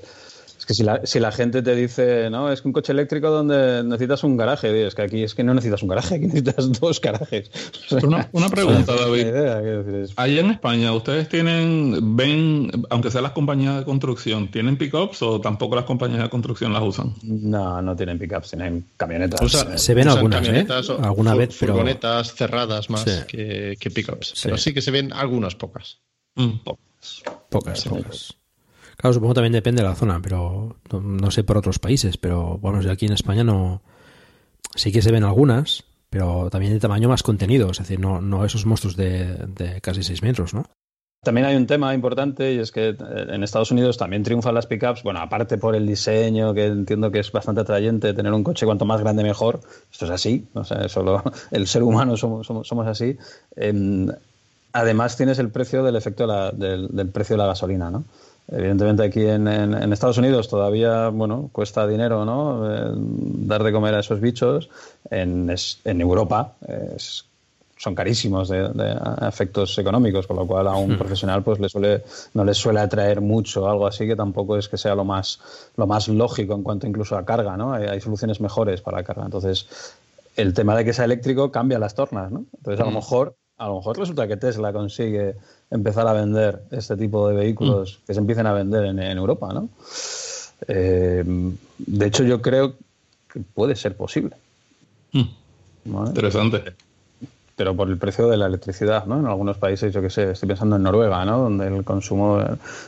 que 0.66 0.74
si 0.74 0.82
la, 0.82 1.00
si 1.04 1.20
la 1.20 1.30
gente 1.30 1.62
te 1.62 1.74
dice, 1.74 2.28
no, 2.28 2.50
es 2.50 2.60
que 2.60 2.68
un 2.68 2.72
coche 2.72 2.92
eléctrico 2.92 3.30
donde 3.30 3.84
necesitas 3.84 4.24
un 4.24 4.36
garaje, 4.36 4.86
es 4.86 4.94
que 4.94 5.02
aquí 5.02 5.22
es 5.22 5.34
que 5.34 5.44
no 5.44 5.54
necesitas 5.54 5.82
un 5.82 5.88
garaje, 5.88 6.14
aquí 6.16 6.26
necesitas 6.26 6.72
dos 6.80 7.00
garajes. 7.00 7.50
una, 8.02 8.28
una, 8.32 8.48
pregunta, 8.48 8.94
David. 9.00 10.08
Allá 10.16 10.40
en 10.40 10.50
España, 10.50 10.92
¿ustedes 10.92 11.28
tienen, 11.28 12.16
ven, 12.16 12.70
aunque 12.90 13.10
sean 13.10 13.22
las 13.22 13.32
compañías 13.32 13.78
de 13.78 13.84
construcción, 13.84 14.50
¿tienen 14.50 14.76
pickups 14.76 15.22
o 15.22 15.40
tampoco 15.40 15.76
las 15.76 15.84
compañías 15.84 16.22
de 16.22 16.28
construcción 16.28 16.72
las 16.72 16.82
usan? 16.82 17.14
No, 17.22 17.80
no 17.80 17.94
tienen 17.94 18.18
pickups, 18.18 18.50
tienen 18.50 18.86
camionetas. 18.96 19.40
se 19.76 19.94
ven 19.94 20.08
algunas, 20.08 20.46
¿eh? 20.48 20.66
Alguna 21.00 21.34
vez, 21.34 21.56
pero... 21.60 21.74
Furgonetas 21.74 22.34
cerradas 22.34 22.90
más 22.90 23.04
que, 23.28 23.76
que 23.78 23.90
pickups. 23.90 24.40
Pero 24.42 24.58
sí 24.58 24.74
que 24.74 24.82
se 24.82 24.90
ven 24.90 25.12
algunas 25.12 25.54
pocas. 25.54 26.00
Mm, 26.34 26.58
pocas. 26.64 27.22
Pocas, 27.48 27.84
pocas. 27.84 28.36
Claro, 28.96 29.14
supongo 29.14 29.34
también 29.34 29.52
depende 29.52 29.82
de 29.82 29.88
la 29.88 29.94
zona, 29.94 30.20
pero 30.22 30.76
no, 30.90 31.30
sé 31.30 31.44
por 31.44 31.58
otros 31.58 31.78
países, 31.78 32.16
pero 32.16 32.58
bueno, 32.58 32.80
aquí 32.90 33.06
en 33.06 33.12
España 33.12 33.44
no. 33.44 33.82
Sí 34.74 34.92
que 34.92 35.02
se 35.02 35.12
ven 35.12 35.24
algunas, 35.24 35.84
pero 36.10 36.50
también 36.50 36.72
de 36.72 36.80
tamaño 36.80 37.08
más 37.08 37.22
contenido, 37.22 37.70
es 37.70 37.78
decir, 37.78 38.00
no, 38.00 38.20
no 38.20 38.44
esos 38.44 38.66
monstruos 38.66 38.96
de, 38.96 39.80
casi 39.82 40.02
6 40.02 40.22
metros, 40.22 40.54
¿no? 40.54 40.64
también 41.26 41.46
hay 41.48 41.56
un 41.56 41.66
tema 41.66 41.92
importante 41.92 42.52
y 42.52 42.60
es 42.60 42.70
que 42.70 42.90
eh, 42.90 42.96
en 43.00 43.42
Estados 43.42 43.72
Unidos 43.72 43.98
también 43.98 44.22
triunfan 44.22 44.54
las 44.54 44.66
pickups. 44.66 45.02
Bueno, 45.02 45.20
aparte 45.20 45.58
por 45.58 45.74
el 45.74 45.84
diseño, 45.84 46.54
que 46.54 46.66
entiendo 46.66 47.10
que 47.10 47.18
es 47.18 47.32
bastante 47.32 47.62
atrayente, 47.62 48.14
tener 48.14 48.32
un 48.32 48.44
coche 48.44 48.64
cuanto 48.64 48.84
más 48.84 49.00
grande 49.00 49.24
mejor. 49.24 49.60
Esto 49.90 50.04
es 50.04 50.12
así, 50.12 50.46
o 50.54 50.62
sea, 50.62 50.88
solo 50.88 51.24
el 51.50 51.66
ser 51.66 51.82
humano 51.82 52.16
somos, 52.16 52.46
somos, 52.46 52.86
así. 52.86 53.18
Em, 53.56 54.06
además 54.72 55.16
tienes 55.16 55.40
el 55.40 55.50
precio 55.50 55.82
del 55.82 55.96
efecto 55.96 56.28
del, 56.52 57.10
precio 57.10 57.34
de 57.34 57.38
la 57.38 57.46
gasolina, 57.46 57.90
¿no? 57.90 58.04
Evidentemente 58.48 59.02
aquí 59.02 59.26
en, 59.26 59.48
Estados 59.92 60.18
Unidos 60.18 60.48
todavía, 60.48 61.08
bueno, 61.08 61.50
cuesta 61.52 61.86
dinero, 61.86 62.24
¿no? 62.24 62.72
Eh, 62.72 62.92
dar 62.94 63.64
de 63.64 63.72
comer 63.72 63.94
a 63.94 64.00
esos 64.00 64.20
bichos. 64.20 64.70
En, 65.10 65.52
en 65.84 66.00
Europa 66.00 66.54
es 66.86 67.24
son 67.76 67.94
carísimos 67.94 68.48
de, 68.48 68.70
efectos 69.28 69.78
económicos, 69.78 70.26
con 70.26 70.36
lo 70.36 70.46
cual 70.46 70.66
a 70.66 70.76
un 70.76 70.94
hmm. 70.94 70.98
profesional 70.98 71.42
pues 71.42 71.60
le 71.60 71.68
suele, 71.68 72.04
no 72.34 72.44
les 72.44 72.56
suele 72.56 72.80
atraer 72.80 73.20
mucho 73.20 73.68
algo 73.68 73.86
así 73.86 74.06
que 74.06 74.16
tampoco 74.16 74.56
es 74.56 74.68
que 74.68 74.78
sea 74.78 74.94
lo 74.94 75.04
más, 75.04 75.40
lo 75.76 75.86
más 75.86 76.08
lógico 76.08 76.54
en 76.54 76.62
cuanto 76.62 76.86
incluso 76.86 77.16
a 77.16 77.24
carga, 77.24 77.56
¿no? 77.56 77.74
Hay, 77.74 78.00
soluciones 78.00 78.40
mejores 78.40 78.80
para 78.80 78.98
la 78.98 79.04
carga. 79.04 79.24
Entonces, 79.24 79.66
el 80.36 80.54
tema 80.54 80.74
de 80.76 80.84
que 80.84 80.92
sea 80.92 81.04
eléctrico 81.04 81.50
cambia 81.50 81.78
las 81.78 81.94
tornas, 81.94 82.30
¿no? 82.30 82.46
Entonces, 82.56 82.80
a 82.80 82.84
lo 82.84 82.92
hmm. 82.92 82.94
mejor, 82.94 83.36
a 83.58 83.68
lo 83.68 83.76
mejor 83.76 83.98
resulta 83.98 84.26
que 84.26 84.36
Tesla 84.36 84.72
consigue 84.72 85.36
empezar 85.70 86.06
a 86.06 86.12
vender 86.12 86.62
este 86.70 86.96
tipo 86.96 87.28
de 87.28 87.34
vehículos 87.34 87.98
hmm. 87.98 88.06
que 88.06 88.14
se 88.14 88.20
empiecen 88.20 88.46
a 88.46 88.52
vender 88.52 88.84
en, 88.84 88.98
Europa, 88.98 89.52
¿no? 89.52 89.68
Eh, 90.68 91.24
de 91.78 92.06
hecho, 92.06 92.24
yo 92.24 92.40
creo 92.40 92.74
que 93.32 93.40
puede 93.40 93.76
ser 93.76 93.96
posible. 93.96 94.36
Interesante 95.84 96.74
pero 97.56 97.74
por 97.74 97.88
el 97.88 97.96
precio 97.96 98.28
de 98.28 98.36
la 98.36 98.46
electricidad, 98.46 99.06
¿no? 99.06 99.18
En 99.18 99.26
algunos 99.26 99.56
países, 99.56 99.92
yo 99.92 100.02
qué 100.02 100.10
sé, 100.10 100.30
estoy 100.30 100.46
pensando 100.46 100.76
en 100.76 100.82
Noruega, 100.82 101.24
¿no? 101.24 101.38
Donde 101.38 101.66
el 101.66 101.84
consumo, 101.84 102.38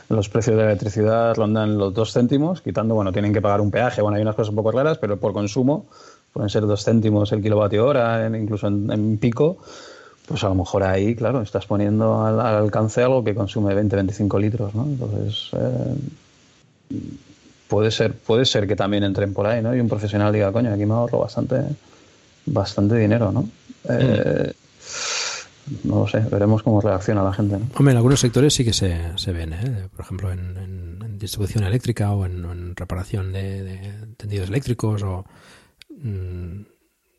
los 0.09 0.29
precios 0.29 0.55
de 0.55 0.61
la 0.61 0.69
electricidad 0.69 1.35
rondan 1.35 1.77
los 1.77 1.91
dos 1.91 2.13
céntimos, 2.13 2.61
quitando, 2.61 2.93
bueno, 2.93 3.11
tienen 3.11 3.33
que 3.33 3.41
pagar 3.41 3.61
un 3.61 3.71
peaje, 3.71 4.03
bueno, 4.03 4.17
hay 4.17 4.21
unas 4.21 4.35
cosas 4.35 4.51
un 4.51 4.55
poco 4.55 4.71
raras, 4.71 4.99
pero 4.99 5.17
por 5.17 5.33
consumo 5.33 5.87
pueden 6.31 6.51
ser 6.51 6.67
dos 6.67 6.85
céntimos 6.85 7.31
el 7.31 7.41
kilovatio 7.41 7.87
hora, 7.87 8.27
incluso 8.27 8.67
en, 8.67 9.17
pico, 9.17 9.57
pues 10.29 10.43
a 10.43 10.49
lo 10.49 10.53
mejor 10.53 10.83
ahí, 10.83 11.15
claro, 11.15 11.41
estás 11.41 11.65
poniendo 11.65 12.23
al, 12.23 12.39
alcance 12.39 13.01
algo 13.01 13.23
que 13.23 13.33
consume 13.33 13.73
20-25 13.73 14.39
litros, 14.39 14.75
¿no? 14.75 14.83
Entonces, 14.83 15.49
eh, 15.53 16.95
puede 17.67 17.89
ser, 17.89 18.13
puede 18.13 18.45
ser 18.45 18.67
que 18.67 18.75
también 18.75 19.03
entren 19.03 19.33
por 19.33 19.47
ahí, 19.47 19.63
¿no? 19.63 19.75
Y 19.75 19.79
un 19.79 19.89
profesional 19.89 20.31
diga, 20.31 20.51
coño, 20.51 20.71
aquí 20.71 20.85
me 20.85 20.93
ahorro 20.93 21.17
bastante, 21.17 21.63
bastante 22.45 22.95
dinero, 22.97 23.31
¿no? 23.31 23.49
Eh, 23.89 24.53
no 25.83 26.01
lo 26.01 26.07
sé, 26.07 26.19
veremos 26.19 26.61
cómo 26.61 26.79
reacciona 26.79 27.23
la 27.23 27.33
gente. 27.33 27.55
Hombre, 27.55 27.93
en 27.93 27.97
algunos 27.97 28.19
sectores 28.19 28.53
sí 28.53 28.63
que 28.63 28.73
se, 28.73 29.17
se 29.17 29.31
ven, 29.31 29.53
¿eh? 29.53 29.87
por 29.95 30.05
ejemplo, 30.05 30.31
en, 30.31 31.17
distribución 31.17 31.63
eléctrica 31.63 32.11
o 32.11 32.25
en, 32.25 32.75
reparación 32.75 33.33
de, 33.33 33.93
tendidos 34.15 34.47
eléctricos 34.47 35.01
o 35.01 35.25
mm, 35.89 36.61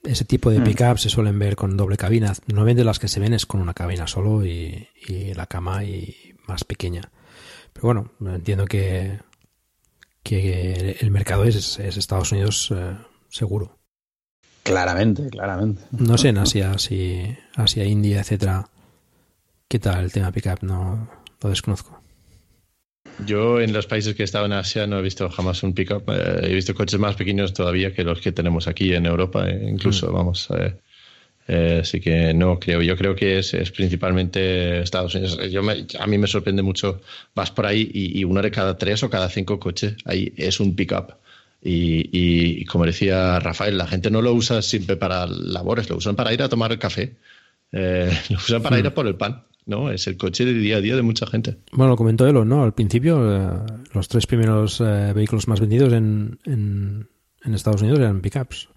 ese 0.02 0.24
tipo 0.24 0.50
de 0.50 0.60
mm. 0.60 0.64
pickups 0.64 1.02
se 1.02 1.08
suelen 1.08 1.38
ver 1.38 1.56
con 1.56 1.76
doble 1.76 1.96
cabina. 1.96 2.32
Normalmente 2.46 2.84
las 2.84 2.98
que 2.98 3.08
se 3.08 3.20
ven 3.20 3.34
es 3.34 3.46
con 3.46 3.60
una 3.60 3.74
cabina 3.74 4.06
solo 4.06 4.44
y, 4.44 4.88
la 5.34 5.46
cama 5.46 5.84
y 5.84 6.34
más 6.46 6.64
pequeña. 6.64 7.10
Pero 7.72 7.86
bueno, 7.86 8.12
entiendo 8.34 8.66
que, 8.66 9.20
que 10.22 10.96
el 11.00 11.10
mercado 11.10 11.44
es, 11.44 11.78
es 11.78 11.96
Estados 11.96 12.32
Unidos 12.32 12.72
eh, 12.74 12.96
seguro. 13.28 13.78
Claramente, 14.62 15.28
claramente. 15.30 15.82
No 15.90 16.18
sé 16.18 16.28
en 16.28 16.38
Asia, 16.38 16.78
si 16.78 17.36
Asia, 17.56 17.84
India, 17.84 18.20
etcétera, 18.20 18.68
qué 19.68 19.78
tal 19.78 20.04
el 20.04 20.12
tema 20.12 20.32
pickup, 20.32 20.62
no 20.62 21.08
lo 21.40 21.48
desconozco. 21.48 21.99
Yo 23.26 23.60
en 23.60 23.72
los 23.72 23.86
países 23.86 24.14
que 24.14 24.22
he 24.22 24.24
estado 24.24 24.46
en 24.46 24.52
Asia 24.52 24.86
no 24.86 24.98
he 24.98 25.02
visto 25.02 25.28
jamás 25.28 25.62
un 25.62 25.72
pickup. 25.72 26.08
Eh, 26.10 26.40
he 26.42 26.54
visto 26.54 26.74
coches 26.74 26.98
más 26.98 27.16
pequeños 27.16 27.52
todavía 27.52 27.92
que 27.92 28.04
los 28.04 28.20
que 28.20 28.32
tenemos 28.32 28.68
aquí 28.68 28.94
en 28.94 29.06
Europa, 29.06 29.48
eh, 29.48 29.68
incluso, 29.68 30.10
mm. 30.10 30.14
vamos. 30.14 30.48
Eh, 31.48 31.80
así 31.82 32.00
que 32.00 32.32
no 32.32 32.58
creo. 32.60 32.82
Yo 32.82 32.96
creo 32.96 33.14
que 33.14 33.38
es, 33.38 33.52
principalmente 33.70 34.80
Estados 34.82 35.14
Unidos. 35.14 35.38
Yo 35.50 35.62
a 35.98 36.06
mí 36.06 36.18
me 36.18 36.26
sorprende 36.26 36.62
mucho. 36.62 37.00
Vas 37.34 37.50
por 37.50 37.66
ahí 37.66 37.90
y, 37.92 38.20
y, 38.20 38.24
uno 38.24 38.40
de 38.42 38.50
cada 38.50 38.76
tres 38.78 39.02
o 39.02 39.10
cada 39.10 39.28
cinco 39.28 39.58
coches 39.58 39.96
ahí 40.04 40.32
es 40.36 40.60
un 40.60 40.76
pickup. 40.76 41.14
Y, 41.62 42.64
como 42.64 42.86
decía 42.86 43.38
Rafael, 43.38 43.76
la 43.76 43.86
gente 43.86 44.10
no 44.10 44.22
lo 44.22 44.32
usa 44.32 44.62
siempre 44.62 44.96
para 44.96 45.26
labores, 45.26 45.90
lo 45.90 45.96
usan 45.96 46.16
para 46.16 46.32
ir 46.32 46.42
a 46.42 46.48
tomar 46.48 46.72
el 46.72 46.78
café, 46.78 47.16
eh, 47.72 48.10
lo 48.30 48.36
usan 48.36 48.62
para 48.62 48.78
ir 48.78 48.86
a 48.86 48.90
hmm. 48.90 48.94
por 48.94 49.06
el 49.06 49.16
pan. 49.16 49.44
¿No? 49.70 49.90
Es 49.90 50.06
el 50.06 50.18
coche 50.18 50.44
de 50.44 50.52
día 50.52 50.76
a 50.76 50.80
día 50.80 50.96
de 50.96 51.02
mucha 51.02 51.26
gente. 51.26 51.56
Bueno, 51.72 51.92
lo 51.92 51.96
comentó 51.96 52.26
Elo, 52.26 52.44
¿no? 52.44 52.62
Al 52.62 52.74
principio, 52.74 53.34
eh, 53.34 53.48
los 53.94 54.08
tres 54.08 54.26
primeros 54.26 54.80
eh, 54.80 55.12
vehículos 55.14 55.48
más 55.48 55.60
vendidos 55.60 55.92
en, 55.94 56.38
en, 56.44 57.08
Estados 57.54 57.80
Unidos 57.80 58.00
eran 58.00 58.20
pickups. 58.20 58.68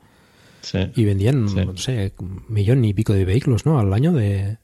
Sí. 0.61 0.79
Y 0.95 1.03
vendían, 1.03 1.43
no 1.43 1.75
sé, 1.75 2.13
un 2.19 2.45
millón 2.47 2.85
y 2.85 2.93
pico 2.93 3.11
de 3.13 3.25
vehículos, 3.25 3.65
¿no? 3.65 3.79
Al 3.79 3.91
año 3.91 4.13
de... 4.13 4.59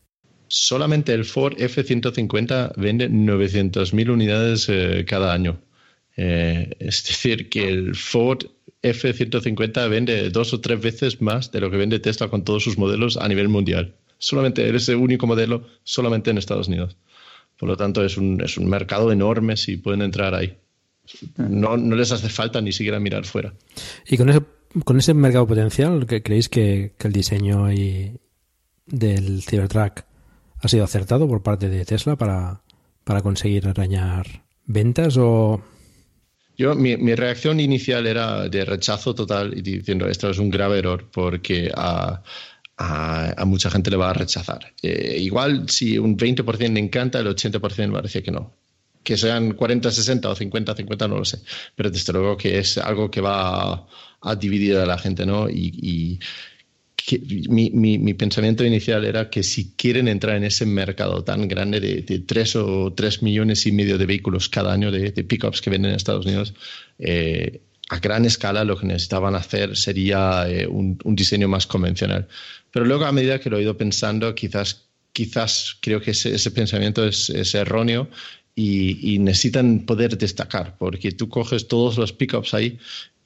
Solamente 0.48 1.14
el 1.14 1.26
Ford 1.26 1.56
F-150 1.60 2.74
vende 2.78 3.10
900.000 3.10 4.10
unidades 4.10 4.72
cada 5.06 5.34
año. 5.34 5.60
Eh, 6.22 6.76
es 6.80 7.04
decir, 7.08 7.50
que 7.50 7.70
el 7.70 7.96
Ford 7.96 8.44
F-150 8.82 9.90
vende 9.90 10.30
dos 10.30 10.54
o 10.54 10.60
tres 10.60 10.82
veces 10.82 11.22
más 11.22 11.52
de 11.52 11.62
lo 11.62 11.72
que 11.72 11.78
vende 11.78 12.00
Tesla 12.00 12.28
con 12.28 12.44
todos 12.44 12.64
sus 12.64 12.78
modelos 12.78 13.18
a 13.18 13.28
nivel 13.28 13.48
mundial. 13.48 13.96
Solamente 14.20 14.68
eres 14.68 14.88
el 14.90 14.98
único 14.98 15.26
modelo 15.26 15.66
solamente 15.84 16.30
en 16.30 16.38
Estados 16.38 16.68
Unidos. 16.68 16.98
Por 17.58 17.68
lo 17.68 17.76
tanto, 17.76 18.06
es 18.06 18.18
un, 18.18 18.40
es 18.42 18.58
un 18.58 18.70
mercado 18.70 19.12
enorme 19.12 19.58
si 19.58 19.78
pueden 19.78 20.04
entrar 20.04 20.36
ahí. 20.36 20.56
No, 21.38 21.76
no, 21.76 21.96
les 21.96 22.12
hace 22.12 22.30
falta 22.30 22.62
ni 22.62 22.72
siquiera 22.72 23.00
mirar 23.00 23.26
fuera. 23.26 23.54
Y 24.08 24.18
con 24.18 24.30
ese, 24.30 24.42
con 24.86 25.00
ese 25.00 25.16
mercado 25.16 25.48
potencial, 25.48 26.06
¿creéis 26.06 26.50
que, 26.50 26.94
que 26.98 27.08
el 27.08 27.14
diseño 27.14 27.72
y 27.74 28.20
del 28.86 29.42
Cybertruck 29.42 30.04
ha 30.62 30.68
sido 30.68 30.84
acertado 30.84 31.28
por 31.28 31.42
parte 31.42 31.70
de 31.70 31.86
Tesla 31.86 32.16
para, 32.16 32.62
para 33.04 33.22
conseguir 33.22 33.68
arañar 33.68 34.44
ventas 34.66 35.18
o 35.18 35.64
yo, 36.60 36.76
mi, 36.76 37.16
reacción 37.16 37.62
inicial 37.62 38.06
era 38.06 38.50
de 38.50 38.66
rechazo 38.66 39.16
total 39.16 39.58
y 39.58 39.62
diciendo 39.62 40.10
esto 40.10 40.30
es 40.30 40.40
un 40.40 40.50
grave 40.50 40.80
error 40.80 41.10
porque 41.10 41.72
a, 42.80 43.46
mucha 43.46 43.70
gente 43.70 43.92
le 43.92 43.98
va 43.98 44.10
a 44.10 44.14
rechazar. 44.14 44.74
Eh, 44.82 45.18
igual 45.20 45.70
si 45.70 45.98
un 45.98 46.18
20% 46.18 46.74
le 46.74 46.80
encanta, 46.80 47.20
el 47.20 47.28
80% 47.28 47.92
parece 47.92 48.24
que 48.24 48.32
no. 48.32 48.54
Que 49.04 49.18
sean 49.18 49.54
40, 49.54 49.92
60 49.92 50.30
o 50.30 50.36
50, 50.36 50.76
50, 50.76 51.08
no 51.08 51.18
lo 51.18 51.26
sé. 51.26 51.40
Pero 51.76 51.90
desde 51.90 52.14
luego 52.14 52.38
que 52.38 52.58
es 52.58 52.78
algo 52.78 53.12
que 53.12 53.22
va 53.22 53.86
a, 54.22 54.36
dividir 54.36 54.78
a 54.78 54.86
la 54.86 54.98
gente, 54.98 55.26
¿no? 55.26 55.50
y 55.50 56.20
mi, 57.50 57.70
mi, 57.72 58.14
pensamiento 58.14 58.64
inicial 58.64 59.06
era 59.06 59.30
que 59.30 59.44
si 59.44 59.72
quieren 59.76 60.08
entrar 60.08 60.36
en 60.36 60.44
ese 60.44 60.66
mercado 60.66 61.24
tan 61.24 61.48
grande 61.48 61.80
de, 61.80 62.02
de 62.02 62.20
3 62.20 62.56
o 62.58 62.94
3 62.94 63.24
millones 63.24 63.66
y 63.66 63.72
medio 63.72 63.98
de 63.98 64.06
vehículos 64.06 64.50
cada 64.50 64.74
año 64.74 64.92
de, 64.92 65.12
pickups 65.12 65.62
que 65.62 65.70
venden 65.70 65.92
en 65.92 65.98
Estados 65.98 66.26
Unidos, 66.26 66.54
eh, 67.00 67.62
a 67.90 68.00
gran 68.00 68.26
escala 68.26 68.64
lo 68.64 68.78
que 68.78 68.86
necesitaban 68.86 69.36
hacer 69.36 69.76
sería 69.76 70.46
eh, 70.48 70.68
un, 70.68 70.98
diseño 71.16 71.48
más 71.48 71.66
convencional. 71.66 72.28
Pero 72.72 72.86
luego 72.86 73.06
a 73.06 73.12
medida 73.12 73.40
que 73.40 73.50
lo 73.50 73.58
he 73.58 73.64
ido 73.64 73.78
pensando, 73.78 74.34
quizás, 74.36 74.86
quizás 75.12 75.78
creo 75.82 76.00
que 76.00 76.12
ese, 76.12 76.52
pensamiento 76.52 77.06
es, 77.06 77.30
erróneo 77.56 78.08
y, 78.56 79.18
necesitan 79.20 79.80
poder 79.86 80.18
destacar, 80.18 80.76
porque 80.78 81.12
tú 81.12 81.30
coges 81.30 81.68
todos 81.68 81.98
los 81.98 82.14
pickups 82.14 82.54
ahí 82.54 82.78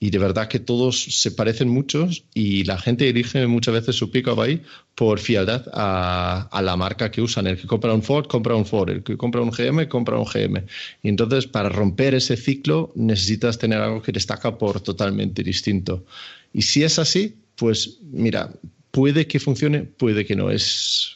y 0.03 0.09
de 0.09 0.17
verdad 0.17 0.49
que 0.49 0.59
todos 0.59 1.01
se 1.01 1.31
parecen 1.31 1.69
mucho 1.69 2.09
y 2.33 2.65
la 2.65 2.77
gente 2.77 3.07
elige 3.07 3.47
muchas 3.47 3.73
veces 3.73 3.95
su 3.95 4.11
pick-up 4.11 4.41
ahí 4.41 4.61
por 4.95 5.17
fialdad 5.17 5.65
a, 5.71 6.61
la 6.61 6.75
marca 6.75 7.09
que 7.09 7.21
usan. 7.21 7.47
El 7.47 7.55
que 7.55 7.67
compra 7.67 7.93
un 7.93 8.03
Ford, 8.03 8.27
compra 8.27 8.53
un 8.53 8.65
Ford. 8.65 8.89
El 8.89 9.03
que 9.03 9.15
compra 9.15 9.39
un 9.39 9.51
GM, 9.51 9.87
compra 9.87 10.19
un 10.19 10.25
GM. 10.25 10.65
Y 11.03 11.07
entonces, 11.07 11.47
para 11.47 11.69
romper 11.69 12.15
ese 12.15 12.35
ciclo, 12.35 12.91
necesitas 12.95 13.57
tener 13.57 13.79
algo 13.79 14.01
que 14.01 14.11
destaca 14.11 14.57
por 14.57 14.81
totalmente 14.81 15.41
distinto. 15.41 16.03
Y 16.51 16.63
si 16.63 16.83
es 16.83 16.99
así, 16.99 17.37
pues 17.55 17.99
mira, 18.01 18.51
puede 18.91 19.25
que 19.25 19.39
funcione, 19.39 19.83
puede 19.83 20.25
que 20.25 20.35
no. 20.35 20.51
Es 20.51 21.15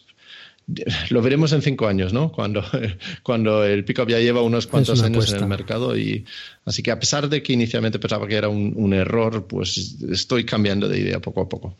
lo 1.09 1.21
veremos 1.21 1.53
en 1.53 1.61
cinco 1.61 1.87
años, 1.87 2.13
¿no? 2.13 2.31
Cuando, 2.31 2.63
cuando 3.23 3.63
el 3.63 3.85
pickup 3.85 4.09
ya 4.09 4.19
lleva 4.19 4.41
unos 4.41 4.67
cuantos 4.67 5.01
años 5.01 5.31
en 5.31 5.39
el 5.39 5.47
mercado. 5.47 5.97
Y, 5.97 6.25
así 6.65 6.83
que 6.83 6.91
a 6.91 6.99
pesar 6.99 7.29
de 7.29 7.41
que 7.41 7.53
inicialmente 7.53 7.99
pensaba 7.99 8.27
que 8.27 8.35
era 8.35 8.49
un, 8.49 8.93
error, 8.93 9.47
pues 9.47 9.97
estoy 10.09 10.45
cambiando 10.45 10.87
de 10.87 10.99
idea 10.99 11.19
poco 11.19 11.41
a 11.41 11.49
poco. 11.49 11.75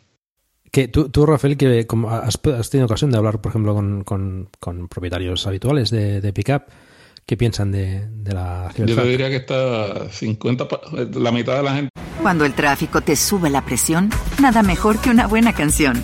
Que 0.72 0.88
tú, 0.88 1.10
tú, 1.10 1.26
Rafael, 1.26 1.58
que 1.58 1.86
has, 2.10 2.70
tenido 2.70 2.86
ocasión 2.86 3.12
de 3.12 3.18
hablar, 3.18 3.42
por 3.42 3.52
ejemplo, 3.52 3.74
con, 3.74 4.04
con, 4.60 4.88
propietarios 4.88 5.48
habituales 5.48 5.90
de, 5.90 6.22
de 6.22 6.34
pickup, 6.34 6.64
¿qué 7.26 7.38
piensan 7.38 7.72
de, 7.72 8.08
de 8.08 8.34
la 8.34 8.72
Yo 8.78 8.86
te 8.86 9.08
diría 9.08 9.30
que 9.30 9.38
está 9.38 10.10
50, 10.10 10.68
la 11.16 11.32
mitad 11.32 11.58
de 11.58 11.64
la 11.64 11.76
gente. 11.76 11.90
Cuando 12.22 12.46
el 12.46 12.54
tráfico 12.54 13.02
te 13.02 13.16
sube 13.16 13.50
la 13.50 13.64
presión, 13.64 14.10
nada 14.42 14.62
mejor 14.62 15.00
que 15.00 15.10
una 15.10 15.28
buena 15.28 15.54
canción. 15.54 16.04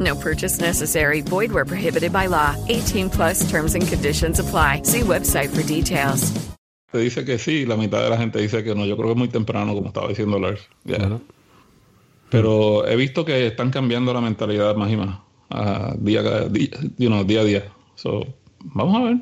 No 0.00 0.14
purchase 0.14 0.60
necessary. 0.60 1.22
Void 1.22 1.52
where 1.52 1.64
prohibited 1.64 2.12
by 2.12 2.26
law. 2.26 2.54
18 2.68 3.08
plus 3.10 3.48
terms 3.48 3.74
and 3.74 3.86
conditions 3.86 4.38
apply. 4.40 4.82
See 4.82 5.00
website 5.02 5.48
for 5.48 5.62
details. 5.62 6.32
Te 6.92 6.98
dice 6.98 7.24
que 7.24 7.38
sí, 7.38 7.66
la 7.66 7.76
mitad 7.76 8.02
de 8.02 8.10
la 8.10 8.16
gente 8.16 8.38
dice 8.40 8.62
que 8.62 8.74
no. 8.74 8.84
Yo 8.86 8.96
creo 8.96 9.08
que 9.08 9.12
es 9.12 9.18
muy 9.18 9.28
temprano, 9.28 9.74
como 9.74 9.88
estaba 9.88 10.08
diciendo 10.08 10.38
Lars. 10.38 10.60
Ya. 10.84 10.96
Claro. 10.98 11.20
Pero 12.30 12.86
he 12.86 12.96
visto 12.96 13.24
que 13.24 13.46
están 13.46 13.70
cambiando 13.70 14.12
la 14.12 14.20
mentalidad 14.20 14.74
más 14.76 14.90
y 14.90 14.96
más. 14.96 15.18
ah, 15.50 15.94
día, 15.98 16.20
a 16.20 16.48
día, 16.48 16.70
you 16.98 17.08
know, 17.08 17.24
día 17.24 17.40
a 17.40 17.44
día. 17.44 17.64
So, 17.94 18.26
vamos 18.60 18.96
a 18.96 19.04
ver. 19.04 19.16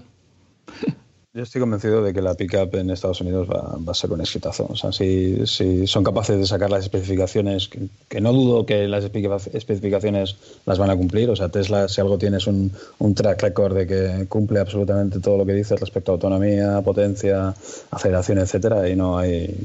Yo 1.36 1.42
estoy 1.42 1.60
convencido 1.60 2.00
de 2.00 2.14
que 2.14 2.22
la 2.22 2.34
pickup 2.36 2.76
en 2.76 2.90
Estados 2.90 3.20
Unidos 3.20 3.48
va, 3.50 3.76
va 3.76 3.90
a 3.90 3.94
ser 3.94 4.12
un 4.12 4.20
exitazo. 4.20 4.68
O 4.70 4.76
sea, 4.76 4.92
si, 4.92 5.44
si 5.48 5.84
son 5.88 6.04
capaces 6.04 6.38
de 6.38 6.46
sacar 6.46 6.70
las 6.70 6.84
especificaciones, 6.84 7.68
que, 8.08 8.20
no 8.20 8.32
dudo 8.32 8.64
que 8.64 8.86
las 8.86 9.04
espe- 9.04 9.50
especificaciones 9.52 10.36
las 10.64 10.78
van 10.78 10.90
a 10.90 10.96
cumplir. 10.96 11.28
O 11.30 11.34
sea, 11.34 11.48
Tesla, 11.48 11.88
si 11.88 12.00
algo 12.00 12.18
tiene, 12.18 12.36
es 12.36 12.46
un, 12.46 12.70
un 13.00 13.14
track 13.16 13.42
record 13.42 13.74
de 13.74 13.86
que 13.88 14.26
cumple 14.28 14.60
absolutamente 14.60 15.18
todo 15.18 15.36
lo 15.38 15.44
que 15.44 15.54
dice 15.54 15.74
respecto 15.74 16.12
a 16.12 16.14
autonomía, 16.14 16.80
potencia, 16.82 17.52
aceleración, 17.90 18.38
etcétera. 18.38 18.88
Y 18.88 18.94
no 18.94 19.18
hay. 19.18 19.58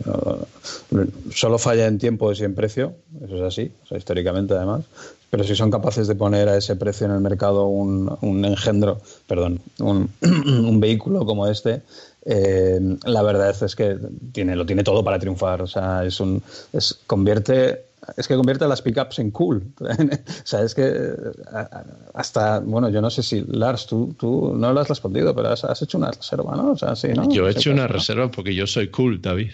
solo 1.31 1.59
falla 1.59 1.85
en 1.85 1.99
tiempos 1.99 2.39
y 2.41 2.45
en 2.45 2.55
precio. 2.55 2.93
Eso 3.23 3.35
es 3.35 3.43
así, 3.43 3.71
o 3.83 3.85
sea, 3.85 3.99
históricamente 3.99 4.55
además. 4.55 4.85
Pero 5.29 5.43
si 5.43 5.55
son 5.55 5.69
capaces 5.69 6.07
de 6.07 6.15
poner 6.15 6.49
a 6.49 6.57
ese 6.57 6.75
precio 6.75 7.05
en 7.05 7.13
el 7.13 7.19
mercado 7.19 7.67
un, 7.67 8.15
un 8.21 8.45
engendro, 8.45 8.99
perdón, 9.27 9.59
un, 9.79 10.09
un 10.21 10.79
vehículo 10.79 11.25
como 11.25 11.47
este, 11.47 11.83
eh, 12.25 12.79
la 13.05 13.21
verdad 13.21 13.55
es 13.63 13.75
que 13.75 13.97
tiene, 14.31 14.55
lo 14.55 14.65
tiene 14.65 14.83
todo 14.83 15.03
para 15.03 15.19
triunfar. 15.19 15.61
O 15.61 15.67
sea, 15.67 16.03
es 16.03 16.19
un, 16.19 16.41
es, 16.73 16.99
convierte, 17.07 17.85
es 18.17 18.27
que 18.27 18.35
convierte 18.35 18.65
a 18.65 18.67
las 18.67 18.81
pickups 18.81 19.19
en 19.19 19.31
cool. 19.31 19.63
o 19.79 19.87
sea, 20.43 20.61
es 20.61 20.75
que 20.75 21.13
hasta, 22.13 22.59
bueno, 22.59 22.89
yo 22.89 23.01
no 23.01 23.09
sé 23.09 23.23
si, 23.23 23.45
Lars, 23.47 23.87
tú, 23.87 24.15
tú 24.17 24.53
no 24.55 24.73
lo 24.73 24.79
has 24.79 24.89
respondido, 24.89 25.35
pero 25.35 25.49
has, 25.49 25.63
has 25.63 25.81
hecho 25.81 25.97
una 25.97 26.11
reserva, 26.11 26.55
¿no? 26.55 26.71
O 26.71 26.77
sea, 26.77 26.95
sí, 26.95 27.09
¿no? 27.09 27.29
Yo 27.29 27.47
he 27.47 27.51
hecho 27.51 27.71
una 27.71 27.87
reserva 27.87 28.29
porque 28.29 28.53
yo 28.53 28.67
soy 28.67 28.89
cool, 28.89 29.21
David. 29.21 29.51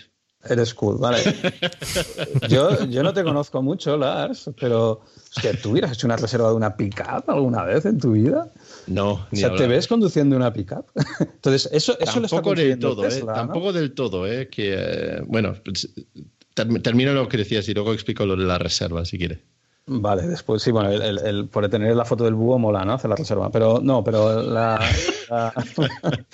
Eres 0.47 0.73
cool, 0.73 0.97
vale. 0.97 1.19
Yo, 2.49 2.85
yo 2.85 3.01
no 3.03 3.13
te 3.13 3.23
conozco 3.23 3.61
mucho, 3.63 3.97
Lars, 3.97 4.49
pero 4.59 5.01
es 5.35 5.41
que 5.41 5.53
tú 5.57 5.71
hubieras 5.71 5.91
hecho 5.93 6.05
una 6.07 6.17
reserva 6.17 6.49
de 6.49 6.55
una 6.55 6.75
pickup 6.77 7.27
alguna 7.27 7.63
vez 7.63 7.85
en 7.85 7.99
tu 7.99 8.11
vida. 8.11 8.47
No, 8.87 9.13
O 9.13 9.27
ni 9.31 9.39
sea, 9.39 9.55
¿te 9.55 9.65
ves 9.67 9.87
conduciendo 9.87 10.35
una 10.35 10.53
pickup? 10.53 10.85
Entonces, 11.19 11.67
eso, 11.71 11.97
eso 11.99 12.19
lo 12.19 12.25
está 12.27 12.37
Tampoco 12.37 12.55
del 12.55 12.77
todo, 12.79 13.01
Tesla, 13.01 13.19
¿eh? 13.19 13.25
¿no? 13.25 13.33
Tampoco 13.33 13.73
del 13.73 13.93
todo, 13.93 14.27
¿eh? 14.27 14.47
Que, 14.49 14.75
eh, 14.77 15.21
bueno, 15.25 15.55
pues, 15.63 15.89
term- 16.55 16.81
termino 16.81 17.13
lo 17.13 17.27
que 17.27 17.37
decías 17.37 17.67
y 17.69 17.73
luego 17.73 17.93
explico 17.93 18.25
lo 18.25 18.35
de 18.35 18.43
la 18.45 18.57
reserva, 18.59 19.03
si 19.05 19.17
quieres. 19.17 19.39
Vale, 19.87 20.27
después 20.27 20.61
sí, 20.63 20.71
bueno, 20.71 20.89
el, 20.91 21.01
el- 21.01 21.19
el- 21.25 21.47
por 21.47 21.67
tener 21.69 21.95
la 21.95 22.05
foto 22.05 22.23
del 22.23 22.33
búho 22.35 22.57
mola, 22.59 22.83
¿no? 22.85 22.93
Hacer 22.93 23.09
la 23.09 23.15
reserva. 23.15 23.49
Pero 23.51 23.79
no, 23.81 24.03
pero 24.03 24.41
la. 24.41 24.79
la- 25.29 25.53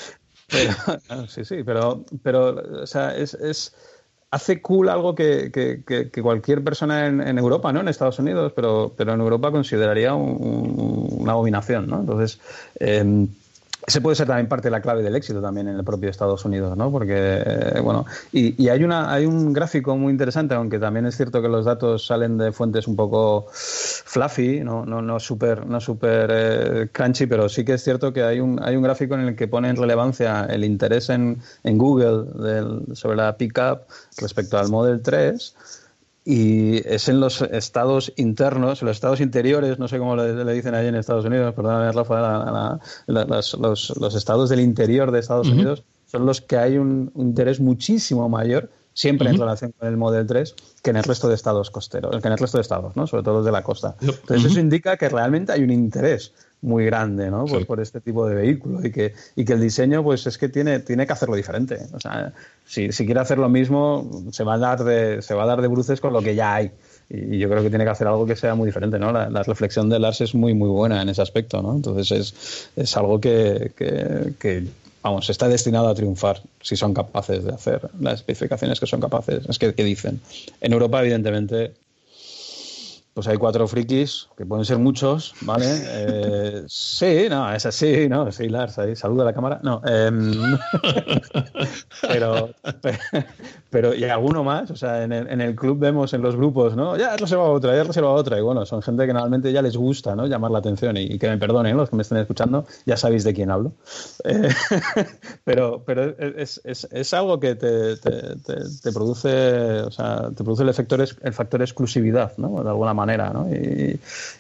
pero- 0.47 1.27
sí, 1.27 1.45
sí, 1.45 1.63
pero, 1.63 2.05
pero 2.23 2.81
o 2.83 2.87
sea, 2.87 3.15
es, 3.15 3.33
es- 3.35 3.73
hace 4.31 4.61
cool 4.61 4.89
algo 4.89 5.13
que, 5.13 5.51
que- 5.51 5.83
que- 5.85 6.21
cualquier 6.21 6.63
persona 6.63 7.05
en, 7.07 7.37
Europa, 7.37 7.71
¿no? 7.73 7.81
En 7.81 7.89
Estados 7.89 8.17
Unidos, 8.19 8.53
pero, 8.55 8.93
pero 8.97 9.13
en 9.13 9.19
Europa 9.19 9.51
consideraría 9.51 10.13
un- 10.15 10.37
un- 10.39 11.07
una 11.21 11.33
abominación, 11.33 11.87
¿no? 11.87 11.99
Entonces, 11.99 12.39
eh, 12.79 13.27
ese 13.85 13.99
puede 14.01 14.15
ser 14.15 14.27
también 14.27 14.47
parte 14.47 14.67
de 14.67 14.71
la 14.71 14.81
clave 14.81 15.01
del 15.01 15.15
éxito 15.15 15.41
también 15.41 15.67
en 15.67 15.75
el 15.75 15.83
propio 15.83 16.09
Estados 16.09 16.45
Unidos, 16.45 16.77
¿no? 16.77 16.91
Porque, 16.91 17.43
eh, 17.45 17.79
bueno, 17.81 18.05
y, 18.31 18.61
y 18.61 18.69
hay, 18.69 18.83
una, 18.83 19.11
hay 19.11 19.25
un 19.25 19.53
gráfico 19.53 19.97
muy 19.97 20.11
interesante, 20.11 20.53
aunque 20.53 20.79
también 20.79 21.05
es 21.05 21.17
cierto 21.17 21.41
que 21.41 21.47
los 21.47 21.65
datos 21.65 22.05
salen 22.05 22.37
de 22.37 22.51
fuentes 22.51 22.87
un 22.87 22.95
poco 22.95 23.47
fluffy, 23.51 24.61
no, 24.61 24.85
no, 24.85 25.01
no 25.01 25.19
súper 25.19 25.65
no 25.65 25.81
super, 25.81 26.29
eh, 26.31 26.89
crunchy, 26.91 27.25
pero 27.25 27.49
sí 27.49 27.65
que 27.65 27.73
es 27.73 27.83
cierto 27.83 28.13
que 28.13 28.23
hay 28.23 28.39
un, 28.39 28.61
hay 28.63 28.75
un 28.75 28.83
gráfico 28.83 29.15
en 29.15 29.21
el 29.21 29.35
que 29.35 29.47
pone 29.47 29.69
en 29.69 29.75
relevancia 29.75 30.45
el 30.49 30.63
interés 30.63 31.09
en, 31.09 31.41
en 31.63 31.77
Google 31.77 32.25
sobre 32.93 33.17
la 33.17 33.35
pickup 33.37 33.81
respecto 34.17 34.57
al 34.57 34.69
Model 34.69 35.01
3 35.01 35.55
y 36.33 36.77
es 36.87 37.09
en 37.09 37.19
los 37.19 37.41
estados 37.41 38.13
internos, 38.15 38.81
en 38.81 38.87
los 38.87 38.95
estados 38.97 39.19
interiores, 39.19 39.79
no 39.79 39.87
sé 39.89 39.97
cómo 39.99 40.15
le, 40.15 40.45
le 40.45 40.53
dicen 40.53 40.73
ahí 40.75 40.87
en 40.87 40.95
Estados 40.95 41.25
Unidos, 41.25 41.53
perdóname 41.53 41.91
Rafa, 41.91 42.21
la- 42.21 42.37
la- 42.51 42.79
la- 43.07 43.25
las- 43.25 43.53
los, 43.55 43.93
los 43.99 44.15
estados 44.15 44.49
del 44.49 44.61
interior 44.61 45.11
de 45.11 45.19
Estados 45.19 45.47
Ujú. 45.47 45.55
Unidos 45.57 45.83
son 46.05 46.25
los 46.25 46.39
que 46.41 46.57
hay 46.57 46.77
un, 46.77 47.11
un 47.13 47.27
interés 47.27 47.59
muchísimo 47.59 48.29
mayor, 48.29 48.69
siempre 48.93 49.29
en 49.29 49.35
Ujú. 49.35 49.43
relación 49.43 49.73
con 49.77 49.87
el 49.89 49.97
Model 49.97 50.25
3, 50.27 50.55
que 50.81 50.89
en 50.91 50.97
el 50.97 51.03
resto 51.03 51.27
de 51.27 51.35
estados 51.35 51.69
costeros, 51.69 52.11
que 52.21 52.27
en 52.27 52.33
el 52.33 52.39
resto 52.39 52.57
de 52.57 52.61
estados, 52.61 52.95
¿no? 52.95 53.07
sobre 53.07 53.23
todo 53.23 53.35
los 53.35 53.45
de 53.45 53.51
la 53.51 53.63
costa. 53.63 53.95
Entonces 54.01 54.51
eso 54.51 54.59
indica 54.59 54.95
que 54.97 55.09
realmente 55.09 55.51
hay 55.51 55.63
un 55.63 55.71
interés 55.71 56.33
muy 56.61 56.85
grande 56.85 57.31
¿no? 57.31 57.45
por, 57.45 57.65
por 57.65 57.79
este 57.79 58.01
tipo 58.01 58.27
de 58.27 58.35
vehículo 58.35 58.85
y 58.85 58.91
que, 58.91 59.13
y 59.35 59.45
que 59.45 59.53
el 59.53 59.61
diseño 59.61 60.03
pues 60.03 60.27
es 60.27 60.37
que 60.37 60.47
tiene, 60.47 60.79
tiene 60.79 61.07
que 61.07 61.13
hacerlo 61.13 61.35
diferente. 61.35 61.79
O 61.93 61.99
sea, 61.99 62.33
si, 62.65 62.91
si 62.91 63.05
quiere 63.05 63.19
hacer 63.19 63.39
lo 63.39 63.49
mismo, 63.49 64.23
se 64.31 64.43
va 64.43 64.55
a 64.55 64.57
dar 64.57 64.83
de, 64.83 65.21
se 65.21 65.33
va 65.33 65.43
a 65.43 65.47
dar 65.47 65.61
de 65.61 65.67
bruces 65.67 65.99
con 65.99 66.13
lo 66.13 66.21
que 66.21 66.35
ya 66.35 66.55
hay. 66.55 66.71
Y 67.09 67.39
yo 67.39 67.49
creo 67.49 67.61
que 67.61 67.69
tiene 67.69 67.83
que 67.83 67.89
hacer 67.89 68.07
algo 68.07 68.25
que 68.25 68.37
sea 68.37 68.55
muy 68.55 68.67
diferente, 68.67 68.97
¿no? 68.97 69.11
La, 69.11 69.29
la 69.29 69.43
reflexión 69.43 69.89
de 69.89 69.99
Lars 69.99 70.21
es 70.21 70.33
muy, 70.33 70.53
muy 70.53 70.69
buena 70.69 71.01
en 71.01 71.09
ese 71.09 71.21
aspecto, 71.21 71.61
¿no? 71.61 71.75
Entonces 71.75 72.11
es, 72.11 72.69
es 72.77 72.95
algo 72.95 73.19
que, 73.19 73.73
que, 73.75 74.33
que, 74.39 74.67
vamos, 75.03 75.29
está 75.29 75.49
destinado 75.49 75.89
a 75.89 75.95
triunfar 75.95 76.41
si 76.61 76.77
son 76.77 76.93
capaces 76.93 77.43
de 77.43 77.51
hacer 77.51 77.89
las 77.99 78.15
especificaciones 78.15 78.79
que 78.79 78.87
son 78.87 79.01
capaces, 79.01 79.45
es 79.49 79.59
que, 79.59 79.73
que 79.73 79.83
dicen. 79.83 80.21
En 80.61 80.71
Europa, 80.71 81.01
evidentemente, 81.01 81.73
pues 83.13 83.27
hay 83.27 83.37
cuatro 83.37 83.67
frikis, 83.67 84.29
que 84.37 84.45
pueden 84.45 84.63
ser 84.63 84.77
muchos, 84.77 85.33
¿vale? 85.41 85.65
Eh, 85.67 86.63
sí, 86.67 87.27
no, 87.29 87.51
es 87.53 87.65
así, 87.65 88.07
¿no? 88.07 88.31
Sí, 88.31 88.47
Lars, 88.47 88.79
ahí, 88.79 88.95
saluda 88.95 89.23
a 89.23 89.25
la 89.25 89.33
cámara. 89.33 89.59
No, 89.63 89.81
em, 89.85 90.31
pero, 92.01 92.49
pero, 93.69 93.93
y 93.93 94.05
alguno 94.05 94.45
más, 94.45 94.71
o 94.71 94.75
sea, 94.77 95.03
en 95.03 95.11
el, 95.11 95.27
en 95.27 95.41
el 95.41 95.55
club 95.55 95.77
vemos 95.79 96.13
en 96.13 96.21
los 96.21 96.37
grupos, 96.37 96.75
¿no? 96.75 96.95
Ya 96.95 97.13
has 97.13 97.19
reservado 97.19 97.51
otra, 97.51 97.75
ya 97.75 97.81
has 97.81 97.87
reservado 97.87 98.15
otra, 98.15 98.37
y 98.37 98.41
bueno, 98.41 98.65
son 98.65 98.81
gente 98.81 99.05
que 99.05 99.13
normalmente 99.13 99.51
ya 99.51 99.61
les 99.61 99.75
gusta, 99.75 100.15
¿no? 100.15 100.25
Llamar 100.25 100.51
la 100.51 100.59
atención, 100.59 100.95
y, 100.95 101.01
y 101.01 101.19
que 101.19 101.27
me 101.27 101.37
perdonen 101.37 101.75
los 101.75 101.89
que 101.89 101.97
me 101.97 102.03
estén 102.03 102.17
escuchando, 102.19 102.65
ya 102.85 102.95
sabéis 102.95 103.25
de 103.25 103.33
quién 103.33 103.51
hablo. 103.51 103.73
Eh, 104.23 104.49
pero 105.43 105.83
pero 105.85 106.17
es, 106.17 106.61
es, 106.63 106.87
es 106.91 107.13
algo 107.13 107.39
que 107.41 107.55
te, 107.55 107.97
te, 107.97 108.37
te, 108.37 108.55
te 108.81 108.91
produce, 108.93 109.81
o 109.81 109.91
sea, 109.91 110.29
te 110.29 110.43
produce 110.45 110.63
el, 110.63 110.69
el 111.23 111.33
factor 111.33 111.61
exclusividad, 111.61 112.37
¿no? 112.37 112.63
De 112.63 112.69
alguna 112.69 112.93
manera, 112.93 113.00
¿no? 113.05 113.47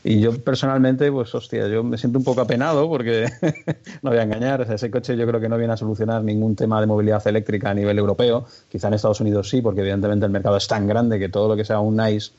Y, 0.03 0.19
yo 0.19 0.37
personalmente, 0.39 1.11
pues 1.11 1.33
hostia, 1.33 1.67
yo 1.67 1.83
me 1.83 1.97
siento 1.97 2.19
un 2.19 2.23
poco 2.23 2.41
apenado 2.41 2.87
porque, 2.87 3.27
no 4.01 4.09
voy 4.09 4.19
a 4.19 4.23
engañar, 4.23 4.61
ese 4.61 4.89
coche 4.89 5.15
yo 5.17 5.27
creo 5.27 5.39
que 5.39 5.49
no 5.49 5.57
viene 5.57 5.73
a 5.73 5.77
solucionar 5.77 6.23
ningún 6.23 6.55
tema 6.55 6.79
de 6.79 6.87
movilidad 6.87 7.25
eléctrica 7.27 7.69
a 7.69 7.73
nivel 7.73 7.97
europeo, 7.97 8.45
quizá 8.69 8.87
en 8.87 8.95
Estados 8.95 9.21
Unidos 9.21 9.49
sí, 9.49 9.61
porque 9.61 9.81
evidentemente 9.81 10.25
el 10.25 10.31
mercado 10.31 10.57
es 10.57 10.67
tan 10.67 10.87
grande 10.87 11.19
que 11.19 11.29
todo 11.29 11.47
lo 11.47 11.55
que 11.55 11.65
sea 11.65 11.79
un 11.79 11.97
nice, 11.97 12.31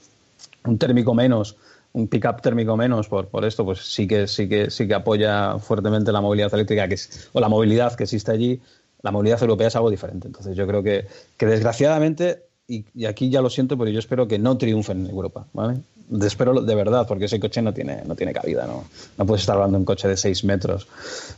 un 0.65 0.79
térmico 0.79 1.15
menos, 1.15 1.57
un 1.93 2.09
pickup 2.09 2.41
térmico 2.41 2.77
menos 2.77 3.09
por, 3.09 3.45
esto, 3.45 3.65
pues 3.65 3.81
sí 3.81 4.07
que 4.07 4.27
sí 4.27 4.49
que 4.49 4.71
sí 4.71 4.87
que 4.89 4.95
apoya 4.95 5.59
fuertemente 5.59 6.13
la 6.13 6.21
movilidad 6.21 6.53
eléctrica 6.55 6.89
que 6.89 6.95
es, 6.95 7.29
o 7.33 7.41
la 7.41 7.49
movilidad 7.49 7.95
que 7.95 8.05
existe 8.05 8.33
allí. 8.33 8.61
La 9.03 9.11
movilidad 9.11 9.43
europea 9.43 9.67
es 9.67 9.77
algo 9.77 9.91
diferente. 9.91 10.29
Entonces 10.29 10.57
yo 10.57 10.67
creo 10.67 10.83
que, 10.83 11.07
que 11.37 11.47
desgraciadamente, 11.47 12.45
y, 12.69 12.85
y, 12.95 13.07
aquí 13.07 13.31
ya 13.31 13.43
lo 13.43 13.51
siento, 13.51 13.77
pero 13.77 13.91
yo 13.91 13.99
espero 13.99 14.29
que 14.29 14.39
no 14.39 14.57
triunfen 14.57 15.05
en 15.05 15.11
Europa, 15.11 15.47
¿vale? 15.53 15.81
Espero 16.23 16.61
de 16.61 16.75
verdad, 16.75 17.07
porque 17.07 17.27
ese 17.27 17.41
coche 17.41 17.63
no 17.63 17.73
tiene, 17.73 18.03
no 18.05 18.15
tiene 18.15 18.33
cabida, 18.33 18.67
¿no? 18.67 18.85
No 19.19 19.27
puedes 19.27 19.43
estar 19.43 19.57
hablando 19.57 19.77
de 19.77 19.81
un 19.81 19.85
coche 19.85 20.09
de 20.09 20.17
6 20.17 20.45
metros. 20.45 20.89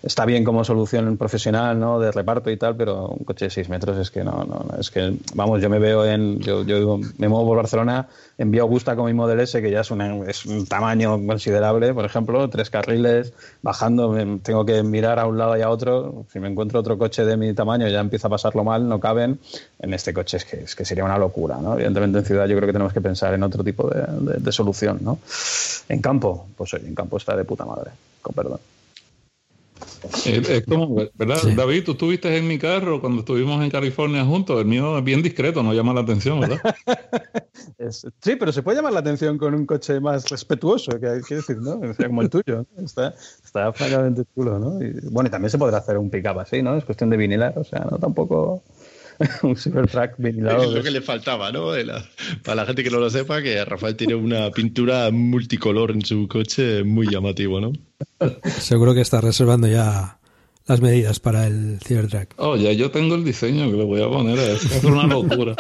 Está 0.03 0.25
bien 0.25 0.45
como 0.45 0.65
solución 0.65 1.17
profesional, 1.17 1.79
¿no? 1.79 1.99
De 2.01 2.13
reparto 2.13 2.51
y 2.51 2.57
tal, 2.57 2.77
pero 2.77 3.09
un 3.09 3.25
coche 3.25 3.47
de 3.47 3.51
6 3.51 3.69
metros 3.69 3.99
es 3.99 4.11
que 4.11 4.25
no, 4.25 4.45
no, 4.45 4.79
es 4.79 4.91
que, 4.91 5.17
vamos, 5.35 5.61
yo 5.63 5.71
me 5.71 5.79
veo 5.79 6.05
en, 6.05 6.39
yo, 6.41 6.65
yo 6.65 6.99
me 7.19 7.29
muevo 7.29 7.47
por 7.47 7.57
Barcelona, 7.59 8.09
envío 8.39 8.63
Augusta 8.63 8.97
con 8.97 9.07
mi 9.07 9.15
Model 9.15 9.41
S, 9.41 9.61
que 9.61 9.71
ya 9.71 9.81
es, 9.81 9.91
un 9.91 10.67
tamaño 10.67 11.25
considerable, 11.27 11.95
por 11.95 12.05
ejemplo, 12.05 12.49
tres 12.51 12.71
carriles, 12.71 13.33
bajando, 13.63 14.15
tengo 14.43 14.65
que 14.65 14.83
mirar 14.83 15.19
a 15.19 15.27
un 15.27 15.39
lado 15.39 15.57
y 15.57 15.63
a 15.63 15.71
otro, 15.71 16.25
si 16.33 16.41
me 16.41 16.49
encuentro 16.49 16.81
otro 16.81 16.99
coche 16.99 17.25
de 17.25 17.37
mi 17.37 17.53
tamaño 17.55 17.89
ya 17.89 18.01
empieza 18.01 18.29
a 18.29 18.31
pasarlo 18.31 18.65
mal, 18.65 18.89
no 18.89 19.01
caben, 19.01 19.39
en 19.79 19.95
este 19.95 20.13
coche 20.13 20.39
es 20.39 20.45
que, 20.45 20.57
es 20.65 20.75
que 20.75 20.85
sería 20.85 21.05
una 21.05 21.19
locura, 21.19 21.59
¿no? 21.61 21.75
Evidentemente 21.75 22.19
en 22.19 22.25
ciudad 22.25 22.47
yo 22.47 22.57
creo 22.57 22.67
que 22.67 22.73
tenemos 22.73 22.93
que 22.93 23.01
pensar 23.01 23.35
en 23.35 23.43
otro 23.43 23.63
tipo 23.63 23.89
de, 23.89 24.39
de 24.39 24.53
solución, 24.53 24.99
¿no? 25.03 25.19
En 25.89 26.01
campo, 26.01 26.47
pues 26.57 26.75
oye, 26.75 26.89
en 26.89 26.95
campo 26.95 27.17
está 27.17 27.37
de 27.37 27.45
puta 27.45 27.65
madre, 27.65 27.91
con 28.23 28.35
perdón. 28.35 28.61
Es, 30.27 30.65
como, 30.67 30.95
¿verdad? 31.15 31.39
David, 31.57 31.85
tú 31.85 31.93
estuviste 31.93 32.37
en 32.37 32.47
mi 32.47 32.59
carro 32.59 33.01
cuando 33.01 33.21
estuvimos 33.21 33.63
en 33.63 33.71
California 33.71 34.25
juntos. 34.25 34.61
El 34.61 34.67
mío 34.67 34.99
es 34.99 35.05
bien 35.05 35.23
discreto, 35.23 35.63
no 35.63 35.73
llama 35.73 35.95
la 35.95 36.01
atención, 36.01 36.41
¿verdad? 36.41 36.61
sí, 38.21 38.37
pero 38.37 38.53
se 38.53 38.63
puede 38.63 38.77
llamar 38.77 38.93
la 38.93 39.01
atención 39.01 39.39
con 39.39 39.55
un 39.55 39.67
coche 39.67 40.01
más 40.01 40.29
respetuoso, 40.29 40.99
que 41.01 41.09
hay 41.09 41.23
que 41.23 41.37
decir, 41.37 41.57
¿no? 41.59 41.81
Como 41.97 42.23
el 42.23 42.31
tuyo. 42.31 42.67
Está, 42.77 43.15
está 43.45 43.73
francamente 43.73 44.25
chulo, 44.35 44.59
¿no? 44.59 44.83
Y, 44.83 44.93
bueno, 45.11 45.29
y 45.29 45.31
también 45.31 45.51
se 45.51 45.59
podrá 45.59 45.79
hacer 45.79 45.99
un 45.99 46.11
pick-up 46.11 46.39
así, 46.39 46.63
¿no? 46.63 46.77
Es 46.77 46.85
cuestión 46.85 47.11
de 47.11 47.17
vinilar, 47.17 47.59
o 47.59 47.65
sea, 47.65 47.87
no 47.91 47.99
tampoco. 47.99 48.63
un 49.43 49.57
Cybertruck 49.57 50.15
vinilado. 50.19 50.65
Es 50.65 50.71
lo 50.71 50.83
que 50.83 50.91
le 50.91 51.01
faltaba, 51.01 51.53
¿no? 51.53 51.73
para 52.43 52.55
la 52.57 52.67
gente 52.67 52.83
que 52.83 52.91
no 52.91 52.99
lo 52.99 53.11
sepa, 53.11 53.43
que 53.43 53.65
Rafael 53.65 53.97
tiene 53.97 54.15
una 54.15 54.51
pintura 54.51 55.11
multicolor 55.11 55.91
en 55.91 56.05
su 56.05 56.29
coche 56.29 56.85
muy 56.85 57.09
llamativo, 57.11 57.61
¿no? 57.61 57.73
Seguro 58.59 58.95
que 58.95 59.01
está 59.01 59.21
reservando 59.21 59.67
ya 59.67 60.19
las 60.67 60.81
medidas 60.81 61.21
para 61.21 61.47
el 61.47 61.79
Cybertruck. 61.85 62.35
Oh, 62.37 62.57
ya 62.57 62.73
yo 62.73 62.91
tengo 62.91 63.15
el 63.15 63.25
diseño 63.25 63.71
que 63.71 63.77
le 63.77 63.85
voy 63.85 64.03
a 64.03 64.09
poner. 64.09 64.39
Es 64.39 64.85
una 64.85 65.07
locura. 65.07 65.55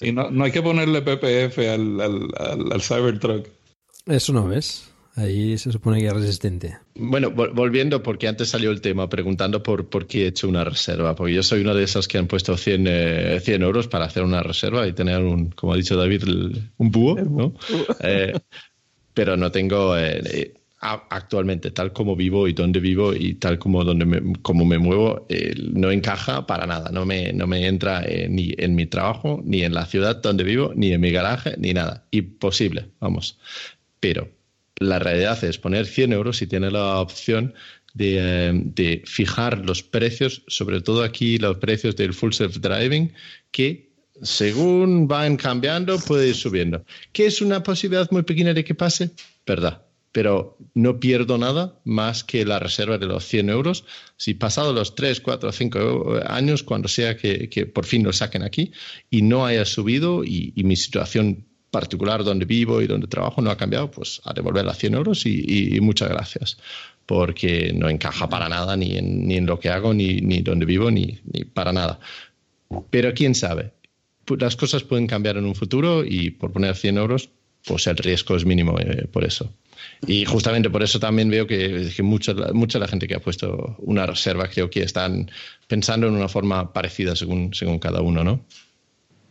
Y 0.00 0.12
no, 0.12 0.30
no, 0.30 0.44
hay 0.44 0.52
que 0.52 0.62
ponerle 0.62 1.02
PPF 1.02 1.58
al, 1.58 2.00
al, 2.00 2.28
al, 2.38 2.72
al 2.72 2.82
Cybertruck. 2.82 3.46
Eso 4.06 4.32
no 4.32 4.46
ves. 4.46 4.85
Ahí 5.16 5.56
se 5.56 5.72
supone 5.72 5.98
que 5.98 6.08
es 6.08 6.12
resistente. 6.12 6.76
Bueno, 6.94 7.30
volviendo, 7.30 8.02
porque 8.02 8.28
antes 8.28 8.50
salió 8.50 8.70
el 8.70 8.82
tema, 8.82 9.08
preguntando 9.08 9.62
por, 9.62 9.88
por 9.88 10.06
qué 10.06 10.24
he 10.24 10.26
hecho 10.26 10.46
una 10.46 10.62
reserva. 10.62 11.16
Porque 11.16 11.32
yo 11.32 11.42
soy 11.42 11.62
uno 11.62 11.74
de 11.74 11.84
esos 11.84 12.06
que 12.06 12.18
han 12.18 12.26
puesto 12.26 12.54
100, 12.54 12.84
100 12.84 12.86
eh, 12.86 13.64
euros 13.64 13.88
para 13.88 14.04
hacer 14.04 14.22
una 14.24 14.42
reserva 14.42 14.86
y 14.86 14.92
tener, 14.92 15.22
un, 15.22 15.48
como 15.52 15.72
ha 15.72 15.76
dicho 15.76 15.96
David, 15.96 16.24
un 16.76 16.90
búho, 16.90 17.16
¿no? 17.16 17.54
Eh, 18.00 18.38
pero 19.14 19.38
no 19.38 19.50
tengo... 19.50 19.96
Eh, 19.96 20.52
actualmente, 20.78 21.70
tal 21.70 21.92
como 21.92 22.14
vivo 22.14 22.46
y 22.46 22.52
donde 22.52 22.78
vivo 22.78 23.14
y 23.14 23.34
tal 23.34 23.58
como, 23.58 23.82
donde 23.82 24.04
me, 24.04 24.34
como 24.42 24.66
me 24.66 24.78
muevo, 24.78 25.26
no 25.72 25.90
encaja 25.90 26.46
para 26.46 26.66
nada. 26.66 26.90
No 26.92 27.06
me, 27.06 27.32
no 27.32 27.46
me 27.46 27.66
entra 27.66 28.04
ni 28.28 28.54
en 28.56 28.74
mi 28.74 28.86
trabajo, 28.86 29.40
ni 29.42 29.62
en 29.62 29.72
la 29.72 29.86
ciudad 29.86 30.16
donde 30.22 30.44
vivo, 30.44 30.72
ni 30.76 30.92
en 30.92 31.00
mi 31.00 31.10
garaje, 31.10 31.54
ni 31.56 31.72
nada. 31.72 32.06
Imposible, 32.12 32.90
vamos. 33.00 33.38
Pero 33.98 34.28
la 34.78 34.98
realidad 34.98 35.42
es 35.44 35.58
poner 35.58 35.86
100 35.86 36.12
euros 36.12 36.42
y 36.42 36.46
tiene 36.46 36.70
la 36.70 37.00
opción 37.00 37.54
eh, 37.98 38.52
de, 38.52 39.02
fijar 39.06 39.64
los 39.64 39.82
precios, 39.82 40.42
sobre 40.48 40.82
todo 40.82 41.02
aquí 41.02 41.38
los 41.38 41.56
precios 41.58 41.96
del 41.96 42.12
full 42.12 42.32
self-driving, 42.32 43.12
que 43.50 43.90
según 44.22 45.08
van 45.08 45.36
cambiando 45.36 45.98
puede 45.98 46.28
ir 46.28 46.34
subiendo. 46.34 46.84
¿Qué 47.12 47.26
es 47.26 47.40
una 47.40 47.62
posibilidad 47.62 48.10
muy 48.10 48.22
pequeña 48.22 48.52
de 48.52 48.64
que 48.64 48.74
pase? 48.74 49.10
Verdad. 49.46 49.82
Pero 50.12 50.56
no 50.72 50.98
pierdo 50.98 51.36
nada 51.36 51.78
más 51.84 52.24
que 52.24 52.46
la 52.46 52.58
reserva 52.58 52.96
de 52.96 53.04
los 53.04 53.26
100 53.26 53.50
euros. 53.50 53.84
Si 54.16 54.32
pasado 54.32 54.72
los 54.72 54.94
3, 54.94 55.20
4, 55.20 55.52
5 55.52 56.20
años, 56.26 56.62
cuando 56.62 56.88
sea 56.88 57.18
que, 57.18 57.70
por 57.72 57.84
fin 57.84 58.02
lo 58.02 58.14
saquen 58.14 58.42
aquí 58.42 58.72
y 59.10 59.20
no 59.20 59.44
haya 59.44 59.66
subido 59.66 60.24
y 60.24 60.54
mi 60.64 60.76
situación 60.76 61.44
particular 61.76 62.24
donde 62.24 62.46
vivo 62.46 62.80
y 62.80 62.86
donde 62.86 63.06
trabajo 63.06 63.42
no 63.42 63.50
ha 63.50 63.56
cambiado, 63.58 63.90
pues 63.90 64.22
a 64.24 64.32
devolver 64.32 64.64
las 64.64 64.78
100 64.78 64.94
euros 64.94 65.26
y, 65.26 65.78
muchas 65.82 66.08
gracias, 66.08 66.56
porque 67.04 67.70
no 67.74 67.90
encaja 67.90 68.30
para 68.30 68.48
nada 68.48 68.78
ni 68.78 68.96
en, 68.96 69.28
ni 69.28 69.36
en 69.36 69.44
lo 69.44 69.60
que 69.60 69.68
hago, 69.68 69.92
ni, 69.92 70.22
ni 70.22 70.40
donde 70.40 70.64
vivo, 70.64 70.90
ni, 70.90 71.18
ni 71.30 71.44
para 71.44 71.74
nada. 71.74 72.00
Pero 72.88 73.12
quién 73.12 73.34
sabe, 73.34 73.72
las 74.38 74.56
cosas 74.56 74.84
pueden 74.84 75.06
cambiar 75.06 75.36
en 75.36 75.44
un 75.44 75.54
futuro 75.54 76.02
y 76.02 76.30
por 76.30 76.50
poner 76.50 76.74
100 76.74 76.96
euros, 76.96 77.28
pues 77.66 77.86
el 77.88 77.98
riesgo 77.98 78.36
es 78.36 78.46
mínimo 78.46 78.78
eh, 78.80 79.06
por 79.12 79.24
eso. 79.24 79.52
Y 80.06 80.24
justamente 80.24 80.70
por 80.70 80.82
eso 80.82 80.98
también 80.98 81.28
veo 81.28 81.46
que, 81.46 81.90
que 81.94 82.02
mucha, 82.02 82.32
mucha 82.54 82.78
la 82.78 82.88
gente 82.88 83.06
que 83.06 83.16
ha 83.16 83.20
puesto 83.20 83.76
una 83.80 84.06
reserva 84.06 84.48
creo 84.48 84.70
que 84.70 84.82
están 84.82 85.30
pensando 85.68 86.06
en 86.06 86.14
una 86.14 86.28
forma 86.28 86.72
parecida 86.72 87.14
según, 87.14 87.52
según 87.52 87.78
cada 87.78 88.00
uno, 88.00 88.24
¿no? 88.24 88.46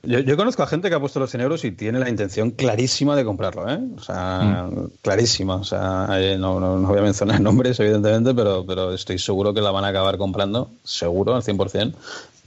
Yo, 0.05 0.37
conozco 0.37 0.63
a 0.63 0.67
gente 0.67 0.89
que 0.89 0.95
ha 0.95 0.99
puesto 0.99 1.19
los 1.19 1.29
100 1.29 1.41
euros 1.41 1.65
y 1.65 1.71
tiene 1.71 1.99
la 1.99 2.09
intención 2.09 2.51
clarísima 2.51 3.15
de 3.15 3.25
comprarlo, 3.25 3.69
¿eh? 3.69 3.79
O 3.97 4.01
sea, 4.01 4.69
mm. 4.71 4.91
clarísima. 5.01 5.55
O 5.55 5.63
sea, 5.63 6.07
eh, 6.13 6.37
no, 6.37 6.59
no, 6.59 6.79
voy 6.87 6.99
a 6.99 7.01
mencionar 7.01 7.41
nombres, 7.41 7.79
evidentemente, 7.79 8.33
pero, 8.33 8.65
pero 8.65 8.93
estoy 8.93 9.19
seguro 9.19 9.53
que 9.53 9.61
la 9.61 9.71
van 9.71 9.85
a 9.85 9.89
acabar 9.89 10.17
comprando, 10.17 10.69
seguro, 10.83 11.35
al 11.35 11.43
100%. 11.43 11.93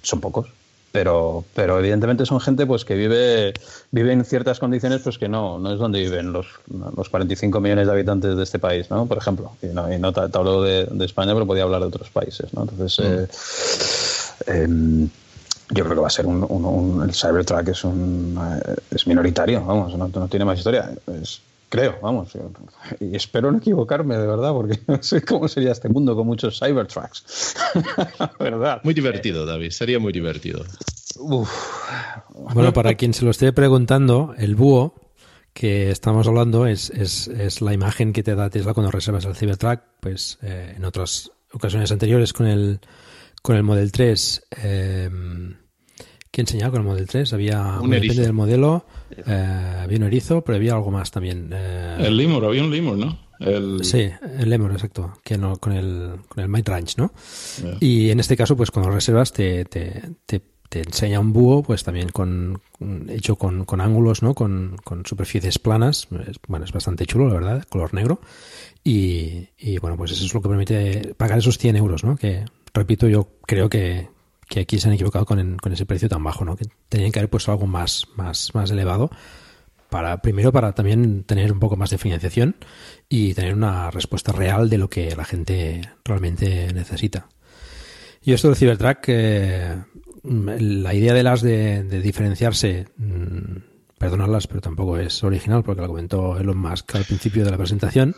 Son 0.03 0.21
pocos. 0.21 0.49
Pero, 0.91 1.45
pero 1.55 1.79
evidentemente 1.79 2.25
son 2.25 2.41
gente 2.41 2.65
pues 2.65 2.87
que 2.87 2.95
vive, 2.95 3.53
vive 3.91 4.13
en 4.13 4.25
ciertas 4.25 4.59
condiciones 4.59 5.03
pues 5.03 5.19
que 5.19 5.29
no, 5.29 5.59
no 5.59 5.73
es 5.73 5.79
donde 5.79 6.01
viven 6.01 6.33
los, 6.33 6.47
los 6.97 7.11
45 7.11 7.61
millones 7.61 7.87
de 7.87 7.93
habitantes 7.93 8.37
de 8.37 8.43
este 8.43 8.59
país, 8.59 8.91
¿no? 8.91 9.05
Por 9.05 9.19
ejemplo. 9.19 9.53
Y 9.61 9.67
no, 9.67 9.93
y 9.93 9.99
no 9.99 10.13
te, 10.15 10.21
hablo 10.21 10.63
de, 10.63 10.89
España, 11.05 11.35
pero 11.35 11.47
podía 11.47 11.65
hablar 11.65 11.83
de 11.83 11.89
otros 11.89 12.09
países, 12.09 12.55
¿no? 12.55 12.63
Entonces, 12.63 12.99
mm. 12.99 14.51
eh, 14.51 14.63
em, 14.65 15.09
yo 15.71 15.85
creo 15.85 15.97
que 15.97 16.01
va 16.01 16.07
a 16.07 16.11
ser 16.11 16.27
un, 16.27 16.45
un, 16.49 17.03
el 17.03 17.15
Cybertruck 17.15 17.69
es 17.69 17.85
un 17.85 18.39
eh, 18.65 18.75
es 18.91 19.07
minoritario, 19.07 19.65
vamos, 19.65 19.97
no, 19.97 20.09
no 20.09 20.29
tiene 20.29 20.45
más 20.45 20.59
historia. 20.59 20.91
creo, 21.69 21.99
vamos, 22.03 22.31
y 23.01 23.15
espero 23.15 23.53
no 23.53 23.59
equivocarme 23.59 24.17
de 24.17 24.27
verdad, 24.27 24.53
porque 24.53 24.81
no 24.87 25.03
sé 25.03 25.23
cómo 25.23 25.49
sería 25.49 25.73
este 25.73 25.89
mundo 25.89 26.17
con 26.17 26.27
muchos 26.27 26.59
Cybertrucks. 26.59 27.55
¿Verdad? 28.39 28.81
Muy 28.83 28.95
divertido, 28.95 29.45
David, 29.45 29.71
sería 29.71 29.99
muy 29.99 30.13
divertido. 30.13 30.65
Bueno, 32.55 32.73
para 32.73 32.95
quien 32.95 33.13
se 33.13 33.25
lo 33.25 33.31
esté 33.31 33.53
preguntando, 33.53 34.35
el 34.39 34.55
búho 34.55 34.95
que 35.53 35.91
estamos 35.91 36.27
hablando 36.29 36.67
es, 36.67 36.91
es, 36.91 37.27
es 37.29 37.61
la 37.61 37.73
imagen 37.75 38.13
que 38.13 38.23
te 38.23 38.35
da 38.37 38.49
Tesla 38.49 38.75
cuando 38.75 38.93
reservas 38.93 39.25
el 39.25 39.35
Cybertruck, 39.35 39.81
pues 40.01 40.39
eh, 40.43 40.75
en 40.77 40.85
otras 40.85 41.33
ocasiones 41.53 41.91
anteriores 41.91 42.33
con 42.33 42.47
el 42.47 42.81
con 43.43 43.57
el 43.57 43.63
Model 43.63 43.93
3, 43.93 44.47
eh, 44.63 45.11
¿qué 46.31 46.41
enseñaba 46.41 46.73
con 46.73 46.83
el 46.83 46.87
Model 46.87 47.07
3? 47.07 47.33
Había, 47.33 47.81
un 47.81 47.91
depende 47.91 48.23
del 48.23 48.33
modelo, 48.33 48.87
eh, 49.11 49.79
había 49.83 49.99
un 49.99 50.05
erizo, 50.05 50.43
pero 50.43 50.57
había 50.57 50.75
algo 50.75 50.91
más 50.91 51.11
también. 51.11 51.51
Eh, 51.53 51.97
el 52.01 52.17
Lemur, 52.17 52.45
había 52.45 52.63
un 52.63 52.71
Lemur, 52.71 52.97
¿no? 52.97 53.29
Sí, 53.83 54.09
el 54.39 54.51
Lemur, 54.51 54.73
exacto, 54.73 55.15
que 55.23 55.39
no, 55.39 55.57
con 55.57 55.73
el, 55.73 56.17
con 56.29 56.43
el 56.43 56.49
Might 56.49 56.69
Ranch, 56.69 56.97
¿no? 56.97 57.13
Y 57.79 58.11
en 58.11 58.19
este 58.19 58.37
caso, 58.37 58.57
pues 58.57 58.73
cuando 58.73 58.91
reservas 58.91 59.33
te, 59.33 59.65
te, 59.65 60.03
te, 60.27 60.43
enseña 60.81 61.21
un 61.21 61.33
búho, 61.33 61.63
pues 61.63 61.85
también 61.85 62.09
con 62.09 62.61
hecho 63.09 63.37
con, 63.37 63.65
con 63.65 63.81
ángulos, 63.81 64.23
¿no? 64.25 64.35
Con, 64.35 64.77
con 64.83 65.07
superficies 65.07 65.61
planas, 65.61 66.09
bueno, 66.49 66.65
es 66.65 66.73
bastante 66.73 67.07
chulo, 67.07 67.29
la 67.29 67.35
verdad, 67.35 67.65
color 67.69 67.95
negro. 67.95 68.21
Y, 68.83 69.49
y, 69.59 69.79
bueno, 69.79 69.97
pues 69.97 70.13
eso 70.13 70.25
es 70.25 70.35
lo 70.35 70.41
que 70.41 70.49
permite 70.49 71.15
pagar 71.17 71.39
esos 71.39 71.59
100 71.59 71.77
euros, 71.77 72.05
¿no? 72.05 72.17
Que 72.17 72.45
repito, 72.79 73.09
yo 73.09 73.29
creo 73.47 73.69
que, 73.69 74.09
aquí 74.59 74.79
se 74.79 74.89
han 74.89 74.95
equivocado 74.95 75.27
con, 75.27 75.59
ese 75.73 75.87
precio 75.87 76.09
tan 76.09 76.23
bajo, 76.23 76.45
¿no? 76.45 76.57
Que 76.57 76.67
tenían 76.89 77.13
que 77.13 77.19
haber 77.19 77.31
puesto 77.31 77.53
algo 77.53 77.67
más, 77.67 78.07
más, 78.17 78.55
más 78.55 78.71
elevado. 78.71 79.11
Para, 79.91 80.21
primero 80.21 80.53
para 80.53 80.73
también 80.75 81.25
tener 81.25 81.51
un 81.51 81.61
poco 81.61 81.77
más 81.77 81.89
de 81.89 81.97
financiación 81.97 82.57
y 83.09 83.33
tener 83.33 83.55
una 83.55 83.91
respuesta 83.91 84.33
real 84.33 84.69
de 84.69 84.77
lo 84.77 84.91
que 84.91 85.17
la 85.17 85.25
gente 85.25 85.81
realmente 86.05 86.73
necesita. 86.75 87.27
Y 88.23 88.35
esto 88.35 88.49
del 88.49 88.57
Cybertruck, 88.57 88.99
eh, 89.07 89.77
la 90.25 90.95
idea 90.95 91.15
de 91.15 91.23
las 91.23 91.41
de, 91.41 91.83
diferenciarse, 92.03 92.87
mm, 92.99 93.97
perdonarlas, 93.99 94.47
pero 94.47 94.61
tampoco 94.61 94.99
es 94.99 95.25
original 95.25 95.63
porque 95.63 95.81
lo 95.81 95.89
comentó 95.89 96.39
Elon 96.39 96.59
Musk 96.59 96.95
al 96.97 97.05
principio 97.05 97.45
de 97.45 97.51
la 97.51 97.57
presentación, 97.57 98.15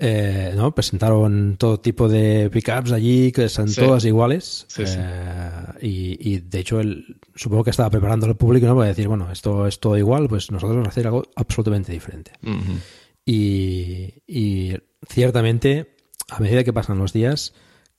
eh, 0.00 0.52
¿no? 0.54 0.74
Presentaron 0.74 1.56
todo 1.58 1.80
tipo 1.80 2.08
de 2.08 2.50
pickups 2.50 2.92
allí, 2.92 3.32
que 3.32 3.48
son 3.48 3.72
todas 3.74 4.04
iguales. 4.04 4.66
Eh, 4.78 5.62
y, 5.80 6.38
de 6.38 6.58
hecho, 6.60 6.78
él, 6.78 7.18
supongo 7.34 7.64
que 7.64 7.70
estaba 7.70 7.90
preparando 7.90 8.26
al 8.26 8.36
público 8.36 8.66
¿no? 8.66 8.76
para 8.76 8.88
decir, 8.88 9.08
bueno, 9.08 9.30
esto 9.32 9.66
es 9.66 9.80
todo 9.80 9.98
igual, 9.98 10.28
pues 10.28 10.50
nosotros 10.52 10.76
vamos 10.76 10.88
a 10.88 10.90
hacer 10.90 11.06
algo 11.06 11.24
absolutamente 11.34 11.92
diferente. 11.92 12.32
y, 13.24 14.74
ciertamente, 15.08 15.96
a 16.28 16.38
medida 16.38 16.62
que 16.62 16.72
pasan 16.72 16.98
los 16.98 17.12
días, 17.12 17.54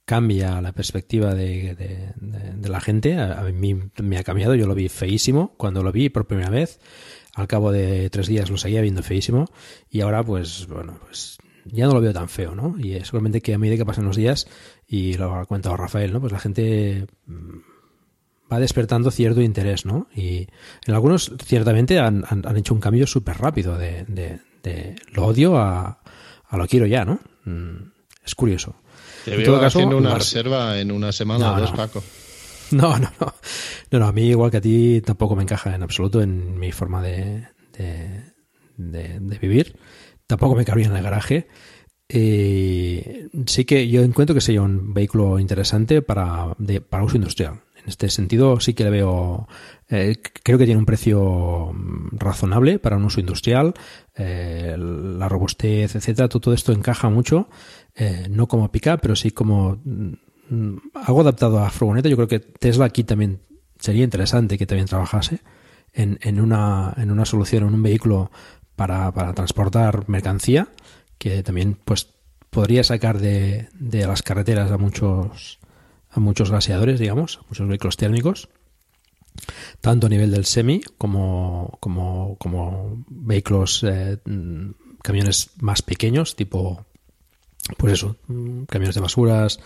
cambia 0.06 0.62
la 0.62 0.72
perspectiva 0.72 1.36
de, 1.36 1.76
de, 1.76 2.14
de, 2.56 2.70
la 2.70 2.80
gente. 2.80 3.20
A, 3.20 3.44
mí 3.44 3.76
me 4.02 4.18
ha 4.18 4.24
cambiado, 4.24 4.56
yo 4.56 4.68
lo 4.68 4.74
vi 4.74 4.88
feísimo 4.88 5.54
cuando 5.58 5.84
lo 5.84 5.92
vi 5.92 6.10
por 6.10 6.26
primera 6.28 6.50
vez. 6.50 6.80
Al 7.36 7.48
cabo 7.48 7.72
de 7.72 8.10
tres 8.10 8.28
días 8.28 8.50
lo 8.50 8.58
seguía 8.58 8.82
viendo 8.82 9.04
feísimo 9.04 9.46
y 9.90 10.02
ahora 10.02 10.24
pues 10.24 10.68
bueno, 10.68 10.98
pues 11.06 11.38
ya 11.72 11.86
no 11.88 11.94
lo 11.94 12.02
veo 12.02 12.14
tan 12.14 12.30
feo, 12.30 12.56
¿no? 12.56 12.76
Y 12.78 12.94
es 12.94 13.08
solamente 13.08 13.42
que 13.42 13.54
a 13.54 13.58
medida 13.58 13.78
que 13.78 13.86
pasan 13.86 14.06
los 14.06 14.16
días, 14.16 14.48
y 14.88 15.14
lo 15.16 15.36
ha 15.36 15.46
comentado 15.46 15.78
Rafael, 15.78 16.14
¿no? 16.14 16.20
Pues 16.20 16.32
la 16.32 16.40
gente 16.40 17.08
mm, 17.26 17.58
va 18.52 18.60
despertando 18.60 19.12
cierto 19.12 19.42
interés, 19.42 19.86
¿no? 19.86 20.08
Y 20.16 20.48
en 20.86 20.94
algunos 20.94 21.32
ciertamente 21.46 22.00
han, 22.00 22.26
han, 22.28 22.58
hecho 22.58 22.74
un 22.74 22.80
cambio 22.80 23.08
súper 23.08 23.38
rápido 23.38 23.78
de, 23.78 24.06
de, 24.08 24.40
de, 24.64 24.96
lo 25.12 25.26
odio 25.26 25.58
a, 25.58 26.02
a 26.48 26.58
lo 26.58 26.68
quiero 26.68 26.86
ya, 26.86 27.06
¿no? 27.06 27.20
Mm, 27.46 27.92
es 28.26 28.36
curioso. 28.36 28.76
Te 29.26 29.36
veo 29.36 29.46
todo 29.46 29.60
caso, 29.60 29.80
haciendo 29.80 29.98
una 29.98 30.16
reserva 30.16 30.80
en 30.80 30.92
una 30.92 31.12
semana 31.12 31.54
o 31.54 31.60
dos, 31.60 31.72
Paco. 31.72 32.04
No, 32.72 33.00
no, 33.00 33.12
no. 33.20 33.34
No, 33.90 33.98
no, 33.98 34.06
a 34.06 34.12
mí 34.12 34.28
igual 34.30 34.52
que 34.52 34.58
a 34.58 34.62
ti 34.62 35.02
tampoco 35.02 35.36
me 35.36 35.42
encaja 35.42 35.74
en 35.74 35.82
absoluto 35.82 36.22
en 36.22 36.60
mi 36.60 36.72
forma 36.72 37.02
de, 37.02 37.48
de, 37.76 39.20
de 39.20 39.40
vivir. 39.40 39.76
Tampoco 40.30 40.54
me 40.56 40.64
cabría 40.64 40.86
en 40.86 40.96
el 40.96 41.02
garaje. 41.02 41.48
Eh, 42.08 43.30
sí 43.48 43.66
que 43.66 43.90
yo 43.90 44.04
encuentro 44.04 44.36
que 44.36 44.42
sería 44.42 44.62
un 44.62 44.94
vehículo 44.94 45.40
interesante 45.40 46.04
para, 46.04 46.56
para 46.88 47.04
uso 47.04 47.16
industrial. 47.16 47.62
En 47.82 47.90
este 47.90 48.10
sentido 48.10 48.60
sí 48.60 48.76
que 48.76 48.84
le 48.84 48.92
veo, 48.92 49.48
eh, 49.90 50.18
creo 50.44 50.60
que 50.60 50.66
tiene 50.66 50.78
un 50.78 50.86
precio 50.86 51.72
mm, 51.74 52.18
razonable 52.20 52.78
para 52.78 52.98
un 52.98 53.06
uso 53.06 53.20
industrial, 53.20 53.74
eh, 54.16 54.76
la 54.78 55.28
robustez, 55.30 55.96
etcétera, 55.96 56.30
todo 56.30 56.54
esto 56.54 56.74
encaja 56.74 57.10
mucho, 57.10 57.50
no 58.30 58.48
como 58.48 58.72
pick 58.72 59.00
pero 59.02 59.16
sí 59.16 59.32
como 59.32 59.82
mm, 59.84 60.78
algo 60.94 61.22
adaptado 61.22 61.58
a 61.58 61.72
furgoneta. 61.72 62.08
Yo 62.08 62.18
creo 62.18 62.28
que 62.28 62.40
Tesla 62.40 62.86
aquí 62.86 63.04
también 63.04 63.42
sería 63.80 64.04
interesante 64.04 64.60
que 64.60 64.68
también 64.68 64.88
trabajase 64.88 65.40
en, 65.92 66.20
en, 66.22 66.40
una, 66.40 66.94
en 66.98 67.10
una 67.10 67.26
solución, 67.26 67.64
en 67.68 67.74
un 67.74 67.82
vehículo 67.82 68.30
para, 68.80 69.12
para 69.12 69.34
transportar 69.34 70.08
mercancía, 70.08 70.70
que 71.18 71.44
también 71.44 71.78
pues 71.84 72.08
podría 72.50 72.82
sacar 72.86 73.20
de, 73.20 73.68
las 73.78 74.24
carreteras 74.24 74.72
a 74.72 74.78
muchos 74.78 75.60
a 76.10 76.22
muchos 76.22 76.50
gaseadores, 76.50 76.98
digamos, 76.98 77.40
a 77.40 77.48
muchos 77.50 77.68
vehículos 77.68 77.98
térmicos, 77.98 78.48
tanto 79.82 80.08
a 80.08 80.10
nivel 80.10 80.32
del 80.32 80.46
semi 80.46 80.80
como, 80.98 81.78
como, 81.82 83.04
vehículos, 83.10 83.84
eh, 83.84 84.18
camiones 85.04 85.50
más 85.60 85.82
pequeños, 85.82 86.38
tipo, 86.38 86.86
pues 87.78 87.92
eso, 87.92 88.16
camiones 88.70 88.96
de 88.96 89.02
basuras 89.02 89.60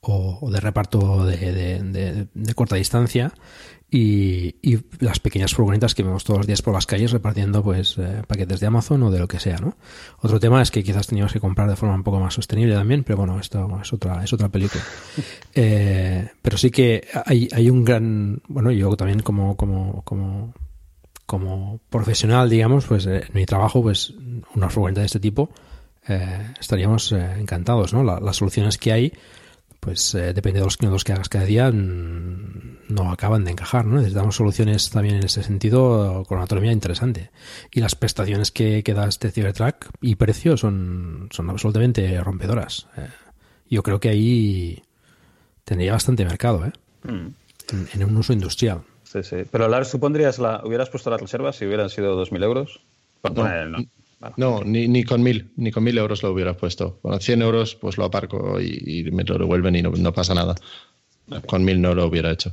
o, 0.00 0.50
de 0.50 0.60
reparto 0.60 1.26
de, 1.26 2.26
de 2.32 2.54
corta 2.54 2.76
distancia 2.76 3.34
y, 3.90 4.56
y, 4.60 4.78
las 5.00 5.18
pequeñas 5.18 5.54
furgonetas 5.54 5.94
que 5.94 6.02
vemos 6.02 6.22
todos 6.22 6.40
los 6.40 6.46
días 6.46 6.60
por 6.60 6.74
las 6.74 6.84
calles 6.84 7.10
repartiendo 7.10 7.62
pues 7.62 7.96
eh, 7.96 8.22
paquetes 8.26 8.60
de 8.60 8.66
Amazon 8.66 9.02
o 9.04 9.10
de 9.10 9.18
lo 9.18 9.26
que 9.26 9.40
sea, 9.40 9.58
¿no? 9.58 9.76
Otro 10.20 10.38
tema 10.38 10.60
es 10.60 10.70
que 10.70 10.82
quizás 10.82 11.06
teníamos 11.06 11.32
que 11.32 11.40
comprar 11.40 11.70
de 11.70 11.76
forma 11.76 11.94
un 11.94 12.02
poco 12.02 12.20
más 12.20 12.34
sostenible 12.34 12.74
también, 12.74 13.02
pero 13.02 13.16
bueno, 13.16 13.40
esto 13.40 13.80
es 13.80 13.92
otra 13.92 14.22
es 14.22 14.32
otra 14.32 14.48
película. 14.48 14.82
Eh, 15.60 16.28
pero 16.40 16.56
sí 16.56 16.70
que 16.70 17.08
hay, 17.26 17.48
hay 17.52 17.68
un 17.68 17.84
gran, 17.84 18.40
bueno, 18.46 18.70
yo 18.70 18.94
también 18.96 19.20
como 19.20 19.56
como 19.56 20.02
como 20.04 20.54
como 21.26 21.80
profesional, 21.90 22.48
digamos, 22.48 22.86
pues 22.86 23.06
eh, 23.06 23.24
en 23.26 23.34
mi 23.34 23.44
trabajo, 23.44 23.82
pues 23.82 24.14
una 24.54 24.70
furgoneta 24.70 25.00
de 25.00 25.06
este 25.06 25.18
tipo 25.18 25.50
eh, 26.06 26.52
estaríamos 26.60 27.10
encantados, 27.10 27.92
¿no? 27.92 28.04
las 28.04 28.36
soluciones 28.36 28.78
que 28.78 28.92
hay 28.92 29.12
pues 29.80 30.14
eh, 30.14 30.32
depende 30.32 30.58
de 30.58 30.64
los 30.64 30.76
kilómetros 30.76 31.04
que 31.04 31.12
hagas 31.12 31.28
cada 31.28 31.44
día, 31.44 31.70
no 31.72 33.10
acaban 33.10 33.44
de 33.44 33.52
encajar, 33.52 33.84
¿no? 33.86 33.96
Necesitamos 33.96 34.36
soluciones 34.36 34.90
también 34.90 35.16
en 35.16 35.24
ese 35.24 35.42
sentido 35.42 36.24
con 36.26 36.36
una 36.36 36.42
autonomía 36.42 36.72
interesante. 36.72 37.30
Y 37.70 37.80
las 37.80 37.94
prestaciones 37.94 38.50
que, 38.50 38.82
que 38.82 38.94
da 38.94 39.06
este 39.06 39.30
Cybertruck 39.30 39.90
y 40.00 40.16
precio 40.16 40.56
son, 40.56 41.28
son 41.30 41.50
absolutamente 41.50 42.20
rompedoras. 42.22 42.86
Eh. 42.96 43.08
yo 43.70 43.82
creo 43.82 44.00
que 44.00 44.08
ahí 44.08 44.82
tendría 45.64 45.92
bastante 45.92 46.24
mercado, 46.24 46.64
¿eh? 46.66 46.72
Mm. 47.04 47.28
En, 47.94 48.04
un 48.04 48.16
uso 48.16 48.32
industrial. 48.32 48.82
Sí, 49.04 49.22
sí. 49.22 49.36
Pero 49.50 49.68
Lars, 49.68 49.90
¿tú 49.90 50.00
pondrías 50.00 50.38
la, 50.38 50.62
hubieras 50.64 50.88
puesto 50.88 51.10
las 51.10 51.20
reservas 51.20 51.56
si 51.56 51.66
hubieran 51.66 51.90
sido 51.90 52.20
2.000 52.20 52.44
euros? 52.44 52.80
no. 53.22 53.66
No, 53.66 53.78
ni, 54.64 54.88
ni, 54.88 55.04
con 55.04 55.22
mil, 55.22 55.52
ni 55.56 55.70
con 55.70 55.84
mil 55.84 55.96
euros 55.96 56.22
lo 56.22 56.32
hubiera 56.32 56.56
puesto. 56.56 56.98
Con 57.02 57.18
100 57.20 57.42
euros, 57.42 57.74
pues 57.76 57.98
lo 57.98 58.04
aparco 58.04 58.60
y, 58.60 59.08
me 59.12 59.24
lo 59.24 59.38
devuelven 59.38 59.76
y 59.76 59.82
no, 59.82 60.12
pasa 60.12 60.34
nada. 60.34 60.54
Con 61.46 61.64
mil 61.64 61.80
no 61.80 61.94
lo 61.94 62.06
hubiera 62.06 62.30
hecho. 62.30 62.52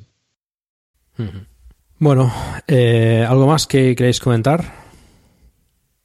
Bueno, 1.97 2.31
eh, 2.67 3.25
¿algo 3.27 3.47
más 3.47 3.67
que 3.67 3.95
queréis 3.95 4.19
comentar? 4.19 4.85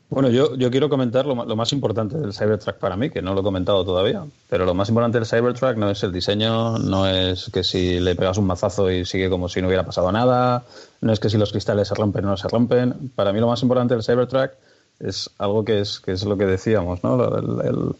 Bueno, 0.09 0.29
yo, 0.29 0.57
yo 0.57 0.73
quiero 0.73 0.89
comentar 0.89 1.25
lo, 1.25 1.45
lo, 1.45 1.55
más 1.55 1.73
importante 1.73 2.19
del 2.19 2.33
Cybertruck 2.33 2.79
para 2.79 2.97
mí, 2.97 3.11
que 3.11 3.23
no 3.23 3.33
lo 3.33 3.41
he 3.41 3.45
comentado 3.45 3.85
todavía. 3.85 4.25
Pero 4.49 4.65
lo 4.65 4.75
más 4.75 4.89
importante 4.89 5.19
del 5.19 5.27
Cybertruck 5.27 5.77
no 5.77 5.89
es 5.89 6.03
el 6.03 6.11
diseño, 6.11 6.79
no 6.79 7.07
es 7.07 7.49
que 7.53 7.63
si 7.63 8.01
le 8.01 8.17
pegas 8.17 8.37
un 8.37 8.47
mazazo 8.47 8.91
y 8.91 9.05
sigue 9.05 9.31
como 9.31 9.49
si 9.49 9.61
no 9.61 9.69
hubiera 9.69 9.87
pasado 9.87 10.11
nada, 10.11 10.65
no 11.01 11.13
es 11.13 11.21
que 11.21 11.31
si 11.31 11.39
los 11.39 11.53
cristales 11.53 11.87
se 11.87 11.95
rompen 11.95 12.25
o 12.25 12.31
no 12.31 12.37
se 12.37 12.49
rompen. 12.49 13.13
Para 13.15 13.33
mí 13.33 13.39
lo 13.39 13.47
más 13.47 13.63
importante 13.63 13.95
del 13.95 14.03
Cybertruck 14.03 14.51
es 15.01 15.31
algo 15.39 15.65
que 15.65 15.81
es, 15.81 16.01
que 16.01 16.13
es 16.13 16.25
lo 16.25 16.37
que 16.37 16.47
decíamos, 16.47 17.03
¿no? 17.03 17.25
El, 17.63 17.95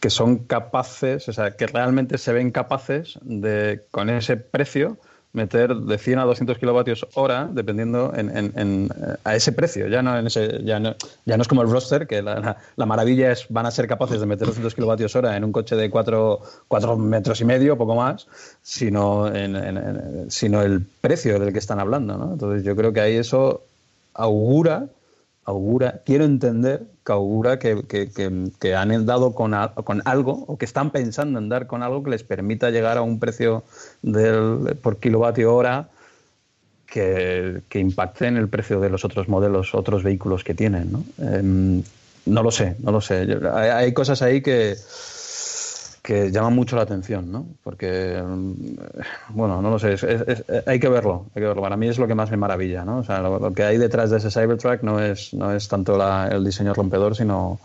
que 0.00 0.10
son 0.10 0.36
capaces, 0.36 1.28
o 1.30 1.32
sea, 1.32 1.52
que 1.52 1.66
realmente 1.66 2.18
se 2.18 2.32
ven 2.34 2.50
capaces 2.50 3.18
de, 3.22 3.80
con 3.90 4.10
ese 4.10 4.36
precio, 4.36 4.98
meter 5.32 5.74
de 5.74 5.98
100 5.98 6.18
a 6.18 6.24
200 6.24 6.58
kilovatios 6.58 7.06
hora, 7.14 7.48
dependiendo 7.50 8.12
en, 8.14 8.90
a 9.24 9.34
ese 9.34 9.52
precio. 9.52 9.88
Ya 9.88 10.02
no, 10.02 10.16
en 10.18 10.26
ese, 10.26 10.62
ya, 10.62 10.78
no, 10.78 10.94
ya 11.24 11.36
no 11.36 11.42
es 11.42 11.48
como 11.48 11.62
el 11.62 11.70
roster, 11.70 12.06
que 12.06 12.20
la, 12.20 12.56
maravilla 12.76 13.32
es 13.32 13.46
van 13.48 13.64
a 13.64 13.70
ser 13.70 13.88
capaces 13.88 14.20
de 14.20 14.26
meter 14.26 14.46
200 14.46 14.74
kilovatios 14.74 15.16
hora 15.16 15.36
en 15.36 15.44
un 15.44 15.52
coche 15.52 15.74
de 15.74 15.88
4, 15.88 16.40
metros 16.98 17.40
y 17.40 17.46
medio, 17.46 17.78
poco 17.78 17.94
más, 17.94 18.28
sino, 18.62 19.32
sino 20.28 20.62
el 20.62 20.82
precio 21.00 21.40
del 21.40 21.52
que 21.52 21.58
están 21.58 21.80
hablando. 21.80 22.18
¿no? 22.18 22.32
Entonces 22.34 22.62
yo 22.62 22.76
creo 22.76 22.92
que 22.92 23.00
ahí 23.00 23.16
eso 23.16 23.62
augura 24.12 24.86
augura, 25.44 26.02
quiero 26.04 26.24
entender 26.24 26.86
que 27.04 27.12
augura 27.12 27.58
que, 27.58 27.82
que, 27.86 28.74
han 28.74 29.06
dado 29.06 29.34
con, 29.34 29.54
con, 29.84 30.02
algo 30.04 30.44
o 30.46 30.56
que 30.56 30.64
están 30.64 30.90
pensando 30.90 31.38
en 31.38 31.48
dar 31.48 31.66
con 31.66 31.82
algo 31.82 32.02
que 32.02 32.10
les 32.10 32.22
permita 32.22 32.70
llegar 32.70 32.96
a 32.96 33.02
un 33.02 33.18
precio 33.18 33.62
del, 34.02 34.76
por 34.82 34.98
kilovatio 34.98 35.54
hora 35.54 35.88
que, 36.86 37.62
impacte 37.74 38.26
en 38.26 38.36
el 38.36 38.48
precio 38.48 38.80
de 38.80 38.88
los 38.88 39.04
otros 39.04 39.28
modelos, 39.28 39.74
otros 39.74 40.02
vehículos 40.02 40.44
que 40.44 40.54
tienen. 40.54 40.92
¿no? 40.92 41.04
Em, 41.18 41.82
no 42.26 42.42
lo 42.42 42.50
sé, 42.50 42.76
no 42.78 42.92
lo 42.92 43.00
sé. 43.00 43.26
hay 43.52 43.92
cosas 43.92 44.22
ahí 44.22 44.40
que, 44.40 44.76
que 46.04 46.30
llama 46.30 46.50
mucho 46.50 46.76
la 46.76 46.82
atención, 46.82 47.32
¿no? 47.32 47.46
Porque, 47.62 48.22
mm, 48.22 48.74
bueno, 49.30 49.62
no 49.62 49.70
lo 49.70 49.78
sé, 49.78 49.96
hay 50.66 50.78
que 50.78 50.90
verlo, 50.90 51.24
hay 51.34 51.40
que 51.40 51.48
verlo. 51.48 51.62
Para 51.62 51.78
mí 51.78 51.88
es 51.88 51.98
lo 51.98 52.06
que 52.06 52.14
más 52.14 52.30
me 52.30 52.36
maravilla, 52.36 52.84
¿no? 52.84 52.98
O 52.98 53.04
sea, 53.04 53.22
lo, 53.22 53.54
que 53.54 53.62
hay 53.62 53.78
detrás 53.78 54.10
de 54.10 54.18
ese 54.18 54.30
Cybertruck 54.30 54.82
no 54.82 55.00
es, 55.00 55.32
no 55.32 55.50
es 55.50 55.66
tanto 55.66 55.98
el 56.30 56.44
diseño 56.44 56.74
rompedor, 56.74 57.16
sino, 57.16 57.58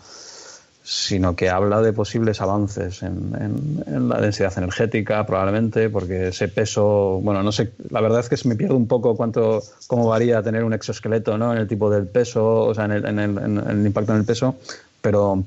sino 0.81 1.35
que 1.35 1.49
habla 1.49 1.81
de 1.81 1.91
posibles 1.91 2.39
avances 2.39 3.03
en, 3.03 3.83
en, 3.85 4.07
la 4.07 4.21
densidad 4.21 4.57
energética, 4.57 5.25
probablemente, 5.25 5.89
porque 5.89 6.29
ese 6.29 6.47
peso, 6.47 7.19
bueno, 7.21 7.43
no 7.43 7.51
sé, 7.51 7.73
la 7.89 7.99
verdad 7.99 8.21
es 8.21 8.29
que 8.29 8.47
me 8.47 8.55
pierde 8.55 8.75
un 8.75 8.87
poco 8.87 9.17
cuánto, 9.17 9.61
cómo 9.87 10.07
varía 10.07 10.41
tener 10.41 10.63
un 10.63 10.71
exoesqueleto, 10.71 11.37
¿no? 11.37 11.51
En 11.51 11.59
el 11.59 11.67
tipo 11.67 11.89
del 11.89 12.07
peso, 12.07 12.67
o 12.67 12.73
sea, 12.73 12.85
en 12.85 12.91
el, 12.93 13.05
en 13.05 13.19
el, 13.19 13.57
el 13.69 13.85
impacto 13.85 14.13
en 14.13 14.19
el 14.19 14.25
peso, 14.25 14.55
pero, 15.01 15.43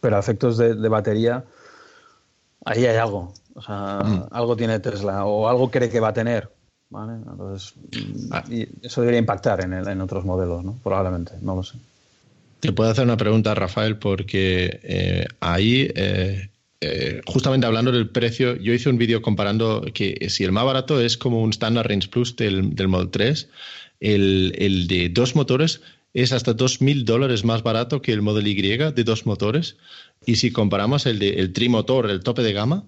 pero 0.00 0.16
a 0.16 0.20
efectos 0.20 0.56
de, 0.56 0.76
de 0.76 0.88
batería 0.88 1.42
ahí 2.64 2.86
hay 2.86 2.96
algo. 2.96 3.32
O 3.54 3.62
sea, 3.62 4.00
mm. 4.04 4.28
algo 4.30 4.56
tiene 4.56 4.80
Tesla 4.80 5.24
o 5.24 5.48
algo 5.48 5.70
cree 5.70 5.90
que 5.90 6.00
va 6.00 6.08
a 6.08 6.14
tener. 6.14 6.50
¿vale? 6.92 7.14
Entonces, 7.14 7.74
ah. 8.30 8.44
y 8.48 8.68
eso 8.82 9.00
debería 9.00 9.18
impactar 9.18 9.64
en, 9.64 9.72
en, 9.72 10.00
otros 10.00 10.24
modelos, 10.24 10.62
¿no? 10.62 10.78
Probablemente, 10.82 11.32
no 11.40 11.56
lo 11.56 11.62
sé. 11.62 11.78
Te 12.60 12.72
puedo 12.72 12.90
hacer 12.90 13.04
una 13.04 13.16
pregunta, 13.16 13.54
Rafael, 13.54 13.96
porque 13.96 14.78
eh, 14.84 15.26
ahí, 15.40 15.90
eh, 15.96 16.50
eh, 16.80 17.20
justamente 17.26 17.66
hablando 17.66 17.90
del 17.90 18.08
precio, 18.10 18.56
yo 18.56 18.72
hice 18.72 18.90
un 18.90 18.98
vídeo 18.98 19.22
comparando 19.22 19.84
que 19.92 20.28
si 20.28 20.44
el 20.44 20.52
más 20.52 20.64
barato 20.64 21.00
es 21.00 21.16
como 21.16 21.42
un 21.42 21.50
Standard 21.50 21.88
Range 21.88 22.08
Plus 22.08 22.36
del, 22.36 22.76
del 22.76 22.88
Model 22.88 23.10
3, 23.10 23.48
el, 24.00 24.54
el 24.58 24.86
de 24.86 25.08
dos 25.08 25.34
motores 25.34 25.80
es 26.14 26.32
hasta 26.32 26.54
2.000 26.54 27.04
dólares 27.04 27.44
más 27.44 27.62
barato 27.62 28.02
que 28.02 28.12
el 28.12 28.22
Model 28.22 28.46
Y 28.46 28.54
de 28.54 29.04
dos 29.04 29.24
motores. 29.24 29.76
Y 30.26 30.36
si 30.36 30.52
comparamos 30.52 31.06
el, 31.06 31.18
de, 31.18 31.40
el 31.40 31.52
trimotor, 31.52 32.10
el 32.10 32.20
tope 32.20 32.42
de 32.42 32.52
gama, 32.52 32.86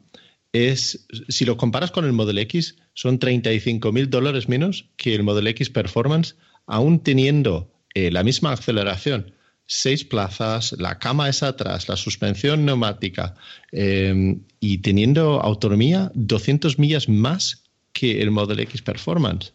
es, 0.52 1.06
si 1.28 1.44
lo 1.44 1.56
comparas 1.56 1.90
con 1.90 2.05
el 2.05 2.12
Model 2.12 2.39
X, 2.39 2.77
son 2.93 3.19
35.000 3.19 4.06
dólares 4.06 4.48
menos 4.48 4.90
que 4.97 5.15
el 5.15 5.24
Model 5.24 5.48
X 5.48 5.70
Performance, 5.70 6.36
aún 6.66 7.02
teniendo 7.02 7.73
eh, 7.94 8.11
la 8.11 8.23
misma 8.23 8.52
aceleración 8.52 9.35
seis 9.66 10.05
plazas, 10.05 10.73
la 10.78 10.98
cama 10.98 11.28
es 11.28 11.43
atrás, 11.43 11.89
la 11.89 11.97
suspensión 11.97 12.65
neumática 12.65 13.35
eh, 13.73 14.36
y 14.61 14.78
teniendo 14.78 15.40
autonomía 15.40 16.11
200 16.15 16.78
millas 16.78 17.09
más 17.09 17.65
que 17.93 18.20
el 18.20 18.31
Model 18.31 18.61
X 18.61 18.82
Performance. 18.82 19.52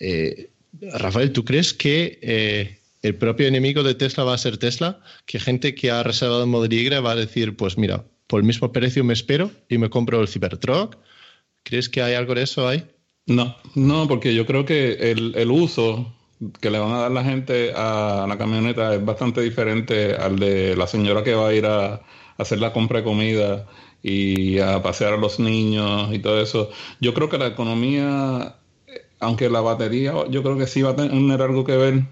Eh, 0.00 0.50
Rafael, 0.80 1.32
¿tú 1.32 1.44
crees 1.44 1.72
que 1.72 2.18
eh, 2.22 2.77
el 3.02 3.14
propio 3.14 3.46
enemigo 3.46 3.82
de 3.82 3.94
Tesla 3.94 4.24
va 4.24 4.34
a 4.34 4.38
ser 4.38 4.58
Tesla? 4.58 5.00
Que 5.26 5.40
gente 5.40 5.74
que 5.74 5.90
ha 5.90 6.02
reservado 6.02 6.42
el 6.42 6.50
Model 6.50 6.72
Y 6.72 6.88
va 6.88 7.12
a 7.12 7.16
decir, 7.16 7.56
pues 7.56 7.78
mira, 7.78 8.04
por 8.26 8.40
el 8.40 8.46
mismo 8.46 8.72
precio 8.72 9.04
me 9.04 9.12
espero 9.12 9.50
y 9.68 9.78
me 9.78 9.90
compro 9.90 10.20
el 10.20 10.28
Cybertruck. 10.28 10.96
¿Crees 11.62 11.88
que 11.88 12.02
hay 12.02 12.14
algo 12.14 12.34
de 12.34 12.42
eso 12.42 12.66
ahí? 12.66 12.84
No, 13.26 13.56
no, 13.74 14.08
porque 14.08 14.34
yo 14.34 14.46
creo 14.46 14.64
que 14.64 15.12
el 15.12 15.50
uso 15.50 16.14
que 16.60 16.70
le 16.70 16.78
van 16.78 16.92
a 16.92 16.98
dar 17.00 17.10
la 17.10 17.24
gente 17.24 17.72
a 17.74 18.26
la 18.28 18.38
camioneta 18.38 18.94
es 18.94 19.04
bastante 19.04 19.40
diferente 19.40 20.14
al 20.14 20.38
de 20.38 20.76
la 20.76 20.86
señora 20.86 21.24
que 21.24 21.34
va 21.34 21.48
a 21.48 21.54
ir 21.54 21.66
a, 21.66 22.02
hacer 22.38 22.60
la 22.60 22.72
compra 22.72 22.98
de 22.98 23.04
comida 23.04 23.66
y 24.00 24.60
a 24.60 24.80
pasear 24.80 25.14
a 25.14 25.16
los 25.16 25.40
niños 25.40 26.12
y 26.12 26.20
todo 26.20 26.40
eso. 26.40 26.70
Yo 27.00 27.12
creo 27.14 27.28
que 27.28 27.36
la 27.36 27.48
economía, 27.48 28.54
aunque 29.18 29.50
la 29.50 29.60
batería, 29.60 30.14
yo 30.30 30.42
creo 30.44 30.56
que 30.56 30.68
sí 30.68 30.82
va 30.82 30.90
a 30.90 30.96
tener 30.96 31.42
algo 31.42 31.64
que 31.64 31.76
ver. 31.76 32.04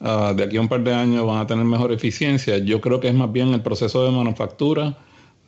Ah, 0.00 0.32
de 0.36 0.44
aquí 0.44 0.56
a 0.56 0.60
un 0.60 0.68
par 0.68 0.82
de 0.82 0.94
años 0.94 1.26
van 1.26 1.38
a 1.38 1.46
tener 1.46 1.64
mejor 1.64 1.92
eficiencia. 1.92 2.58
Yo 2.58 2.80
creo 2.80 3.00
que 3.00 3.08
es 3.08 3.14
más 3.14 3.32
bien 3.32 3.52
el 3.54 3.62
proceso 3.62 4.04
de 4.04 4.10
manufactura, 4.10 4.98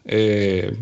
eh, 0.05 0.77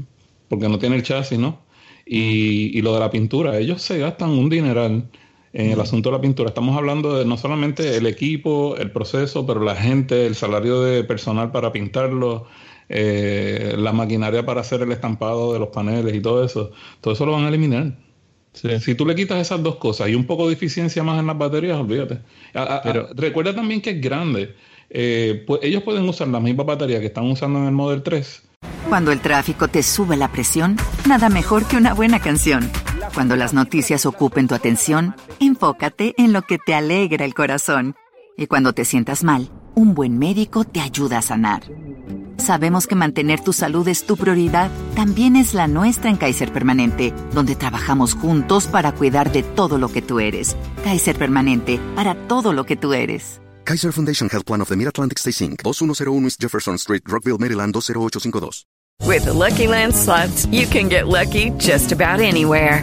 porque 0.48 0.68
no 0.68 0.78
tiene 0.78 0.96
el 0.96 1.02
chasis, 1.02 1.38
¿no? 1.38 1.60
Y, 2.06 2.76
y 2.78 2.82
lo 2.82 2.94
de 2.94 3.00
la 3.00 3.10
pintura, 3.10 3.58
ellos 3.58 3.82
se 3.82 3.98
gastan 3.98 4.30
un 4.30 4.50
dineral 4.50 5.08
en 5.54 5.70
el 5.70 5.80
asunto 5.80 6.10
de 6.10 6.16
la 6.16 6.20
pintura. 6.20 6.48
Estamos 6.48 6.76
hablando 6.76 7.16
de 7.16 7.24
no 7.24 7.36
solamente 7.38 7.96
el 7.96 8.06
equipo, 8.06 8.76
el 8.76 8.90
proceso, 8.90 9.46
pero 9.46 9.60
la 9.60 9.76
gente, 9.76 10.26
el 10.26 10.34
salario 10.34 10.82
de 10.82 11.04
personal 11.04 11.52
para 11.52 11.72
pintarlo, 11.72 12.46
eh, 12.88 13.74
la 13.78 13.92
maquinaria 13.92 14.44
para 14.44 14.60
hacer 14.60 14.82
el 14.82 14.92
estampado 14.92 15.52
de 15.52 15.60
los 15.60 15.68
paneles 15.68 16.14
y 16.14 16.20
todo 16.20 16.44
eso. 16.44 16.72
Todo 17.00 17.14
eso 17.14 17.24
lo 17.24 17.32
van 17.32 17.44
a 17.44 17.48
eliminar. 17.48 17.96
Si 18.54 18.94
tú 18.94 19.04
le 19.04 19.14
quitas 19.14 19.38
esas 19.40 19.62
dos 19.62 19.76
cosas 19.76 20.08
y 20.08 20.14
un 20.14 20.24
poco 20.26 20.46
de 20.46 20.54
eficiencia 20.54 21.02
más 21.02 21.18
en 21.18 21.26
las 21.26 21.36
baterías, 21.36 21.76
olvídate. 21.78 22.20
A- 22.54 22.62
a- 22.62 22.76
a- 22.78 23.06
recuerda 23.14 23.54
también 23.54 23.80
que 23.82 23.90
es 23.90 24.00
grande. 24.00 24.54
Eh, 24.90 25.42
pues 25.46 25.60
ellos 25.64 25.82
pueden 25.82 26.08
usar 26.08 26.28
las 26.28 26.40
mismas 26.40 26.66
baterías 26.66 27.00
que 27.00 27.06
están 27.06 27.24
usando 27.30 27.58
en 27.58 27.64
el 27.66 27.72
Model 27.72 28.02
3 28.02 28.42
Cuando 28.88 29.10
el 29.12 29.20
tráfico 29.20 29.66
te 29.68 29.82
sube 29.82 30.16
la 30.16 30.30
presión, 30.30 30.76
nada 31.08 31.28
mejor 31.30 31.66
que 31.66 31.76
una 31.76 31.94
buena 31.94 32.20
canción. 32.20 32.70
Cuando 33.14 33.34
las 33.34 33.54
noticias 33.54 34.06
ocupen 34.06 34.46
tu 34.46 34.54
atención, 34.54 35.14
enfócate 35.40 36.14
en 36.16 36.32
lo 36.32 36.42
que 36.42 36.58
te 36.58 36.74
alegra 36.74 37.24
el 37.24 37.34
corazón. 37.34 37.94
Y 38.36 38.46
cuando 38.46 38.72
te 38.72 38.84
sientas 38.84 39.24
mal, 39.24 39.48
un 39.74 39.94
buen 39.94 40.18
médico 40.18 40.64
te 40.64 40.80
ayuda 40.80 41.18
a 41.18 41.22
sanar. 41.22 41.62
Sabemos 42.36 42.86
que 42.86 42.94
mantener 42.94 43.40
tu 43.40 43.52
salud 43.52 43.86
es 43.88 44.04
tu 44.06 44.16
prioridad, 44.16 44.70
también 44.94 45.36
es 45.36 45.54
la 45.54 45.66
nuestra 45.66 46.10
en 46.10 46.16
Kaiser 46.16 46.52
Permanente, 46.52 47.14
donde 47.32 47.56
trabajamos 47.56 48.14
juntos 48.14 48.66
para 48.66 48.92
cuidar 48.92 49.32
de 49.32 49.42
todo 49.42 49.78
lo 49.78 49.88
que 49.88 50.02
tú 50.02 50.20
eres. 50.20 50.56
Kaiser 50.82 51.16
Permanente, 51.16 51.80
para 51.94 52.14
todo 52.28 52.52
lo 52.52 52.64
que 52.64 52.76
tú 52.76 52.92
eres. 52.92 53.40
Kaiser 53.64 53.92
Foundation 53.92 54.28
Health 54.30 54.46
Plan 54.46 54.60
of 54.60 54.68
the 54.68 54.76
Mid-Atlantic 54.76 55.18
Stay 55.18 55.46
Inc. 55.46 55.62
2101 55.62 56.24
East 56.24 56.40
Jefferson 56.40 56.76
Street, 56.76 57.02
Rockville, 57.06 57.38
Maryland 57.38 57.72
20852. 57.72 58.66
With 59.02 59.24
the 59.24 59.32
Lucky 59.32 59.66
Land 59.66 59.94
slots, 59.94 60.46
you 60.46 60.66
can 60.66 60.88
get 60.88 61.08
lucky 61.08 61.50
just 61.58 61.92
about 61.92 62.20
anywhere. 62.20 62.82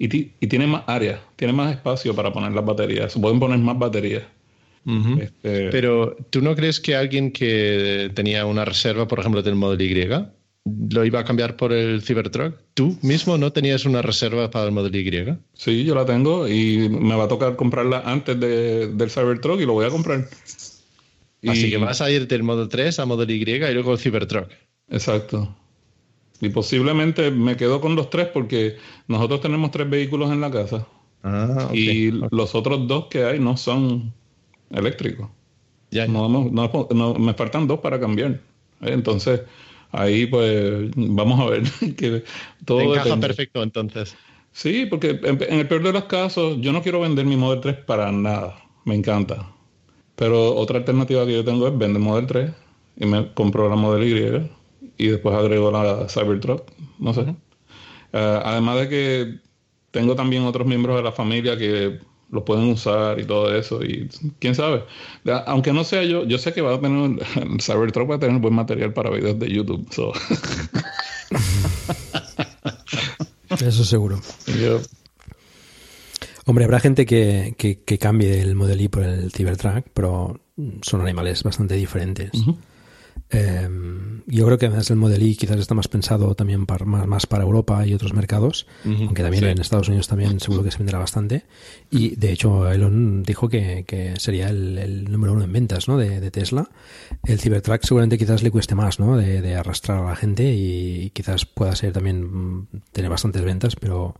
Y, 0.00 0.08
ti- 0.08 0.32
y 0.40 0.46
tiene 0.48 0.66
más 0.66 0.82
área, 0.88 1.20
tiene 1.36 1.52
más 1.52 1.70
espacio 1.72 2.14
para 2.16 2.32
poner 2.32 2.50
las 2.52 2.64
baterías. 2.64 3.12
Se 3.12 3.20
pueden 3.20 3.38
poner 3.38 3.58
más 3.58 3.78
baterías. 3.78 4.24
Este, 5.20 5.68
Pero 5.70 6.16
¿tú 6.30 6.40
no 6.40 6.56
crees 6.56 6.80
que 6.80 6.96
alguien 6.96 7.30
que 7.32 8.10
tenía 8.14 8.46
una 8.46 8.64
reserva, 8.64 9.06
por 9.06 9.20
ejemplo, 9.20 9.42
del 9.42 9.54
Model 9.54 9.82
Y, 9.82 10.08
lo 10.94 11.04
iba 11.04 11.20
a 11.20 11.24
cambiar 11.24 11.56
por 11.56 11.72
el 11.74 12.00
Cybertruck? 12.02 12.54
¿Tú 12.74 12.96
mismo 13.02 13.36
no 13.36 13.52
tenías 13.52 13.84
una 13.84 14.00
reserva 14.02 14.50
para 14.50 14.64
el 14.66 14.72
Model 14.72 14.96
Y? 14.96 15.36
Sí, 15.52 15.84
yo 15.84 15.94
la 15.94 16.06
tengo 16.06 16.48
y 16.48 16.88
me 16.88 17.14
va 17.14 17.24
a 17.24 17.28
tocar 17.28 17.56
comprarla 17.56 18.02
antes 18.06 18.40
de- 18.40 18.88
del 18.88 19.10
Cybertruck 19.10 19.60
y 19.60 19.66
lo 19.66 19.74
voy 19.74 19.84
a 19.84 19.90
comprar. 19.90 20.26
Así 21.46 21.66
Y- 21.66 21.70
que 21.70 21.76
vas 21.76 22.00
a 22.00 22.10
ir 22.10 22.26
del 22.26 22.42
Model 22.42 22.68
3 22.68 22.98
a 23.00 23.04
Model 23.06 23.30
Y 23.30 23.42
y 23.42 23.74
luego 23.74 23.92
el 23.92 23.98
Cybertruck. 23.98 24.48
Exacto. 24.88 25.54
Y 26.40 26.48
posiblemente 26.50 27.30
me 27.30 27.56
quedo 27.56 27.80
con 27.80 27.94
los 27.96 28.08
tres 28.10 28.28
porque 28.28 28.76
nosotros 29.08 29.40
tenemos 29.42 29.70
tres 29.70 29.88
vehículos 29.90 30.30
en 30.32 30.40
la 30.40 30.50
casa. 30.50 30.86
Ah. 31.22 31.68
Y 31.72 32.10
los 32.30 32.54
otros 32.54 32.86
dos 32.88 33.06
que 33.06 33.24
hay 33.24 33.38
no 33.38 33.56
son 33.56 34.12
eléctricos. 34.70 35.28
No, 36.08 36.26
hemos- 36.26 36.52
no- 36.52 36.88
no- 36.94 37.14
me 37.14 37.34
faltan 37.34 37.66
dos 37.66 37.80
para 37.80 37.98
cambiar. 38.00 38.30
¿eh? 38.32 38.38
Entonces, 38.80 39.42
ahí 39.92 40.26
pues 40.26 40.90
vamos 40.96 41.40
a 41.40 41.50
ver 41.50 41.62
que 41.96 42.24
todo 42.64 42.78
Te 42.78 42.84
encaja 42.84 43.04
depende. 43.04 43.26
perfecto 43.26 43.62
entonces. 43.62 44.16
Sí, 44.52 44.86
porque 44.86 45.10
en, 45.22 45.42
en 45.42 45.60
el 45.60 45.68
peor 45.68 45.82
de 45.82 45.92
los 45.92 46.04
casos, 46.04 46.56
yo 46.60 46.72
no 46.72 46.82
quiero 46.82 47.00
vender 47.00 47.24
mi 47.26 47.36
Model 47.36 47.60
3 47.60 47.76
para 47.84 48.10
nada. 48.12 48.56
Me 48.84 48.94
encanta. 48.94 49.48
Pero 50.16 50.54
otra 50.56 50.78
alternativa 50.78 51.24
que 51.26 51.34
yo 51.34 51.44
tengo 51.44 51.68
es 51.68 51.76
vender 51.76 52.00
Model 52.02 52.26
3 52.26 52.50
y 52.96 53.06
me 53.06 53.32
compro 53.34 53.68
la 53.68 53.76
Model 53.76 54.08
Y 54.08 54.50
y 55.04 55.08
después 55.08 55.34
agrego 55.34 55.70
la 55.70 56.06
Cybertruck. 56.08 56.70
No 56.98 57.14
sé. 57.14 57.22
Eh, 58.12 58.40
además 58.44 58.80
de 58.80 58.88
que 58.88 59.34
tengo 59.90 60.14
también 60.16 60.44
otros 60.44 60.66
miembros 60.66 60.96
de 60.96 61.02
la 61.02 61.12
familia 61.12 61.56
que 61.56 61.98
lo 62.30 62.44
pueden 62.44 62.70
usar 62.70 63.18
y 63.18 63.24
todo 63.24 63.52
eso. 63.56 63.82
Y 63.84 64.08
quién 64.38 64.54
sabe. 64.54 64.84
Aunque 65.46 65.72
no 65.72 65.82
sea 65.84 66.04
yo, 66.04 66.24
yo 66.24 66.38
sé 66.38 66.52
que 66.52 66.60
va 66.62 66.74
a 66.74 66.80
tener, 66.80 67.18
el 67.36 67.60
Cybertruck 67.62 68.10
va 68.10 68.14
a 68.16 68.20
tener 68.20 68.40
buen 68.40 68.54
material 68.54 68.92
para 68.92 69.10
videos 69.10 69.38
de 69.38 69.48
YouTube. 69.50 69.86
so. 69.92 70.12
Eso 73.64 73.84
seguro. 73.84 74.20
Yo- 74.46 74.80
Hombre, 76.46 76.64
habrá 76.64 76.80
gente 76.80 77.04
que, 77.06 77.54
que, 77.58 77.80
que 77.82 77.98
cambie 77.98 78.40
el 78.40 78.54
Model 78.54 78.80
Y 78.80 78.88
por 78.88 79.02
el 79.04 79.30
Cybertruck, 79.32 79.86
pero 79.92 80.40
son 80.82 81.00
animales 81.02 81.42
bastante 81.42 81.74
diferentes. 81.74 82.30
Eh, 83.30 83.68
yo 84.26 84.46
creo 84.46 84.58
que 84.58 84.66
además 84.66 84.90
el 84.90 84.96
Model 84.96 85.22
Y 85.22 85.36
quizás 85.36 85.58
está 85.58 85.74
más 85.74 85.88
pensado 85.88 86.34
también 86.34 86.66
para, 86.66 86.84
más, 86.84 87.06
más 87.06 87.26
para 87.26 87.44
Europa 87.44 87.86
y 87.86 87.94
otros 87.94 88.12
mercados, 88.12 88.66
aunque 88.84 89.22
también 89.22 89.44
sí. 89.44 89.50
en 89.50 89.60
Estados 89.60 89.88
Unidos 89.88 90.08
también 90.08 90.40
seguro 90.40 90.62
que 90.62 90.70
se 90.70 90.78
venderá 90.78 90.98
bastante. 90.98 91.44
Y 91.90 92.16
de 92.16 92.32
hecho 92.32 92.70
Elon 92.70 93.22
dijo 93.22 93.48
que, 93.48 93.84
que 93.86 94.14
sería 94.18 94.48
el, 94.48 94.78
el 94.78 95.10
número 95.10 95.32
uno 95.32 95.44
en 95.44 95.52
ventas 95.52 95.88
¿no? 95.88 95.96
de, 95.96 96.20
de 96.20 96.30
Tesla. 96.30 96.70
El 97.24 97.40
Cybertruck 97.40 97.82
seguramente 97.84 98.18
quizás 98.18 98.42
le 98.42 98.50
cueste 98.50 98.74
más 98.74 99.00
¿no? 99.00 99.16
de, 99.16 99.42
de 99.42 99.54
arrastrar 99.56 99.98
a 99.98 100.10
la 100.10 100.16
gente 100.16 100.52
y 100.54 101.10
quizás 101.10 101.46
pueda 101.46 101.74
ser 101.76 101.92
también 101.92 102.22
mm, 102.22 102.68
tener 102.92 103.10
bastantes 103.10 103.42
ventas, 103.42 103.76
pero 103.76 104.16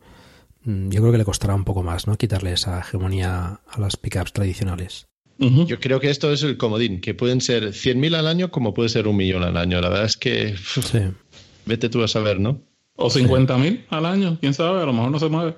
mm, 0.64 0.88
yo 0.90 1.00
creo 1.00 1.12
que 1.12 1.18
le 1.18 1.24
costará 1.24 1.54
un 1.54 1.64
poco 1.64 1.82
más 1.82 2.06
¿no? 2.06 2.16
quitarle 2.16 2.52
esa 2.52 2.80
hegemonía 2.80 3.60
a 3.68 3.80
las 3.80 3.96
pickups 3.96 4.32
tradicionales. 4.32 5.09
Yo 5.40 5.80
creo 5.80 6.00
que 6.00 6.10
esto 6.10 6.30
es 6.32 6.42
el 6.42 6.58
comodín, 6.58 7.00
que 7.00 7.14
pueden 7.14 7.40
ser 7.40 7.72
100.000 7.72 8.14
al 8.14 8.26
año 8.26 8.50
como 8.50 8.74
puede 8.74 8.90
ser 8.90 9.08
un 9.08 9.16
millón 9.16 9.42
al 9.42 9.56
año. 9.56 9.80
La 9.80 9.88
verdad 9.88 10.04
es 10.04 10.18
que 10.18 10.52
uf, 10.54 10.94
vete 11.64 11.88
tú 11.88 12.02
a 12.02 12.08
saber, 12.08 12.38
¿no? 12.38 12.60
O 12.96 13.08
50 13.08 13.56
mil 13.56 13.86
al 13.88 14.04
año, 14.04 14.36
quién 14.38 14.52
sabe, 14.52 14.82
a 14.82 14.84
lo 14.84 14.92
mejor 14.92 15.10
no 15.10 15.18
se 15.18 15.28
mueve. 15.28 15.56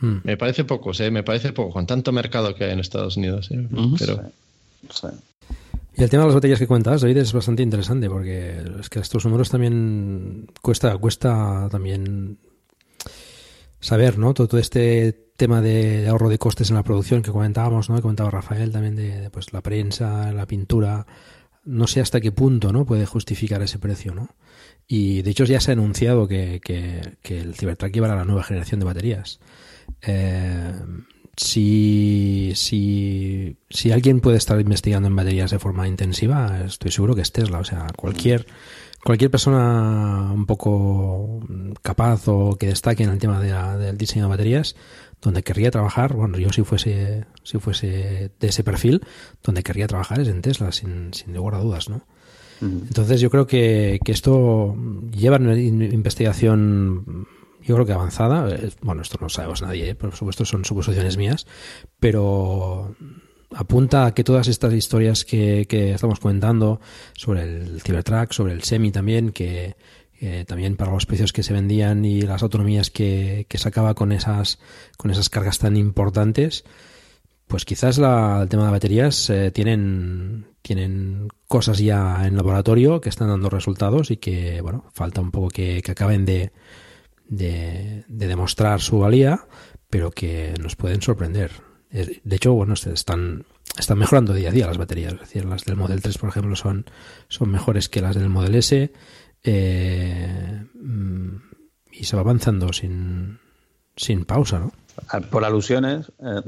Me 0.00 0.36
parece 0.36 0.62
poco, 0.62 0.92
¿eh? 0.96 1.10
me 1.10 1.24
parece 1.24 1.52
poco, 1.52 1.72
con 1.72 1.86
tanto 1.86 2.12
mercado 2.12 2.54
que 2.54 2.64
hay 2.64 2.72
en 2.72 2.78
Estados 2.78 3.16
Unidos. 3.16 3.50
¿eh? 3.50 3.66
Pero 3.98 4.22
Y 5.96 6.02
el 6.04 6.08
tema 6.08 6.22
de 6.22 6.28
las 6.28 6.34
baterías 6.36 6.60
que 6.60 6.68
cuentas, 6.68 7.00
David, 7.00 7.16
es 7.16 7.32
bastante 7.32 7.64
interesante 7.64 8.08
porque 8.08 8.62
es 8.78 8.88
que 8.88 9.00
estos 9.00 9.24
números 9.24 9.50
también 9.50 10.46
cuesta, 10.62 10.96
cuesta 10.98 11.68
también 11.72 12.38
saber, 13.80 14.18
¿no? 14.18 14.34
Todo, 14.34 14.48
todo 14.48 14.60
este 14.60 15.12
tema 15.36 15.60
de 15.60 16.08
ahorro 16.08 16.28
de 16.28 16.38
costes 16.38 16.70
en 16.70 16.76
la 16.76 16.82
producción 16.82 17.22
que 17.22 17.30
comentábamos, 17.30 17.88
¿no? 17.88 17.96
Que 17.96 18.02
comentaba 18.02 18.30
Rafael 18.30 18.72
también 18.72 18.96
de, 18.96 19.30
pues 19.30 19.52
la 19.52 19.62
prensa, 19.62 20.32
la 20.32 20.46
pintura. 20.46 21.06
No 21.64 21.86
sé 21.86 22.00
hasta 22.00 22.20
qué 22.20 22.32
punto, 22.32 22.72
¿no? 22.72 22.84
Puede 22.86 23.06
justificar 23.06 23.62
ese 23.62 23.78
precio, 23.78 24.14
¿no? 24.14 24.30
Y 24.86 25.22
de 25.22 25.30
hecho 25.30 25.44
ya 25.44 25.60
se 25.60 25.70
ha 25.70 25.74
anunciado 25.74 26.26
que, 26.26 26.60
que, 26.64 27.18
que 27.22 27.40
el 27.40 27.54
Cybertruck 27.54 27.92
llevará 27.92 28.16
la 28.16 28.24
nueva 28.24 28.42
generación 28.42 28.80
de 28.80 28.86
baterías. 28.86 29.38
Eh, 30.02 30.72
si, 31.36 32.52
si, 32.56 33.58
si 33.70 33.92
alguien 33.92 34.20
puede 34.20 34.38
estar 34.38 34.60
investigando 34.60 35.08
en 35.08 35.14
baterías 35.14 35.50
de 35.50 35.58
forma 35.58 35.86
intensiva, 35.86 36.62
estoy 36.64 36.90
seguro 36.90 37.14
que 37.14 37.20
es 37.20 37.32
Tesla. 37.32 37.60
O 37.60 37.64
sea, 37.64 37.86
cualquier 37.96 38.46
cualquier 39.04 39.30
persona 39.30 40.30
un 40.32 40.46
poco 40.46 41.40
capaz 41.82 42.28
o 42.28 42.56
que 42.56 42.66
destaque 42.66 43.04
en 43.04 43.10
el 43.10 43.18
tema 43.18 43.40
de 43.40 43.52
del 43.84 43.96
diseño 43.96 44.24
de 44.24 44.30
baterías, 44.30 44.76
donde 45.20 45.42
querría 45.42 45.70
trabajar, 45.70 46.14
bueno, 46.14 46.38
yo 46.38 46.50
si 46.52 46.62
fuese, 46.62 47.24
si 47.42 47.58
fuese 47.58 48.30
de 48.38 48.48
ese 48.48 48.62
perfil, 48.64 49.02
donde 49.42 49.62
querría 49.62 49.86
trabajar 49.86 50.20
es 50.20 50.28
en 50.28 50.42
Tesla, 50.42 50.72
sin, 50.72 51.12
sin 51.14 51.34
lugar 51.34 51.54
a 51.54 51.60
dudas, 51.60 51.88
¿no? 51.88 52.02
Entonces 52.60 53.20
yo 53.20 53.30
creo 53.30 53.46
que, 53.46 54.00
que 54.04 54.10
esto 54.10 54.76
lleva 55.12 55.36
una 55.36 55.56
investigación 55.56 57.28
yo 57.68 57.74
creo 57.74 57.86
que 57.86 57.92
avanzada. 57.92 58.48
Eh, 58.50 58.70
Bueno, 58.80 59.02
esto 59.02 59.18
no 59.20 59.26
lo 59.26 59.28
sabemos 59.28 59.62
nadie, 59.62 59.90
¿eh? 59.90 59.94
por 59.94 60.14
supuesto 60.14 60.44
son 60.44 60.64
suposiciones 60.64 61.16
mías, 61.16 61.46
pero 62.00 62.96
apunta 63.50 64.06
a 64.06 64.14
que 64.14 64.24
todas 64.24 64.48
estas 64.48 64.74
historias 64.74 65.24
que, 65.24 65.66
que 65.68 65.92
estamos 65.92 66.20
comentando 66.20 66.80
sobre 67.14 67.42
el 67.42 67.80
Cybertruck, 67.80 68.32
sobre 68.32 68.52
el 68.52 68.62
Semi 68.62 68.90
también, 68.90 69.32
que 69.32 69.76
también 70.48 70.76
para 70.76 70.90
los 70.90 71.06
precios 71.06 71.32
que 71.32 71.44
se 71.44 71.52
vendían 71.52 72.04
y 72.04 72.22
las 72.22 72.42
autonomías 72.42 72.90
que, 72.90 73.46
que 73.48 73.56
sacaba 73.56 73.94
con 73.94 74.10
esas, 74.10 74.58
con 74.96 75.12
esas 75.12 75.28
cargas 75.28 75.60
tan 75.60 75.76
importantes, 75.76 76.64
pues 77.48 77.64
quizás 77.64 77.98
la, 77.98 78.40
el 78.42 78.48
tema 78.48 78.66
de 78.66 78.70
baterías 78.70 79.30
eh, 79.30 79.50
tienen, 79.50 80.46
tienen 80.62 81.28
cosas 81.48 81.78
ya 81.78 82.26
en 82.26 82.36
laboratorio 82.36 83.00
que 83.00 83.08
están 83.08 83.28
dando 83.28 83.48
resultados 83.48 84.10
y 84.10 84.18
que, 84.18 84.60
bueno, 84.60 84.84
falta 84.92 85.22
un 85.22 85.30
poco 85.30 85.48
que, 85.48 85.80
que 85.82 85.92
acaben 85.92 86.26
de, 86.26 86.52
de, 87.26 88.04
demostrar 88.06 88.80
su 88.80 88.98
valía, 88.98 89.46
pero 89.88 90.10
que 90.10 90.54
nos 90.60 90.76
pueden 90.76 91.00
sorprender. 91.00 91.50
De 91.90 92.36
hecho, 92.36 92.52
bueno, 92.52 92.74
están, 92.74 93.44
están 93.78 93.98
mejorando 93.98 94.34
día 94.34 94.50
a 94.50 94.52
día 94.52 94.66
las 94.66 94.78
baterías. 94.78 95.14
Es 95.14 95.20
decir, 95.20 95.44
las 95.44 95.64
del 95.64 95.76
Model 95.76 96.02
3, 96.02 96.18
por 96.18 96.28
ejemplo, 96.28 96.56
son, 96.56 96.86
son 97.28 97.50
mejores 97.50 97.88
que 97.88 98.02
las 98.02 98.14
del 98.14 98.28
Model 98.28 98.54
S. 98.56 98.92
Eh, 99.42 100.64
y 101.92 102.04
se 102.04 102.16
va 102.16 102.22
avanzando 102.22 102.72
sin, 102.72 103.38
sin 103.96 104.24
pausa, 104.24 104.58
¿no? 104.58 104.72
Por 105.30 105.44
alusiones. 105.44 106.12
Eh. 106.20 106.42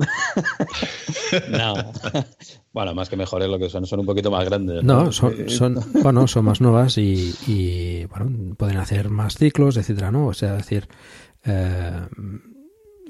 no. 1.50 1.74
Bueno, 2.72 2.94
más 2.94 3.08
que 3.08 3.16
mejores 3.16 3.48
lo 3.48 3.58
que 3.58 3.68
son, 3.68 3.84
son 3.84 3.98
un 3.98 4.06
poquito 4.06 4.30
más 4.30 4.44
grandes. 4.44 4.84
No, 4.84 5.06
¿no? 5.06 5.12
son, 5.12 5.48
son, 5.48 5.84
bueno, 6.04 6.28
son 6.28 6.44
más 6.44 6.60
nuevas 6.60 6.98
y, 6.98 7.34
y, 7.48 8.04
bueno, 8.04 8.54
pueden 8.54 8.76
hacer 8.76 9.10
más 9.10 9.34
ciclos, 9.34 9.76
etcétera, 9.76 10.12
¿no? 10.12 10.28
O 10.28 10.34
sea, 10.34 10.52
es 10.52 10.58
decir, 10.58 10.88
eh, 11.44 12.06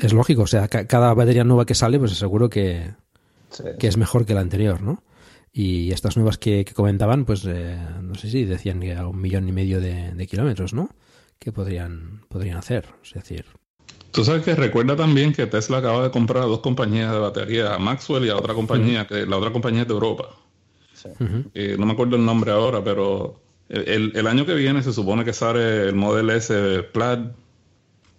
es 0.07 0.13
lógico, 0.13 0.43
o 0.43 0.47
sea, 0.47 0.69
ca 0.69 0.87
cada 0.87 1.15
batería 1.15 1.45
nueva 1.45 1.67
que 1.67 1.75
sale, 1.75 1.99
pues 1.99 2.13
seguro 2.13 2.49
que, 2.49 2.91
sí, 3.51 3.63
que 3.79 3.81
sí. 3.83 3.87
es 3.87 3.97
mejor 3.97 4.27
que 4.27 4.35
la 4.35 4.41
anterior, 4.41 4.81
¿no? 4.83 5.03
Y 5.53 5.91
estas 5.93 6.17
nuevas 6.17 6.39
que, 6.39 6.65
que 6.65 6.75
comentaban, 6.75 7.25
pues 7.25 7.45
eh, 7.47 7.77
no 8.03 8.15
sé 8.15 8.31
si 8.31 8.45
decían 8.45 8.81
que 8.81 8.95
a 8.95 9.07
un 9.07 9.21
millón 9.21 9.49
y 9.49 9.53
medio 9.53 9.81
de, 9.81 10.13
de 10.13 10.27
kilómetros, 10.27 10.75
¿no? 10.75 10.91
Que 11.39 11.51
podrían, 11.53 12.23
podrían 12.29 12.57
hacer, 12.57 12.87
es 13.03 13.15
decir, 13.15 13.47
Tú 14.13 14.25
sabes 14.25 14.43
que 14.43 14.55
recuerda 14.55 14.97
también 14.97 15.33
que 15.33 15.47
Tesla 15.47 15.79
acaba 15.79 16.03
de 16.03 16.11
comprar 16.11 16.43
a 16.43 16.47
dos 16.47 16.61
compañías 16.61 17.13
de 17.13 17.19
batería, 17.19 17.75
a 17.75 17.79
Maxwell 17.79 18.25
y 18.25 18.29
a 18.29 18.37
otra 18.37 18.55
compañía, 18.55 19.03
uh 19.03 19.05
-huh. 19.05 19.09
que 19.09 19.27
la 19.27 19.37
otra 19.37 19.53
compañía 19.53 19.83
es 19.83 19.89
de 19.89 19.95
Europa. 19.95 20.31
Sí. 20.95 21.09
Uh 21.09 21.25
-huh. 21.25 21.51
eh, 21.55 21.77
no 21.79 21.87
me 21.87 21.93
acuerdo 21.93 22.17
el 22.17 22.25
nombre 22.25 22.51
ahora, 22.51 22.83
pero 22.83 23.41
el, 23.69 24.13
el, 24.17 24.27
año 24.27 24.45
que 24.45 24.55
viene 24.55 24.83
se 24.83 24.93
supone 24.93 25.25
que 25.25 25.33
sale 25.33 25.89
el 25.89 25.95
Model 25.95 26.31
S 26.31 26.83
Plaid 26.93 27.21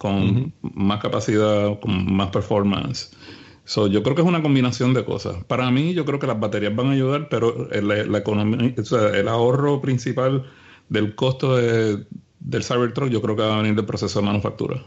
con 0.02 0.14
uh 0.14 0.34
-huh. 0.34 0.52
más 0.74 1.00
capacidad, 1.00 1.78
con 1.78 2.12
más 2.12 2.30
performance. 2.30 3.10
So, 3.64 3.86
yo 3.86 4.02
creo 4.02 4.16
que 4.16 4.22
es 4.22 4.28
una 4.28 4.42
combinación 4.42 4.92
de 4.92 5.04
cosas. 5.04 5.44
Para 5.44 5.70
mí, 5.70 5.94
yo 5.94 6.04
creo 6.04 6.18
que 6.18 6.26
las 6.26 6.40
baterías 6.40 6.74
van 6.74 6.88
a 6.88 6.92
ayudar, 6.92 7.28
pero 7.28 7.68
la, 7.70 8.04
la 8.04 8.18
economía, 8.18 8.74
o 8.76 8.84
sea, 8.84 9.10
el 9.10 9.28
ahorro 9.28 9.80
principal 9.80 10.50
del 10.88 11.14
costo 11.14 11.56
de, 11.56 12.04
del 12.40 12.64
Cybertruck, 12.64 13.08
yo 13.08 13.22
creo 13.22 13.36
que 13.36 13.42
va 13.42 13.54
a 13.54 13.62
venir 13.62 13.76
del 13.76 13.86
proceso 13.86 14.18
de 14.18 14.26
manufactura. 14.26 14.82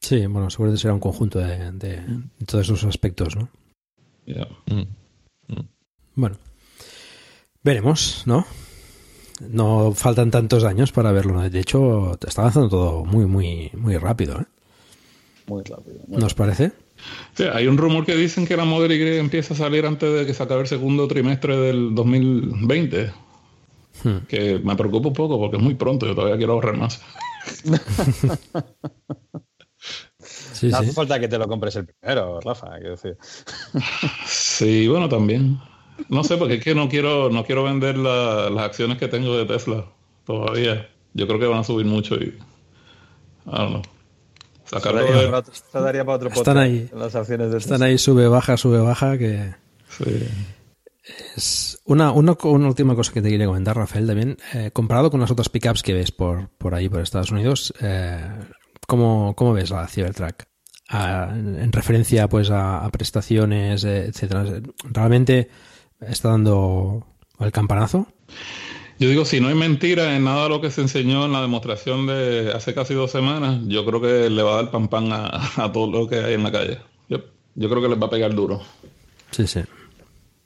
Sí, 0.00 0.24
bueno, 0.26 0.48
seguramente 0.50 0.80
será 0.80 0.94
un 0.94 1.00
conjunto 1.00 1.40
de, 1.40 1.72
de, 1.72 1.96
de 2.38 2.46
todos 2.46 2.64
esos 2.64 2.84
aspectos, 2.84 3.34
¿no? 3.34 3.48
Yeah. 4.24 4.46
Mm. 4.66 4.86
Mm. 5.52 5.68
Bueno, 6.14 6.36
veremos, 7.64 8.22
¿no? 8.24 8.46
No 9.40 9.92
faltan 9.94 10.30
tantos 10.30 10.64
años 10.64 10.92
para 10.92 11.12
verlo. 11.12 11.48
De 11.48 11.60
hecho, 11.60 12.18
está 12.26 12.42
avanzando 12.42 12.68
todo 12.68 13.04
muy, 13.04 13.26
muy, 13.26 13.70
muy 13.74 13.96
rápido, 13.96 14.40
¿eh? 14.40 14.46
Muy 15.46 15.62
rápido. 15.62 16.00
Muy 16.06 16.20
¿Nos 16.20 16.34
parece? 16.34 16.72
Sí, 17.34 17.44
hay 17.44 17.66
un 17.68 17.78
rumor 17.78 18.04
que 18.04 18.16
dicen 18.16 18.46
que 18.46 18.56
la 18.56 18.64
Model 18.64 18.92
Y 18.92 19.18
empieza 19.18 19.54
a 19.54 19.56
salir 19.56 19.86
antes 19.86 20.12
de 20.12 20.26
que 20.26 20.34
se 20.34 20.42
acabe 20.42 20.62
el 20.62 20.66
segundo 20.66 21.06
trimestre 21.06 21.56
del 21.56 21.94
2020. 21.94 23.12
Hmm. 24.02 24.16
Que 24.28 24.58
me 24.58 24.76
preocupa 24.76 25.08
un 25.08 25.14
poco 25.14 25.38
porque 25.38 25.56
es 25.56 25.62
muy 25.62 25.74
pronto, 25.74 26.06
yo 26.06 26.14
todavía 26.14 26.36
quiero 26.36 26.54
ahorrar 26.54 26.76
más. 26.76 27.00
Sí, 30.58 30.68
no 30.70 30.78
hace 30.78 30.88
sí. 30.88 30.92
falta 30.92 31.20
que 31.20 31.28
te 31.28 31.38
lo 31.38 31.46
compres 31.46 31.76
el 31.76 31.86
primero, 31.86 32.40
Rafa, 32.40 32.70
quiero 32.78 32.90
decir. 32.90 33.16
Sí, 34.26 34.88
bueno, 34.88 35.08
también. 35.08 35.60
No 36.08 36.24
sé, 36.24 36.36
porque 36.36 36.54
es 36.54 36.64
que 36.64 36.74
no 36.74 36.88
quiero, 36.88 37.30
no 37.30 37.44
quiero 37.44 37.64
vender 37.64 37.98
la, 37.98 38.50
las 38.50 38.64
acciones 38.64 38.98
que 38.98 39.08
tengo 39.08 39.36
de 39.36 39.46
Tesla 39.46 39.84
todavía. 40.24 40.88
Yo 41.14 41.26
creo 41.26 41.40
que 41.40 41.46
van 41.46 41.60
a 41.60 41.64
subir 41.64 41.86
mucho 41.86 42.14
y. 42.16 42.26
I 43.46 43.50
don't 43.50 43.70
know. 43.70 43.82
Sacarlo 44.64 45.00
daría, 45.00 45.16
de... 45.16 45.26
para 45.26 45.38
otro, 45.38 45.54
daría 45.72 46.04
para 46.04 46.16
otro 46.16 46.28
están 46.28 46.58
ahí, 46.58 46.90
las 46.94 47.14
acciones 47.14 47.50
de 47.50 47.56
Están 47.56 47.82
ahí, 47.82 47.96
sube, 47.96 48.28
baja, 48.28 48.56
sube, 48.56 48.78
baja, 48.80 49.16
que. 49.16 49.54
Sí. 49.88 50.28
Es 51.34 51.80
una, 51.86 52.12
una, 52.12 52.36
una, 52.42 52.68
última 52.68 52.94
cosa 52.94 53.12
que 53.12 53.22
te 53.22 53.30
quería 53.30 53.46
comentar, 53.46 53.76
Rafael, 53.76 54.06
también. 54.06 54.36
Eh, 54.52 54.70
comparado 54.72 55.10
con 55.10 55.20
las 55.20 55.30
otras 55.30 55.48
pickups 55.48 55.82
que 55.82 55.94
ves 55.94 56.12
por, 56.12 56.50
por 56.58 56.74
ahí, 56.74 56.90
por 56.90 57.00
Estados 57.00 57.30
Unidos, 57.30 57.72
eh, 57.80 58.20
¿Cómo, 58.86 59.34
¿Cómo, 59.34 59.52
ves 59.52 59.70
la 59.70 59.86
Cybertruck? 59.86 60.44
A, 60.88 61.30
en 61.34 61.70
referencia 61.72 62.28
pues 62.28 62.50
a, 62.50 62.84
a 62.84 62.90
prestaciones, 62.90 63.84
eh, 63.84 64.06
etcétera. 64.06 64.44
¿Realmente 64.84 65.50
está 66.00 66.30
dando 66.30 67.06
el 67.40 67.52
campanazo? 67.52 68.06
Yo 68.98 69.08
digo, 69.08 69.24
si 69.24 69.40
no 69.40 69.48
hay 69.48 69.54
mentira 69.54 70.16
en 70.16 70.24
nada 70.24 70.44
de 70.44 70.48
lo 70.48 70.60
que 70.60 70.70
se 70.70 70.80
enseñó 70.80 71.24
en 71.24 71.32
la 71.32 71.40
demostración 71.40 72.06
de 72.06 72.52
hace 72.54 72.74
casi 72.74 72.94
dos 72.94 73.12
semanas, 73.12 73.60
yo 73.66 73.86
creo 73.86 74.00
que 74.00 74.28
le 74.28 74.42
va 74.42 74.54
a 74.54 74.56
dar 74.56 74.70
pan 74.70 74.88
pan 74.88 75.12
a, 75.12 75.30
a 75.56 75.72
todo 75.72 75.86
lo 75.90 76.08
que 76.08 76.16
hay 76.16 76.34
en 76.34 76.42
la 76.42 76.50
calle. 76.50 76.80
Yo, 77.08 77.18
yo 77.54 77.68
creo 77.68 77.80
que 77.80 77.88
les 77.88 78.00
va 78.00 78.06
a 78.06 78.10
pegar 78.10 78.34
duro. 78.34 78.60
Sí, 79.30 79.46
sí. 79.46 79.60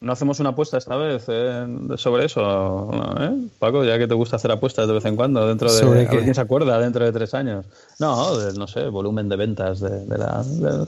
¿No 0.01 0.13
hacemos 0.13 0.41
una 0.41 0.51
apuesta 0.51 0.79
esta 0.79 0.97
vez 0.97 1.27
eh, 1.29 1.65
sobre 1.97 2.25
eso, 2.25 2.91
¿eh? 3.21 3.49
Paco? 3.61 3.85
Ya 3.85 3.99
que 3.99 4.09
te 4.09 4.15
gusta 4.15 4.35
hacer 4.35 4.51
apuestas 4.51 4.89
de 4.89 4.95
vez 4.95 5.05
en 5.05 5.15
cuando, 5.15 5.47
dentro 5.47 5.73
de. 5.73 5.79
¿Sobre 5.79 6.09
qué? 6.09 6.19
¿Quién 6.19 6.35
se 6.35 6.41
acuerda 6.41 6.77
dentro 6.81 7.05
de 7.05 7.13
tres 7.13 7.35
años? 7.35 7.67
No, 8.01 8.37
de, 8.37 8.53
no 8.59 8.67
sé, 8.67 8.89
volumen 8.89 9.29
de 9.29 9.37
ventas 9.37 9.79
de, 9.79 10.05
de 10.05 10.19
la. 10.19 10.43
De, 10.43 10.87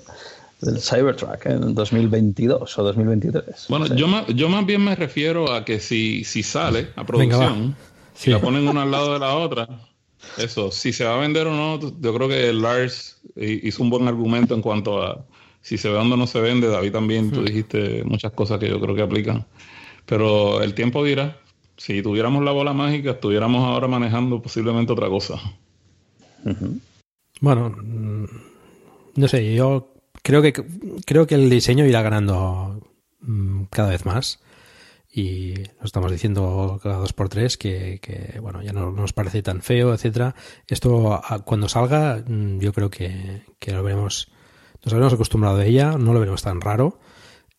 del 0.64 0.80
Cybertruck 0.80 1.46
en 1.46 1.74
2022 1.74 2.78
o 2.78 2.82
2023. 2.82 3.66
Bueno, 3.68 3.86
sí. 3.86 3.94
yo, 3.96 4.08
más, 4.08 4.26
yo 4.28 4.48
más 4.48 4.66
bien 4.66 4.82
me 4.82 4.94
refiero 4.94 5.52
a 5.52 5.64
que 5.64 5.80
si, 5.80 6.24
si 6.24 6.42
sale 6.42 6.88
a 6.96 7.04
producción, 7.04 7.76
si 8.14 8.24
sí. 8.24 8.30
la 8.30 8.40
ponen 8.40 8.66
una 8.68 8.82
al 8.82 8.90
lado 8.90 9.12
de 9.14 9.18
la 9.18 9.34
otra, 9.34 9.68
eso, 10.38 10.70
si 10.70 10.92
se 10.92 11.04
va 11.04 11.14
a 11.14 11.18
vender 11.18 11.46
o 11.46 11.54
no, 11.54 11.80
yo 12.00 12.14
creo 12.14 12.28
que 12.28 12.52
Lars 12.52 13.20
hizo 13.36 13.82
un 13.82 13.90
buen 13.90 14.08
argumento 14.08 14.54
en 14.54 14.62
cuanto 14.62 15.02
a 15.02 15.24
si 15.64 15.78
se 15.78 15.88
vende 15.88 16.12
o 16.14 16.16
no 16.18 16.26
se 16.26 16.40
vende, 16.40 16.68
David 16.68 16.92
también, 16.92 17.30
tú 17.30 17.42
dijiste 17.42 18.04
muchas 18.04 18.32
cosas 18.32 18.58
que 18.58 18.68
yo 18.68 18.78
creo 18.80 18.94
que 18.94 19.00
aplican. 19.00 19.46
Pero 20.04 20.62
el 20.62 20.74
tiempo 20.74 21.02
dirá, 21.02 21.38
si 21.78 22.02
tuviéramos 22.02 22.44
la 22.44 22.52
bola 22.52 22.74
mágica, 22.74 23.12
estuviéramos 23.12 23.64
ahora 23.64 23.88
manejando 23.88 24.42
posiblemente 24.42 24.92
otra 24.92 25.08
cosa. 25.08 25.40
Uh 26.44 26.50
-huh. 26.50 26.80
Bueno, 27.40 27.70
mm, 27.70 28.26
no 29.16 29.28
sé, 29.28 29.54
yo 29.54 29.93
creo 30.24 30.42
que 30.42 30.52
creo 31.06 31.28
que 31.28 31.36
el 31.36 31.48
diseño 31.48 31.86
irá 31.86 32.02
ganando 32.02 32.80
mm, 33.20 33.64
cada 33.70 33.90
vez 33.90 34.04
más. 34.04 34.40
Y 35.16 35.54
lo 35.54 35.84
estamos 35.84 36.10
diciendo 36.10 36.80
cada 36.82 36.96
dos 36.96 37.12
por 37.12 37.28
tres 37.28 37.56
que, 37.56 38.00
bueno, 38.42 38.62
ya 38.62 38.72
no 38.72 38.90
nos 38.90 39.12
parece 39.12 39.42
tan 39.42 39.62
feo, 39.62 39.94
etcétera. 39.94 40.34
Esto 40.66 41.22
cuando 41.44 41.68
salga, 41.68 42.24
mm, 42.26 42.58
yo 42.58 42.72
creo 42.72 42.90
que, 42.90 43.44
que 43.60 43.72
lo 43.72 43.84
veremos 43.84 44.32
nos 44.84 44.92
habremos 44.92 45.14
acostumbrado 45.14 45.58
a 45.58 45.64
ella, 45.64 45.92
no 45.98 46.12
lo 46.12 46.20
veremos 46.20 46.42
tan 46.42 46.60
raro. 46.60 46.98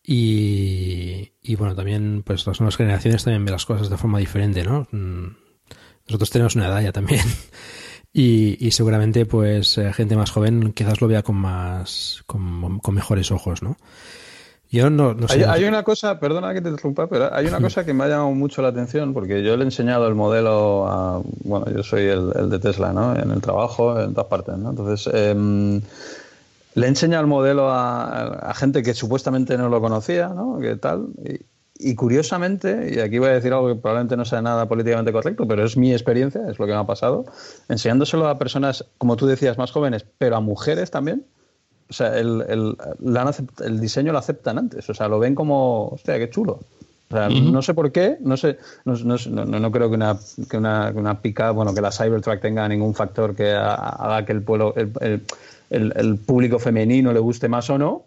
Y, 0.02 1.32
y, 1.42 1.56
bueno, 1.56 1.74
también 1.74 2.22
pues 2.24 2.46
las 2.46 2.60
nuevas 2.60 2.76
generaciones 2.76 3.24
también 3.24 3.44
ven 3.44 3.52
las 3.52 3.66
cosas 3.66 3.90
de 3.90 3.96
forma 3.96 4.20
diferente, 4.20 4.62
¿no? 4.62 4.86
Mm, 4.92 5.34
nosotros 6.06 6.30
tenemos 6.30 6.54
una 6.54 6.66
edad 6.66 6.82
ya 6.82 6.92
también. 6.92 7.24
Y, 8.18 8.56
y 8.66 8.70
seguramente 8.70 9.26
pues 9.26 9.76
eh, 9.76 9.92
gente 9.92 10.16
más 10.16 10.30
joven 10.30 10.72
quizás 10.72 11.02
lo 11.02 11.06
vea 11.06 11.22
con 11.22 11.36
más 11.36 12.22
con, 12.24 12.78
con 12.78 12.94
mejores 12.94 13.30
ojos, 13.30 13.62
¿no? 13.62 13.76
Yo 14.70 14.88
no, 14.88 15.12
no 15.12 15.28
sé. 15.28 15.44
Hay, 15.44 15.62
hay, 15.62 15.64
una 15.64 15.82
cosa, 15.82 16.18
perdona 16.18 16.54
que 16.54 16.62
te 16.62 16.70
interrumpa, 16.70 17.08
pero 17.08 17.30
hay 17.30 17.46
una 17.46 17.60
cosa 17.60 17.84
que 17.84 17.92
me 17.92 18.04
ha 18.04 18.08
llamado 18.08 18.30
mucho 18.30 18.62
la 18.62 18.68
atención 18.68 19.12
porque 19.12 19.42
yo 19.42 19.54
le 19.58 19.64
he 19.64 19.66
enseñado 19.66 20.08
el 20.08 20.14
modelo 20.14 20.88
a, 20.88 21.20
bueno, 21.44 21.66
yo 21.70 21.82
soy 21.82 22.04
el, 22.04 22.32
el 22.36 22.48
de 22.48 22.58
Tesla, 22.58 22.94
¿no? 22.94 23.14
En 23.14 23.32
el 23.32 23.42
trabajo, 23.42 24.00
en 24.00 24.14
todas 24.14 24.30
partes, 24.30 24.56
¿no? 24.56 24.70
Entonces, 24.70 25.12
eh, 25.12 25.80
le 26.74 26.86
enseña 26.86 27.20
el 27.20 27.26
modelo 27.26 27.70
a, 27.70 28.50
a, 28.50 28.54
gente 28.54 28.82
que 28.82 28.94
supuestamente 28.94 29.58
no 29.58 29.68
lo 29.68 29.78
conocía, 29.82 30.28
¿no? 30.28 30.58
¿Qué 30.58 30.76
tal? 30.76 31.08
Y, 31.22 31.44
y 31.78 31.94
curiosamente, 31.94 32.94
y 32.94 33.00
aquí 33.00 33.18
voy 33.18 33.28
a 33.28 33.32
decir 33.32 33.52
algo 33.52 33.68
que 33.68 33.74
probablemente 33.74 34.16
no 34.16 34.24
sea 34.24 34.42
nada 34.42 34.66
políticamente 34.66 35.12
correcto, 35.12 35.46
pero 35.46 35.64
es 35.64 35.76
mi 35.76 35.92
experiencia, 35.92 36.42
es 36.48 36.58
lo 36.58 36.66
que 36.66 36.72
me 36.72 36.78
ha 36.78 36.84
pasado, 36.84 37.26
enseñándoselo 37.68 38.28
a 38.28 38.38
personas, 38.38 38.84
como 38.98 39.16
tú 39.16 39.26
decías, 39.26 39.58
más 39.58 39.70
jóvenes, 39.70 40.06
pero 40.18 40.36
a 40.36 40.40
mujeres 40.40 40.90
también, 40.90 41.24
o 41.88 41.92
sea, 41.92 42.18
el, 42.18 42.44
el, 42.48 42.76
el 43.64 43.80
diseño 43.80 44.12
lo 44.12 44.18
aceptan 44.18 44.58
antes, 44.58 44.88
o 44.88 44.94
sea, 44.94 45.08
lo 45.08 45.18
ven 45.18 45.34
como, 45.34 45.88
hostia, 45.88 46.18
qué 46.18 46.30
chulo. 46.30 46.60
O 47.08 47.14
sea, 47.14 47.28
no 47.28 47.62
sé 47.62 47.72
por 47.72 47.92
qué, 47.92 48.16
no 48.20 48.36
sé, 48.36 48.58
no, 48.84 48.94
no, 48.96 49.44
no 49.44 49.70
creo 49.70 49.88
que 49.88 49.94
una, 49.94 50.18
que 50.50 50.56
una, 50.56 50.92
una 50.92 51.20
pica, 51.20 51.52
bueno, 51.52 51.72
que 51.72 51.80
la 51.80 51.92
Cybertruck 51.92 52.40
tenga 52.40 52.68
ningún 52.68 52.94
factor 52.94 53.36
que 53.36 53.52
haga 53.52 54.24
que 54.24 54.32
el, 54.32 54.42
pueblo, 54.42 54.74
el, 54.74 55.22
el, 55.70 55.92
el, 55.94 56.18
público 56.18 56.58
femenino 56.58 57.12
le 57.12 57.20
guste 57.20 57.48
más 57.48 57.70
o 57.70 57.78
no, 57.78 58.06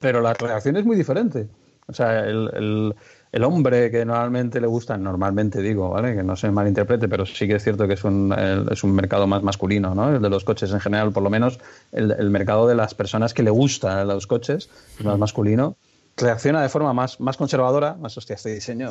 pero 0.00 0.20
la 0.20 0.34
reacción 0.34 0.76
es 0.76 0.84
muy 0.84 0.96
diferente. 0.96 1.46
O 1.86 1.92
sea, 1.92 2.20
el, 2.20 2.94
el, 3.32 3.44
hombre 3.44 3.90
que 3.90 4.04
normalmente 4.04 4.60
le 4.60 4.66
gusta, 4.66 4.96
normalmente 4.96 5.60
digo, 5.60 5.90
¿vale? 5.90 6.14
Que 6.14 6.22
no 6.22 6.36
se 6.36 6.50
malinterprete, 6.50 7.08
pero 7.08 7.26
sí 7.26 7.48
que 7.48 7.56
es 7.56 7.64
cierto 7.64 7.88
que 7.88 7.94
es 7.94 8.04
un, 8.04 8.34
es 8.70 8.84
un 8.84 8.92
mercado 8.94 9.26
más 9.26 9.42
masculino, 9.42 9.94
¿no? 9.94 10.14
El 10.14 10.22
de 10.22 10.30
los 10.30 10.44
coches 10.44 10.72
en 10.72 10.80
general, 10.80 11.12
por 11.12 11.22
lo 11.22 11.30
menos 11.30 11.58
el, 11.90 12.30
mercado 12.30 12.66
de 12.66 12.74
las 12.74 12.94
personas 12.94 13.34
que 13.34 13.42
le 13.42 13.50
gustan 13.50 14.06
los 14.06 14.26
coches, 14.26 14.70
más 15.02 15.18
masculino 15.18 15.76
reacciona 16.16 16.62
de 16.62 16.68
forma 16.68 16.92
más, 16.92 17.20
más 17.20 17.36
conservadora, 17.36 17.94
más 17.94 18.16
hostia, 18.16 18.36
este 18.36 18.54
diseño 18.54 18.90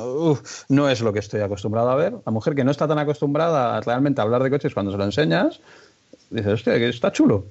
no 0.69 0.89
es 0.89 1.01
lo 1.01 1.13
que 1.13 1.19
estoy 1.19 1.41
acostumbrado 1.41 1.89
a 1.89 1.95
ver. 1.95 2.15
La 2.25 2.31
mujer 2.31 2.55
que 2.55 2.63
no 2.63 2.71
está 2.71 2.87
tan 2.87 2.99
acostumbrada 2.99 3.77
a 3.77 3.81
realmente 3.81 4.21
hablar 4.21 4.43
de 4.43 4.49
coches 4.49 4.73
cuando 4.73 4.91
se 4.91 4.97
lo 4.97 5.03
enseñas, 5.03 5.59
dice, 6.29 6.51
hostia, 6.51 6.77
que 6.77 6.89
está 6.89 7.11
chulo. 7.11 7.45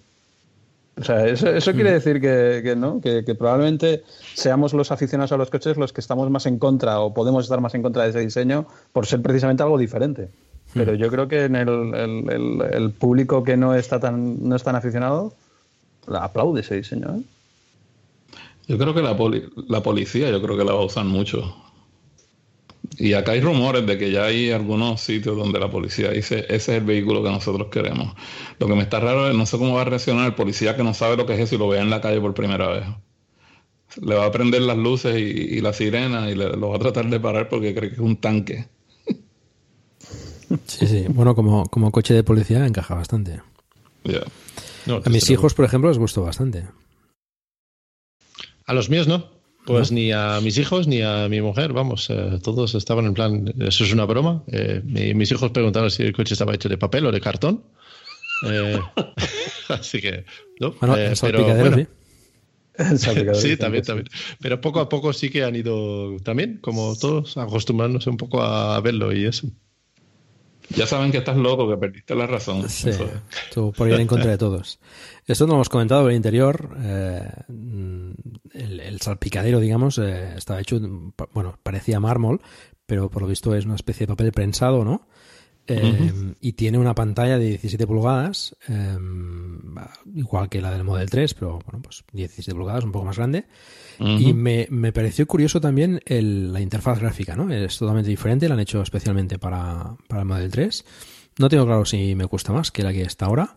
O 0.96 1.04
sea, 1.04 1.26
eso, 1.26 1.48
eso 1.48 1.72
quiere 1.72 1.90
mm. 1.90 1.94
decir 1.94 2.20
que, 2.20 2.74
¿no? 2.76 3.00
Que, 3.00 3.22
probablemente 3.34 4.02
seamos 4.34 4.74
los 4.74 4.90
aficionados 4.90 5.32
a 5.32 5.36
los 5.36 5.50
coches 5.50 5.76
los 5.76 5.92
que 5.92 6.00
estamos 6.00 6.28
más 6.30 6.46
en 6.46 6.58
contra 6.58 7.00
o 7.00 7.14
podemos 7.14 7.44
estar 7.44 7.60
más 7.60 7.74
en 7.74 7.82
contra 7.82 8.04
de 8.04 8.10
ese 8.10 8.20
diseño 8.20 8.66
por 8.92 9.06
ser 9.06 9.22
precisamente 9.22 9.62
algo 9.62 9.78
diferente. 9.78 10.28
Pero 10.74 10.92
mm. 10.92 10.96
yo 10.96 11.10
creo 11.10 11.28
que 11.28 11.44
en 11.44 11.56
el, 11.56 11.94
el, 12.72 12.90
público 12.90 13.42
que 13.42 13.56
no 13.56 13.74
está 13.74 13.98
tan, 13.98 14.48
no 14.48 14.56
es 14.56 14.62
tan 14.62 14.76
aficionado 14.76 15.32
aplaude 16.08 16.60
ese 16.60 16.76
diseño. 16.76 17.16
¿eh? 17.16 17.22
Yo 18.66 18.78
creo 18.78 18.94
que 18.94 19.02
la, 19.02 19.16
la 19.68 19.82
policía, 19.82 20.30
yo 20.30 20.42
creo 20.42 20.56
que 20.56 20.64
la 20.64 20.72
va 20.72 20.80
a 20.80 20.84
usar 20.84 21.04
mucho. 21.04 21.54
Y 22.98 23.12
acá 23.12 23.32
hay 23.32 23.40
rumores 23.40 23.86
de 23.86 23.96
que 23.96 24.10
ya 24.10 24.24
hay 24.24 24.50
algunos 24.50 25.00
sitios 25.00 25.36
donde 25.36 25.58
la 25.60 25.70
policía 25.70 26.10
dice, 26.10 26.40
ese 26.40 26.54
es 26.54 26.68
el 26.68 26.84
vehículo 26.84 27.22
que 27.22 27.30
nosotros 27.30 27.68
queremos. 27.70 28.14
Lo 28.58 28.66
que 28.66 28.74
me 28.74 28.82
está 28.82 29.00
raro 29.00 29.28
es, 29.28 29.34
no 29.34 29.46
sé 29.46 29.58
cómo 29.58 29.74
va 29.74 29.82
a 29.82 29.84
reaccionar 29.84 30.26
el 30.26 30.34
policía 30.34 30.76
que 30.76 30.82
no 30.82 30.92
sabe 30.92 31.16
lo 31.16 31.26
que 31.26 31.34
es 31.34 31.40
eso 31.40 31.54
y 31.54 31.58
lo 31.58 31.68
vea 31.68 31.82
en 31.82 31.90
la 31.90 32.00
calle 32.00 32.20
por 32.20 32.34
primera 32.34 32.68
vez. 32.68 32.84
Le 34.02 34.14
va 34.14 34.26
a 34.26 34.32
prender 34.32 34.62
las 34.62 34.76
luces 34.76 35.16
y, 35.18 35.60
la 35.60 35.72
sirena 35.72 36.30
y 36.30 36.34
lo 36.34 36.68
va 36.68 36.76
a 36.76 36.78
tratar 36.78 37.08
de 37.08 37.20
parar 37.20 37.48
porque 37.48 37.74
cree 37.74 37.90
que 37.90 37.96
es 37.96 38.00
un 38.00 38.16
tanque. 38.16 38.66
Sí, 40.66 40.84
sí. 40.84 41.04
Bueno, 41.08 41.36
como, 41.36 41.66
como 41.66 41.92
coche 41.92 42.12
de 42.12 42.24
policía 42.24 42.66
encaja 42.66 42.96
bastante. 42.96 43.40
a 44.04 45.08
mis 45.08 45.30
hijos, 45.30 45.54
por 45.54 45.64
ejemplo, 45.64 45.90
les 45.90 45.98
gustó 45.98 46.22
bastante. 46.22 46.64
A 48.66 48.74
los 48.74 48.90
míos 48.90 49.06
no. 49.06 49.39
Pues 49.70 49.92
ni 49.92 50.12
a 50.12 50.40
mis 50.40 50.58
hijos 50.58 50.86
ni 50.86 51.02
a 51.02 51.28
mi 51.28 51.40
mujer, 51.40 51.72
vamos, 51.72 52.08
eh, 52.10 52.38
todos 52.42 52.74
estaban 52.74 53.06
en 53.06 53.14
plan, 53.14 53.54
eso 53.60 53.84
es 53.84 53.92
una 53.92 54.04
broma. 54.04 54.42
Eh, 54.48 54.82
mis 54.84 55.30
hijos 55.32 55.50
preguntaron 55.50 55.90
si 55.90 56.02
el 56.02 56.12
coche 56.12 56.34
estaba 56.34 56.54
hecho 56.54 56.68
de 56.68 56.78
papel 56.78 57.06
o 57.06 57.12
de 57.12 57.20
cartón. 57.20 57.64
Eh, 58.46 58.78
así 59.68 60.00
que, 60.00 60.24
no. 60.60 60.72
Bueno, 60.80 60.96
pero, 61.20 61.44
bueno, 61.44 61.86
sí, 63.34 63.56
también, 63.56 63.84
también. 63.84 64.08
Pero 64.40 64.60
poco 64.60 64.80
a 64.80 64.88
poco 64.88 65.12
sí 65.12 65.30
que 65.30 65.44
han 65.44 65.56
ido 65.56 66.16
también, 66.22 66.58
como 66.60 66.96
todos, 66.96 67.36
acostumbrándose 67.36 68.10
un 68.10 68.16
poco 68.16 68.42
a 68.42 68.80
verlo 68.80 69.12
y 69.12 69.24
eso. 69.26 69.48
Ya 70.76 70.86
saben 70.86 71.10
que 71.10 71.18
estás 71.18 71.36
loco, 71.36 71.68
que 71.68 71.76
perdiste 71.76 72.14
la 72.14 72.26
razón. 72.26 72.68
Sí, 72.68 72.90
tú 73.52 73.72
por 73.72 73.88
ir 73.88 73.94
en 73.94 74.06
contra 74.06 74.30
de 74.30 74.38
todos. 74.38 74.78
Esto 75.26 75.46
no 75.46 75.52
lo 75.52 75.56
hemos 75.56 75.68
comentado, 75.68 76.08
el 76.08 76.16
interior, 76.16 76.76
eh, 76.82 77.28
el, 78.52 79.00
salpicadero, 79.00 79.60
digamos, 79.60 79.98
eh, 79.98 80.34
estaba 80.36 80.60
hecho, 80.60 80.80
bueno, 81.32 81.58
parecía 81.62 82.00
mármol, 82.00 82.40
pero 82.86 83.10
por 83.10 83.22
lo 83.22 83.28
visto 83.28 83.54
es 83.54 83.64
una 83.64 83.74
especie 83.74 84.06
de 84.06 84.12
papel 84.12 84.32
prensado, 84.32 84.84
¿no? 84.84 85.06
Eh, 85.72 86.34
y 86.40 86.52
tiene 86.54 86.78
una 86.78 86.94
pantalla 86.94 87.38
de 87.38 87.46
17 87.46 87.86
pulgadas, 87.86 88.56
igual 90.14 90.48
que 90.48 90.60
la 90.60 90.72
del 90.72 90.82
Model 90.82 91.08
3, 91.08 91.34
pero 91.34 91.60
bueno, 91.64 91.80
pues 91.82 92.02
17 92.12 92.52
pulgadas, 92.56 92.84
un 92.84 92.92
poco 92.92 93.04
más 93.04 93.16
grande. 93.16 93.46
Y 93.98 94.32
me, 94.32 94.66
me, 94.70 94.92
pareció 94.92 95.26
curioso 95.26 95.60
también 95.60 96.00
el, 96.06 96.52
la 96.52 96.60
interfaz 96.60 96.98
gráfica, 96.98 97.36
¿no? 97.36 97.52
Es 97.52 97.76
totalmente 97.78 98.08
diferente, 98.08 98.48
la 98.48 98.54
han 98.54 98.60
hecho 98.60 98.80
especialmente 98.80 99.38
para, 99.38 99.94
para 100.08 100.22
el 100.22 100.26
Model 100.26 100.50
3. 100.50 100.84
No 101.38 101.48
tengo 101.48 101.66
claro 101.66 101.84
si 101.84 102.14
me 102.14 102.24
gusta 102.24 102.52
más 102.52 102.70
que 102.70 102.82
la 102.82 102.92
que 102.92 103.02
está 103.02 103.26
ahora, 103.26 103.56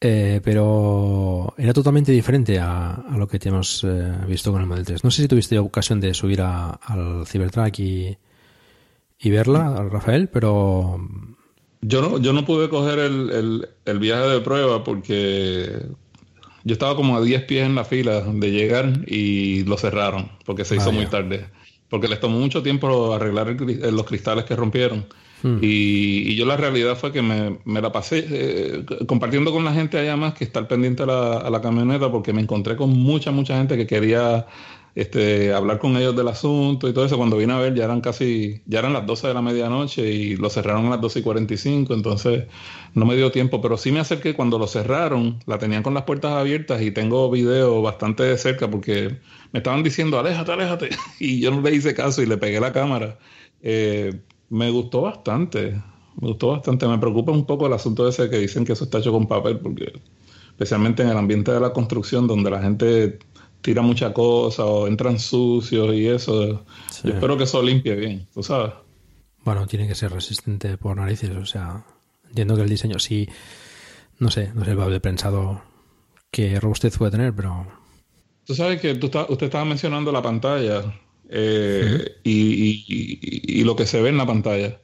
eh, 0.00 0.40
pero 0.42 1.54
era 1.56 1.72
totalmente 1.72 2.12
diferente 2.12 2.58
a, 2.58 2.94
a 2.94 3.16
lo 3.16 3.28
que 3.28 3.38
hemos 3.44 3.84
eh, 3.84 4.12
visto 4.26 4.50
con 4.52 4.60
el 4.60 4.66
Model 4.66 4.84
3. 4.84 5.04
No 5.04 5.10
sé 5.10 5.22
si 5.22 5.28
tuviste 5.28 5.58
ocasión 5.58 6.00
de 6.00 6.12
subir 6.14 6.42
a, 6.42 6.70
al 6.70 7.24
Cybertruck 7.26 7.78
y, 7.78 8.18
y 9.18 9.30
verla, 9.30 9.88
Rafael, 9.88 10.28
pero... 10.28 11.00
Yo 11.88 12.02
no, 12.02 12.18
yo 12.18 12.32
no 12.32 12.44
pude 12.44 12.68
coger 12.68 12.98
el, 12.98 13.30
el, 13.30 13.68
el 13.84 13.98
viaje 13.98 14.28
de 14.28 14.40
prueba 14.40 14.82
porque 14.82 15.86
yo 16.66 16.72
estaba 16.72 16.96
como 16.96 17.16
a 17.16 17.22
10 17.22 17.44
pies 17.44 17.64
en 17.64 17.76
la 17.76 17.84
fila 17.84 18.22
de 18.22 18.50
llegar 18.50 19.04
y 19.06 19.62
lo 19.64 19.78
cerraron 19.78 20.32
porque 20.44 20.64
se 20.64 20.74
hizo 20.74 20.90
muy 20.90 21.06
tarde. 21.06 21.46
Porque 21.88 22.08
les 22.08 22.18
tomó 22.18 22.40
mucho 22.40 22.60
tiempo 22.60 23.14
arreglar 23.14 23.56
los 23.60 24.04
cristales 24.04 24.44
que 24.46 24.56
rompieron. 24.56 25.06
Hmm. 25.44 25.58
Y, 25.62 26.34
yo 26.34 26.44
la 26.44 26.56
realidad 26.56 26.96
fue 26.96 27.12
que 27.12 27.22
me, 27.22 27.80
la 27.80 27.92
pasé 27.92 28.26
eh, 28.28 28.84
compartiendo 29.06 29.52
con 29.52 29.64
la 29.64 29.72
gente 29.72 29.96
allá 29.96 30.16
más 30.16 30.34
que 30.34 30.42
estar 30.42 30.66
pendiente 30.66 31.04
a 31.04 31.06
la, 31.06 31.32
a 31.38 31.50
la 31.50 31.60
camioneta 31.60 32.10
porque 32.10 32.32
me 32.32 32.42
encontré 32.42 32.74
con 32.74 32.90
mucha, 32.90 33.30
mucha 33.30 33.56
gente 33.56 33.76
que 33.76 33.86
quería 33.86 34.46
este, 34.96 35.52
hablar 35.52 35.78
con 35.78 35.94
ellos 35.98 36.16
del 36.16 36.26
asunto 36.28 36.88
y 36.88 36.94
todo 36.94 37.04
eso. 37.04 37.18
Cuando 37.18 37.36
vine 37.36 37.52
a 37.52 37.58
ver 37.58 37.74
ya 37.74 37.84
eran 37.84 38.00
casi, 38.00 38.62
ya 38.64 38.78
eran 38.78 38.94
las 38.94 39.06
12 39.06 39.28
de 39.28 39.34
la 39.34 39.42
medianoche 39.42 40.10
y 40.10 40.36
lo 40.36 40.48
cerraron 40.48 40.86
a 40.86 40.90
las 40.90 41.00
12 41.02 41.20
y 41.20 41.22
45, 41.22 41.94
entonces 41.94 42.46
no 42.94 43.04
me 43.04 43.14
dio 43.14 43.30
tiempo, 43.30 43.60
pero 43.60 43.76
sí 43.76 43.92
me 43.92 44.00
acerqué 44.00 44.34
cuando 44.34 44.58
lo 44.58 44.66
cerraron, 44.66 45.38
la 45.46 45.58
tenían 45.58 45.82
con 45.82 45.92
las 45.92 46.04
puertas 46.04 46.32
abiertas 46.32 46.80
y 46.80 46.90
tengo 46.90 47.30
video 47.30 47.82
bastante 47.82 48.22
de 48.22 48.38
cerca 48.38 48.70
porque 48.70 49.18
me 49.52 49.58
estaban 49.58 49.82
diciendo, 49.82 50.18
aléjate, 50.18 50.52
aléjate, 50.52 50.88
y 51.20 51.40
yo 51.40 51.50
no 51.50 51.60
le 51.60 51.74
hice 51.74 51.94
caso 51.94 52.22
y 52.22 52.26
le 52.26 52.38
pegué 52.38 52.58
la 52.58 52.72
cámara. 52.72 53.18
Eh, 53.62 54.18
me 54.48 54.70
gustó 54.70 55.02
bastante, 55.02 55.72
me 56.20 56.28
gustó 56.28 56.48
bastante, 56.52 56.88
me 56.88 56.98
preocupa 56.98 57.32
un 57.32 57.44
poco 57.44 57.66
el 57.66 57.74
asunto 57.74 58.08
ese 58.08 58.30
que 58.30 58.38
dicen 58.38 58.64
que 58.64 58.72
eso 58.72 58.84
está 58.84 58.98
hecho 58.98 59.12
con 59.12 59.26
papel 59.26 59.58
porque 59.58 59.92
especialmente 60.48 61.02
en 61.02 61.10
el 61.10 61.18
ambiente 61.18 61.52
de 61.52 61.60
la 61.60 61.74
construcción 61.74 62.26
donde 62.26 62.50
la 62.50 62.62
gente 62.62 63.18
tira 63.66 63.82
mucha 63.82 64.12
cosa 64.12 64.64
o 64.64 64.86
entran 64.86 65.18
sucios 65.18 65.92
y 65.92 66.06
eso. 66.06 66.64
Yo 67.02 67.12
espero 67.12 67.36
que 67.36 67.42
eso 67.42 67.60
limpie 67.60 67.96
bien, 67.96 68.24
tú 68.32 68.40
sabes. 68.40 68.74
Bueno, 69.44 69.66
tiene 69.66 69.88
que 69.88 69.96
ser 69.96 70.12
resistente 70.12 70.78
por 70.78 70.96
narices, 70.96 71.30
o 71.30 71.46
sea, 71.46 71.84
entiendo 72.28 72.54
que 72.54 72.62
el 72.62 72.68
diseño 72.68 73.00
sí, 73.00 73.28
no 74.20 74.30
sé, 74.30 74.52
no 74.54 74.64
sé 74.64 74.70
el 74.70 74.90
de 74.90 75.00
prensado 75.00 75.62
que 76.30 76.60
robustez 76.60 76.96
puede 76.96 77.10
tener, 77.10 77.34
pero... 77.34 77.66
Tú 78.44 78.54
sabes 78.54 78.80
que 78.80 78.94
tú 78.94 79.06
usted 79.06 79.46
estaba 79.46 79.64
mencionando 79.64 80.12
la 80.12 80.22
pantalla 80.22 80.84
eh, 81.28 82.18
y, 82.22 83.64
lo 83.64 83.74
que 83.74 83.86
se 83.86 84.00
ve 84.00 84.10
en 84.10 84.18
la 84.18 84.26
pantalla. 84.26 84.78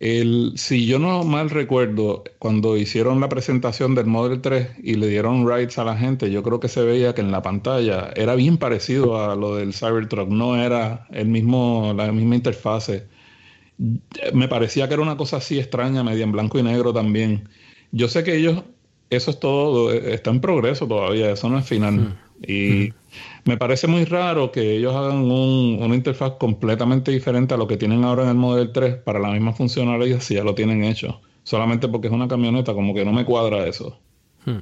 El, 0.00 0.52
si 0.56 0.86
yo 0.86 0.98
no 0.98 1.24
mal 1.24 1.50
recuerdo, 1.50 2.22
cuando 2.38 2.76
hicieron 2.76 3.20
la 3.20 3.28
presentación 3.28 3.94
del 3.94 4.06
Model 4.06 4.40
3 4.40 4.68
y 4.82 4.94
le 4.94 5.08
dieron 5.08 5.48
rights 5.48 5.78
a 5.78 5.84
la 5.84 5.96
gente, 5.96 6.30
yo 6.30 6.42
creo 6.42 6.60
que 6.60 6.68
se 6.68 6.82
veía 6.82 7.14
que 7.14 7.20
en 7.20 7.32
la 7.32 7.42
pantalla 7.42 8.10
era 8.14 8.34
bien 8.34 8.58
parecido 8.58 9.20
a 9.20 9.34
lo 9.34 9.56
del 9.56 9.72
Cybertruck, 9.72 10.28
no 10.28 10.56
era 10.56 11.06
el 11.10 11.28
mismo, 11.28 11.94
la 11.96 12.12
misma 12.12 12.36
interfase. 12.36 13.06
Me 14.34 14.46
parecía 14.46 14.86
que 14.86 14.94
era 14.94 15.02
una 15.02 15.16
cosa 15.16 15.38
así 15.38 15.58
extraña, 15.58 16.04
media 16.04 16.24
en 16.24 16.32
blanco 16.32 16.58
y 16.58 16.62
negro 16.62 16.92
también. 16.92 17.48
Yo 17.90 18.08
sé 18.08 18.22
que 18.22 18.36
ellos, 18.36 18.62
eso 19.10 19.30
es 19.30 19.40
todo, 19.40 19.92
está 19.92 20.30
en 20.30 20.40
progreso 20.40 20.86
todavía, 20.86 21.30
eso 21.30 21.48
no 21.48 21.58
es 21.58 21.66
final. 21.66 21.94
Hmm. 21.94 22.27
Y 22.46 22.92
me 23.44 23.56
parece 23.56 23.86
muy 23.86 24.04
raro 24.04 24.52
que 24.52 24.76
ellos 24.76 24.94
hagan 24.94 25.30
una 25.30 25.94
interfaz 25.94 26.34
completamente 26.38 27.10
diferente 27.10 27.54
a 27.54 27.56
lo 27.56 27.66
que 27.66 27.76
tienen 27.76 28.04
ahora 28.04 28.24
en 28.24 28.28
el 28.30 28.34
Model 28.36 28.72
3 28.72 28.96
para 28.96 29.18
la 29.18 29.30
misma 29.30 29.52
funcionalidad 29.52 30.20
si 30.20 30.34
ya 30.34 30.44
lo 30.44 30.54
tienen 30.54 30.84
hecho. 30.84 31.20
Solamente 31.42 31.88
porque 31.88 32.08
es 32.08 32.12
una 32.12 32.28
camioneta, 32.28 32.74
como 32.74 32.94
que 32.94 33.04
no 33.04 33.12
me 33.12 33.24
cuadra 33.24 33.66
eso. 33.66 33.98
Hmm. 34.44 34.58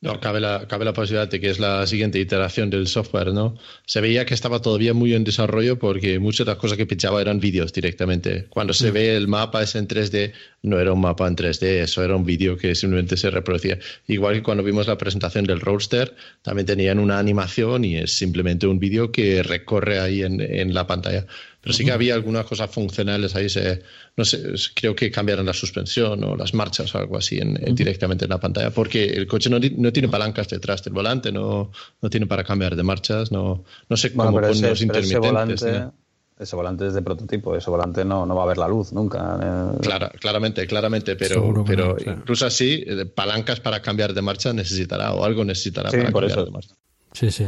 No, 0.00 0.20
cabe 0.20 0.38
la, 0.38 0.68
cabe 0.68 0.84
la 0.84 0.92
posibilidad 0.92 1.28
de 1.28 1.40
que 1.40 1.50
es 1.50 1.58
la 1.58 1.84
siguiente 1.84 2.20
iteración 2.20 2.70
del 2.70 2.86
software, 2.86 3.32
¿no? 3.32 3.56
Se 3.84 4.00
veía 4.00 4.24
que 4.24 4.34
estaba 4.34 4.62
todavía 4.62 4.94
muy 4.94 5.12
en 5.12 5.24
desarrollo 5.24 5.76
porque 5.76 6.20
muchas 6.20 6.46
de 6.46 6.52
las 6.52 6.60
cosas 6.60 6.78
que 6.78 6.86
pinchaba 6.86 7.20
eran 7.20 7.40
vídeos 7.40 7.72
directamente. 7.72 8.46
Cuando 8.48 8.74
se 8.74 8.90
mm. 8.90 8.94
ve 8.94 9.16
el 9.16 9.26
mapa 9.26 9.60
es 9.64 9.74
en 9.74 9.88
3D, 9.88 10.34
no 10.62 10.78
era 10.78 10.92
un 10.92 11.00
mapa 11.00 11.26
en 11.26 11.34
3D, 11.34 11.82
eso 11.82 12.04
era 12.04 12.14
un 12.14 12.24
vídeo 12.24 12.56
que 12.56 12.76
simplemente 12.76 13.16
se 13.16 13.28
reproducía. 13.28 13.80
Igual 14.06 14.34
que 14.34 14.42
cuando 14.44 14.62
vimos 14.62 14.86
la 14.86 14.96
presentación 14.96 15.46
del 15.46 15.58
Roadster, 15.58 16.14
también 16.42 16.66
tenían 16.66 17.00
una 17.00 17.18
animación 17.18 17.84
y 17.84 17.96
es 17.96 18.12
simplemente 18.12 18.68
un 18.68 18.78
vídeo 18.78 19.10
que 19.10 19.42
recorre 19.42 19.98
ahí 19.98 20.22
en, 20.22 20.40
en 20.40 20.74
la 20.74 20.86
pantalla. 20.86 21.26
Pero 21.60 21.72
sí 21.72 21.84
que 21.84 21.90
había 21.90 22.14
algunas 22.14 22.46
cosas 22.46 22.70
funcionales 22.70 23.34
ahí. 23.34 23.48
Se, 23.48 23.82
no 24.16 24.24
sé, 24.24 24.40
creo 24.74 24.94
que 24.94 25.10
cambiaron 25.10 25.44
la 25.44 25.52
suspensión 25.52 26.22
o 26.22 26.36
las 26.36 26.54
marchas 26.54 26.94
o 26.94 26.98
algo 26.98 27.16
así 27.16 27.38
en, 27.38 27.54
directamente 27.74 28.26
en 28.26 28.30
la 28.30 28.38
pantalla, 28.38 28.70
porque 28.70 29.04
el 29.04 29.26
coche 29.26 29.50
no, 29.50 29.58
no, 29.76 29.92
tiene 29.92 30.08
palancas 30.08 30.48
detrás 30.48 30.84
del 30.84 30.92
volante, 30.94 31.32
no, 31.32 31.70
no 32.00 32.10
tiene 32.10 32.26
para 32.26 32.44
cambiar 32.44 32.76
de 32.76 32.82
marchas, 32.84 33.32
no, 33.32 33.64
no 33.88 33.96
sé 33.96 34.12
cómo 34.12 34.30
bueno, 34.30 34.48
ponen 34.48 34.70
los 34.70 34.80
intermitentes. 34.82 35.10
Ese 35.10 35.18
volante, 35.18 35.92
ese 36.38 36.54
volante 36.56 36.86
es 36.86 36.94
de 36.94 37.02
prototipo, 37.02 37.56
ese 37.56 37.68
volante 37.68 38.04
no, 38.04 38.24
no 38.24 38.36
va 38.36 38.44
a 38.44 38.46
ver 38.46 38.58
la 38.58 38.68
luz 38.68 38.92
nunca. 38.92 39.40
eh. 39.42 39.78
Clara, 39.82 40.10
claramente, 40.10 40.64
claramente, 40.68 41.16
pero, 41.16 41.64
pero 41.66 41.88
no, 41.88 41.96
claro. 41.96 42.20
incluso 42.20 42.46
así, 42.46 42.84
eh, 42.86 43.04
palancas 43.06 43.58
para 43.58 43.82
cambiar 43.82 44.14
de 44.14 44.22
marcha 44.22 44.52
necesitará 44.52 45.12
o 45.12 45.24
algo 45.24 45.44
necesitará 45.44 45.90
Sí, 45.90 45.96
para 45.96 46.10
por 46.12 46.22
cambiar 46.22 46.38
eso. 46.38 46.44
de 46.46 46.50
marcha. 46.52 46.74
Sí, 47.12 47.30
sí. 47.32 47.46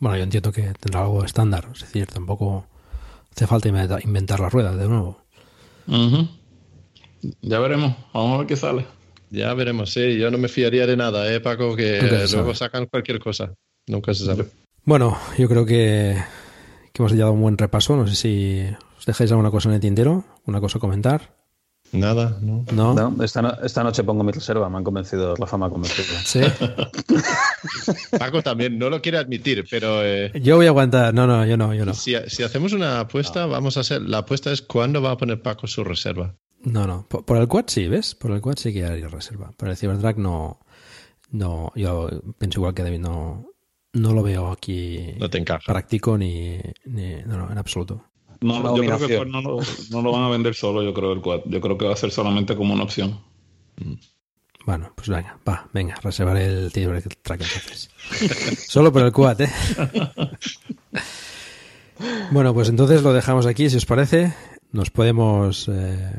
Bueno, 0.00 0.18
yo 0.18 0.22
entiendo 0.24 0.52
que 0.52 0.74
tendrá 0.78 1.00
algo 1.00 1.24
estándar. 1.24 1.66
Es 1.74 1.80
decir, 1.80 2.06
tampoco 2.06 2.66
hace 3.34 3.46
falta 3.46 3.68
inventa- 3.68 3.98
inventar 4.02 4.40
la 4.40 4.48
rueda 4.48 4.74
de 4.74 4.88
nuevo. 4.88 5.22
Ya 7.42 7.58
veremos. 7.58 7.94
Vamos 8.12 8.34
a 8.34 8.38
ver 8.38 8.46
qué 8.46 8.56
sale. 8.56 8.86
Ya 9.30 9.52
veremos, 9.54 9.92
sí. 9.92 10.18
Yo 10.18 10.30
no 10.30 10.38
me 10.38 10.48
fiaría 10.48 10.86
de 10.86 10.96
nada, 10.96 11.32
¿eh, 11.32 11.40
Paco? 11.40 11.76
Que 11.76 12.00
luego 12.32 12.54
sacan 12.54 12.86
cualquier 12.86 13.18
cosa. 13.18 13.52
Nunca 13.86 14.14
se 14.14 14.24
sabe. 14.24 14.46
Bueno, 14.84 15.18
yo 15.36 15.48
creo 15.48 15.66
que, 15.66 16.16
que 16.92 17.02
hemos 17.02 17.16
dado 17.16 17.32
un 17.32 17.42
buen 17.42 17.58
repaso. 17.58 17.96
No 17.96 18.06
sé 18.06 18.14
si 18.14 18.64
os 18.98 19.04
dejáis 19.06 19.30
alguna 19.30 19.50
cosa 19.50 19.68
en 19.68 19.74
el 19.76 19.80
tintero, 19.80 20.24
una 20.46 20.60
cosa 20.60 20.78
a 20.78 20.80
comentar. 20.80 21.36
Nada, 21.92 22.36
¿no? 22.42 22.64
No. 22.72 22.94
No, 22.94 23.24
esta, 23.24 23.40
no- 23.42 23.56
esta 23.62 23.82
noche 23.82 24.04
pongo 24.04 24.22
mi 24.22 24.32
reserva, 24.32 24.68
me 24.68 24.76
han 24.78 24.84
convencido, 24.84 25.34
Rafa 25.36 25.56
me 25.56 25.66
ha 25.66 25.70
convencido. 25.70 26.06
Sí. 26.24 26.40
Paco 28.18 28.42
también 28.42 28.78
no 28.78 28.90
lo 28.90 29.00
quiere 29.00 29.18
admitir, 29.18 29.64
pero 29.70 30.04
eh, 30.04 30.30
Yo 30.40 30.56
voy 30.56 30.66
a 30.66 30.70
aguantar. 30.70 31.14
No, 31.14 31.26
no, 31.26 31.44
yo 31.46 31.56
no, 31.56 31.74
yo 31.74 31.84
no. 31.84 31.94
si, 31.94 32.14
si 32.26 32.42
hacemos 32.42 32.72
una 32.72 33.00
apuesta, 33.00 33.46
vamos 33.46 33.76
a 33.76 33.80
hacer. 33.80 34.02
La 34.02 34.18
apuesta 34.18 34.52
es 34.52 34.62
cuándo 34.62 35.00
va 35.02 35.12
a 35.12 35.16
poner 35.16 35.40
Paco 35.42 35.66
su 35.66 35.84
reserva. 35.84 36.34
No, 36.62 36.86
no. 36.86 37.06
Por, 37.08 37.24
por 37.24 37.36
el 37.38 37.48
quad 37.48 37.64
sí, 37.68 37.88
¿ves? 37.88 38.14
Por 38.14 38.32
el 38.32 38.40
quad 38.40 38.56
sí 38.56 38.72
que 38.72 38.84
haría 38.84 39.08
reserva. 39.08 39.52
Pero 39.56 39.70
el 39.70 39.76
Cybertruck 39.76 40.16
no. 40.18 40.60
No, 41.30 41.72
yo 41.74 42.08
pienso 42.38 42.58
igual 42.60 42.72
que 42.74 42.82
David, 42.82 43.00
no, 43.00 43.46
no 43.92 44.12
lo 44.14 44.22
veo 44.22 44.50
aquí 44.50 45.14
No 45.18 45.28
te 45.28 45.36
encaja. 45.38 45.62
práctico 45.66 46.16
ni, 46.16 46.58
ni- 46.86 47.22
no, 47.26 47.36
no, 47.36 47.52
en 47.52 47.58
absoluto. 47.58 48.02
No, 48.40 48.76
yo 48.76 48.82
creo 48.82 48.98
que 48.98 49.16
dominación. 49.16 49.32
no 49.32 49.42
lo, 49.42 49.60
no 49.90 50.02
lo 50.02 50.12
van 50.12 50.24
a 50.24 50.28
vender 50.28 50.54
solo, 50.54 50.82
yo 50.82 50.94
creo, 50.94 51.12
el 51.12 51.20
quad. 51.20 51.40
Yo 51.46 51.60
creo 51.60 51.76
que 51.76 51.86
va 51.86 51.94
a 51.94 51.96
ser 51.96 52.10
solamente 52.10 52.56
como 52.56 52.74
una 52.74 52.84
opción. 52.84 53.18
Bueno, 54.64 54.92
pues 54.94 55.08
venga, 55.08 55.38
va, 55.48 55.68
venga, 55.72 55.94
reservaré 56.02 56.46
el 56.46 56.70
Cybertruck 56.70 57.40
entonces. 57.40 57.90
Solo 58.68 58.92
por 58.92 59.02
el 59.02 59.12
quad, 59.12 59.40
¿eh? 59.40 59.50
bueno, 62.30 62.54
pues 62.54 62.68
entonces 62.68 63.02
lo 63.02 63.12
dejamos 63.12 63.46
aquí, 63.46 63.70
si 63.70 63.76
os 63.76 63.86
parece. 63.86 64.34
Nos 64.70 64.90
podemos 64.90 65.68
eh, 65.68 66.12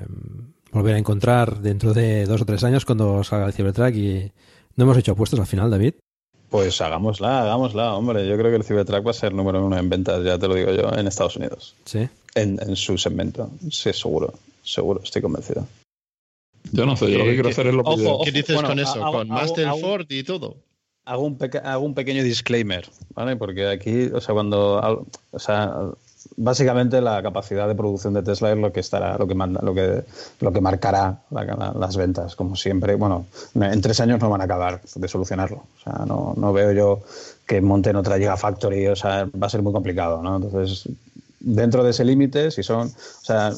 volver 0.72 0.96
a 0.96 0.98
encontrar 0.98 1.62
dentro 1.62 1.94
de 1.94 2.26
dos 2.26 2.42
o 2.42 2.46
tres 2.46 2.64
años 2.64 2.86
cuando 2.86 3.24
salga 3.24 3.46
el 3.46 3.54
Cybertruck 3.54 3.96
y 3.96 4.32
no 4.76 4.86
hemos 4.86 4.98
hecho 4.98 5.12
apuestas 5.12 5.40
al 5.40 5.48
final, 5.48 5.70
David. 5.70 5.94
Pues 6.50 6.82
hagámosla, 6.82 7.42
hagámosla, 7.44 7.96
hombre. 7.96 8.28
Yo 8.28 8.36
creo 8.38 8.50
que 8.50 8.58
el 8.58 8.64
Cybertruck 8.64 9.06
va 9.06 9.12
a 9.12 9.14
ser 9.14 9.34
número 9.34 9.64
uno 9.66 9.78
en 9.78 9.88
ventas, 9.90 10.24
ya 10.24 10.38
te 10.40 10.48
lo 10.48 10.56
digo 10.56 10.72
yo, 10.72 10.92
en 10.98 11.08
Estados 11.08 11.36
Unidos. 11.36 11.76
Sí. 11.86 12.08
En, 12.36 12.60
en 12.62 12.76
su 12.76 12.98
segmento. 12.98 13.52
Sí, 13.72 13.94
seguro, 13.94 14.34
seguro, 14.64 15.02
estoy 15.04 15.22
convencido. 15.22 15.68
Yo 16.72 16.86
no 16.86 16.96
sé, 16.98 17.12
yo 17.12 17.20
lo 17.20 17.24
que 17.24 17.30
¿Qué- 17.32 17.36
quiero 17.36 17.50
qué- 17.50 17.54
hacer 17.54 17.68
es 17.68 17.74
lo 17.74 17.82
ojo. 17.84 18.24
¿Qué 18.26 18.32
dices 18.32 18.56
bueno, 18.56 18.70
con 18.70 18.80
eso? 18.80 19.04
hago- 19.04 19.18
con 19.20 19.28
más 19.28 19.44
hago- 19.44 19.56
del 19.56 19.68
hago- 19.68 19.80
Ford 19.80 20.06
y 20.10 20.24
todo. 20.24 20.56
Hago 21.06 21.24
un, 21.24 21.38
hago 21.64 21.86
un 21.86 21.94
pequeño 21.96 22.24
disclaimer, 22.24 22.88
¿vale? 23.16 23.36
Porque 23.36 23.68
aquí, 23.68 24.06
o 24.14 24.22
sea, 24.22 24.34
cuando, 24.34 25.06
o 25.32 25.40
sea, 25.40 25.74
básicamente 26.42 27.02
la 27.02 27.22
capacidad 27.22 27.68
de 27.68 27.76
producción 27.76 28.14
de 28.14 28.24
Tesla 28.24 28.52
es 28.52 28.58
lo 28.58 28.72
que 28.72 28.80
estará, 28.80 29.18
lo 29.18 29.28
que 29.28 29.36
manda, 29.36 29.62
lo 29.62 29.74
que, 29.74 30.04
lo 30.40 30.52
que 30.54 30.62
marcará 30.62 31.20
la- 31.30 31.44
la- 31.44 31.74
las 31.78 31.98
ventas, 31.98 32.36
como 32.36 32.56
siempre. 32.56 32.96
Bueno, 32.96 33.26
en 33.56 33.82
tres 33.82 34.00
años 34.00 34.20
no 34.22 34.30
van 34.30 34.42
a 34.42 34.46
acabar 34.46 34.82
de 34.96 35.08
solucionarlo. 35.08 35.58
O 35.58 35.84
sea, 35.84 36.06
no, 36.06 36.34
no 36.38 36.54
veo 36.54 36.72
yo 36.72 37.00
que 37.46 37.62
monten 37.62 37.96
otra 37.98 38.18
Gigafactory, 38.18 38.88
o 38.88 38.96
sea, 38.96 39.26
va 39.42 39.48
a 39.48 39.50
ser 39.50 39.62
muy 39.62 39.74
complicado, 39.74 40.22
¿no? 40.24 40.38
Entonces, 40.38 40.88
dentro 41.40 41.84
de 41.84 41.92
ese 41.92 42.06
límite, 42.06 42.52
si 42.52 42.64
son, 42.64 42.88
o 42.88 43.24
sea, 43.26 43.52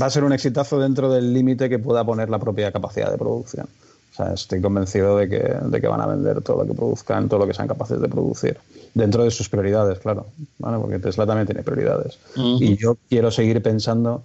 va 0.00 0.06
a 0.06 0.10
ser 0.10 0.24
un 0.24 0.32
exitazo 0.32 0.78
dentro 0.78 1.10
del 1.10 1.32
límite 1.34 1.68
que 1.68 1.78
pueda 1.78 2.04
poner 2.04 2.30
la 2.30 2.38
propia 2.38 2.72
capacidad 2.72 3.10
de 3.10 3.18
producción. 3.18 3.66
O 4.10 4.14
sea, 4.14 4.32
estoy 4.34 4.60
convencido 4.60 5.16
de 5.16 5.28
que, 5.28 5.38
de 5.38 5.80
que 5.80 5.86
van 5.86 6.00
a 6.00 6.06
vender 6.06 6.42
todo 6.42 6.62
lo 6.62 6.66
que 6.66 6.74
produzcan, 6.74 7.28
todo 7.28 7.40
lo 7.40 7.46
que 7.46 7.54
sean 7.54 7.68
capaces 7.68 8.00
de 8.00 8.08
producir. 8.08 8.58
Dentro 8.92 9.22
de 9.24 9.30
sus 9.30 9.48
prioridades, 9.48 10.00
claro. 10.00 10.26
¿vale? 10.58 10.78
Porque 10.78 10.98
Tesla 10.98 11.26
también 11.26 11.46
tiene 11.46 11.62
prioridades. 11.62 12.18
Y 12.60 12.76
yo 12.76 12.96
quiero 13.08 13.30
seguir 13.30 13.62
pensando 13.62 14.22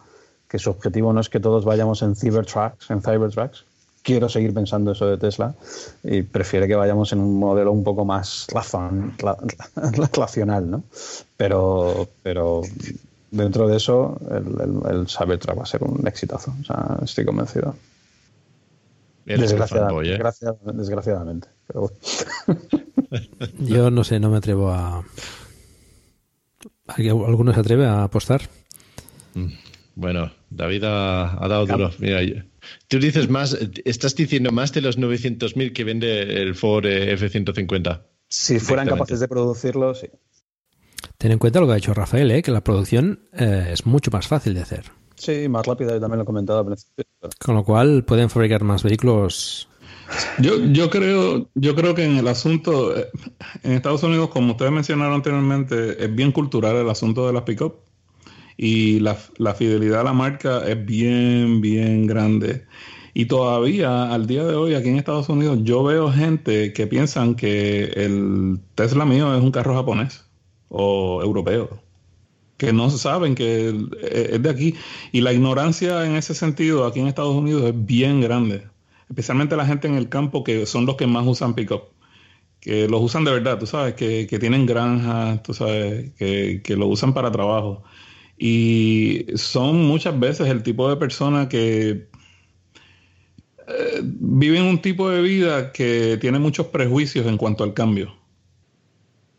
que 0.47 0.57
su 0.59 0.69
objetivo 0.71 1.13
no 1.13 1.21
es 1.21 1.29
que 1.29 1.39
todos 1.39 1.65
vayamos 1.65 2.01
en 2.01 2.15
Cybertrucks, 2.15 2.89
en 2.89 3.01
Cybertrucks. 3.01 3.63
Quiero 4.01 4.29
seguir 4.29 4.53
pensando 4.53 4.91
eso 4.91 5.07
de 5.07 5.17
Tesla 5.17 5.55
y 6.03 6.21
prefiere 6.21 6.67
que 6.67 6.75
vayamos 6.75 7.11
en 7.13 7.19
un 7.19 7.39
modelo 7.39 7.71
un 7.71 7.83
poco 7.83 8.05
más 8.05 8.45
razon, 8.51 9.13
ra- 9.17 9.37
racional, 10.13 10.69
¿no? 10.69 10.83
Pero, 11.37 12.07
pero 12.21 12.61
dentro 13.31 13.67
de 13.67 13.77
eso, 13.77 14.17
el, 14.29 14.61
el, 14.91 14.95
el 14.99 15.07
Cybertruck 15.07 15.57
va 15.59 15.63
a 15.63 15.67
ser 15.67 15.83
un 15.83 16.05
exitazo. 16.07 16.53
O 16.61 16.63
sea, 16.63 16.97
estoy 17.03 17.25
convencido. 17.25 17.75
Fanboy, 19.25 20.09
¿eh? 20.09 20.19
desgraciadamente. 20.73 21.47
Pero 21.67 21.81
bueno. 21.81 22.61
Yo 23.59 23.89
no 23.91 24.03
sé, 24.03 24.19
no 24.19 24.29
me 24.29 24.37
atrevo 24.37 24.71
a... 24.71 25.03
¿Alguien- 26.87 27.23
¿Alguno 27.25 27.53
se 27.53 27.59
atreve 27.59 27.85
a 27.85 28.03
apostar? 28.03 28.41
Bueno, 29.95 30.31
David 30.49 30.83
ha, 30.83 31.43
ha 31.43 31.47
dado 31.47 31.65
duro. 31.65 31.91
Mira, 31.99 32.21
yo- 32.23 32.35
tú 32.87 32.99
dices 32.99 33.29
más, 33.29 33.57
estás 33.85 34.15
diciendo 34.15 34.51
más 34.51 34.71
de 34.73 34.81
los 34.81 34.97
900.000 34.99 35.73
que 35.73 35.83
vende 35.83 36.41
el 36.41 36.53
Ford 36.55 36.85
eh, 36.85 37.13
F-150. 37.13 38.03
Si 38.27 38.59
fueran 38.59 38.87
capaces 38.87 39.19
de 39.19 39.27
producirlo, 39.27 39.93
sí. 39.95 40.07
Ten 41.17 41.31
en 41.31 41.39
cuenta 41.39 41.59
lo 41.59 41.65
que 41.67 41.71
ha 41.73 41.75
dicho 41.75 41.93
Rafael, 41.93 42.29
¿eh? 42.31 42.41
que 42.43 42.51
la 42.51 42.63
producción 42.63 43.27
eh, 43.33 43.69
es 43.71 43.85
mucho 43.85 44.11
más 44.11 44.27
fácil 44.27 44.53
de 44.53 44.61
hacer. 44.61 44.85
Sí, 45.15 45.47
más 45.49 45.65
rápida, 45.65 45.93
yo 45.93 45.99
también 45.99 46.17
lo 46.17 46.23
he 46.23 46.25
comentado 46.25 46.59
al 46.59 46.65
principio. 46.65 47.05
Con 47.43 47.55
lo 47.55 47.63
cual 47.63 48.03
pueden 48.03 48.29
fabricar 48.29 48.63
más 48.63 48.83
vehículos. 48.83 49.67
Yo, 50.39 50.59
yo 50.71 50.89
creo, 50.89 51.49
yo 51.55 51.75
creo 51.75 51.95
que 51.95 52.05
en 52.05 52.17
el 52.17 52.27
asunto, 52.27 52.95
eh, 52.95 53.09
en 53.63 53.71
Estados 53.71 54.03
Unidos, 54.03 54.29
como 54.29 54.51
ustedes 54.51 54.71
mencionaron 54.71 55.15
anteriormente, 55.15 56.03
es 56.03 56.13
bien 56.13 56.31
cultural 56.31 56.75
el 56.75 56.89
asunto 56.89 57.25
de 57.25 57.33
las 57.33 57.43
pick-up. 57.43 57.75
Y 58.57 58.99
la, 58.99 59.17
la 59.37 59.53
fidelidad 59.53 60.01
a 60.01 60.03
la 60.03 60.13
marca 60.13 60.65
es 60.65 60.85
bien, 60.85 61.59
bien 61.59 62.07
grande. 62.07 62.65
Y 63.13 63.25
todavía, 63.25 64.13
al 64.13 64.27
día 64.27 64.43
de 64.45 64.55
hoy, 64.55 64.75
aquí 64.75 64.89
en 64.89 64.97
Estados 64.97 65.29
Unidos, 65.29 65.59
yo 65.63 65.83
veo 65.83 66.11
gente 66.11 66.73
que 66.73 66.87
piensan 66.87 67.35
que 67.35 67.85
el 67.95 68.59
Tesla 68.75 69.05
mío 69.05 69.33
es 69.35 69.41
un 69.41 69.51
carro 69.51 69.75
japonés 69.75 70.25
o 70.69 71.21
europeo. 71.21 71.84
Que 72.57 72.71
no 72.73 72.89
saben 72.89 73.35
que 73.35 73.69
eh, 74.01 74.29
es 74.33 74.41
de 74.41 74.49
aquí. 74.49 74.75
Y 75.11 75.21
la 75.21 75.33
ignorancia 75.33 76.05
en 76.05 76.15
ese 76.15 76.33
sentido 76.33 76.85
aquí 76.85 76.99
en 76.99 77.07
Estados 77.07 77.35
Unidos 77.35 77.63
es 77.63 77.85
bien 77.85 78.21
grande. 78.21 78.67
Especialmente 79.09 79.55
la 79.55 79.65
gente 79.65 79.87
en 79.87 79.95
el 79.95 80.09
campo 80.09 80.43
que 80.43 80.65
son 80.65 80.85
los 80.85 80.95
que 80.95 81.07
más 81.07 81.25
usan 81.27 81.53
pick-up. 81.55 81.83
Que 82.59 82.87
los 82.87 83.01
usan 83.01 83.25
de 83.25 83.31
verdad, 83.31 83.59
tú 83.59 83.67
sabes, 83.67 83.93
que, 83.95 84.27
que 84.27 84.39
tienen 84.39 84.65
granjas, 84.65 85.43
tú 85.43 85.53
sabes, 85.53 86.11
que, 86.17 86.61
que 86.63 86.75
lo 86.75 86.87
usan 86.87 87.13
para 87.13 87.31
trabajo. 87.31 87.83
Y 88.37 89.25
son 89.35 89.85
muchas 89.85 90.19
veces 90.19 90.47
el 90.47 90.63
tipo 90.63 90.89
de 90.89 90.97
persona 90.97 91.47
que 91.49 92.09
eh, 93.67 94.01
viven 94.03 94.63
un 94.63 94.81
tipo 94.81 95.09
de 95.09 95.21
vida 95.21 95.71
que 95.71 96.17
tiene 96.21 96.39
muchos 96.39 96.67
prejuicios 96.67 97.25
en 97.25 97.37
cuanto 97.37 97.63
al 97.63 97.73
cambio. 97.73 98.15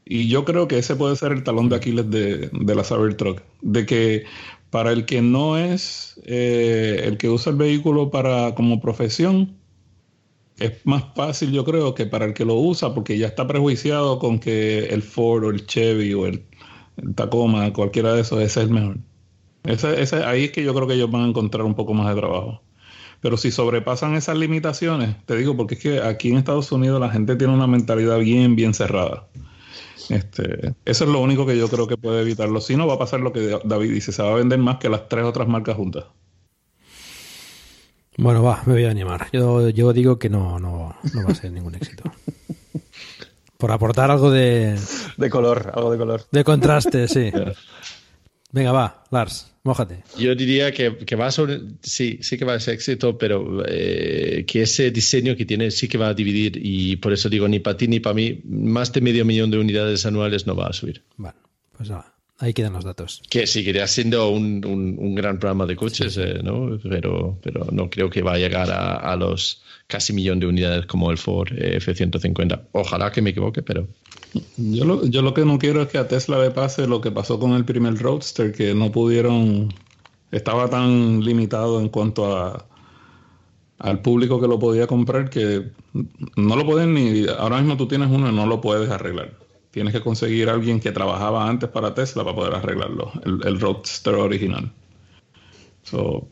Y 0.07 0.29
yo 0.29 0.45
creo 0.47 0.69
que 0.69 0.79
ese 0.79 0.97
puede 0.97 1.17
ser 1.17 1.33
el 1.33 1.45
talón 1.45 1.69
de 1.71 1.77
Aquiles 1.77 2.11
de, 2.11 2.49
de 2.53 2.75
la 2.77 2.85
Cybertruck. 2.85 3.43
De 3.63 3.87
que 3.87 4.25
para 4.71 4.93
el 4.93 5.07
que 5.07 5.23
no 5.23 5.59
es 5.59 6.21
eh, 6.27 7.03
el 7.07 7.19
que 7.19 7.29
usa 7.31 7.53
el 7.53 7.59
vehículo 7.59 8.11
para 8.11 8.55
como 8.55 8.81
profesión, 8.81 9.59
es 10.59 10.85
más 10.87 11.05
fácil 11.15 11.53
yo 11.53 11.65
creo 11.65 11.95
que 11.95 12.07
para 12.07 12.25
el 12.27 12.35
que 12.35 12.45
lo 12.45 12.55
usa, 12.57 12.95
porque 12.95 13.19
ya 13.19 13.27
está 13.29 13.47
prejuiciado 13.47 14.19
con 14.19 14.39
que 14.39 14.87
el 14.87 15.03
Ford 15.03 15.45
o 15.45 15.51
el 15.51 15.67
Chevy 15.67 16.15
o 16.15 16.27
el, 16.27 16.47
el 16.97 17.15
Tacoma, 17.15 17.73
cualquiera 17.73 18.15
de 18.15 18.23
esos, 18.23 18.41
ese 18.41 18.61
es 18.61 18.67
el 18.69 18.71
mejor. 18.73 18.99
Ese, 19.65 20.03
ese- 20.03 20.25
ahí 20.25 20.45
es 20.47 20.53
que 20.53 20.65
yo 20.65 20.75
creo 20.75 20.87
que 20.89 20.95
ellos 20.95 21.11
van 21.11 21.25
a 21.25 21.29
encontrar 21.29 21.65
un 21.67 21.75
poco 21.75 21.95
más 21.95 22.09
de 22.15 22.21
trabajo. 22.21 22.63
Pero 23.21 23.37
si 23.39 23.51
sobrepasan 23.53 24.15
esas 24.17 24.39
limitaciones, 24.39 25.17
te 25.27 25.37
digo, 25.37 25.57
porque 25.57 25.75
es 25.77 25.81
que 25.83 26.01
aquí 26.03 26.31
en 26.31 26.39
Estados 26.39 26.73
Unidos 26.73 27.01
la 27.01 27.11
gente 27.11 27.37
tiene 27.37 27.55
una 27.55 27.67
mentalidad 27.69 28.19
bien, 28.21 28.57
bien 28.57 28.75
cerrada. 28.75 29.29
Este, 30.09 30.75
eso 30.85 31.05
es 31.05 31.11
lo 31.11 31.21
único 31.21 31.47
que 31.47 31.57
yo 31.59 31.69
creo 31.69 31.87
que 31.87 31.97
puede 31.97 32.23
evitarlo. 32.23 32.61
Si 32.61 32.77
no, 32.77 32.87
va 32.87 32.95
a 32.95 32.99
pasar 32.99 33.21
lo 33.21 33.33
que 33.33 33.59
David 33.65 33.93
dice, 33.93 34.13
se 34.13 34.23
va 34.23 34.31
a 34.31 34.35
vender 34.35 34.59
más 34.59 34.79
que 34.79 34.89
las 34.89 35.09
tres 35.09 35.25
otras 35.25 35.49
marcas 35.49 35.77
juntas. 35.77 36.05
Bueno, 38.19 38.43
va, 38.43 38.63
me 38.65 38.73
voy 38.75 38.85
a 38.85 38.91
animar. 38.91 39.29
Yo, 39.33 39.69
yo 39.69 39.93
digo 39.93 40.19
que 40.19 40.31
no, 40.31 40.59
no, 40.59 40.97
no 41.13 41.25
va 41.25 41.33
a 41.33 41.35
ser 41.35 41.53
ningún 41.53 41.75
éxito. 41.75 42.05
Por 43.59 43.73
aportar 43.73 44.11
algo 44.11 44.31
de, 44.31 44.79
De 45.17 45.31
color, 45.31 45.73
algo 45.75 45.91
de 45.91 45.99
color. 45.99 46.23
de 46.31 46.45
contraste, 46.45 47.09
sí. 47.09 47.31
Venga, 48.53 48.73
va, 48.73 49.05
Lars, 49.11 49.53
mójate. 49.67 50.03
Yo 50.17 50.35
diría 50.35 50.73
que, 50.73 50.97
que 50.97 51.17
va 51.17 51.27
a 51.27 51.31
ser, 51.31 51.61
sí, 51.83 52.19
sí 52.23 52.39
que 52.39 52.45
va 52.45 52.55
a 52.55 52.61
ser 52.61 52.75
éxito, 52.75 53.19
pero 53.19 53.63
eh, 53.67 54.45
que 54.47 54.63
ese 54.63 54.91
diseño 54.91 55.37
que 55.37 55.45
tiene 55.45 55.71
sí 55.71 55.89
que 55.89 55.99
va 55.99 56.09
a 56.09 56.15
dividir 56.15 56.59
y 56.63 56.97
por 56.97 57.13
eso 57.13 57.29
digo, 57.29 57.49
ni 57.49 57.59
para 57.59 57.77
ti 57.77 57.89
ni 57.89 58.01
para 58.01 58.15
mí, 58.15 58.41
más 58.45 58.93
de 58.93 59.01
medio 59.01 59.25
millón 59.25 59.51
de 59.51 59.59
unidades 59.59 60.07
anuales 60.07 60.47
no 60.47 60.57
va 60.57 60.69
a 60.69 60.73
subir. 60.73 61.03
Bueno, 61.17 61.39
pues 61.77 61.91
nada, 61.91 62.16
ahí 62.39 62.53
quedan 62.53 62.73
los 62.73 62.85
datos. 62.85 63.23
Que 63.31 63.47
seguiría 63.47 63.87
siendo 63.87 64.29
un, 64.31 64.65
un, 64.65 64.97
un 64.99 65.15
gran 65.15 65.39
programa 65.39 65.67
de 65.67 65.77
coches, 65.77 66.17
eh, 66.19 66.41
¿no? 66.43 66.79
Pero, 66.83 67.39
pero 67.43 67.67
no 67.73 67.89
creo 67.91 68.11
que 68.11 68.23
va 68.23 68.35
a 68.35 68.39
llegar 68.39 68.71
a, 68.71 68.97
a 68.97 69.17
los 69.17 69.63
casi 69.87 70.13
millón 70.13 70.41
de 70.41 70.47
unidades 70.47 70.87
como 70.87 71.11
el 71.11 71.19
Ford 71.19 71.49
F-150. 71.53 72.63
Ojalá 72.73 73.13
que 73.13 73.23
me 73.23 73.31
equivoque, 73.31 73.63
pero... 73.63 73.87
Yo 74.57 74.85
lo, 74.85 75.07
yo 75.07 75.23
lo 75.23 75.33
que 75.33 75.45
no 75.45 75.59
quiero 75.59 75.83
es 75.83 75.89
que 75.89 75.99
a 75.99 76.09
Tesla 76.09 76.43
le 76.43 76.51
pase 76.51 76.87
lo 76.87 77.01
que 77.01 77.11
pasó 77.11 77.39
con 77.39 77.53
el 77.53 77.65
primer 77.65 77.97
Roadster, 77.97 78.53
que 78.53 78.75
no 78.75 78.93
pudieron, 78.93 79.73
estaba 80.31 80.69
tan 80.69 81.25
limitado 81.25 81.81
en 81.81 81.89
cuanto 81.89 82.37
a 82.37 82.67
al 83.79 84.01
público 84.01 84.41
que 84.41 84.49
lo 84.49 84.59
podía 84.59 84.87
comprar 84.87 85.29
que 85.29 85.71
no 86.37 86.57
lo 86.57 86.65
pueden 86.65 86.95
ni, 86.95 87.27
ahora 87.27 87.59
mismo 87.59 87.77
tú 87.77 87.87
tienes 87.87 88.09
uno 88.11 88.31
y 88.31 88.35
no 88.35 88.47
lo 88.47 88.61
puedes 88.61 88.91
arreglar. 88.91 89.33
Tienes 89.77 89.93
que 89.93 90.01
conseguir 90.01 90.49
a 90.49 90.55
alguien 90.55 90.81
que 90.81 90.91
trabajaba 90.91 91.47
antes 91.47 91.69
para 91.69 91.93
Tesla 91.93 92.25
para 92.25 92.35
poder 92.35 92.55
arreglarlo, 92.55 93.13
el, 93.27 93.47
el 93.47 93.61
Roadster 93.61 94.15
original. 94.15 94.73
So, 95.83 96.27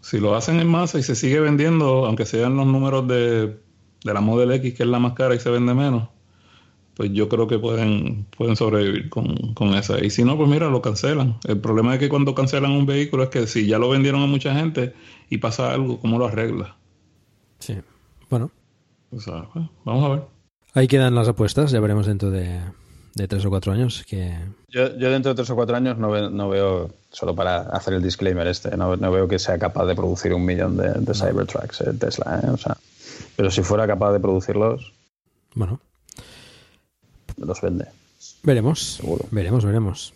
si 0.00 0.18
lo 0.18 0.34
hacen 0.34 0.58
en 0.58 0.66
masa 0.66 0.98
y 0.98 1.04
se 1.04 1.14
sigue 1.14 1.38
vendiendo, 1.38 2.06
aunque 2.06 2.26
sean 2.26 2.56
los 2.56 2.66
números 2.66 3.06
de, 3.06 3.56
de 4.04 4.14
la 4.14 4.20
Model 4.20 4.50
X, 4.50 4.74
que 4.74 4.82
es 4.82 4.88
la 4.88 4.98
más 4.98 5.12
cara 5.12 5.36
y 5.36 5.38
se 5.38 5.48
vende 5.48 5.74
menos, 5.74 6.08
pues 6.94 7.12
yo 7.12 7.28
creo 7.28 7.46
que 7.46 7.60
pueden, 7.60 8.26
pueden 8.36 8.56
sobrevivir 8.56 9.10
con, 9.10 9.54
con 9.54 9.74
esa. 9.74 10.04
Y 10.04 10.10
si 10.10 10.24
no, 10.24 10.36
pues 10.36 10.48
mira, 10.48 10.68
lo 10.70 10.82
cancelan. 10.82 11.38
El 11.46 11.60
problema 11.60 11.94
es 11.94 12.00
que 12.00 12.08
cuando 12.08 12.34
cancelan 12.34 12.72
un 12.72 12.84
vehículo 12.84 13.22
es 13.22 13.28
que 13.28 13.46
si 13.46 13.68
ya 13.68 13.78
lo 13.78 13.90
vendieron 13.90 14.22
a 14.22 14.26
mucha 14.26 14.56
gente 14.56 14.92
y 15.28 15.38
pasa 15.38 15.72
algo, 15.72 16.00
¿cómo 16.00 16.18
lo 16.18 16.26
arregla? 16.26 16.76
Sí, 17.60 17.76
bueno. 18.28 18.50
O 19.12 19.20
sea, 19.20 19.48
pues, 19.52 19.66
vamos 19.84 20.04
a 20.04 20.08
ver. 20.08 20.39
Ahí 20.74 20.86
quedan 20.86 21.14
las 21.14 21.28
apuestas, 21.28 21.70
ya 21.72 21.80
veremos 21.80 22.06
dentro 22.06 22.30
de, 22.30 22.60
de 23.14 23.28
tres 23.28 23.44
o 23.44 23.50
cuatro 23.50 23.72
años 23.72 24.04
que... 24.08 24.36
Yo, 24.68 24.96
yo 24.96 25.10
dentro 25.10 25.32
de 25.32 25.36
tres 25.36 25.50
o 25.50 25.56
cuatro 25.56 25.76
años 25.76 25.98
no, 25.98 26.10
ve, 26.10 26.30
no 26.30 26.48
veo, 26.48 26.90
solo 27.10 27.34
para 27.34 27.62
hacer 27.62 27.94
el 27.94 28.02
disclaimer 28.02 28.46
este, 28.46 28.76
no, 28.76 28.96
no, 28.96 29.10
veo 29.10 29.26
que 29.26 29.38
sea 29.38 29.58
capaz 29.58 29.86
de 29.86 29.96
producir 29.96 30.32
un 30.32 30.44
millón 30.44 30.76
de, 30.76 30.92
de 30.92 31.14
Cybertrucks 31.14 31.80
eh, 31.80 31.92
Tesla, 31.98 32.40
¿eh? 32.44 32.50
O 32.50 32.56
sea, 32.56 32.76
pero 33.36 33.50
si 33.50 33.62
fuera 33.62 33.86
capaz 33.86 34.12
de 34.12 34.20
producirlos... 34.20 34.92
Bueno. 35.54 35.80
Los 37.36 37.60
vende. 37.60 37.86
Veremos. 38.42 38.96
Seguro. 38.96 39.24
Veremos, 39.30 39.64
veremos. 39.64 40.14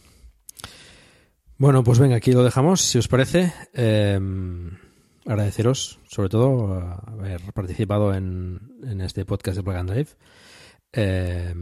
Bueno, 1.59 1.83
pues 1.83 1.99
venga, 1.99 2.17
aquí 2.17 2.33
lo 2.33 2.45
dejamos, 2.45 2.81
si 2.81 2.99
os 2.99 3.09
parece. 3.09 3.53
Eh, 3.73 4.21
agradeceros, 5.27 5.99
sobre 6.09 6.29
todo, 6.29 7.01
haber 7.07 7.41
participado 7.53 8.15
en, 8.15 8.61
en 8.87 9.01
este 9.01 9.25
podcast 9.25 9.57
de 9.57 9.63
Plug 9.63 9.77
and 9.77 9.91
Drive. 9.91 10.09
Eh, 10.95 11.55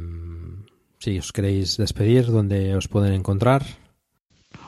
si 0.99 1.19
os 1.19 1.33
queréis 1.33 1.77
despedir, 1.77 2.27
¿dónde 2.27 2.77
os 2.77 2.89
pueden 2.89 3.15
encontrar? 3.15 3.65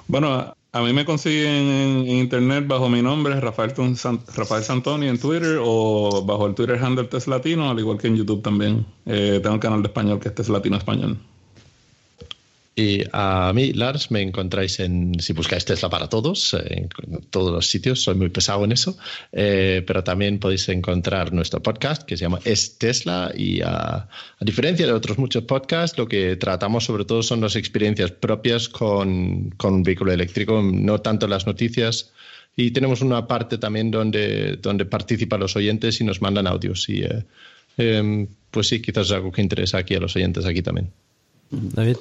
Bueno, 0.09 0.55
a 0.73 0.83
mí 0.83 0.93
me 0.93 1.05
consiguen 1.05 1.71
en, 1.71 2.09
internet 2.09 2.67
bajo 2.67 2.89
mi 2.89 3.01
nombre, 3.01 3.39
Rafael, 3.41 3.73
Rafael 4.35 4.65
Santoni 4.65 5.07
en 5.07 5.19
Twitter 5.19 5.59
o 5.63 6.25
bajo 6.27 6.47
el 6.47 6.55
Twitter 6.55 6.83
handle 6.83 7.05
Teslatino, 7.05 7.71
al 7.71 7.79
igual 7.79 7.99
que 7.99 8.09
en 8.09 8.17
YouTube 8.17 8.43
también. 8.43 8.85
Eh, 9.07 9.39
tengo 9.41 9.55
un 9.55 9.61
canal 9.61 9.83
de 9.83 9.89
español 9.89 10.19
que 10.19 10.29
es 10.29 10.35
Teslatino 10.35 10.77
Español. 10.77 11.19
Y 12.77 13.05
a 13.13 13.53
mí, 13.55 13.73
Lars, 13.73 14.11
me 14.11 14.21
encontráis 14.21 14.81
en, 14.81 15.21
si 15.21 15.33
buscáis 15.33 15.65
Tesla 15.65 15.89
para 15.89 16.09
todos, 16.09 16.55
en, 16.55 16.89
todos 17.31 17.53
los 17.53 17.69
sitios, 17.69 18.03
soy 18.03 18.17
muy 18.17 18.31
pesado 18.31 18.65
en 18.65 18.73
eso, 18.73 18.97
eh, 19.31 19.85
pero 19.87 20.03
también 20.03 20.41
podéis 20.41 20.69
encontrar 20.69 21.33
nuestro 21.33 21.63
podcast 21.63 22.03
que 22.03 22.17
se 22.17 22.23
llama 22.25 22.41
Es 22.45 22.77
Tesla 22.77 23.31
y 23.33 23.61
a, 23.61 24.09
a, 24.09 24.09
diferencia 24.41 24.87
de 24.87 24.93
otros 24.93 25.19
muchos 25.19 25.45
podcasts, 25.45 25.97
lo 25.97 26.09
que 26.09 26.35
tratamos 26.35 26.85
sobre 26.85 27.05
todo 27.05 27.23
son 27.23 27.41
las 27.41 27.55
experiencias 27.55 28.11
propias 28.11 28.69
con, 28.69 29.51
con 29.51 29.75
un 29.75 29.83
vehículo 29.85 30.11
eléctrico, 30.11 30.61
no 30.61 31.01
tanto 31.01 31.29
las 31.29 31.47
noticias. 31.47 32.11
Y 32.57 32.71
tenemos 32.71 33.03
una 33.03 33.27
parte 33.27 33.59
también 33.59 33.91
donde, 33.91 34.57
donde 34.57 34.85
participan 34.85 35.41
los 35.41 35.57
oyentes 35.57 36.01
y 36.01 36.05
nos 36.05 36.23
mandan 36.23 36.47
audios. 36.47 36.89
Y 36.89 37.03
eh, 37.03 37.25
eh, 37.79 38.27
pues 38.51 38.69
sí, 38.69 38.81
quizás 38.81 39.07
es 39.07 39.13
algo 39.13 39.33
que 39.33 39.43
interesa 39.43 39.79
aquí 39.79 39.95
a 39.95 40.01
los 40.01 40.15
oyentes 40.15 40.45
aquí 40.45 40.63
también. 40.63 40.91
David. 41.51 41.97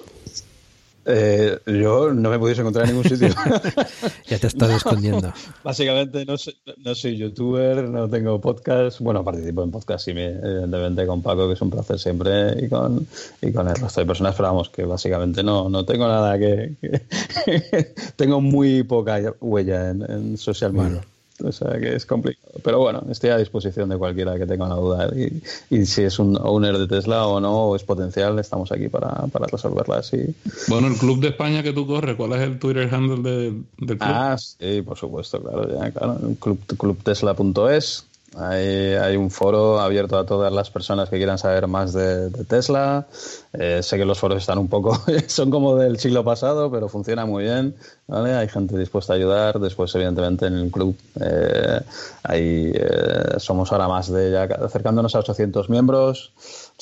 Eh, 1.05 1.59
yo 1.65 2.13
no 2.13 2.29
me 2.29 2.39
podéis 2.39 2.59
encontrar 2.59 2.87
en 2.87 2.95
ningún 2.95 3.09
sitio. 3.09 3.27
ya 4.27 4.39
te 4.39 4.47
estás 4.47 4.69
escondiendo. 4.71 5.33
Básicamente 5.63 6.25
no 6.25 6.37
soy, 6.37 6.55
no 6.77 6.95
soy, 6.95 7.17
youtuber, 7.17 7.83
no 7.89 8.09
tengo 8.09 8.39
podcast. 8.39 8.99
Bueno, 8.99 9.23
participo 9.23 9.63
en 9.63 9.71
podcast 9.71 10.07
y 10.07 10.13
me, 10.13 10.27
evidentemente 10.27 11.05
con 11.05 11.21
Paco, 11.21 11.47
que 11.47 11.53
es 11.53 11.61
un 11.61 11.69
placer 11.69 11.99
siempre, 11.99 12.65
y 12.65 12.69
con, 12.69 13.05
y 13.41 13.51
con 13.51 13.67
el 13.67 13.75
resto 13.75 14.01
de 14.01 14.05
personas, 14.05 14.35
pero 14.35 14.49
vamos, 14.49 14.69
que 14.69 14.83
básicamente 14.85 15.43
no, 15.43 15.69
no 15.69 15.85
tengo 15.85 16.07
nada 16.07 16.37
que... 16.39 16.73
que 16.81 17.93
tengo 18.15 18.41
muy 18.41 18.83
poca 18.83 19.19
huella 19.41 19.89
en, 19.89 20.09
en 20.09 20.37
social 20.37 20.73
media. 20.73 20.89
Bueno. 20.89 21.12
O 21.41 21.51
sea 21.51 21.79
que 21.79 21.95
es 21.95 22.05
complicado. 22.05 22.59
Pero 22.63 22.79
bueno, 22.79 23.03
estoy 23.09 23.31
a 23.31 23.37
disposición 23.37 23.89
de 23.89 23.97
cualquiera 23.97 24.37
que 24.37 24.45
tenga 24.45 24.65
una 24.65 24.75
duda. 24.75 25.09
Y, 25.15 25.41
y, 25.75 25.85
si 25.85 26.03
es 26.03 26.19
un 26.19 26.37
owner 26.37 26.77
de 26.77 26.87
Tesla 26.87 27.25
o 27.25 27.39
no, 27.39 27.65
o 27.65 27.75
es 27.75 27.83
potencial, 27.83 28.37
estamos 28.39 28.71
aquí 28.71 28.87
para, 28.87 29.09
para 29.27 29.47
resolverlas. 29.47 30.13
Y... 30.13 30.35
Bueno, 30.67 30.87
el 30.87 30.95
club 30.95 31.19
de 31.19 31.29
España 31.29 31.63
que 31.63 31.73
tú 31.73 31.87
corres, 31.87 32.15
¿cuál 32.15 32.33
es 32.33 32.41
el 32.41 32.59
Twitter 32.59 32.93
handle 32.93 33.21
de, 33.23 33.61
del 33.79 33.97
club? 33.97 34.11
Ah, 34.13 34.37
sí, 34.37 34.81
por 34.83 34.97
supuesto, 34.97 35.41
claro. 35.41 35.67
Ya, 35.73 35.91
claro. 35.91 36.19
Club, 36.39 36.59
clubtesla.es. 36.77 38.05
Hay, 38.35 38.95
hay, 38.95 39.15
un 39.15 39.29
foro 39.29 39.79
abierto 39.79 40.17
a 40.17 40.25
todas 40.25 40.51
las 40.51 40.71
personas 40.71 41.09
que 41.09 41.17
quieran 41.17 41.37
saber 41.37 41.67
más 41.67 41.93
de, 41.93 42.31
Tesla. 42.45 43.05
Eh, 43.53 43.81
sé 43.83 43.97
que 43.97 44.05
los 44.05 44.17
foros 44.17 44.39
están 44.39 44.57
un 44.57 44.67
poco, 44.67 44.99
son 45.27 45.51
como 45.51 45.75
del 45.75 45.99
siglo 45.99 46.23
pasado, 46.23 46.71
pero 46.71 46.89
funciona 46.89 47.25
muy 47.25 47.43
bien. 47.43 47.75
¿vale? 48.07 48.33
Hay 48.33 48.47
gente 48.47 48.77
dispuesta 48.77 49.13
a 49.13 49.15
ayudar. 49.17 49.59
Después, 49.59 49.93
evidentemente, 49.95 50.47
en 50.47 50.55
el 50.55 50.71
club 50.71 50.95
eh, 51.21 51.81
hay, 52.23 52.71
eh, 52.73 53.35
somos 53.37 53.71
ahora 53.71 53.87
más 53.87 54.11
de 54.11 54.31
ya 54.31 54.43
acercándonos 54.43 55.15
a 55.15 55.19
800 55.19 55.69
miembros, 55.69 56.33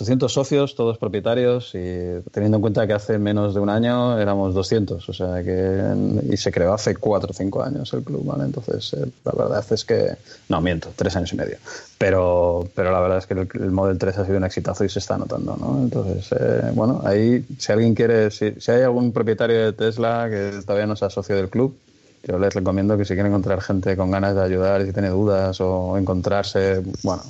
800 0.02 0.34
socios, 0.34 0.76
todos 0.76 0.98
propietarios. 0.98 1.76
Y 1.76 2.22
teniendo 2.32 2.57
en 2.57 2.61
cuenta 2.61 2.88
que 2.88 2.94
hace 2.94 3.18
menos 3.18 3.53
de 3.53 3.60
un 3.60 3.69
año 3.69 4.18
éramos 4.19 4.53
200, 4.53 5.07
o 5.07 5.14
sea 5.14 5.44
que 5.44 5.82
y 6.30 6.38
se 6.38 6.52
creó 6.52 6.73
hace 6.73 6.95
4 6.95 7.30
o 7.30 7.34
5 7.34 7.64
años 7.64 7.94
el 7.94 8.03
club, 8.03 8.26
¿vale? 8.26 8.45
Entonces, 8.45 8.95
la 9.23 9.32
verdad 9.32 9.64
es 9.69 9.86
que 9.86 10.15
no 10.49 10.61
miento, 10.61 10.90
3 10.95 11.15
años 11.15 11.34
y 11.34 11.36
medio. 11.36 11.57
Pero, 11.98 12.68
pero 12.76 12.91
la 12.91 12.99
verdad 12.99 13.19
es 13.19 13.28
que 13.28 13.34
el, 13.36 13.48
el 13.53 13.72
Model 13.72 13.98
3 13.98 14.18
ha 14.18 14.26
sido 14.26 14.38
un 14.38 14.44
exitazo 14.44 14.84
y 14.84 14.90
se 14.90 14.99
está 14.99 15.18
notando, 15.18 15.56
¿no? 15.56 15.80
Entonces, 15.82 16.32
eh, 16.32 16.72
bueno, 16.73 17.02
ahí 17.06 17.45
si 17.57 17.72
alguien 17.72 17.94
quiere, 17.94 18.32
si, 18.32 18.53
si, 18.60 18.72
hay 18.72 18.82
algún 18.82 19.11
propietario 19.11 19.65
de 19.65 19.73
Tesla 19.73 20.28
que 20.30 20.61
todavía 20.65 20.88
no 20.88 20.95
sea 20.95 21.10
socio 21.10 21.36
del 21.36 21.49
club, 21.49 21.76
yo 22.23 22.38
les 22.38 22.53
recomiendo 22.53 22.98
que 22.98 23.06
si 23.06 23.14
quieren 23.14 23.31
encontrar 23.31 23.61
gente 23.61 23.98
con 23.98 24.11
ganas 24.11 24.35
de 24.35 24.43
ayudar 24.43 24.81
y 24.81 24.85
si 24.85 24.93
tiene 24.93 25.10
dudas 25.10 25.60
o 25.61 25.98
encontrarse, 25.98 26.84
bueno, 27.03 27.23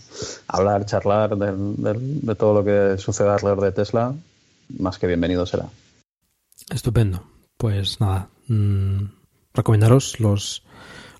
hablar, 0.48 0.86
charlar 0.86 1.38
de, 1.38 2.36
todo 2.36 2.54
lo 2.54 2.66
que 2.66 2.98
sucede 2.98 3.30
alrededor 3.30 3.62
de 3.62 3.72
Tesla, 3.72 4.14
más 4.78 4.98
que 4.98 5.08
bienvenido 5.08 5.46
será. 5.46 5.70
Estupendo. 6.70 7.24
Pues 7.58 8.02
nada, 8.02 8.30
mmm, 8.48 9.04
recomendaros 9.54 10.20
los 10.20 10.64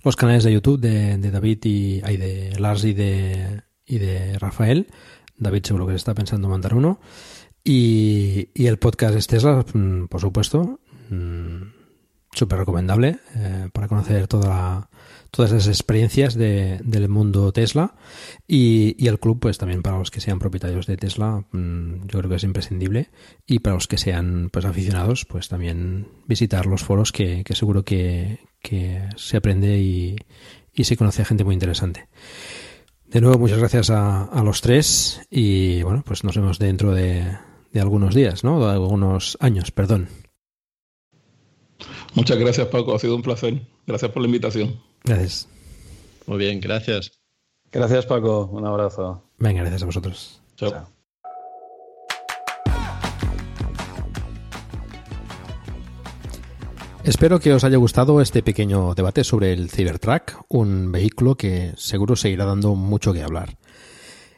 los 0.04 0.16
canales 0.16 0.44
de 0.44 0.54
YouTube 0.54 0.80
de, 0.80 1.18
David 1.18 1.60
y 1.64 2.00
de 2.18 2.60
Lars 2.60 2.84
y 2.84 2.94
de, 2.94 3.62
y 3.86 4.00
de 4.00 4.40
Rafael. 4.40 4.88
David 5.38 5.64
seguro 5.64 5.88
que 5.88 5.96
está 5.96 6.14
pensando 6.14 6.50
mandar 6.50 6.74
uno. 6.74 7.00
Y, 7.64 8.50
y 8.56 8.66
el 8.66 8.80
podcast 8.80 9.16
es 9.16 9.28
Tesla, 9.28 9.64
por 10.10 10.22
supuesto. 10.22 10.80
Súper 12.34 12.60
recomendable 12.60 13.20
eh, 13.36 13.70
para 13.74 13.90
conocer 13.90 14.28
toda, 14.28 14.90
todas 15.32 15.52
esas 15.52 15.68
experiencias 15.68 16.34
de, 16.34 16.80
del 16.84 17.10
mundo 17.10 17.52
Tesla. 17.52 17.96
Y, 18.48 19.06
el 19.06 19.20
club, 19.20 19.40
pues 19.42 19.58
también 19.58 19.82
para 19.82 19.98
los 19.98 20.12
que 20.12 20.22
sean 20.22 20.40
propietarios 20.40 20.86
de 20.88 20.96
Tesla, 20.96 21.44
yo 21.52 22.20
creo 22.20 22.30
que 22.30 22.36
es 22.36 22.44
imprescindible. 22.44 23.10
Y 23.46 23.60
para 23.60 23.76
los 23.76 23.88
que 23.88 23.98
sean 23.98 24.50
pues 24.52 24.64
aficionados, 24.64 25.26
pues 25.26 25.50
también 25.50 26.08
visitar 26.26 26.68
los 26.68 26.84
foros 26.84 27.12
que, 27.12 27.44
seguro 27.50 27.84
que, 27.84 28.40
se 29.18 29.38
aprende 29.38 29.80
y, 29.80 30.16
y, 30.74 30.84
se 30.86 30.96
conoce 30.96 31.24
a 31.24 31.26
gente 31.26 31.44
muy 31.44 31.54
interesante. 31.54 32.08
De 33.08 33.20
nuevo, 33.20 33.40
muchas 33.40 33.60
gracias 33.60 33.90
a, 33.90 34.24
a, 34.24 34.42
los 34.42 34.62
tres 34.62 35.22
y 35.30 35.84
bueno, 35.84 36.02
pues 36.06 36.24
nos 36.24 36.38
vemos 36.38 36.60
dentro 36.60 36.94
de, 36.94 37.26
de 37.74 37.82
algunos 37.82 38.16
días, 38.16 38.46
¿no? 38.46 38.66
De 38.66 38.72
algunos 38.72 39.38
años, 39.42 39.72
perdón. 39.72 40.08
Muchas 42.14 42.38
gracias, 42.38 42.68
Paco. 42.68 42.96
Ha 42.96 43.00
sido 43.00 43.16
un 43.16 43.22
placer. 43.22 43.62
Gracias 43.88 44.12
por 44.12 44.22
la 44.22 44.28
invitación. 44.28 44.80
Gracias. 45.04 45.48
Muy 46.28 46.38
bien, 46.38 46.60
gracias. 46.60 47.12
Gracias, 47.72 48.06
Paco. 48.06 48.50
Un 48.52 48.66
abrazo. 48.66 49.24
Venga, 49.38 49.62
gracias 49.62 49.84
a 49.84 49.86
vosotros. 49.86 50.42
Chao. 50.58 50.72
Chao. 50.72 51.02
Espero 57.04 57.40
que 57.40 57.52
os 57.52 57.64
haya 57.64 57.78
gustado 57.78 58.22
este 58.22 58.44
pequeño 58.44 58.94
debate 58.94 59.24
sobre 59.24 59.54
el 59.54 59.72
Cybertruck, 59.72 60.46
un 60.50 60.92
vehículo 60.92 61.34
que 61.36 61.74
seguro 61.76 62.16
seguirá 62.16 62.46
dando 62.46 62.76
mucho 62.76 63.12
que 63.12 63.24
hablar. 63.24 63.58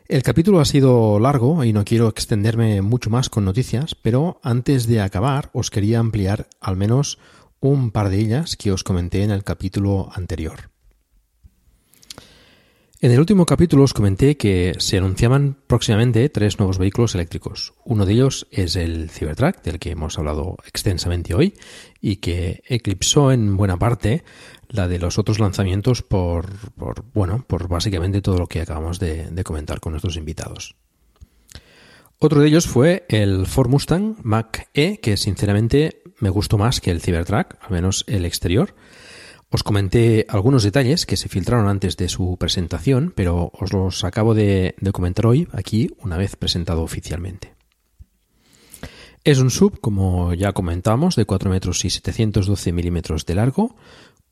El 0.08 0.24
capítulo 0.24 0.62
ha 0.62 0.66
sido 0.66 1.20
largo 1.20 1.66
y 1.66 1.74
no 1.74 1.84
quiero 1.84 2.08
extenderme 2.08 2.82
mucho 2.82 3.10
más 3.10 3.30
con 3.30 3.44
noticias, 3.44 3.96
pero 3.96 4.40
antes 4.44 4.88
de 4.88 5.02
acabar 5.02 5.50
os 5.52 5.72
quería 5.72 6.00
ampliar 6.00 6.48
al 6.62 6.78
menos 6.78 7.20
un 7.70 7.92
par 7.92 8.10
de 8.10 8.20
ellas 8.20 8.58
que 8.58 8.72
os 8.72 8.84
comenté 8.84 9.24
en 9.24 9.32
el 9.32 9.44
capítulo 9.44 10.10
anterior. 10.14 10.70
En 13.00 13.12
el 13.12 13.20
último 13.20 13.46
capítulo 13.46 13.84
os 13.84 13.94
comenté 13.94 14.38
que 14.38 14.76
se 14.80 14.98
anunciaban 14.98 15.58
próximamente 15.68 16.28
tres 16.30 16.60
nuevos 16.60 16.78
vehículos 16.78 17.16
eléctricos. 17.16 17.74
Uno 17.84 18.06
de 18.06 18.14
ellos 18.14 18.48
es 18.52 18.76
el 18.76 19.10
Cybertruck, 19.10 19.62
del 19.62 19.80
que 19.80 19.92
hemos 19.92 20.18
hablado 20.18 20.58
extensamente 20.66 21.34
hoy, 21.34 21.54
y 22.00 22.18
que 22.18 22.64
eclipsó 22.68 23.32
en 23.32 23.58
buena 23.58 23.78
parte 23.78 24.24
la 24.70 24.88
de 24.88 25.00
los 25.00 25.18
otros 25.18 25.40
lanzamientos 25.40 26.02
por, 26.02 26.48
bueno, 27.14 27.46
por 27.48 27.68
básicamente 27.68 28.22
todo 28.22 28.38
lo 28.38 28.48
que 28.48 28.62
acabamos 28.62 29.00
de, 29.00 29.30
de 29.32 29.44
comentar 29.44 29.80
con 29.80 29.92
nuestros 29.92 30.16
invitados. 30.16 30.76
Otro 32.20 32.40
de 32.40 32.48
ellos 32.48 32.68
fue 32.68 33.06
el 33.10 33.48
Ford 33.48 33.70
Mustang 33.70 34.16
Mach 34.24 34.60
E, 34.74 35.00
que 35.02 35.18
sinceramente 35.18 36.03
me 36.24 36.30
gustó 36.30 36.58
más 36.58 36.80
que 36.80 36.90
el 36.90 37.02
Cybertruck, 37.02 37.58
al 37.62 37.72
menos 37.72 38.06
el 38.08 38.24
exterior. 38.26 38.76
Os 39.50 39.62
comenté 39.62 40.26
algunos 40.30 40.64
detalles 40.64 41.06
que 41.06 41.18
se 41.18 41.28
filtraron 41.28 41.68
antes 41.68 41.98
de 41.98 42.08
su 42.08 42.38
presentación, 42.40 43.12
pero 43.14 43.52
os 43.54 43.74
los 43.74 44.06
acabo 44.06 44.34
de, 44.34 44.74
comentar 44.94 45.26
hoy 45.28 45.50
aquí 45.52 45.92
una 46.00 46.18
vez 46.18 46.38
presentado 46.38 46.82
oficialmente. 46.82 47.54
Es 49.26 49.40
un 49.40 49.52
sub, 49.52 49.82
como 49.82 50.34
ya 50.34 50.54
comentamos, 50.54 51.18
de 51.18 51.26
4 51.26 51.50
metros 51.50 51.84
y 51.84 51.90
712 51.90 52.72
milímetros 52.72 53.26
de 53.26 53.36
largo, 53.36 53.76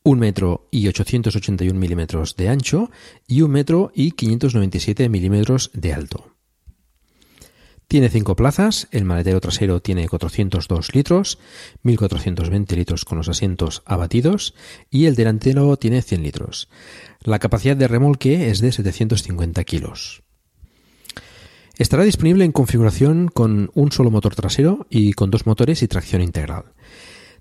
1 0.04 0.20
metro 0.20 0.70
y 0.72 0.88
881 0.88 1.78
milímetros 1.78 2.38
de 2.38 2.48
ancho 2.48 2.90
y 3.28 3.42
1 3.42 3.52
metro 3.52 3.92
y 3.94 4.12
597 4.12 5.10
milímetros 5.10 5.72
de 5.74 5.94
alto. 5.94 6.32
Tiene 7.92 8.08
cinco 8.08 8.38
plazas, 8.38 8.88
el 8.92 9.04
maletero 9.04 9.42
trasero 9.42 9.82
tiene 9.82 10.08
402 10.08 10.96
litros, 10.96 11.40
1420 11.84 12.78
litros 12.78 13.04
con 13.04 13.18
los 13.18 13.28
asientos 13.28 13.84
abatidos 13.86 14.56
y 14.90 15.08
el 15.08 15.16
delantero 15.16 15.76
tiene 15.76 16.02
100 16.02 16.24
litros. 16.24 16.70
La 17.20 17.40
capacidad 17.40 17.76
de 17.76 17.90
remolque 17.90 18.50
es 18.50 18.62
de 18.62 18.72
750 18.72 19.66
kilos. 19.66 20.24
Estará 21.78 22.04
disponible 22.04 22.46
en 22.46 22.54
configuración 22.54 23.28
con 23.28 23.72
un 23.74 23.92
solo 23.92 24.10
motor 24.10 24.36
trasero 24.36 24.88
y 24.90 25.12
con 25.12 25.30
dos 25.30 25.46
motores 25.46 25.84
y 25.84 25.90
tracción 25.90 26.22
integral. 26.22 26.72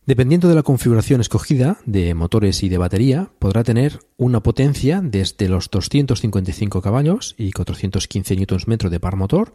Dependiendo 0.04 0.48
de 0.48 0.56
la 0.56 0.64
configuración 0.64 1.20
escogida 1.20 1.78
de 1.84 2.14
motores 2.14 2.64
y 2.64 2.68
de 2.68 2.78
batería, 2.78 3.30
podrá 3.38 3.62
tener 3.62 4.00
una 4.16 4.42
potencia 4.42 5.00
desde 5.00 5.48
los 5.48 5.70
255 5.70 6.82
caballos 6.82 7.36
y 7.38 7.52
415 7.52 8.34
Nm 8.34 8.90
de 8.90 8.98
par 8.98 9.14
motor 9.14 9.52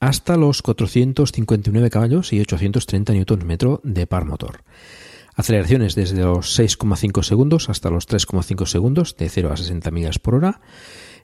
hasta 0.00 0.36
los 0.36 0.62
459 0.62 1.90
caballos 1.90 2.32
y 2.32 2.40
830 2.40 3.12
Nm 3.12 3.80
de 3.82 4.06
par 4.06 4.24
motor. 4.24 4.62
Aceleraciones 5.36 5.94
desde 5.94 6.22
los 6.22 6.58
6,5 6.58 7.22
segundos 7.22 7.68
hasta 7.68 7.90
los 7.90 8.08
3,5 8.08 8.66
segundos 8.66 9.16
de 9.16 9.28
0 9.28 9.52
a 9.52 9.56
60 9.56 9.90
millas 9.90 10.18
por 10.18 10.34
hora 10.34 10.60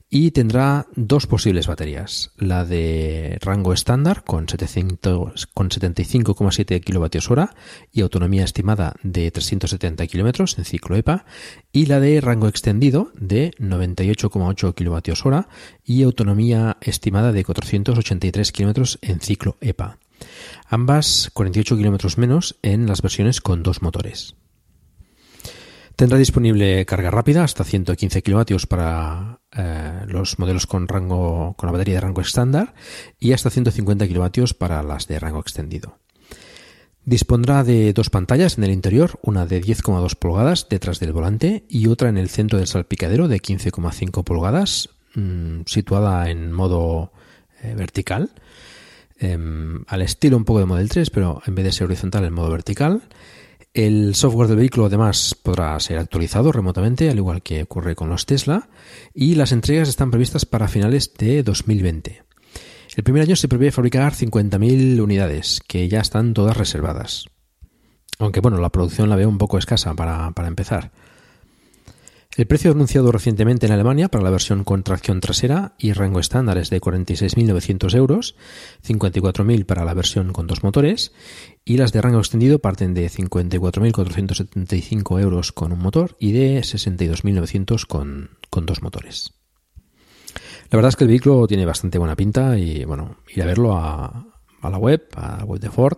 y 0.08 0.30
tendrá 0.30 0.86
dos 0.94 1.26
posibles 1.26 1.66
baterías, 1.66 2.30
la 2.36 2.64
de 2.64 3.38
rango 3.40 3.72
estándar 3.72 4.22
con, 4.24 4.46
75,7 4.46 6.84
kWh 6.84 7.50
y 7.92 8.02
autonomía 8.02 8.44
estimada 8.44 8.94
de 9.02 9.28
370 9.30 10.06
km 10.06 10.44
en 10.58 10.64
ciclo 10.64 10.96
EPA 10.96 11.24
y 11.72 11.86
la 11.86 11.98
de 11.98 12.20
rango 12.20 12.46
extendido 12.46 13.10
de 13.14 13.50
98,8 13.58 14.74
kWh 14.74 15.48
y 15.84 16.04
autonomía 16.04 16.76
estimada 16.80 17.32
de 17.32 17.44
483 17.44 18.52
km 18.52 18.98
en 19.02 19.20
ciclo 19.20 19.56
EPA. 19.60 19.98
Ambas 20.68 21.30
48 21.32 21.76
km 21.76 22.16
menos 22.16 22.56
en 22.62 22.86
las 22.86 23.02
versiones 23.02 23.40
con 23.40 23.64
dos 23.64 23.82
motores. 23.82 24.35
Tendrá 25.96 26.18
disponible 26.18 26.84
carga 26.84 27.10
rápida 27.10 27.42
hasta 27.42 27.64
115 27.64 28.22
kilovatios 28.22 28.66
para 28.66 29.40
eh, 29.56 30.02
los 30.06 30.38
modelos 30.38 30.66
con 30.66 30.88
rango 30.88 31.54
con 31.56 31.68
la 31.68 31.72
batería 31.72 31.94
de 31.94 32.00
rango 32.02 32.20
estándar 32.20 32.74
y 33.18 33.32
hasta 33.32 33.48
150 33.48 34.06
kilovatios 34.06 34.52
para 34.52 34.82
las 34.82 35.08
de 35.08 35.18
rango 35.18 35.40
extendido. 35.40 35.98
Dispondrá 37.06 37.64
de 37.64 37.94
dos 37.94 38.10
pantallas 38.10 38.58
en 38.58 38.64
el 38.64 38.72
interior, 38.72 39.18
una 39.22 39.46
de 39.46 39.62
10,2 39.62 40.16
pulgadas 40.16 40.68
detrás 40.68 41.00
del 41.00 41.14
volante 41.14 41.64
y 41.66 41.86
otra 41.86 42.10
en 42.10 42.18
el 42.18 42.28
centro 42.28 42.58
del 42.58 42.66
salpicadero 42.66 43.26
de 43.26 43.40
15,5 43.40 44.22
pulgadas, 44.22 44.90
mm, 45.14 45.60
situada 45.64 46.28
en 46.28 46.52
modo 46.52 47.12
eh, 47.62 47.74
vertical, 47.74 48.32
em, 49.18 49.82
al 49.86 50.02
estilo 50.02 50.36
un 50.36 50.44
poco 50.44 50.58
de 50.58 50.66
Model 50.66 50.90
3, 50.90 51.08
pero 51.08 51.40
en 51.46 51.54
vez 51.54 51.64
de 51.64 51.72
ser 51.72 51.86
horizontal 51.86 52.26
en 52.26 52.34
modo 52.34 52.50
vertical. 52.50 53.00
El 53.76 54.14
software 54.14 54.48
del 54.48 54.56
vehículo 54.56 54.86
además 54.86 55.36
podrá 55.42 55.78
ser 55.80 55.98
actualizado 55.98 56.50
remotamente, 56.50 57.10
al 57.10 57.18
igual 57.18 57.42
que 57.42 57.62
ocurre 57.62 57.94
con 57.94 58.08
los 58.08 58.24
Tesla, 58.24 58.70
y 59.12 59.34
las 59.34 59.52
entregas 59.52 59.90
están 59.90 60.10
previstas 60.10 60.46
para 60.46 60.66
finales 60.66 61.12
de 61.18 61.42
2020. 61.42 62.22
El 62.96 63.04
primer 63.04 63.24
año 63.24 63.36
se 63.36 63.48
prevé 63.48 63.70
fabricar 63.72 64.14
50.000 64.14 64.98
unidades, 64.98 65.60
que 65.68 65.90
ya 65.90 66.00
están 66.00 66.32
todas 66.32 66.56
reservadas. 66.56 67.26
Aunque 68.18 68.40
bueno, 68.40 68.56
la 68.62 68.70
producción 68.70 69.10
la 69.10 69.16
veo 69.16 69.28
un 69.28 69.36
poco 69.36 69.58
escasa 69.58 69.92
para, 69.92 70.30
para 70.30 70.48
empezar. 70.48 70.90
El 72.36 72.46
precio 72.46 72.70
anunciado 72.70 73.10
recientemente 73.12 73.64
en 73.64 73.72
Alemania 73.72 74.08
para 74.08 74.22
la 74.22 74.28
versión 74.28 74.62
con 74.62 74.82
tracción 74.82 75.20
trasera 75.20 75.74
y 75.78 75.94
rango 75.94 76.20
estándar 76.20 76.58
es 76.58 76.68
de 76.68 76.82
46.900 76.82 77.96
euros, 77.96 78.36
54.000 78.86 79.64
para 79.64 79.86
la 79.86 79.94
versión 79.94 80.34
con 80.34 80.46
dos 80.46 80.62
motores 80.62 81.14
y 81.64 81.78
las 81.78 81.92
de 81.92 82.02
rango 82.02 82.18
extendido 82.18 82.58
parten 82.58 82.92
de 82.92 83.08
54.475 83.08 85.22
euros 85.22 85.52
con 85.52 85.72
un 85.72 85.78
motor 85.78 86.14
y 86.20 86.32
de 86.32 86.60
62.900 86.60 87.86
con, 87.86 88.32
con 88.50 88.66
dos 88.66 88.82
motores. 88.82 89.32
La 90.70 90.76
verdad 90.76 90.90
es 90.90 90.96
que 90.96 91.04
el 91.04 91.08
vehículo 91.08 91.46
tiene 91.46 91.64
bastante 91.64 91.96
buena 91.96 92.16
pinta 92.16 92.58
y 92.58 92.84
bueno, 92.84 93.16
ir 93.34 93.42
a 93.42 93.46
verlo 93.46 93.78
a, 93.78 94.26
a 94.60 94.70
la 94.70 94.76
web, 94.76 95.08
a 95.16 95.38
la 95.38 95.44
web 95.44 95.60
de 95.60 95.70
Ford, 95.70 95.96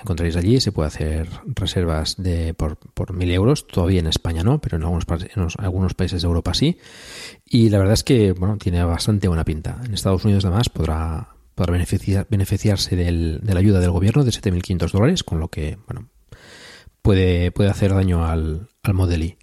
encontraréis 0.00 0.36
allí, 0.36 0.60
se 0.60 0.72
puede 0.72 0.88
hacer 0.88 1.28
reservas 1.46 2.16
de 2.16 2.54
por, 2.54 2.76
por 2.76 3.12
mil 3.12 3.30
euros, 3.30 3.66
todavía 3.66 4.00
en 4.00 4.06
España 4.06 4.42
no, 4.42 4.60
pero 4.60 4.76
en 4.76 4.82
algunos, 4.82 5.06
algunos 5.58 5.94
países 5.94 6.22
de 6.22 6.28
Europa 6.28 6.54
sí, 6.54 6.78
y 7.44 7.70
la 7.70 7.78
verdad 7.78 7.94
es 7.94 8.04
que 8.04 8.32
bueno, 8.32 8.56
tiene 8.58 8.82
bastante 8.84 9.28
buena 9.28 9.44
pinta. 9.44 9.80
En 9.84 9.94
Estados 9.94 10.24
Unidos 10.24 10.44
además 10.44 10.68
podrá, 10.68 11.28
podrá 11.54 11.72
beneficiar, 11.72 12.26
beneficiarse 12.28 12.96
del, 12.96 13.40
de 13.42 13.54
la 13.54 13.60
ayuda 13.60 13.80
del 13.80 13.90
gobierno 13.90 14.24
de 14.24 14.30
7.500 14.30 14.90
dólares, 14.90 15.24
con 15.24 15.40
lo 15.40 15.48
que 15.48 15.78
bueno, 15.86 16.08
puede, 17.02 17.50
puede 17.52 17.70
hacer 17.70 17.94
daño 17.94 18.26
al, 18.26 18.68
al 18.82 18.94
Model. 18.94 19.36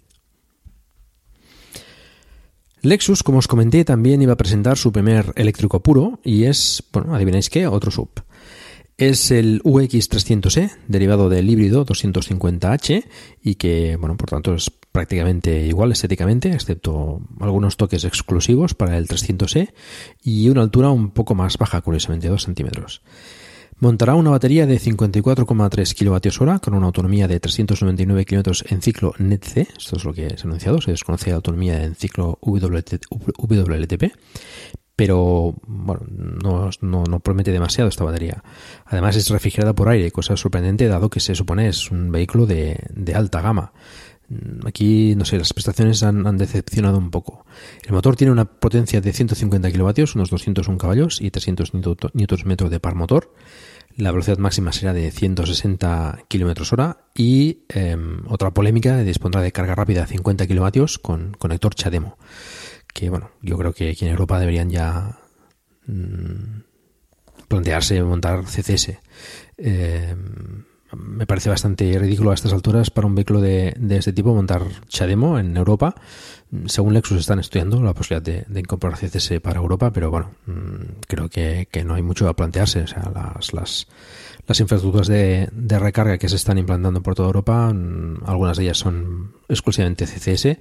Lexus, 2.84 3.22
como 3.22 3.38
os 3.38 3.48
comenté, 3.48 3.82
también 3.82 4.20
iba 4.20 4.34
a 4.34 4.36
presentar 4.36 4.76
su 4.76 4.92
primer 4.92 5.32
eléctrico 5.36 5.82
puro 5.82 6.20
y 6.22 6.44
es, 6.44 6.84
bueno, 6.92 7.14
adivináis 7.14 7.48
qué, 7.48 7.66
otro 7.66 7.90
sub. 7.90 8.10
Es 8.96 9.32
el 9.32 9.60
UX300E, 9.64 10.70
derivado 10.86 11.28
del 11.28 11.50
híbrido 11.50 11.84
250H 11.84 13.04
y 13.42 13.56
que, 13.56 13.96
bueno, 13.96 14.16
por 14.16 14.30
tanto 14.30 14.54
es 14.54 14.70
prácticamente 14.70 15.66
igual 15.66 15.90
estéticamente, 15.90 16.52
excepto 16.52 17.20
algunos 17.40 17.76
toques 17.76 18.04
exclusivos 18.04 18.74
para 18.74 18.96
el 18.96 19.08
300E 19.08 19.72
y 20.22 20.48
una 20.48 20.62
altura 20.62 20.90
un 20.90 21.10
poco 21.10 21.34
más 21.34 21.58
baja, 21.58 21.80
curiosamente, 21.80 22.28
2 22.28 22.40
centímetros. 22.40 23.02
Montará 23.80 24.14
una 24.14 24.30
batería 24.30 24.66
de 24.66 24.78
54,3 24.78 26.38
kWh 26.38 26.60
con 26.60 26.74
una 26.74 26.86
autonomía 26.86 27.26
de 27.26 27.40
399 27.40 28.24
km 28.24 28.64
en 28.70 28.80
ciclo 28.80 29.14
NETC, 29.18 29.68
esto 29.76 29.96
es 29.96 30.04
lo 30.04 30.14
que 30.14 30.26
ha 30.26 30.44
anunciado, 30.44 30.80
se 30.80 30.92
desconoce 30.92 31.30
la 31.30 31.36
autonomía 31.36 31.82
en 31.82 31.96
ciclo 31.96 32.38
WLTP, 32.40 34.12
pero 34.96 35.54
bueno, 35.66 36.02
no, 36.80 37.20
promete 37.20 37.50
demasiado 37.50 37.88
esta 37.88 38.04
batería. 38.04 38.42
Además 38.86 39.16
es 39.16 39.28
refrigerada 39.30 39.74
por 39.74 39.88
aire, 39.88 40.10
cosa 40.10 40.36
sorprendente 40.36 40.86
dado 40.86 41.10
que 41.10 41.20
se 41.20 41.34
supone 41.34 41.68
es 41.68 41.90
un 41.90 42.12
vehículo 42.12 42.46
de, 42.46 42.78
alta 43.14 43.40
gama. 43.40 43.72
Aquí, 44.64 45.14
no 45.16 45.24
sé, 45.24 45.36
las 45.36 45.52
prestaciones 45.52 46.02
han, 46.02 46.38
decepcionado 46.38 46.98
un 46.98 47.10
poco. 47.10 47.44
El 47.84 47.92
motor 47.92 48.16
tiene 48.16 48.32
una 48.32 48.44
potencia 48.44 49.00
de 49.00 49.12
150 49.12 49.70
kilovatios, 49.70 50.14
unos 50.14 50.30
201 50.30 50.78
caballos 50.78 51.20
y 51.20 51.30
300 51.30 51.72
Nm 51.74 52.68
de 52.70 52.80
par 52.80 52.94
motor. 52.94 53.34
La 53.96 54.10
velocidad 54.10 54.38
máxima 54.38 54.72
será 54.72 54.92
de 54.92 55.10
160 55.10 56.24
km 56.28 56.72
hora 56.72 56.98
y 57.14 57.60
em, 57.68 58.22
otra 58.28 58.52
polémica 58.52 58.98
dispondrá 58.98 59.40
de 59.40 59.52
carga 59.52 59.76
rápida 59.76 60.02
a 60.02 60.06
50 60.06 60.48
kilovatios 60.48 60.98
con 60.98 61.32
conector 61.34 61.76
CHAdeMO 61.76 62.16
que 62.94 63.10
bueno, 63.10 63.30
yo 63.42 63.58
creo 63.58 63.74
que 63.74 63.90
aquí 63.90 64.06
en 64.06 64.12
Europa 64.12 64.38
deberían 64.38 64.70
ya 64.70 65.18
mm, 65.86 66.62
plantearse 67.48 68.02
montar 68.02 68.44
CCS. 68.44 68.98
Eh, 69.58 70.16
me 70.96 71.26
parece 71.26 71.50
bastante 71.50 71.98
ridículo 71.98 72.30
a 72.30 72.34
estas 72.34 72.52
alturas 72.52 72.90
para 72.90 73.08
un 73.08 73.16
vehículo 73.16 73.40
de, 73.40 73.74
de 73.76 73.96
este 73.96 74.12
tipo 74.12 74.32
montar 74.32 74.62
Chademo 74.88 75.40
en 75.40 75.56
Europa. 75.56 75.96
Según 76.66 76.94
Lexus 76.94 77.18
están 77.18 77.40
estudiando 77.40 77.82
la 77.82 77.94
posibilidad 77.94 78.44
de, 78.46 78.60
incorporar 78.60 78.96
CCS 78.96 79.40
para 79.40 79.58
Europa, 79.58 79.92
pero 79.92 80.10
bueno, 80.10 80.30
mm, 80.46 81.00
creo 81.08 81.28
que, 81.28 81.66
no 81.84 81.94
hay 81.94 82.02
mucho 82.02 82.28
a 82.28 82.36
plantearse. 82.36 82.82
O 82.82 82.86
sea, 82.86 83.10
las, 83.12 83.52
las, 83.52 83.88
las 84.46 84.60
infraestructuras 84.60 85.08
de, 85.08 85.48
recarga 85.78 86.18
que 86.18 86.28
se 86.28 86.36
están 86.36 86.58
implantando 86.58 87.02
por 87.02 87.14
toda 87.14 87.28
Europa, 87.28 87.72
mm, 87.72 88.24
algunas 88.26 88.56
de 88.56 88.64
ellas 88.64 88.78
son 88.78 89.34
exclusivamente 89.48 90.06
CCS 90.06 90.58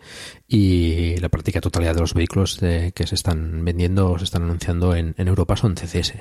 y 0.47 1.17
la 1.17 1.29
práctica 1.29 1.61
totalidad 1.61 1.95
de 1.95 2.01
los 2.01 2.13
vehículos 2.13 2.57
que 2.59 3.07
se 3.07 3.15
están 3.15 3.63
vendiendo 3.65 4.11
o 4.11 4.17
se 4.17 4.25
están 4.25 4.43
anunciando 4.43 4.95
en, 4.95 5.15
en 5.17 5.27
Europa 5.27 5.55
son 5.57 5.75
CCS. 5.75 6.13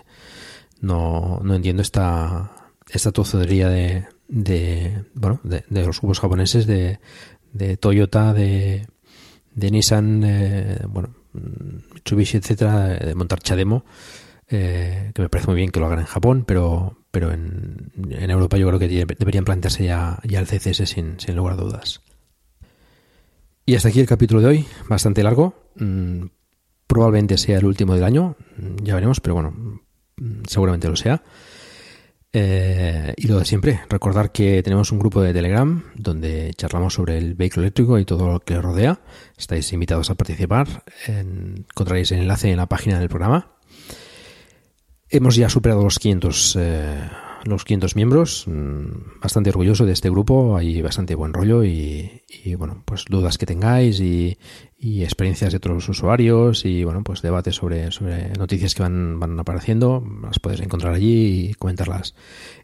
No, 0.81 1.41
no 1.45 1.55
entiendo 1.55 1.83
esta, 1.83 2.51
esta 2.91 3.13
tozodería 3.13 3.69
de, 3.69 4.07
de, 4.29 5.05
bueno, 5.15 5.41
de, 5.45 5.65
los 5.69 6.01
grupos 6.01 6.21
japoneses, 6.21 6.67
de, 6.67 6.99
de 7.53 7.77
Toyota, 7.77 8.33
de, 8.33 8.87
de 9.55 9.71
Nissan, 9.71 10.23
eh, 10.25 10.79
bueno, 10.89 11.15
Mitsubishi, 11.33 12.39
etcétera, 12.39 12.89
de 12.89 13.15
montar 13.15 13.41
Chademo, 13.41 13.85
eh, 14.49 15.13
que 15.15 15.23
me 15.23 15.29
parece 15.29 15.49
muy 15.49 15.57
bien 15.57 15.71
que 15.71 15.81
lo 15.81 15.87
hagan 15.87 16.01
en 16.01 16.07
Japón, 16.07 16.45
pero, 16.47 16.99
pero 17.13 17.31
en, 17.31 17.93
en 18.11 18.31
Europa 18.31 18.57
yo 18.57 18.67
creo 18.67 18.79
que 18.81 18.89
deberían 18.89 19.45
plantearse 19.45 19.85
ya, 19.85 20.19
el 20.25 20.47
CCS 20.47 20.89
sin, 20.89 21.21
sin 21.21 21.37
lugar 21.37 21.53
a 21.53 21.63
dudas. 21.63 22.01
Y 23.65 23.77
hasta 23.77 23.91
aquí 23.91 24.01
el 24.01 24.07
capítulo 24.07 24.41
de 24.41 24.49
hoy, 24.49 24.67
bastante 24.89 25.23
largo. 25.23 25.71
Mm, 25.77 26.25
probablemente 26.87 27.39
sea 27.39 27.59
el 27.59 27.67
último 27.67 27.95
del 27.95 28.05
año, 28.05 28.37
ya 28.83 28.95
veremos, 28.95 29.21
pero 29.21 29.35
bueno, 29.35 29.83
seguramente 30.49 30.89
lo 30.89 30.97
sea. 30.97 31.23
Eh, 32.35 33.13
y 33.19 33.29
lo 33.29 33.39
de 33.39 33.45
siempre, 33.45 33.83
recordar 33.91 34.33
que 34.33 34.63
tenemos 34.63 34.91
un 34.91 34.99
grupo 34.99 35.21
de 35.21 35.35
Telegram 35.35 35.85
donde 35.95 36.53
charlamos 36.57 36.95
sobre 36.95 37.19
el 37.19 37.35
vehículo 37.35 37.65
eléctrico 37.65 37.99
y 37.99 38.07
todo 38.07 38.27
lo 38.27 38.41
que 38.41 38.61
rodea. 38.61 39.01
Estáis 39.37 39.71
invitados 39.73 40.09
a 40.11 40.15
participar. 40.15 40.85
encontraréis 41.07 42.11
el 42.13 42.21
enlace 42.21 42.51
en 42.51 42.57
la 42.57 42.67
página 42.67 42.99
del 42.99 43.11
programa. 43.11 43.53
Hemos 45.15 45.37
ya 45.37 45.51
superado 45.51 45.85
los 45.85 45.99
500 45.99 46.59
los 47.45 47.65
500 47.65 47.97
miembros. 47.97 48.45
Mm, 48.47 49.21
bastante 49.21 49.51
orgulloso 49.51 49.85
de 49.85 49.93
este 49.93 50.09
grupo, 50.09 50.57
hay 50.57 50.81
bastante 50.81 51.15
buen 51.15 51.35
rollo 51.35 51.65
y, 51.65 52.23
bueno, 52.57 52.83
pues 52.87 53.05
dudas 53.11 53.37
que 53.37 53.45
tengáis 53.45 54.01
y, 54.01 54.39
experiencias 55.03 55.53
de 55.53 55.59
otros 55.59 55.87
usuarios 55.89 56.65
y 56.65 56.83
bueno, 56.85 57.05
pues 57.05 57.21
debates 57.21 57.57
sobre, 57.57 57.91
noticias 58.39 58.75
que 58.75 58.83
van, 58.83 59.39
apareciendo, 59.39 60.03
las 60.23 60.39
puedes 60.39 60.61
encontrar 60.61 60.95
allí 60.95 61.51
y 61.51 61.55
comentarlas 61.55 62.15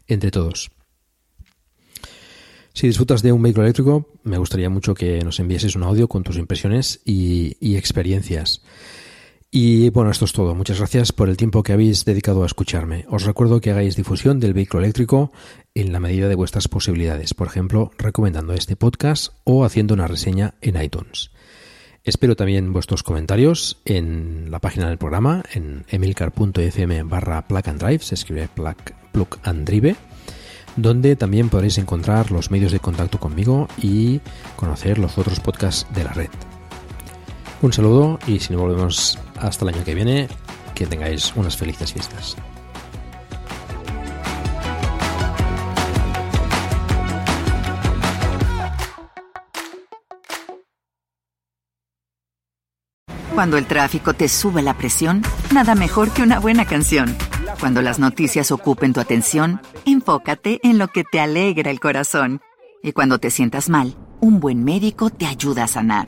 entre 0.07 0.31
todos. 0.31 0.71
Si 2.73 2.87
disfrutas 2.87 3.21
de 3.21 3.31
un 3.31 3.43
vehículo 3.43 3.65
eléctrico, 3.65 4.07
me 4.23 4.39
gustaría 4.39 4.71
mucho 4.71 4.95
que 4.95 5.21
nos 5.23 5.39
envieses 5.39 5.75
un 5.75 5.83
audio 5.83 6.07
con 6.07 6.23
tus 6.23 6.37
impresiones 6.37 6.99
y, 7.05 7.57
y 7.59 7.75
experiencias. 7.75 8.63
Y 9.51 9.89
bueno, 9.89 10.11
esto 10.11 10.25
es 10.25 10.33
todo. 10.33 10.53
Muchas 10.53 10.77
gracias 10.77 11.11
por 11.11 11.27
el 11.27 11.37
tiempo 11.37 11.63
que 11.63 11.73
habéis 11.73 12.05
dedicado 12.05 12.43
a 12.43 12.45
escucharme. 12.45 13.05
Os 13.09 13.23
recuerdo 13.23 13.61
que 13.61 13.71
hagáis 13.71 13.95
difusión 13.95 14.39
del 14.39 14.53
vehículo 14.53 14.83
eléctrico 14.83 15.31
en 15.73 15.91
la 15.91 15.99
medida 15.99 16.27
de 16.27 16.35
vuestras 16.35 16.67
posibilidades, 16.67 17.33
por 17.33 17.47
ejemplo, 17.47 17.89
recomendando 17.97 18.53
este 18.53 18.75
podcast 18.75 19.33
o 19.45 19.65
haciendo 19.65 19.95
una 19.95 20.07
reseña 20.07 20.53
en 20.61 20.79
iTunes. 20.79 21.31
Espero 22.03 22.35
también 22.35 22.73
vuestros 22.73 23.01
comentarios 23.01 23.81
en 23.85 24.51
la 24.51 24.59
página 24.59 24.87
del 24.87 24.99
programa, 24.99 25.43
en 25.53 25.83
emilcar.fm 25.89 27.03
barra 27.03 27.47
plug 27.47 27.69
and 27.69 27.81
drive, 27.81 27.99
se 27.99 28.15
escribe 28.15 28.47
plug, 28.47 28.77
plug 29.11 29.39
and 29.43 29.67
drive, 29.67 29.95
donde 30.75 31.15
también 31.15 31.49
podréis 31.49 31.77
encontrar 31.79 32.31
los 32.31 32.51
medios 32.51 32.71
de 32.71 32.79
contacto 32.79 33.19
conmigo 33.19 33.67
y 33.81 34.21
conocer 34.55 34.99
los 34.99 35.17
otros 35.17 35.39
podcasts 35.39 35.87
de 35.93 36.03
la 36.03 36.13
red. 36.13 36.29
Un 37.61 37.73
saludo 37.73 38.19
y 38.25 38.39
si 38.39 38.53
no 38.53 38.59
volvemos 38.59 39.19
hasta 39.37 39.65
el 39.65 39.75
año 39.75 39.83
que 39.83 39.93
viene, 39.93 40.29
que 40.73 40.87
tengáis 40.87 41.35
unas 41.35 41.57
felices 41.57 41.91
fiestas. 41.91 42.37
Cuando 53.35 53.57
el 53.57 53.65
tráfico 53.67 54.13
te 54.13 54.27
sube 54.27 54.61
la 54.61 54.77
presión, 54.77 55.21
nada 55.53 55.75
mejor 55.75 56.11
que 56.11 56.23
una 56.23 56.39
buena 56.39 56.65
canción. 56.65 57.15
Cuando 57.59 57.81
las 57.81 57.99
noticias 57.99 58.51
ocupen 58.51 58.93
tu 58.93 59.01
atención, 59.01 59.61
enfócate 59.85 60.59
en 60.63 60.77
lo 60.77 60.87
que 60.89 61.03
te 61.03 61.19
alegra 61.19 61.71
el 61.71 61.79
corazón. 61.79 62.41
Y 62.83 62.93
cuando 62.93 63.19
te 63.19 63.31
sientas 63.31 63.69
mal, 63.69 63.95
un 64.21 64.39
buen 64.39 64.63
médico 64.63 65.09
te 65.09 65.25
ayuda 65.25 65.65
a 65.65 65.67
sanar. 65.67 66.07